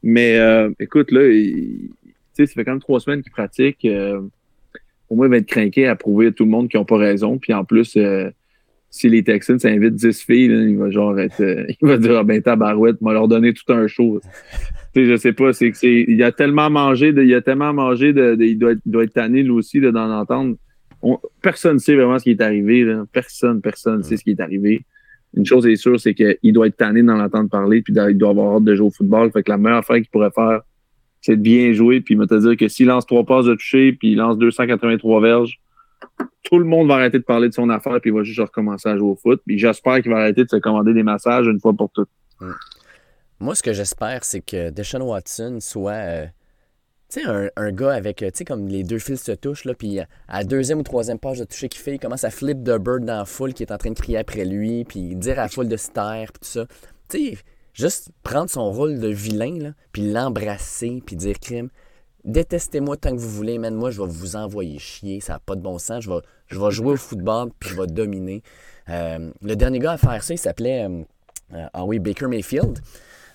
[0.02, 1.90] Mais euh, écoute, là, il,
[2.36, 3.86] ça fait quand même trois semaines qu'il pratique.
[5.08, 6.96] au moins, il va être craqué à prouver à tout le monde qu'ils n'ont pas
[6.96, 7.38] raison.
[7.38, 7.98] Puis en plus,
[8.90, 11.40] si les Texans s'invitent 10 filles, il va genre être.
[11.80, 14.20] il va dire ah, ben tabarouette, il va leur donner tout un show.
[14.94, 16.04] sais, je sais pas, c'est que c'est.
[16.08, 17.22] Il a tellement mangé de.
[17.22, 18.36] Il a tellement mangé de.
[18.40, 20.56] il, doit être, doit être tanné lui aussi d'en entendre.
[21.40, 22.84] personne ne sait vraiment ce qui est arrivé.
[22.84, 23.04] Là.
[23.12, 24.82] Personne, personne ne sait ce qui est arrivé.
[25.34, 28.30] Une chose est sûre, c'est qu'il doit être tanné d'en entendre parler, puis il doit
[28.30, 29.30] avoir hâte de jouer au football.
[29.30, 30.62] Fait que la meilleure affaire qu'il pourrait faire,
[31.20, 33.92] c'est de bien jouer, puis me te dire que s'il lance trois passes de toucher,
[33.92, 35.60] puis il lance 283 verges,
[36.42, 38.88] tout le monde va arrêter de parler de son affaire, puis il va juste recommencer
[38.88, 39.40] à jouer au foot.
[39.46, 42.08] Puis j'espère qu'il va arrêter de se commander des massages une fois pour toutes.
[43.38, 45.92] Moi, ce que j'espère, c'est que Deshaun Watson soit.
[45.92, 46.26] Euh,
[47.10, 49.74] tu sais, un, un, gars avec, tu sais, comme les deux fils se touchent, là,
[49.74, 52.62] puis à la deuxième ou troisième page de toucher qu'il fait, il commence à flip
[52.62, 55.38] de bird dans la foule qui est en train de crier après lui, puis dire
[55.38, 56.66] à la foule de se taire, puis tout ça.
[57.08, 57.38] Tu sais,
[57.74, 61.68] juste prendre son rôle de vilain, là, puis l'embrasser, puis dire crime.
[62.24, 63.74] Détestez-moi tant que vous voulez, man.
[63.74, 65.20] Moi, je vais vous envoyer chier.
[65.20, 66.04] Ça n'a pas de bon sens.
[66.04, 68.42] Je vais, je vais jouer au football, puis je vais dominer.
[68.90, 70.86] Euh, le dernier gars à faire ça, il s'appelait.
[70.86, 72.78] Euh, ah oui, Baker Mayfield.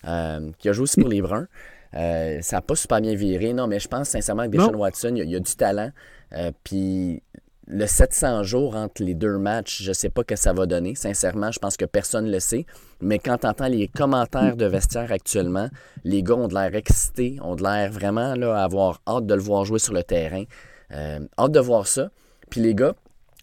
[0.08, 1.48] Euh, qui a joué aussi pour les Bruns.
[1.96, 5.14] Euh, ça n'a pas super bien viré, non, mais je pense sincèrement que Deshaun Watson,
[5.16, 5.92] il y, a, du talent.
[6.34, 7.24] Euh, puis
[7.68, 10.66] le 700 jours entre les deux matchs, je ne sais pas ce que ça va
[10.66, 10.96] donner.
[10.96, 12.66] Sincèrement, je pense que personne ne le sait.
[13.02, 15.70] Mais quand tu entends les commentaires de vestiaire actuellement,
[16.04, 19.42] les gars ont de l'air excités, ont de l'air vraiment là, avoir hâte de le
[19.42, 20.44] voir jouer sur le terrain.
[20.92, 22.10] hâte de voir ça.
[22.50, 22.94] Puis les gars,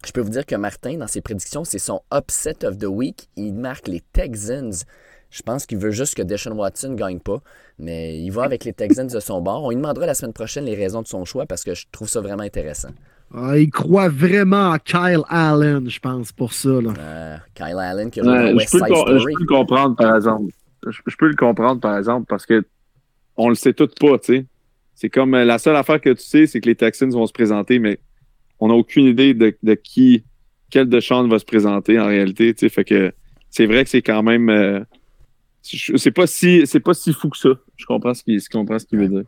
[0.05, 3.29] je peux vous dire que Martin, dans ses prédictions, c'est son upset of the week.
[3.35, 4.73] Il marque les Texans
[5.33, 7.41] je pense qu'il veut juste que Deshaun Watson ne gagne pas,
[7.79, 9.63] mais il va avec les Texans de son bord.
[9.63, 12.07] On lui demandera la semaine prochaine les raisons de son choix parce que je trouve
[12.07, 12.89] ça vraiment intéressant.
[13.33, 16.69] Ah, il croit vraiment à Kyle Allen, je pense, pour ça.
[16.69, 16.93] Là.
[16.99, 19.19] Euh, Kyle Allen qui a ouais, West Side Story.
[19.19, 20.53] Je peux le comprendre, par exemple.
[20.85, 22.63] Je, peux le comprendre, par exemple, parce que
[23.35, 24.45] on le sait tout pas, tu sais.
[24.93, 27.33] C'est comme euh, la seule affaire que tu sais, c'est que les Texans vont se
[27.33, 27.99] présenter, mais
[28.59, 30.25] on n'a aucune idée de, qui,
[30.69, 32.69] quel de Sean va se présenter en réalité, tu sais.
[32.69, 33.11] Fait que
[33.49, 34.51] c'est vrai que c'est quand même.
[34.51, 34.81] Euh,
[35.63, 37.49] c'est pas si fou que ça.
[37.75, 39.23] Je comprends ce qu'il ce veut dire.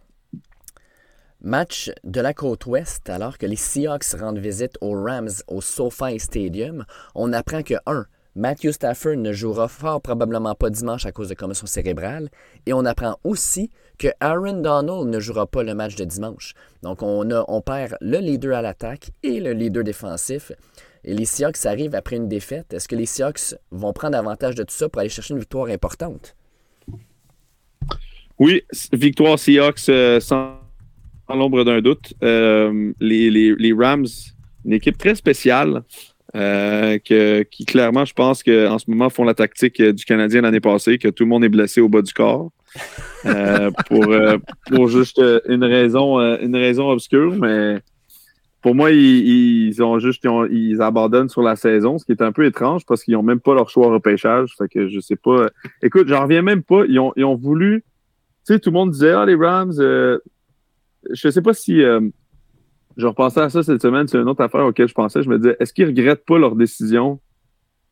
[1.41, 6.19] Match de la côte ouest, alors que les Seahawks rendent visite aux Rams au SoFi
[6.19, 8.05] Stadium, on apprend que 1.
[8.37, 12.29] Matthew Stafford ne jouera fort probablement pas dimanche à cause de commotion cérébrale.
[12.65, 16.53] Et on apprend aussi que Aaron Donald ne jouera pas le match de dimanche.
[16.83, 20.51] Donc on, a, on perd le leader à l'attaque et le leader défensif.
[21.07, 22.73] Et les Seahawks arrivent après une défaite.
[22.73, 25.67] Est-ce que les Seahawks vont prendre avantage de tout ça pour aller chercher une victoire
[25.67, 26.35] importante?
[28.39, 30.59] Oui, victoire Seahawks euh, sans,
[31.29, 32.13] l'ombre d'un doute.
[32.23, 34.07] Euh, les, Rams,
[34.65, 35.83] une équipe très spéciale.
[36.35, 40.97] Euh, qui clairement, je pense qu'en ce moment font la tactique du Canadien l'année passée,
[40.97, 42.51] que tout le monde est blessé au bas du corps.
[43.87, 47.79] pour, juste une raison, une raison obscure, mais
[48.65, 52.45] pour moi, ils, ont juste ils, abandonnent sur la saison, ce qui est un peu
[52.45, 54.55] étrange parce qu'ils n'ont même pas leur choix au repêchage.
[54.57, 55.51] Fait que je sais pas.
[55.83, 56.83] Écoute, j'en reviens même pas.
[56.87, 57.83] Ils ont, voulu.
[58.43, 60.17] Tu sais, tout le monde disait Ah, les Rams, euh,
[61.11, 62.09] je sais pas si euh,
[62.97, 65.21] je repensais à ça cette semaine, c'est une autre affaire auquel je pensais.
[65.21, 67.19] Je me disais, est-ce qu'ils regrettent pas leur décision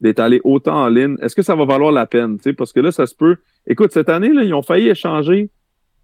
[0.02, 1.18] d'être allés autant en ligne?
[1.22, 2.40] Est-ce que ça va valoir la peine?
[2.58, 3.36] Parce que là, ça se peut.
[3.68, 5.52] Écoute, cette année, là, ils ont failli échanger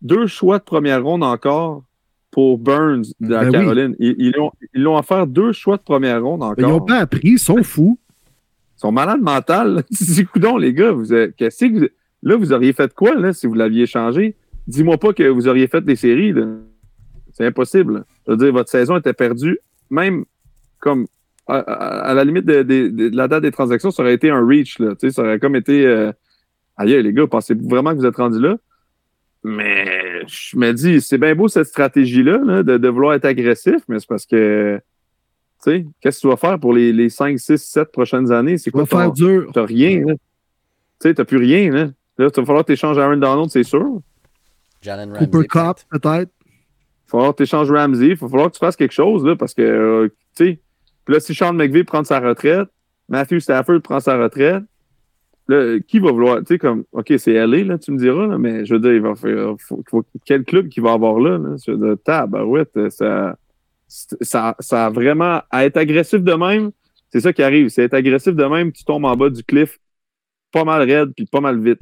[0.03, 1.85] deux choix de première ronde encore
[2.31, 3.95] pour Burns de la ben Caroline.
[3.99, 6.55] Ils, ont, ils l'ont offert deux choix de première ronde encore.
[6.57, 7.97] ils n'ont pas appris, ils sont fous.
[8.77, 9.83] Ils sont malades mentales.
[10.17, 11.87] Écoutons, les gars, vous, qu'est-ce que vous,
[12.23, 14.35] là, vous auriez fait quoi là, si vous l'aviez changé?
[14.67, 16.33] Dis-moi pas que vous auriez fait des séries.
[17.33, 18.05] C'est impossible.
[18.27, 19.59] Je veux dire, votre saison était perdue,
[19.89, 20.25] même
[20.79, 21.07] comme
[21.47, 24.79] à, la limite de, la date des transactions, ça aurait été un reach.
[24.79, 25.85] Là, ça aurait comme été.
[25.85, 26.11] Euh,
[26.77, 28.57] aïe, les gars, pensez-vous vraiment que vous êtes rendus là?
[29.43, 34.07] Mais je me dis, c'est bien beau cette stratégie-là, de, vouloir être agressif, mais c'est
[34.07, 34.79] parce que,
[35.63, 38.57] tu sais, qu'est-ce que tu vas faire pour les, les 5, 6, 7 prochaines années?
[38.57, 38.85] C'est quoi?
[38.85, 39.49] faire dur.
[39.53, 40.15] T'as rien, Tu
[40.99, 41.83] sais, t'as plus rien, là.
[42.17, 44.01] Là, il va falloir que tu échanges Aaron Donald, c'est sûr.
[44.81, 45.25] Jalen Ramsey.
[45.25, 46.31] Cooper Cup, peut-être.
[46.45, 48.07] Il va falloir que tu échanges Ramsey.
[48.07, 50.59] Il va falloir que tu fasses quelque chose, là, parce que, euh, tu sais,
[51.05, 52.67] puis là, si Sean McVay prend sa retraite,
[53.07, 54.63] Matthew Stafford prend sa retraite.
[55.87, 58.75] Qui va vouloir, tu sais, comme, OK, c'est LA, là, tu me diras, mais je
[58.75, 61.55] veux dire, il va faire, faut- quel club qui va avoir là, là?
[61.65, 63.35] Je veux dire, ça,
[63.87, 66.71] ça, ça a vraiment, à être agressif de même,
[67.11, 69.79] c'est ça qui arrive, c'est être agressif de même, tu tombes en bas du cliff
[70.51, 71.81] pas mal raide, puis pas mal vite.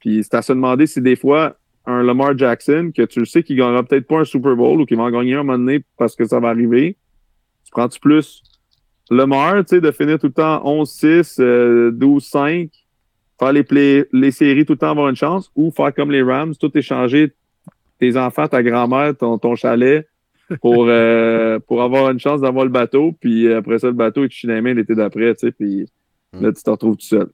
[0.00, 3.42] Puis c'est à se demander si des fois, un Lamar Jackson, que tu le sais
[3.42, 5.84] qu'il gagnera peut-être pas un Super Bowl ou qu'il va en gagner un moment donné
[5.98, 6.96] parce que ça va arriver,
[7.64, 8.42] tu prends-tu plus
[9.10, 12.70] Lamar, tu sais, de finir tout le temps 11-6, euh, 12-5,
[13.38, 16.22] faire les, play- les séries tout le temps avoir une chance, ou faire comme les
[16.22, 17.32] Rams, tout échanger
[18.00, 20.08] tes enfants, ta grand-mère, ton, ton chalet,
[20.60, 24.60] pour, euh, pour avoir une chance d'avoir le bateau, puis après ça, le bateau, les
[24.60, 25.86] mains l'été d'après, tu sais, puis
[26.40, 27.28] là, tu te retrouves tout seul.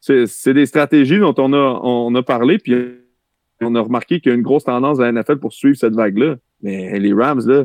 [0.00, 2.74] C'est des stratégies dont on a, on a parlé, puis
[3.60, 5.94] on a remarqué qu'il y a une grosse tendance à la NFL pour suivre cette
[5.94, 6.36] vague-là.
[6.62, 7.64] Mais les Rams, là,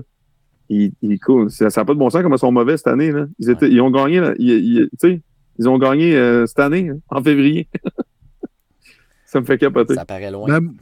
[0.69, 1.49] ils, ils cool.
[1.51, 3.11] Ça n'a pas de bon sens comme ils sont mauvais cette année.
[3.11, 3.27] Là.
[3.39, 5.21] Ils, étaient, ils ont gagné, là, ils, ils- tu sais,
[5.59, 7.67] ils ont gagné euh, cette année, hein, en février.
[9.25, 9.95] ça me fait capoter.
[9.95, 10.47] Ça paraît loin.
[10.47, 10.73] Ben,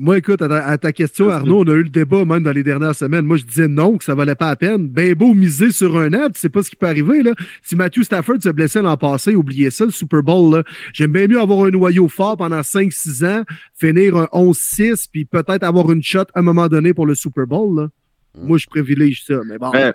[0.00, 1.28] moi, écoute, à ta, à ta question.
[1.28, 3.24] Arnaud, on a eu le débat même dans les dernières semaines.
[3.24, 4.86] Moi, je disais non, que ça valait pas la peine.
[4.86, 7.24] Ben beau miser sur un an, tu sais pas ce qui peut arriver.
[7.24, 7.32] Là.
[7.64, 10.62] Si Matthew Stafford se blessait l'an passé, oubliez ça, le Super Bowl.
[10.92, 13.42] J'aime bien mieux avoir un noyau fort pendant 5-6 ans,
[13.74, 17.48] finir un 11-6, puis peut-être avoir une shot à un moment donné pour le Super
[17.48, 17.80] Bowl.
[17.80, 17.88] là.
[18.34, 18.46] Mm.
[18.46, 19.40] Moi, je privilège ça.
[19.46, 19.70] Mais bon.
[19.70, 19.92] Ouais.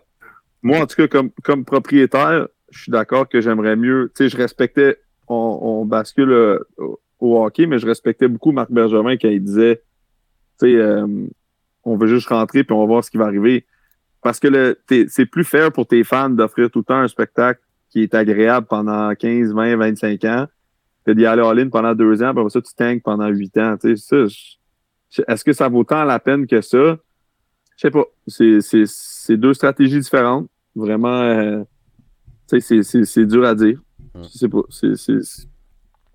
[0.62, 4.12] Moi, en tout cas, comme, comme propriétaire, je suis d'accord que j'aimerais mieux.
[4.16, 4.98] Tu sais, je respectais,
[5.28, 6.60] on, on bascule euh,
[7.20, 9.84] au, hockey, mais je respectais beaucoup Marc Bergevin quand il disait,
[10.60, 11.06] tu sais, euh,
[11.84, 13.66] on veut juste rentrer puis on va voir ce qui va arriver.
[14.22, 14.78] Parce que
[15.10, 18.68] c'est plus fair pour tes fans d'offrir tout le temps un spectacle qui est agréable
[18.68, 20.48] pendant 15, 20, 25 ans
[21.06, 23.76] que d'y aller all-in pendant deux ans, puis après ça, tu tanks pendant huit ans.
[23.78, 24.26] Tu sais,
[25.28, 26.98] est-ce que ça vaut tant la peine que ça?
[27.84, 28.06] Je sais pas.
[28.28, 30.48] C'est, c'est, c'est deux stratégies différentes.
[30.76, 31.64] Vraiment, euh,
[32.50, 33.80] tu sais, c'est, c'est, c'est dur à dire.
[34.16, 34.62] Je sais pas.
[34.70, 35.48] C'est, c'est, c'est-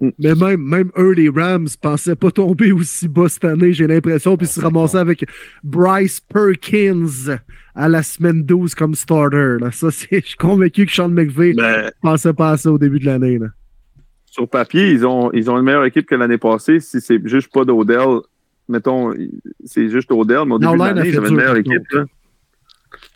[0.00, 4.36] Mais même, même eux, les Rams, pensaient pas tomber aussi bas cette année, j'ai l'impression,
[4.36, 5.24] puis se ramasser avec
[5.64, 7.36] Bryce Perkins
[7.74, 9.56] à la semaine 12 comme starter.
[9.60, 9.70] là.
[9.72, 12.98] Ça, c'est, je suis convaincu que Sean McVay Ben, pensait pas à ça au début
[13.00, 13.38] de l'année.
[13.38, 13.48] là.
[14.26, 16.80] sur papier, ils ont, ils ont une meilleure équipe que l'année passée.
[16.80, 18.20] Si c'est juste pas d'Odell,
[18.68, 19.14] mettons,
[19.64, 21.82] c'est juste Odell, mais au début de l'année, dur, une meilleure équipe.
[21.92, 22.06] Elle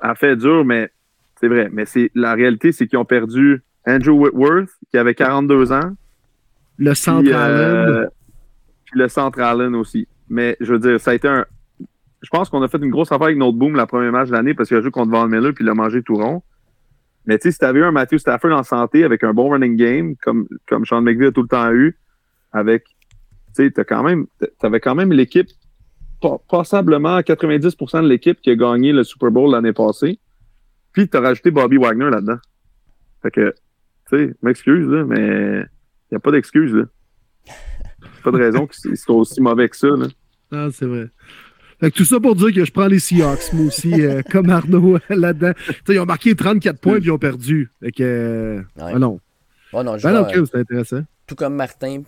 [0.01, 0.91] a fait dur, mais
[1.41, 1.69] c'est vrai.
[1.73, 5.93] Mais c'est, la réalité, c'est qu'ils ont perdu Andrew Whitworth, qui avait 42 ans.
[6.79, 8.07] Le Central euh,
[8.85, 10.09] puis le Central Allen aussi.
[10.29, 11.45] Mais je veux dire, ça a été un.
[12.23, 14.33] Je pense qu'on a fait une grosse affaire avec notre boom la première match de
[14.33, 16.43] l'année parce qu'il a joué contre Van Miller puis il a mangé tout rond.
[17.27, 19.51] Mais tu sais, si tu avais eu un Matthew Stafford en santé avec un bon
[19.51, 21.99] running game, comme, comme Sean McVay a tout le temps eu,
[22.53, 22.85] avec.
[23.57, 24.27] Tu sais, t'as quand même.
[24.61, 25.49] T'avais quand même l'équipe,
[26.21, 30.19] pa- passablement 90% de l'équipe qui a gagné le Super Bowl l'année passée.
[30.93, 32.39] Puis t'as rajouté Bobby Wagner là-dedans.
[33.23, 33.55] Fait que,
[34.11, 36.85] tu sais, m'excuse, là, mais il n'y a pas d'excuse, là.
[38.25, 40.07] Pas de raison qu'ils soient aussi mauvais que ça, là.
[40.53, 41.09] Ah, c'est vrai.
[41.81, 44.51] Fait que tout ça pour dire que je prends les Seahawks, moi aussi, euh, comme
[44.51, 45.53] Arnaud là-dedans.
[45.67, 47.71] Tu sais, ils ont marqué 34 points puis ils ont perdu.
[47.81, 48.03] Fait que.
[48.03, 48.93] euh, Ouais.
[48.95, 49.19] ah non.
[49.73, 51.03] Oh non, je Ben non, vois, intéressant.
[51.27, 52.03] tout comme Martin,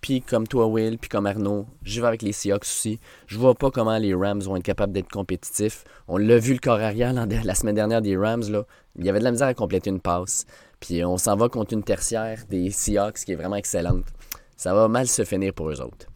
[0.00, 3.00] puis comme toi, Will, puis comme Arnaud, je vais avec les Seahawks aussi.
[3.26, 5.84] Je vois pas comment les Rams vont être capables d'être compétitifs.
[6.08, 8.64] On l'a vu le corps arrière la semaine dernière des Rams, là.
[8.96, 10.44] Il y avait de la misère à compléter une passe.
[10.78, 14.06] Puis on s'en va contre une tertiaire des Seahawks qui est vraiment excellente.
[14.56, 16.06] Ça va mal se finir pour eux autres.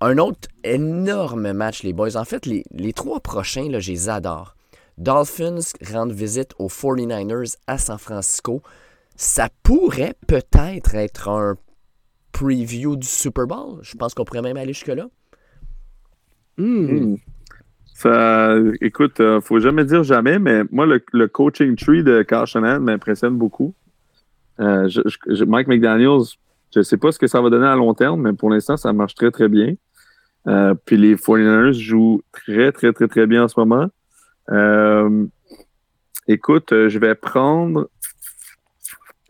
[0.00, 2.16] Un autre énorme match, les boys.
[2.16, 4.54] En fait, les, les trois prochains, là, je les adore.
[4.98, 5.60] Dolphins
[5.92, 8.62] rendent visite aux 49ers à San Francisco.
[9.16, 11.56] Ça pourrait peut-être être un
[12.32, 13.78] preview du Super Bowl.
[13.82, 15.06] Je pense qu'on pourrait même aller jusque-là.
[16.56, 17.16] Hmm.
[17.94, 22.46] Ça, écoute, euh, faut jamais dire jamais, mais moi, le, le coaching tree de Carl
[22.46, 23.74] Shanahan m'impressionne beaucoup.
[24.60, 26.22] Euh, je- je- je- Mike McDaniels,
[26.74, 28.92] je sais pas ce que ça va donner à long terme, mais pour l'instant, ça
[28.92, 29.74] marche très, très bien.
[30.46, 33.88] Euh, puis les 49ers jouent très, très, très, très bien en ce moment.
[34.50, 35.26] Euh,
[36.26, 37.88] écoute, je vais prendre.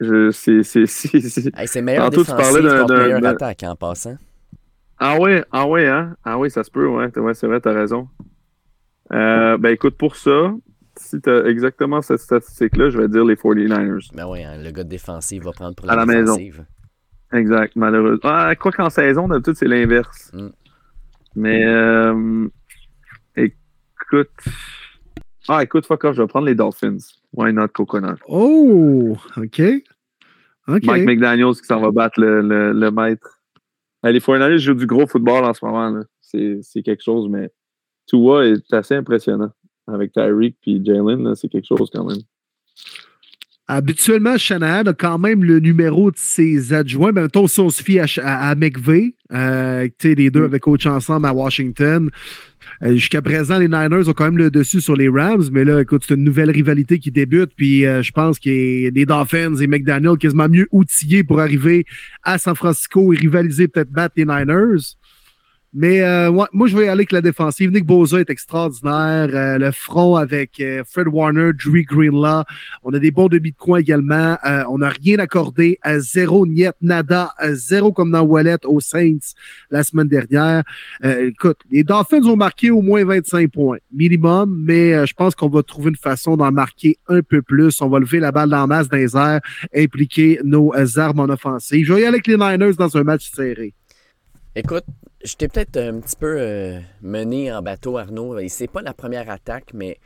[0.01, 4.17] Je, c'est, c'est, c'est- Hey, c'est meilleur Tantôt, tu parlais d'un- d'un- attaque en passant.
[4.99, 6.17] Ah ouais, ah ouais, hein?
[6.25, 7.17] Ah oui, ça se peut, ouais.
[7.19, 8.09] Ouais, c'est vrai, t'as raison.
[9.13, 10.53] Euh, ben écoute, pour ça,
[10.97, 14.11] si t'as exactement cette statistique-là, je vais dire les 49ers.
[14.15, 16.37] Mais oui, hein, le gars de défensif va prendre pour À la, maison.
[17.33, 18.21] Exact, malheureusement.
[18.25, 20.31] Ah, quoi qu'en saison, d'habitude, c'est l'inverse.
[20.33, 20.49] Mm.
[21.37, 22.49] Mais euh,
[23.37, 24.31] écoute.
[25.49, 26.99] Ah, écoute, fuck off, je vais prendre les Dolphins.
[27.33, 28.19] Why not Coconut?
[28.27, 29.61] Oh, OK.
[30.67, 33.41] Mike McDaniels qui s'en va battre le, le, le maître.
[34.05, 36.03] Les 49ers jouent du gros football en ce moment.
[36.21, 37.51] C'est quelque chose, mais
[38.07, 39.51] Tua est assez impressionnant.
[39.87, 42.19] Avec Tyreek puis Jalen, c'est quelque chose quand même.
[43.71, 47.13] Habituellement, Shanahan a quand même le numéro de ses adjoints.
[47.13, 50.45] Ben, mettons, si on se fie à, à, McVeigh, euh, les deux mm.
[50.45, 52.09] avec coach ensemble à Washington.
[52.83, 55.83] Euh, jusqu'à présent, les Niners ont quand même le dessus sur les Rams, mais là,
[55.83, 59.67] écoute, c'est une nouvelle rivalité qui débute, puis euh, je pense que les Dolphins et
[59.67, 61.85] McDaniel quasiment mieux outillés pour arriver
[62.23, 64.97] à San Francisco et rivaliser, peut-être battre les Niners.
[65.75, 67.71] Mais euh, moi, je vais aller avec la défensive.
[67.71, 69.29] Nick Boza est extraordinaire.
[69.35, 72.45] Euh, le front avec euh, Fred Warner, Drew Greenlaw.
[72.85, 74.39] On a des bons demi de coin également.
[74.71, 79.35] on n'a rien accordé à zéro niet, nada, à zéro comme dans Wallet aux Saints
[79.71, 80.63] la semaine dernière.
[81.03, 85.63] écoute, les Dolphins ont marqué au moins 25 points minimum, mais je pense qu'on va
[85.63, 87.81] trouver une façon d'en marquer un peu plus.
[87.83, 89.41] On va lever la balle dans masse dans les airs,
[89.77, 91.85] impliquer nos armes en offensive.
[91.85, 93.75] Je vais y aller avec les Niners dans un match serré.
[94.57, 94.85] Écoute,
[95.25, 98.39] je t'ai peut-être un petit peu euh, mené en bateau, Arnaud.
[98.39, 99.99] Et c'est pas la première attaque, mais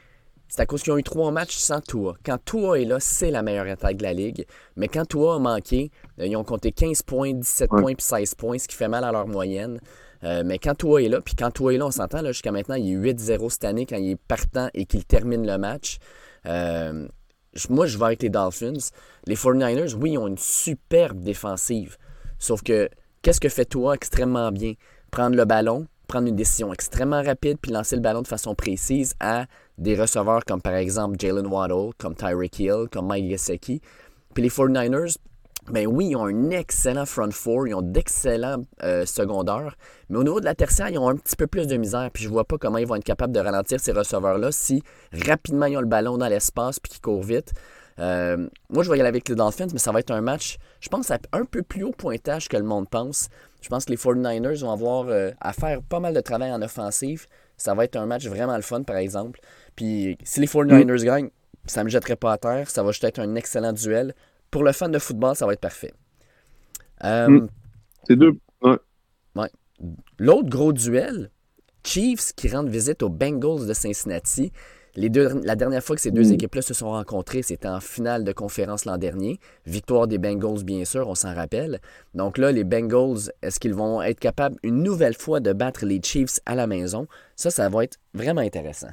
[0.49, 2.17] c'est à cause qu'ils ont eu trois matchs sans Tua.
[2.25, 4.47] Quand Tua est là, c'est la meilleure attaque de la ligue.
[4.77, 8.35] Mais quand Tua a manqué, euh, ils ont compté 15 points, 17 points puis 16
[8.35, 9.81] points, ce qui fait mal à leur moyenne.
[10.25, 12.77] Euh, mais quand Tua est là, puis quand Tua est là, on s'entend, jusqu'à maintenant,
[12.77, 15.99] il est 8-0 cette année quand il est partant et qu'il termine le match.
[16.45, 18.91] moi, je vais avec les Dolphins.
[19.27, 21.99] Les 49ers, oui, ils ont une superbe défensive.
[22.39, 22.89] Sauf que
[23.23, 24.75] Qu'est-ce que fait toi extrêmement bien?
[25.13, 29.13] Prendre le ballon, prendre une décision extrêmement rapide, puis lancer le ballon de façon précise
[29.21, 29.45] à
[29.77, 33.83] des receveurs comme par exemple Jalen Waddle, comme Tyreek Hill, comme Mike Gesicki.
[34.33, 35.19] Puis les 49ers,
[35.71, 39.77] ben oui, ils ont un excellent front four, ils ont d'excellents euh, secondaires,
[40.09, 42.25] mais au niveau de la tertiaire, ils ont un petit peu plus de misère, puis
[42.25, 44.83] je vois pas comment ils vont être capables de ralentir ces receveurs-là si
[45.13, 47.53] rapidement ils ont le ballon dans l'espace puis qu'ils courent vite.
[47.99, 50.57] Euh, moi, je vais y aller avec les Dolphins, mais ça va être un match,
[50.81, 53.29] je pense, à un peu plus haut pointage que le monde pense.
[53.61, 56.62] Je pense que les 49ers vont avoir euh, à faire pas mal de travail en
[56.62, 57.27] offensive.
[57.57, 59.41] Ça va être un match vraiment le fun, par exemple.
[59.77, 61.31] Puis si les 49ers gagnent,
[61.67, 62.71] ça ne me jetterait pas à terre.
[62.71, 64.15] Ça va juste être un excellent duel.
[64.51, 65.93] Pour le fan de football, ça va être parfait.
[67.05, 67.49] Euh, mm.
[68.05, 68.33] C'est deux.
[68.62, 68.79] Ouais.
[70.19, 71.31] L'autre gros duel,
[71.85, 74.53] Chiefs qui rendent visite aux Bengals de Cincinnati
[74.95, 76.35] la dernière fois que ces deux mm.
[76.35, 79.39] équipes-là se sont rencontrées, c'était en finale de conférence l'an dernier.
[79.67, 81.81] Victoire des Bengals, bien sûr, on s'en rappelle.
[82.15, 86.01] Donc là, les Bengals, est-ce qu'ils vont être capables une nouvelle fois de battre les
[86.03, 87.07] Chiefs à la maison?
[87.37, 88.91] Ça, ça va être vraiment intéressant.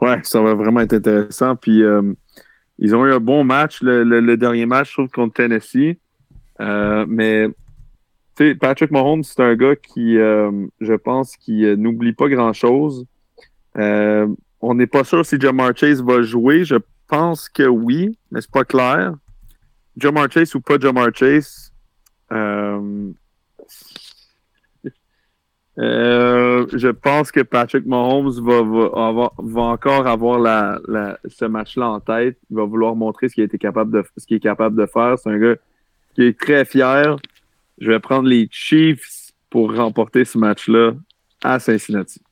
[0.00, 1.56] Ouais, ça va vraiment être intéressant.
[1.56, 2.12] Puis euh,
[2.78, 5.96] ils ont eu un bon match, le, dernier match, je trouve, contre Tennessee.
[6.60, 7.48] Euh, mais
[8.60, 10.50] Patrick Mahomes, c'est un gars qui, euh,
[10.80, 13.04] je pense, qui n'oublie pas grand-chose.
[14.62, 16.64] On n'est pas sûr si Jamar Chase va jouer.
[16.64, 16.76] Je
[17.08, 19.14] pense que oui, mais c'est pas clair.
[19.96, 21.72] Jamar Chase ou pas Jamar Chase.
[22.30, 23.10] Euh,
[25.78, 30.78] euh, je pense que Patrick Mahomes va, encore avoir
[31.26, 32.38] ce match-là en tête.
[32.48, 35.18] Il va vouloir montrer ce qu'il, capable de, ce qu'il est capable de faire.
[35.18, 35.56] C'est un gars
[36.14, 37.16] qui est très fier.
[37.78, 40.92] Je vais prendre les Chiefs pour remporter ce match-là
[41.42, 42.22] à Cincinnati.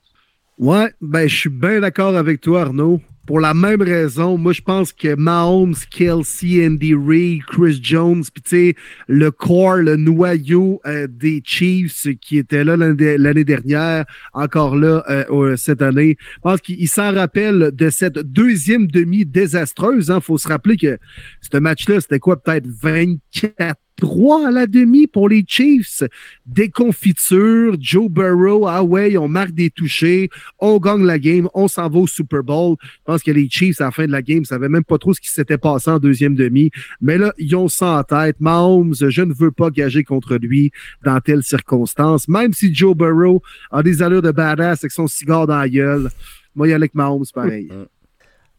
[0.60, 3.00] Ouais, ben je suis bien d'accord avec toi, Arnaud.
[3.26, 8.42] Pour la même raison, moi je pense que Mahomes, Kelsey, Andy Reid, Chris Jones, puis
[8.42, 8.74] tu sais,
[9.08, 15.56] le corps, le noyau euh, des Chiefs qui était là l'année dernière, encore là euh,
[15.56, 20.08] cette année, je pense qu'il s'en rappelle de cette deuxième demi désastreuse.
[20.08, 20.20] Il hein.
[20.20, 20.98] faut se rappeler que
[21.40, 26.02] ce match-là, c'était quoi, peut-être 24 3 à la demi pour les Chiefs.
[26.46, 31.88] Déconfiture, Joe Burrow, ah ouais, on marque des touchés, on gagne la game, on s'en
[31.88, 32.76] va au Super Bowl.
[32.82, 34.98] Je pense que les Chiefs, à la fin de la game, ne savaient même pas
[34.98, 36.70] trop ce qui s'était passé en deuxième demi.
[37.00, 38.36] Mais là, ils ont ça en tête.
[38.40, 40.72] Mahomes, je ne veux pas gager contre lui
[41.04, 42.26] dans telle circonstance.
[42.28, 46.08] Même si Joe Burrow a des allures de badass avec son cigare dans la gueule,
[46.54, 47.70] moi, il y a avec Mahomes, pareil.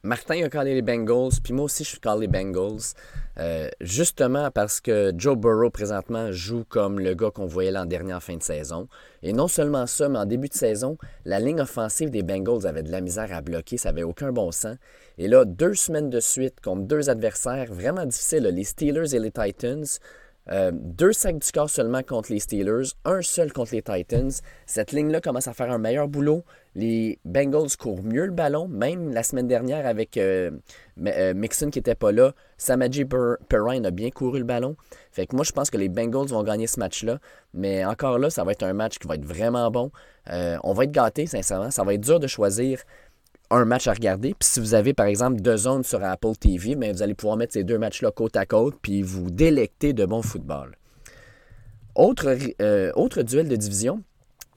[0.03, 2.95] Martin a calé les Bengals, puis moi aussi je suis calé les Bengals.
[3.39, 8.13] Euh, justement parce que Joe Burrow présentement joue comme le gars qu'on voyait l'an dernier
[8.13, 8.87] en fin de saison.
[9.23, 12.83] Et non seulement ça, mais en début de saison, la ligne offensive des Bengals avait
[12.83, 14.75] de la misère à bloquer, ça n'avait aucun bon sens.
[15.17, 19.31] Et là, deux semaines de suite contre deux adversaires vraiment difficiles, les Steelers et les
[19.31, 19.85] Titans.
[20.49, 24.31] Euh, deux sacs du corps seulement contre les Steelers, un seul contre les Titans.
[24.65, 26.43] Cette ligne-là commence à faire un meilleur boulot.
[26.75, 30.51] Les Bengals courent mieux le ballon, même la semaine dernière avec euh,
[31.05, 32.33] euh, Mixon qui n'était pas là.
[32.57, 33.05] Samaji
[33.49, 34.77] Perrine a bien couru le ballon.
[35.11, 37.19] Fait que moi, je pense que les Bengals vont gagner ce match-là.
[37.53, 39.91] Mais encore là, ça va être un match qui va être vraiment bon.
[40.27, 41.71] on va être gâtés, sincèrement.
[41.71, 42.79] Ça va être dur de choisir
[43.51, 44.33] un match à regarder.
[44.37, 47.53] Puis si vous avez, par exemple, deux zones sur Apple TV, vous allez pouvoir mettre
[47.53, 50.77] ces deux matchs-là côte à côte, puis vous délecter de bon football.
[51.97, 54.01] Euh, autre duel de division,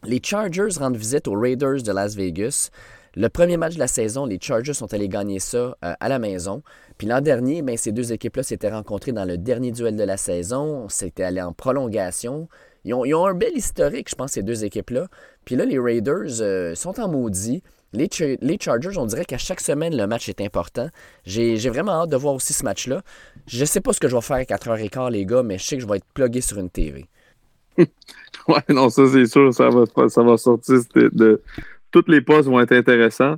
[0.07, 2.71] les Chargers rendent visite aux Raiders de Las Vegas.
[3.17, 6.19] Le premier match de la saison, les Chargers sont allés gagner ça euh, à la
[6.19, 6.63] maison.
[6.99, 10.17] Puis l'an dernier, ben, ces deux équipes-là s'étaient rencontrées dans le dernier duel de la
[10.17, 10.89] saison.
[10.89, 12.49] C'était allé en prolongation.
[12.85, 15.07] Ils ont, un bel historique, je pense, ces deux équipes-là.
[15.45, 17.63] Puis là, les Raiders euh, sont en maudit.
[17.93, 18.11] Les,
[18.41, 20.89] les, Chargers, on dirait qu'à chaque semaine, le match est important.
[21.25, 23.03] J'ai vraiment hâte de voir aussi ce match-là.
[23.47, 25.65] Je ne sais pas ce que je vais faire à 4h15, les gars, mais je
[25.65, 27.07] sais que je vais être plugué sur une TV.
[28.49, 31.43] ouais, non, ça c'est sûr, ça va, ça va sortir de,
[31.91, 33.37] Toutes les postes vont être intéressants.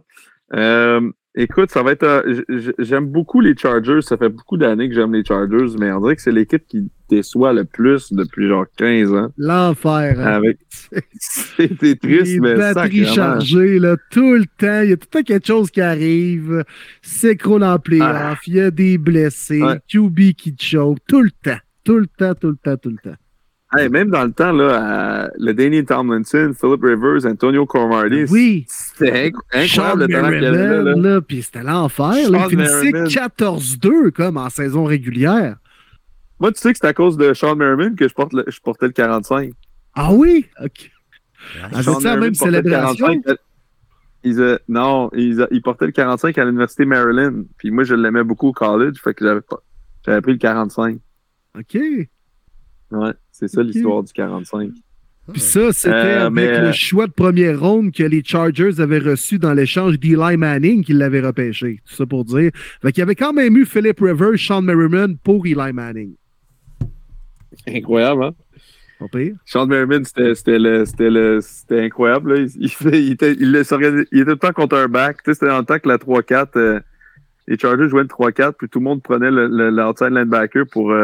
[0.54, 2.02] Euh, Écoute, ça va être.
[2.02, 4.00] Euh, j'aime beaucoup les Chargers.
[4.00, 6.90] Ça fait beaucoup d'années que j'aime les Chargers, mais on dirait que c'est l'équipe qui
[7.10, 9.28] déçoit le plus depuis genre 15 ans.
[9.36, 10.18] L'enfer.
[10.18, 10.24] Hein?
[10.24, 10.58] Avec...
[11.20, 14.80] c'est triste, les mais batteries chargées, là, tout le temps.
[14.80, 16.64] Il y a tout le temps quelque chose qui arrive.
[17.02, 18.08] S'écroule en playoff.
[18.10, 18.36] Ah.
[18.46, 19.62] Il y a des blessés.
[19.92, 21.00] QB qui choke.
[21.06, 21.58] Tout le temps.
[21.84, 23.16] Tout le temps, tout le temps, tout le temps
[23.90, 28.64] même dans le temps, là, le Danny Tomlinson, Philip Rivers, Antonio Cromartie, oui.
[28.68, 31.00] c'était incroyable le talent avait.
[31.00, 32.14] Là, puis c'était l'enfer.
[32.16, 35.56] Il finissait 14-2 comme en saison régulière.
[36.38, 38.86] Moi, tu sais que c'est à cause de Sean Merriman que je, porte je portais
[38.86, 39.52] le 45.
[39.94, 40.46] Ah oui?
[40.62, 40.90] OK.
[41.72, 43.06] La même célébration?
[44.68, 47.44] non, il, portait le 45 à l'Université Maryland.
[47.56, 49.24] Puis moi, je l'aimais beaucoup au college, fait que
[50.04, 50.98] j'avais pris le 45.
[51.58, 51.78] OK.
[52.90, 53.12] Ouais.
[53.32, 54.70] C'est ça l'histoire du 45.
[55.32, 59.00] Puis ça, c'était euh, avec le euh, choix de première ronde que les Chargers avaient
[59.00, 61.80] reçu dans l'échange d'Eli Manning qui l'avait repêché.
[61.84, 62.52] Tout ça pour dire.
[62.80, 66.14] Fait qu'il y avait quand même eu Philip Rivers, Sean Merriman pour Eli Manning.
[67.66, 68.34] Incroyable, hein?
[69.10, 69.34] pire.
[69.44, 72.46] Sean Merriman, c'était incroyable.
[72.54, 75.18] Il, il, était, il, était, tout le temps contre un back.
[75.26, 76.80] C'était dans le temps que la 3-4, euh,
[77.48, 80.94] les Chargers jouaient une 3-4, puis tout le monde prenait l'outside linebacker pour,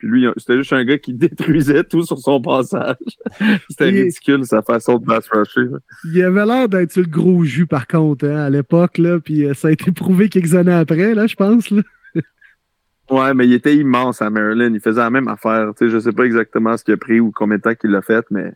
[0.00, 2.96] puis lui, c'était juste un gars qui détruisait tout sur son passage.
[3.68, 5.68] c'était ridicule, sa façon de pass rusher.
[6.04, 8.98] Il avait l'air d'être le gros jus, par contre, hein, à l'époque.
[8.98, 11.70] Là, puis euh, ça a été prouvé quelques années après, là, je pense.
[11.70, 11.82] Là.
[13.10, 14.72] ouais, mais il était immense à Maryland.
[14.72, 15.72] Il faisait la même affaire.
[15.78, 18.24] Je sais pas exactement ce qu'il a pris ou combien de temps qu'il l'a fait,
[18.30, 18.52] mais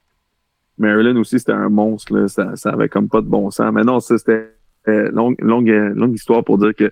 [0.79, 2.17] Maryland aussi, c'était un monstre.
[2.17, 2.27] Là.
[2.27, 3.71] Ça, ça avait comme pas de bon sens.
[3.73, 4.49] Mais non, ça, c'était
[4.89, 6.91] euh, longue, longue, longue histoire pour dire que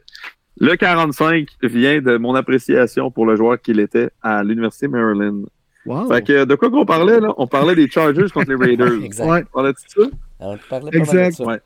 [0.58, 5.44] le 45 vient de mon appréciation pour le joueur qu'il était à l'Université Maryland.
[5.86, 6.08] Wow.
[6.08, 7.34] Fait que de quoi qu'on parlait, là?
[7.38, 8.92] On parlait des Chargers contre les Raiders.
[9.02, 9.26] exact.
[9.26, 9.44] Ouais.
[9.52, 10.02] On parlait de ça?
[10.38, 11.30] On parlait exact.
[11.30, 11.44] De ça.
[11.44, 11.60] Ouais.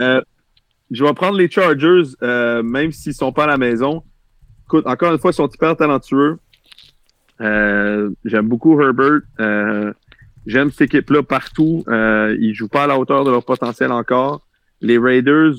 [0.00, 0.20] Euh,
[0.90, 4.02] je vais prendre les Chargers, euh, même s'ils ne sont pas à la maison.
[4.66, 6.38] Écoute, encore une fois, ils sont hyper talentueux.
[7.40, 9.20] Euh, j'aime beaucoup Herbert.
[10.46, 11.84] J'aime cette équipe-là partout.
[11.88, 14.40] ils ne jouent pas à la hauteur de leur potentiel encore.
[14.80, 15.54] Les Raiders,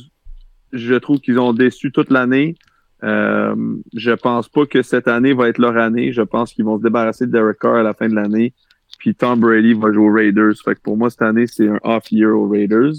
[0.72, 2.56] je trouve qu'ils ont déçu toute l'année.
[3.04, 3.56] Euh,
[3.96, 6.12] je pense pas que cette année va être leur année.
[6.12, 8.54] Je pense qu'ils vont se débarrasser de Derek Carr à la fin de l'année.
[8.98, 10.56] Puis Tom Brady va jouer aux Raiders.
[10.64, 12.94] Fait que pour moi, cette année, c'est un off-year aux Raiders.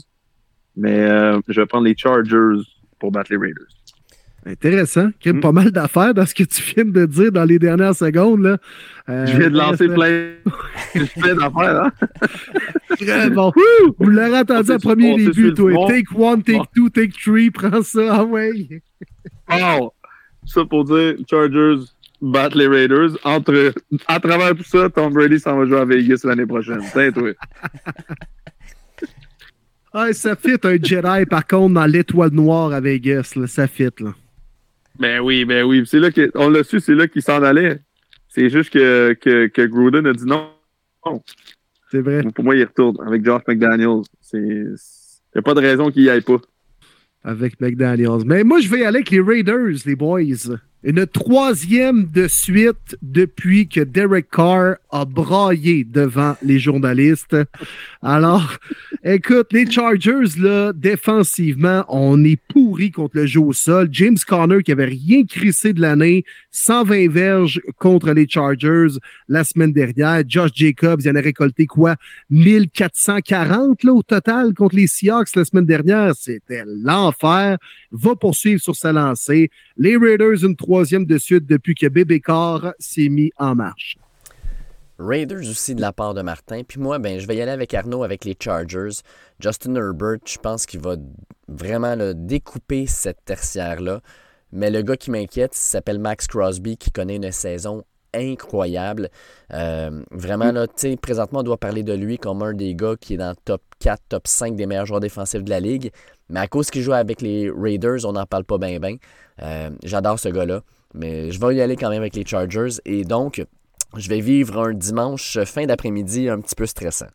[0.77, 2.63] Mais euh, je vais prendre les Chargers
[2.99, 3.67] pour battre les Raiders.
[4.47, 5.11] Intéressant.
[5.23, 7.59] Il y a pas mal d'affaires dans ce que tu viens de dire dans les
[7.59, 8.41] dernières secondes.
[8.41, 8.57] Là.
[9.11, 10.31] Euh, je viens de lancer plein,
[11.21, 11.85] plein d'affaires.
[11.85, 11.93] Hein?
[12.99, 13.53] Très bon.
[13.99, 15.87] Vous l'aurez entendu à premier début, toi.
[15.89, 17.51] Take one, take two, take three.
[17.51, 18.01] Prends ça.
[18.11, 18.81] Ah ouais.
[19.53, 19.93] Oh,
[20.47, 21.85] ça pour dire Chargers
[22.21, 23.11] battent les Raiders.
[23.25, 23.73] Entre,
[24.07, 26.83] à travers tout ça, Tom Brady s'en va jouer à Vegas l'année prochaine.
[26.93, 27.31] C'est toi.
[29.93, 33.33] ah, ça fit un Jedi, par contre, dans l'étoile noire à Vegas.
[33.37, 33.47] Là.
[33.47, 34.15] Ça fit, là.
[34.99, 35.83] Ben oui, ben oui.
[35.87, 37.81] C'est là que, on l'a su, c'est là qu'il s'en allait.
[38.29, 40.51] C'est juste que, que, que, Gruden a dit non.
[41.91, 42.23] C'est vrai.
[42.35, 44.03] Pour moi, il retourne avec Josh McDaniels.
[44.35, 44.77] Il
[45.35, 46.37] n'y a pas de raison qu'il n'y aille pas
[47.25, 48.25] avec McDaniels.
[48.25, 50.57] Mais moi, je vais aller avec les Raiders, les boys.
[50.83, 57.37] Une troisième de suite depuis que Derek Carr a braillé devant les journalistes.
[58.01, 58.57] Alors,
[59.05, 63.89] écoute, les Chargers, là, défensivement, on est pourri contre le jeu au sol.
[63.93, 69.75] James Conner, qui avait rien crissé de l'année, 120 verges contre les Chargers la semaine
[69.75, 70.23] dernière.
[70.27, 71.97] Josh Jacobs, il en a récolté quoi?
[72.31, 76.15] 1440 là, au total contre les Seahawks la semaine dernière.
[76.15, 77.59] C'était l'enfer.
[77.93, 79.51] Va poursuivre sur sa lancée.
[79.77, 83.97] Les Raiders, une troisième de suite depuis que Bébé Carr s'est mis en marche.
[84.99, 86.63] Raiders aussi de la part de Martin.
[86.63, 89.03] Puis moi, ben, je vais y aller avec Arnaud avec les Chargers.
[89.41, 90.97] Justin Herbert, je pense qu'il va
[91.49, 94.01] vraiment découper cette tertiaire-là.
[94.53, 99.11] Mais le gars qui m'inquiète, s'appelle Max Crosby, qui connaît une saison incroyable.
[99.53, 100.67] Euh, vraiment, là,
[101.01, 103.63] présentement, on doit parler de lui comme un des gars qui est dans le top
[103.81, 105.91] 4, top 5 des meilleurs joueurs défensifs de la ligue.
[106.29, 108.97] Mais à cause qu'il joue avec les Raiders, on n'en parle pas bien, bien.
[109.43, 110.63] Euh, j'adore ce gars-là.
[110.95, 112.81] Mais je vais y aller quand même avec les Chargers.
[112.85, 113.45] Et donc,
[113.97, 117.09] je vais vivre un dimanche fin d'après-midi un petit peu stressant.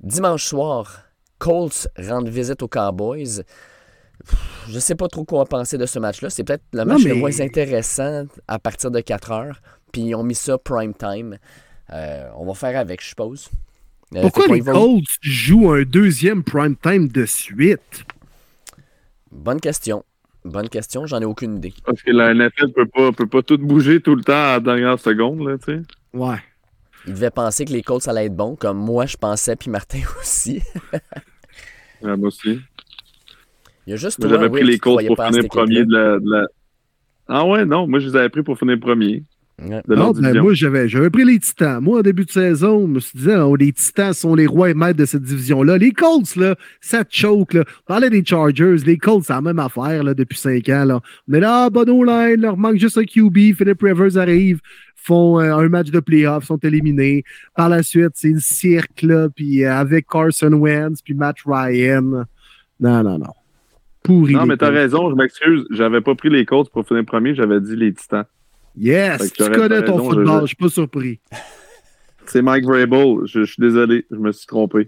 [0.00, 1.02] Dimanche soir,
[1.38, 3.42] Colts rendent visite aux Cowboys.
[4.68, 6.30] Je sais pas trop quoi penser de ce match-là.
[6.30, 9.60] C'est peut-être le match le moins intéressant à partir de 4 heures.
[9.94, 11.38] Puis ils ont mis ça prime time.
[11.92, 13.48] Euh, on va faire avec, je suppose.
[14.16, 18.04] Euh, Pourquoi les Colts jouent un deuxième prime time de suite?
[19.30, 20.04] Bonne question.
[20.44, 21.72] Bonne question, j'en ai aucune idée.
[21.86, 24.60] Parce que la NFL peut pas, peut pas tout bouger tout le temps à la
[24.60, 25.82] dernière seconde, là, tu sais.
[26.12, 26.38] Ouais.
[27.06, 30.00] Il devait penser que les Colts allaient être bons, comme moi je pensais, puis Martin
[30.20, 30.60] aussi.
[32.02, 32.58] moi aussi.
[33.86, 36.46] Il y a juste J'avais pris les Colts pour finir premier de la,
[37.28, 39.22] Ah ouais, non, moi je les avais pris pour finir premier.
[39.62, 41.80] Non, ben, moi, j'avais, j'avais pris les Titans.
[41.80, 44.70] Moi, en début de saison, je me suis dit, oh, les Titans sont les rois
[44.70, 45.78] et maîtres de cette division-là.
[45.78, 47.54] Les Colts, là, ça choke.
[47.54, 47.64] Là.
[47.82, 48.76] On parlait des Chargers.
[48.84, 50.84] Les Colts, c'est la même affaire là, depuis cinq ans.
[50.84, 51.00] Là.
[51.32, 53.54] Est là, bon line, leur manque juste un QB.
[53.56, 54.60] Philip Rivers arrive,
[54.96, 57.22] font euh, un match de playoff, sont éliminés.
[57.54, 62.24] Par la suite, c'est le cirque, là, puis euh, avec Carson Wentz, puis Matt Ryan.
[62.80, 63.32] Non, non, non.
[64.02, 64.34] Pourri.
[64.34, 65.64] Non, mais t'as raison, je m'excuse.
[65.70, 68.24] J'avais pas pris les Colts pour finir premier, j'avais dit les Titans.
[68.76, 71.20] Yes, tu connais ton football, je suis pas surpris.
[72.26, 74.86] C'est Mike Vrabel, je, suis désolé, je me suis trompé.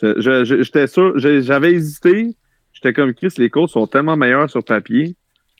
[0.00, 2.36] J'étais sûr, j'avais hésité.
[2.72, 5.16] J'étais comme Chris, les Colts sont tellement meilleurs sur papier.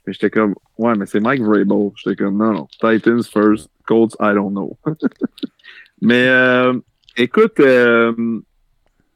[0.06, 1.90] Mais j'étais comme, ouais, mais c'est Mike Vrabel.
[1.96, 4.78] J'étais comme, non, non, Titans first, Colts, I don't know.
[6.00, 6.74] mais euh,
[7.16, 8.14] écoute, euh,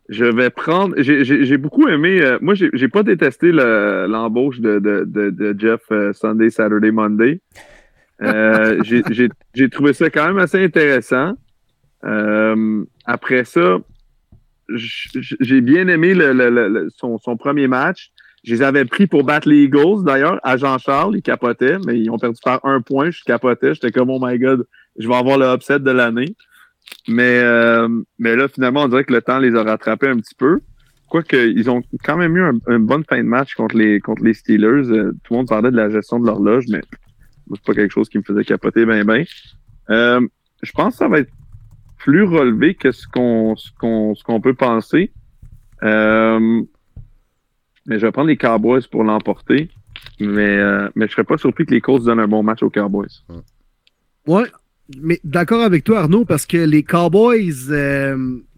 [0.09, 0.97] je vais prendre.
[0.99, 2.21] J'ai beaucoup aimé.
[2.21, 5.83] Euh, moi, j'ai pas détesté l'embauche de, de, de, Jeff
[6.15, 7.41] Sunday, Saturday, Monday.
[8.23, 8.83] Euh,
[9.55, 11.35] j'ai trouvé ça quand même assez intéressant.
[12.05, 13.79] Euh, après ça,
[14.69, 18.11] j'ai bien aimé le, son, son, premier match.
[18.45, 21.17] Je les avais pris pour battre les Eagles, d'ailleurs, à Jean-Charles.
[21.17, 23.11] Ils capotaient, mais ils ont perdu par un point.
[23.11, 23.75] Je capotais.
[23.75, 24.67] J'étais comme, oh my God,
[24.99, 26.35] je vais avoir le upset de l'année.
[27.09, 30.35] Mais, euh, mais là, finalement, on dirait que le temps les a rattrapés un petit
[30.35, 30.61] peu.
[31.09, 34.35] Quoique, ils ont quand même eu une bonne fin de match contre les, contre les
[34.35, 34.89] Steelers.
[35.23, 36.81] tout le monde parlait de la gestion de l'horloge, mais
[37.51, 39.25] c'est pas quelque chose qui me faisait capoter bien, bien.
[39.91, 40.27] Euh,
[40.63, 41.33] je pense que ça va être
[41.99, 43.71] plus relevé que ce qu'on ce
[44.25, 45.13] qu'on peut penser.
[45.83, 46.63] Euh,
[47.87, 49.71] mais je vais prendre les Cowboys pour l'emporter.
[50.21, 52.71] Mais, euh, mais je serais pas surpris que les Colts donnent un bon match aux
[52.71, 53.23] Cowboys.
[54.27, 54.47] Ouais,
[55.01, 57.69] mais d'accord avec toi, Arnaud, parce que les Cowboys,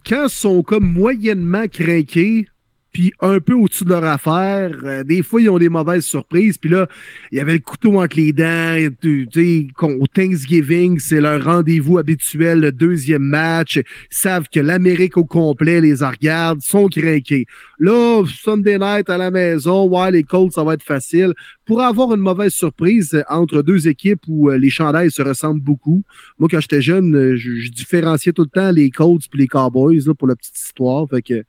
[0.06, 2.46] quand ils sont comme moyennement craqués,
[2.94, 4.70] puis un peu au-dessus de leur affaire.
[4.84, 6.56] Euh, des fois, ils ont des mauvaises surprises.
[6.56, 6.86] Puis là,
[7.32, 8.76] il y avait le couteau entre les dents.
[9.02, 13.78] Tu sais, au Thanksgiving, c'est leur rendez-vous habituel, le deuxième match.
[13.78, 17.47] Ils savent que l'Amérique au complet les regarde, sont craqués.
[17.81, 21.34] Là, Sunday night à la maison, ouais, les Colts, ça va être facile.
[21.66, 26.02] Pour avoir une mauvaise surprise entre deux équipes où euh, les chandails se ressemblent beaucoup.
[26.39, 30.06] Moi, quand j'étais jeune, je, je, différenciais tout le temps les Colts puis les Cowboys
[30.06, 31.08] là, pour la petite histoire.
[31.10, 31.42] Fait que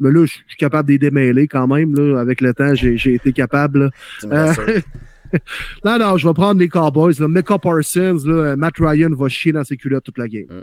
[0.00, 1.94] mais là, je suis capable de les démêler quand même.
[1.94, 2.20] Là.
[2.20, 3.90] Avec le temps, j'ai été capable.
[4.24, 4.52] Euh,
[5.84, 7.14] non, non, je vais prendre les Cowboys.
[7.18, 7.28] Là.
[7.28, 10.46] Mecca Parsons, là, Matt Ryan va chier dans ses culottes toute la game.
[10.48, 10.62] Mm.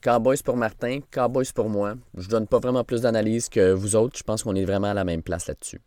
[0.00, 1.94] Cowboys pour Martin, Cowboys pour moi.
[2.18, 4.18] Je donne pas vraiment plus d'analyse que vous autres.
[4.18, 5.80] Je pense qu'on est vraiment à la même place là-dessus.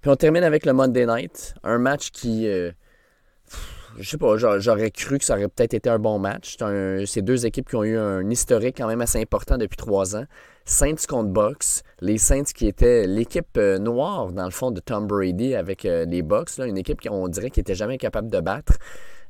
[0.00, 1.54] Puis on termine avec le Monday Night.
[1.62, 2.48] Un match qui.
[2.48, 2.72] Euh,
[3.98, 6.56] je sais pas, j'aurais cru que ça aurait peut-être été un bon match.
[7.06, 10.24] C'est deux équipes qui ont eu un historique quand même assez important depuis trois ans.
[10.64, 11.82] Saints contre Bucks.
[12.00, 16.04] Les Saints qui étaient l'équipe euh, noire, dans le fond, de Tom Brady avec euh,
[16.06, 16.56] les Bucks.
[16.56, 18.74] Là, une équipe qu'on dirait qui n'était jamais capable de battre.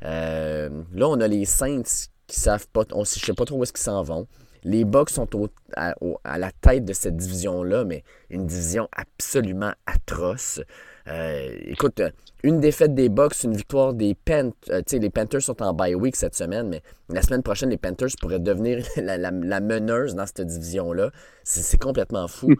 [0.05, 3.63] Euh, là, on a les Saints qui savent pas, on, je sais pas trop où
[3.63, 4.27] est-ce qu'ils s'en vont.
[4.63, 5.29] Les Bucks sont
[5.77, 5.95] à,
[6.39, 10.61] la tête de cette division-là, mais une division absolument atroce.
[11.07, 12.00] Écoute,
[12.44, 14.52] une défaite des Bucks, une victoire des Panthers.
[14.70, 18.10] Euh, les Panthers sont en bye week cette semaine, mais la semaine prochaine, les Panthers
[18.20, 21.10] pourraient devenir la, meneuse dans cette division-là.
[21.42, 22.55] C'est complètement fou.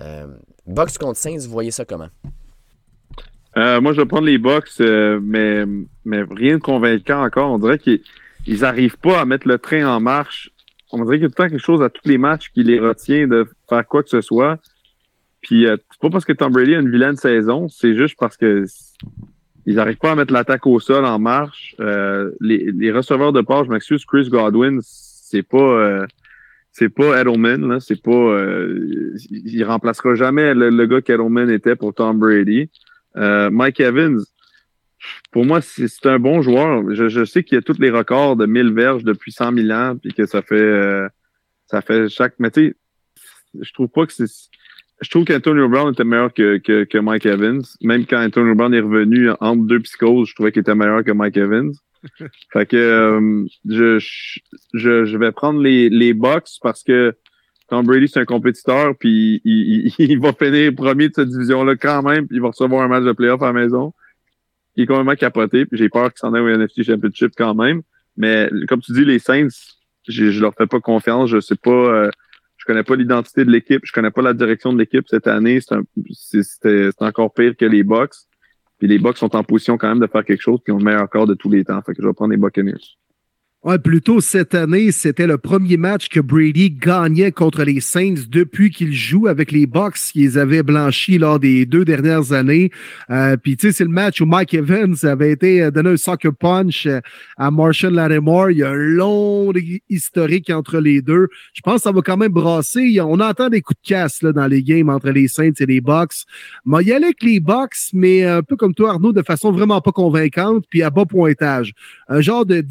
[0.00, 0.26] Euh,
[0.66, 2.10] Bucks contre Saints, vous voyez ça comment?
[3.56, 5.64] Euh, moi, je vais prendre les Bucks, mais,
[6.04, 7.50] mais rien de convaincant encore.
[7.50, 8.00] On dirait qu'ils
[8.46, 10.50] n'arrivent pas à mettre le train en marche.
[10.92, 12.62] On dirait qu'il y a tout le temps quelque chose à tous les matchs qui
[12.62, 14.58] les retient de faire quoi que ce soit.
[15.42, 18.66] Puis, c'est pas parce que Tom Brady a une vilaine saison, c'est juste parce que
[19.66, 21.74] ils n'arrivent pas à mettre l'attaque au sol en marche.
[21.80, 26.06] Euh, les, receveurs de part, je m'excuse, Chris Godwin, c'est pas euh,
[26.72, 31.94] c'est pas Edelman, là, c'est pas euh, il remplacera jamais le, gars qu'Edelman était pour
[31.94, 32.70] Tom Brady.
[33.14, 34.20] Mike Evans,
[35.32, 36.82] pour moi, c'est un bon joueur.
[36.94, 40.12] Je, sais qu'il a tous les records de 1000 verges depuis 100 000 ans, puis
[40.12, 41.06] que ça fait
[41.66, 42.34] ça fait chaque.
[42.38, 42.76] Mais tu sais,
[43.60, 44.26] je trouve pas que c'est
[45.00, 47.62] je trouve qu'Antonio Brown était meilleur que, que, que, Mike Evans.
[47.80, 51.12] Même quand Antonio Brown est revenu entre deux psychoses, je trouvais qu'il était meilleur que
[51.12, 51.72] Mike Evans.
[52.52, 53.98] fait que euh, je,
[54.74, 57.14] je, je vais prendre les, les Bucks parce que
[57.68, 62.02] Tom Brady, c'est un compétiteur, puis il, il, va finir premier de cette division-là quand
[62.02, 63.94] même, puis il va recevoir un match de playoff à la maison.
[64.76, 67.82] Il est complètement capoté, puis j'ai peur qu'il s'en aille au NFC Championship quand même.
[68.16, 69.48] Mais comme tu dis, les Saints,
[70.08, 71.30] je, je leur fais pas confiance.
[71.30, 72.10] Je sais pas, euh,
[72.70, 75.60] connais pas l'identité de l'équipe, je connais pas la direction de l'équipe cette année.
[76.12, 78.14] C'est encore pire que les Bucks.
[78.78, 80.84] Puis les Bucks sont en position quand même de faire quelque chose, puis ont le
[80.84, 81.82] meilleur corps de tous les temps.
[81.82, 82.96] Fait que je vais prendre les Buccaneers.
[83.62, 88.70] Ouais, plutôt cette année, c'était le premier match que Brady gagnait contre les Saints depuis
[88.70, 92.70] qu'il joue avec les Bucks qu'ils avaient blanchis lors des deux dernières années.
[93.10, 95.98] Euh, Puis tu sais, c'est le match où Mike Evans avait été euh, donné un
[95.98, 97.00] soccer punch euh,
[97.36, 98.50] à Marshall Lattimore.
[98.50, 99.52] Il y a un long
[99.90, 101.28] historique entre les deux.
[101.52, 102.98] Je pense que ça va quand même brasser.
[103.02, 105.82] On entend des coups de casse là, dans les games entre les Saints et les
[105.82, 106.24] Bucks.
[106.64, 109.52] Mais il y allait avec les Bucks, mais un peu comme toi, Arnaud, de façon
[109.52, 111.74] vraiment pas convaincante, puis à bas pointage.
[112.08, 112.62] Un genre de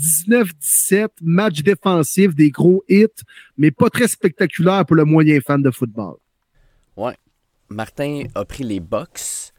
[0.79, 3.07] 19-17 match défensif, des gros hits,
[3.57, 6.15] mais pas très spectaculaire pour le moyen fan de football.
[6.95, 7.15] Ouais.
[7.69, 9.53] Martin a pris les Bucks.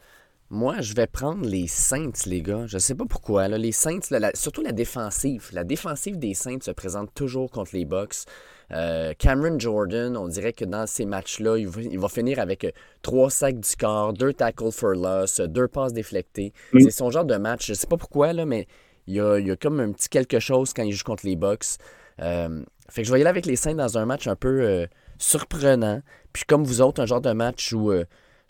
[0.53, 2.67] Moi, je vais prendre les Saints, les gars.
[2.67, 3.47] Je sais pas pourquoi.
[3.47, 4.01] Les Saints,
[4.35, 5.49] surtout la défensive.
[5.53, 8.25] La défensive des Saints se présente toujours contre les Bucks.
[8.73, 12.71] Euh, Cameron Jordan, on dirait que dans ces matchs-là, il, va finir avec euh,
[13.03, 16.53] trois sacs du corps, deux tackles for loss, deux passes déflectées.
[16.73, 17.69] C'est son genre de match.
[17.69, 18.67] Je sais pas pourquoi, là, mais
[19.11, 21.79] il y, a, comme un petit quelque chose quand il joue contre les Bucks.
[22.21, 24.61] Euh, fait que je vais y aller avec les Saints dans un match un peu
[24.63, 24.87] euh,
[25.19, 26.01] surprenant.
[26.33, 28.05] Puis comme vous autres, un genre de match où euh,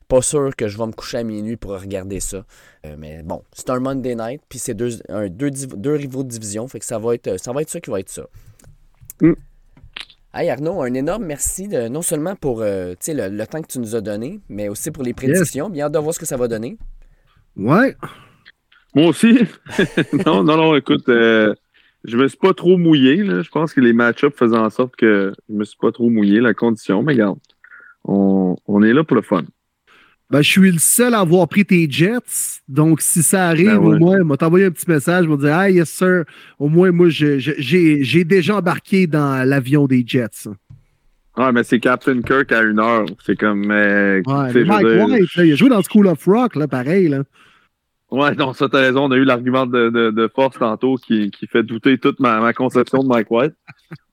[0.09, 2.45] pas sûr que je vais me coucher à minuit pour regarder ça.
[2.99, 6.67] mais bon, c'est un Monday night, puis c'est deux, deux, rivaux de division.
[6.69, 8.27] Fait que ça va être ça, va être ça qui va être ça.
[9.21, 9.33] Mm.
[10.35, 13.97] Hey Arnaud, un énorme merci de, non seulement pour le, le, temps que tu nous
[13.97, 15.71] as donné, mais aussi pour les prédictions.
[15.71, 16.77] Bien hâte de voir ce que ça va donner.
[17.57, 17.97] Ouais.
[18.95, 19.39] Moi aussi?
[20.27, 21.55] non, non, non, écoute, euh,
[22.05, 23.17] je me suis pas trop mouillé.
[23.17, 23.43] Là.
[23.43, 26.41] Je pense que les match-ups faisaient en sorte que je me suis pas trop mouillé,
[26.41, 27.03] la condition.
[27.03, 27.39] Mais regarde,
[28.05, 29.45] on, on est là pour le fun.
[30.31, 32.61] Ben, je suis le seul à avoir pris tes jets.
[32.69, 35.69] Donc, si ça arrive, ben au moins, m'a envoyé un petit message, m'a dit Ah,
[35.69, 36.25] yes, sir.
[36.59, 40.49] Au moins, moi, j'ai déjà embarqué dans l'avion des jets.
[41.37, 43.07] Ouais, mais c'est Captain Kirk à une heure.
[43.25, 43.71] C'est comme.
[43.71, 47.09] ouais, Mike White, il a joué dans School of Rock, là, pareil.
[47.09, 47.25] Là.
[48.11, 49.05] Ouais, non, ça, t'as raison.
[49.05, 52.53] On a eu l'argument de, de, force tantôt qui, qui fait douter toute ma, ma
[52.53, 53.55] conception de Mike White.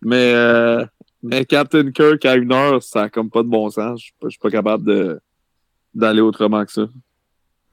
[0.02, 0.86] Mais, euh,
[1.24, 4.00] mais Captain Kirk à une heure, ça a comme pas de bon sens.
[4.24, 5.20] Je suis pas, capable de,
[5.96, 6.88] d'aller autrement que ça.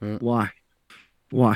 [0.01, 0.45] Ouais.
[1.31, 1.55] Ouais.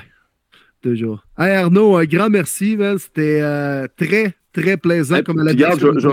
[0.81, 1.23] Toujours.
[1.37, 6.07] Hey Arnaud, un grand merci, C'était euh, très, très plaisant comme la Regarde, je, je,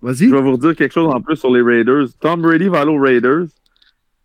[0.00, 0.28] Vas-y.
[0.28, 2.06] Je vais vous redire quelque chose en plus sur les Raiders.
[2.20, 3.46] Tom Brady va aller aux Raiders.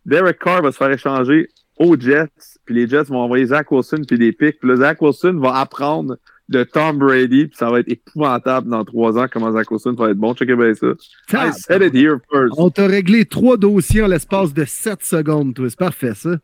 [0.06, 4.02] Derek Carr va se faire échanger aux Jets, puis les Jets vont envoyer Zach Wilson
[4.06, 4.58] puis des pics.
[4.58, 6.16] Puis le Zach Wilson va apprendre
[6.48, 10.10] de Tom Brady, puis ça va être épouvantable dans trois ans comment Zach Wilson va
[10.10, 10.34] être bon.
[10.34, 10.88] Checkez bien ça.
[11.32, 12.54] I said it here first.
[12.58, 15.66] On t'a réglé trois dossiers en l'espace de sept secondes, toi.
[15.68, 16.36] C'est parfait, ça.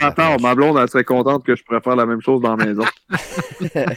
[0.00, 2.66] Attends, ma blonde, elle serait contente que je pourrais faire la même chose dans la
[2.66, 2.84] maison.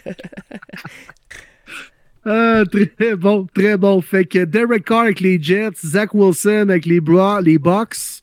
[2.25, 4.01] Ah, très bon, très bon.
[4.01, 8.21] Fait que Derek Carr avec les Jets, Zach Wilson avec les, Bra les Bucks,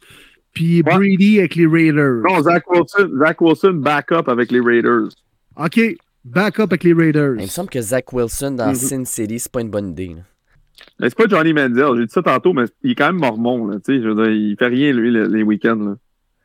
[0.57, 2.23] puis Brady avec les Raiders.
[2.23, 5.09] Non, Zach Wilson, Zach Wilson backup avec les Raiders.
[5.55, 5.79] OK,
[6.25, 7.35] backup avec les Raiders.
[7.37, 8.75] Il me semble que Zach Wilson dans mm-hmm.
[8.75, 10.17] Sin City, c'est pas une bonne idée.
[10.99, 11.99] Mais c'est pas Johnny Mandel.
[11.99, 13.67] J'ai dit ça tantôt, mais il est quand même mormon.
[13.67, 15.77] Là, je veux dire, il fait rien, lui, les, week-ends.
[15.77, 15.97] Là.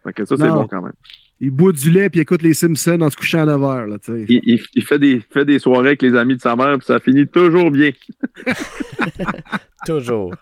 [0.03, 0.93] Fait que ça, c'est bon quand même.
[1.39, 3.87] Il boit du lait puis écoute les Simpsons en se couchant à 9 heures.
[3.87, 6.77] Là, il, il, il, fait des, fait des soirées avec les amis de sa mère
[6.77, 7.91] puis ça finit toujours bien.
[9.85, 10.35] toujours.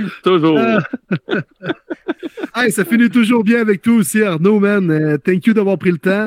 [0.22, 0.58] toujours.
[2.56, 4.90] hey, ça finit toujours bien avec toi aussi, Arnaud, man.
[4.90, 6.26] Euh, thank you d'avoir pris le temps.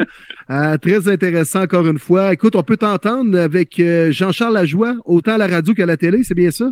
[0.50, 2.34] Euh, très intéressant encore une fois.
[2.34, 6.24] Écoute, on peut t'entendre avec euh, Jean-Charles Lajoie, autant à la radio qu'à la télé,
[6.24, 6.70] c'est bien ça?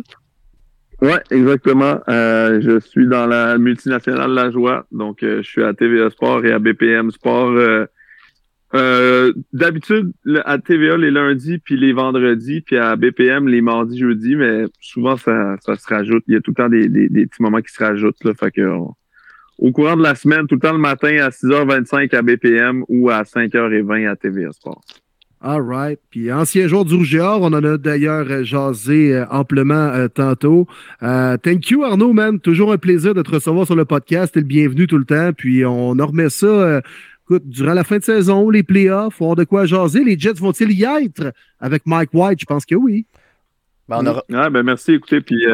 [1.02, 2.00] Oui, exactement.
[2.08, 7.10] je suis dans la multinationale Lajoie, donc je suis à TVA Sport et à BPM
[7.10, 7.86] Sport.
[9.52, 10.12] D'habitude,
[10.44, 15.16] à TVA les lundis puis les vendredis, puis à BPM les mardis, jeudis, mais souvent
[15.16, 16.24] ça, ça se rajoute.
[16.26, 18.22] Il y a tout le temps des, des, petits moments qui se rajoutent.
[18.24, 18.62] Là, fait que
[19.58, 23.10] au courant de la semaine, tout le temps le matin à 6h25 à BPM ou
[23.10, 24.82] à 5h20 à TVA Sport.
[25.46, 26.00] All right.
[26.10, 30.66] Puis ancien joueur du Rouge on en a d'ailleurs euh, jasé euh, amplement euh, tantôt.
[31.00, 32.40] thank you Arnaud, man.
[32.40, 34.32] Toujours un plaisir de te recevoir sur le podcast.
[34.32, 35.32] T'es le bienvenu tout le temps.
[35.36, 36.80] Puis on remet ça.
[37.24, 40.04] Écoute, durant la fin de saison, les playoffs, on de quoi jaser.
[40.04, 42.40] Les Jets vont-ils y être avec Mike White?
[42.40, 43.06] Je pense que oui.
[43.88, 44.50] Ben, on aura...
[44.50, 44.92] ben merci.
[44.92, 45.44] Écoutez, puis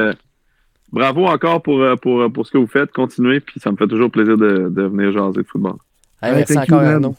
[0.92, 2.90] bravo encore pour, euh, pour, euh, pour ce que vous faites.
[2.92, 5.76] Continuez, puis ça me fait toujours plaisir de, de venir jaser de football.
[6.23, 7.16] merci encore, Arnaud.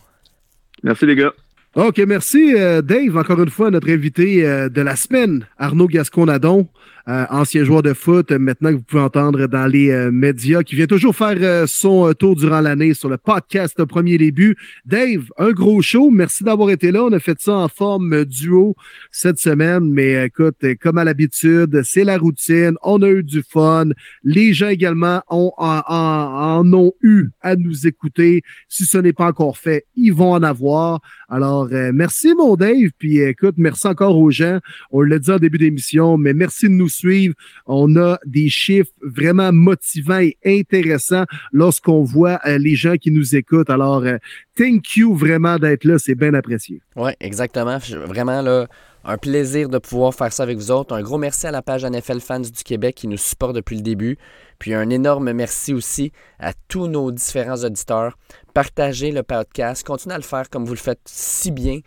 [0.84, 1.34] Merci, les gars.
[1.76, 3.16] OK, merci euh, Dave.
[3.16, 6.68] Encore une fois, notre invité euh, de la semaine, Arnaud Gasconadon.
[7.08, 10.76] Euh, ancien joueur de foot, maintenant que vous pouvez entendre dans les euh, médias, qui
[10.76, 14.56] vient toujours faire euh, son tour durant l'année sur le podcast Premier Début.
[14.86, 16.12] Dave, un gros show.
[16.12, 17.04] Merci d'avoir été là.
[17.04, 18.76] On a fait ça en forme duo
[19.10, 22.76] cette semaine, mais écoute, comme à l'habitude, c'est la routine.
[22.84, 23.90] On a eu du fun.
[24.24, 28.44] Les gens également ont, en, en ont eu à nous écouter.
[28.70, 31.02] Si ce n'est pas encore fait, ils vont en avoir.
[31.30, 32.90] Alors, merci mon Dave.
[33.00, 34.60] Puis écoute, merci encore aux gens.
[34.92, 37.34] On l'a dit en début d'émission, mais merci de nous suivre.
[37.66, 43.36] On a des chiffres vraiment motivants et intéressants lorsqu'on voit euh, les gens qui nous
[43.36, 43.70] écoutent.
[43.70, 44.18] Alors, euh,
[44.56, 45.98] thank you vraiment d'être là.
[45.98, 46.82] C'est bien apprécié.
[46.95, 47.80] Oui, exactement.
[48.06, 48.68] Vraiment, là,
[49.03, 50.95] un plaisir de pouvoir faire ça avec vous autres.
[50.95, 53.82] Un gros merci à la page NFL Fans du Québec qui nous supporte depuis le
[53.82, 54.18] début.
[54.60, 58.18] Puis un énorme merci aussi à tous nos différents auditeurs.
[58.53, 61.80] Partagez le podcast, continuez à le faire comme vous le faites si bien,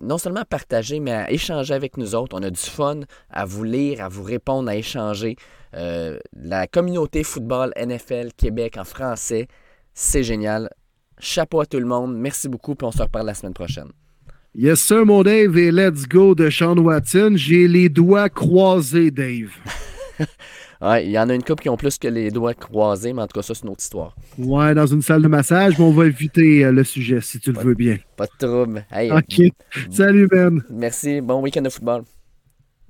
[0.00, 2.36] non seulement partager, mais à échanger avec nous autres.
[2.38, 3.00] On a du fun
[3.30, 5.36] à vous lire, à vous répondre, à échanger.
[5.74, 9.48] Euh, la communauté football NFL Québec en français,
[9.92, 10.70] c'est génial.
[11.18, 12.16] Chapeau à tout le monde.
[12.16, 13.90] Merci beaucoup, puis on se reparle la semaine prochaine.
[14.56, 17.32] Yes, sir, mon Dave, et let's go de Sean Watson.
[17.34, 19.50] J'ai les doigts croisés, Dave.
[20.80, 23.22] Ouais, il y en a une couple qui ont plus que les doigts croisés, mais
[23.22, 24.14] en tout cas, ça, c'est une autre histoire.
[24.38, 27.52] Ouais, dans une salle de massage, mais on va éviter euh, le sujet si tu
[27.52, 27.98] le veux bien.
[28.16, 28.84] Pas de trouble.
[29.12, 29.52] OK.
[29.90, 30.62] Salut, Ben.
[30.70, 31.20] Merci.
[31.20, 32.04] Bon week-end de football.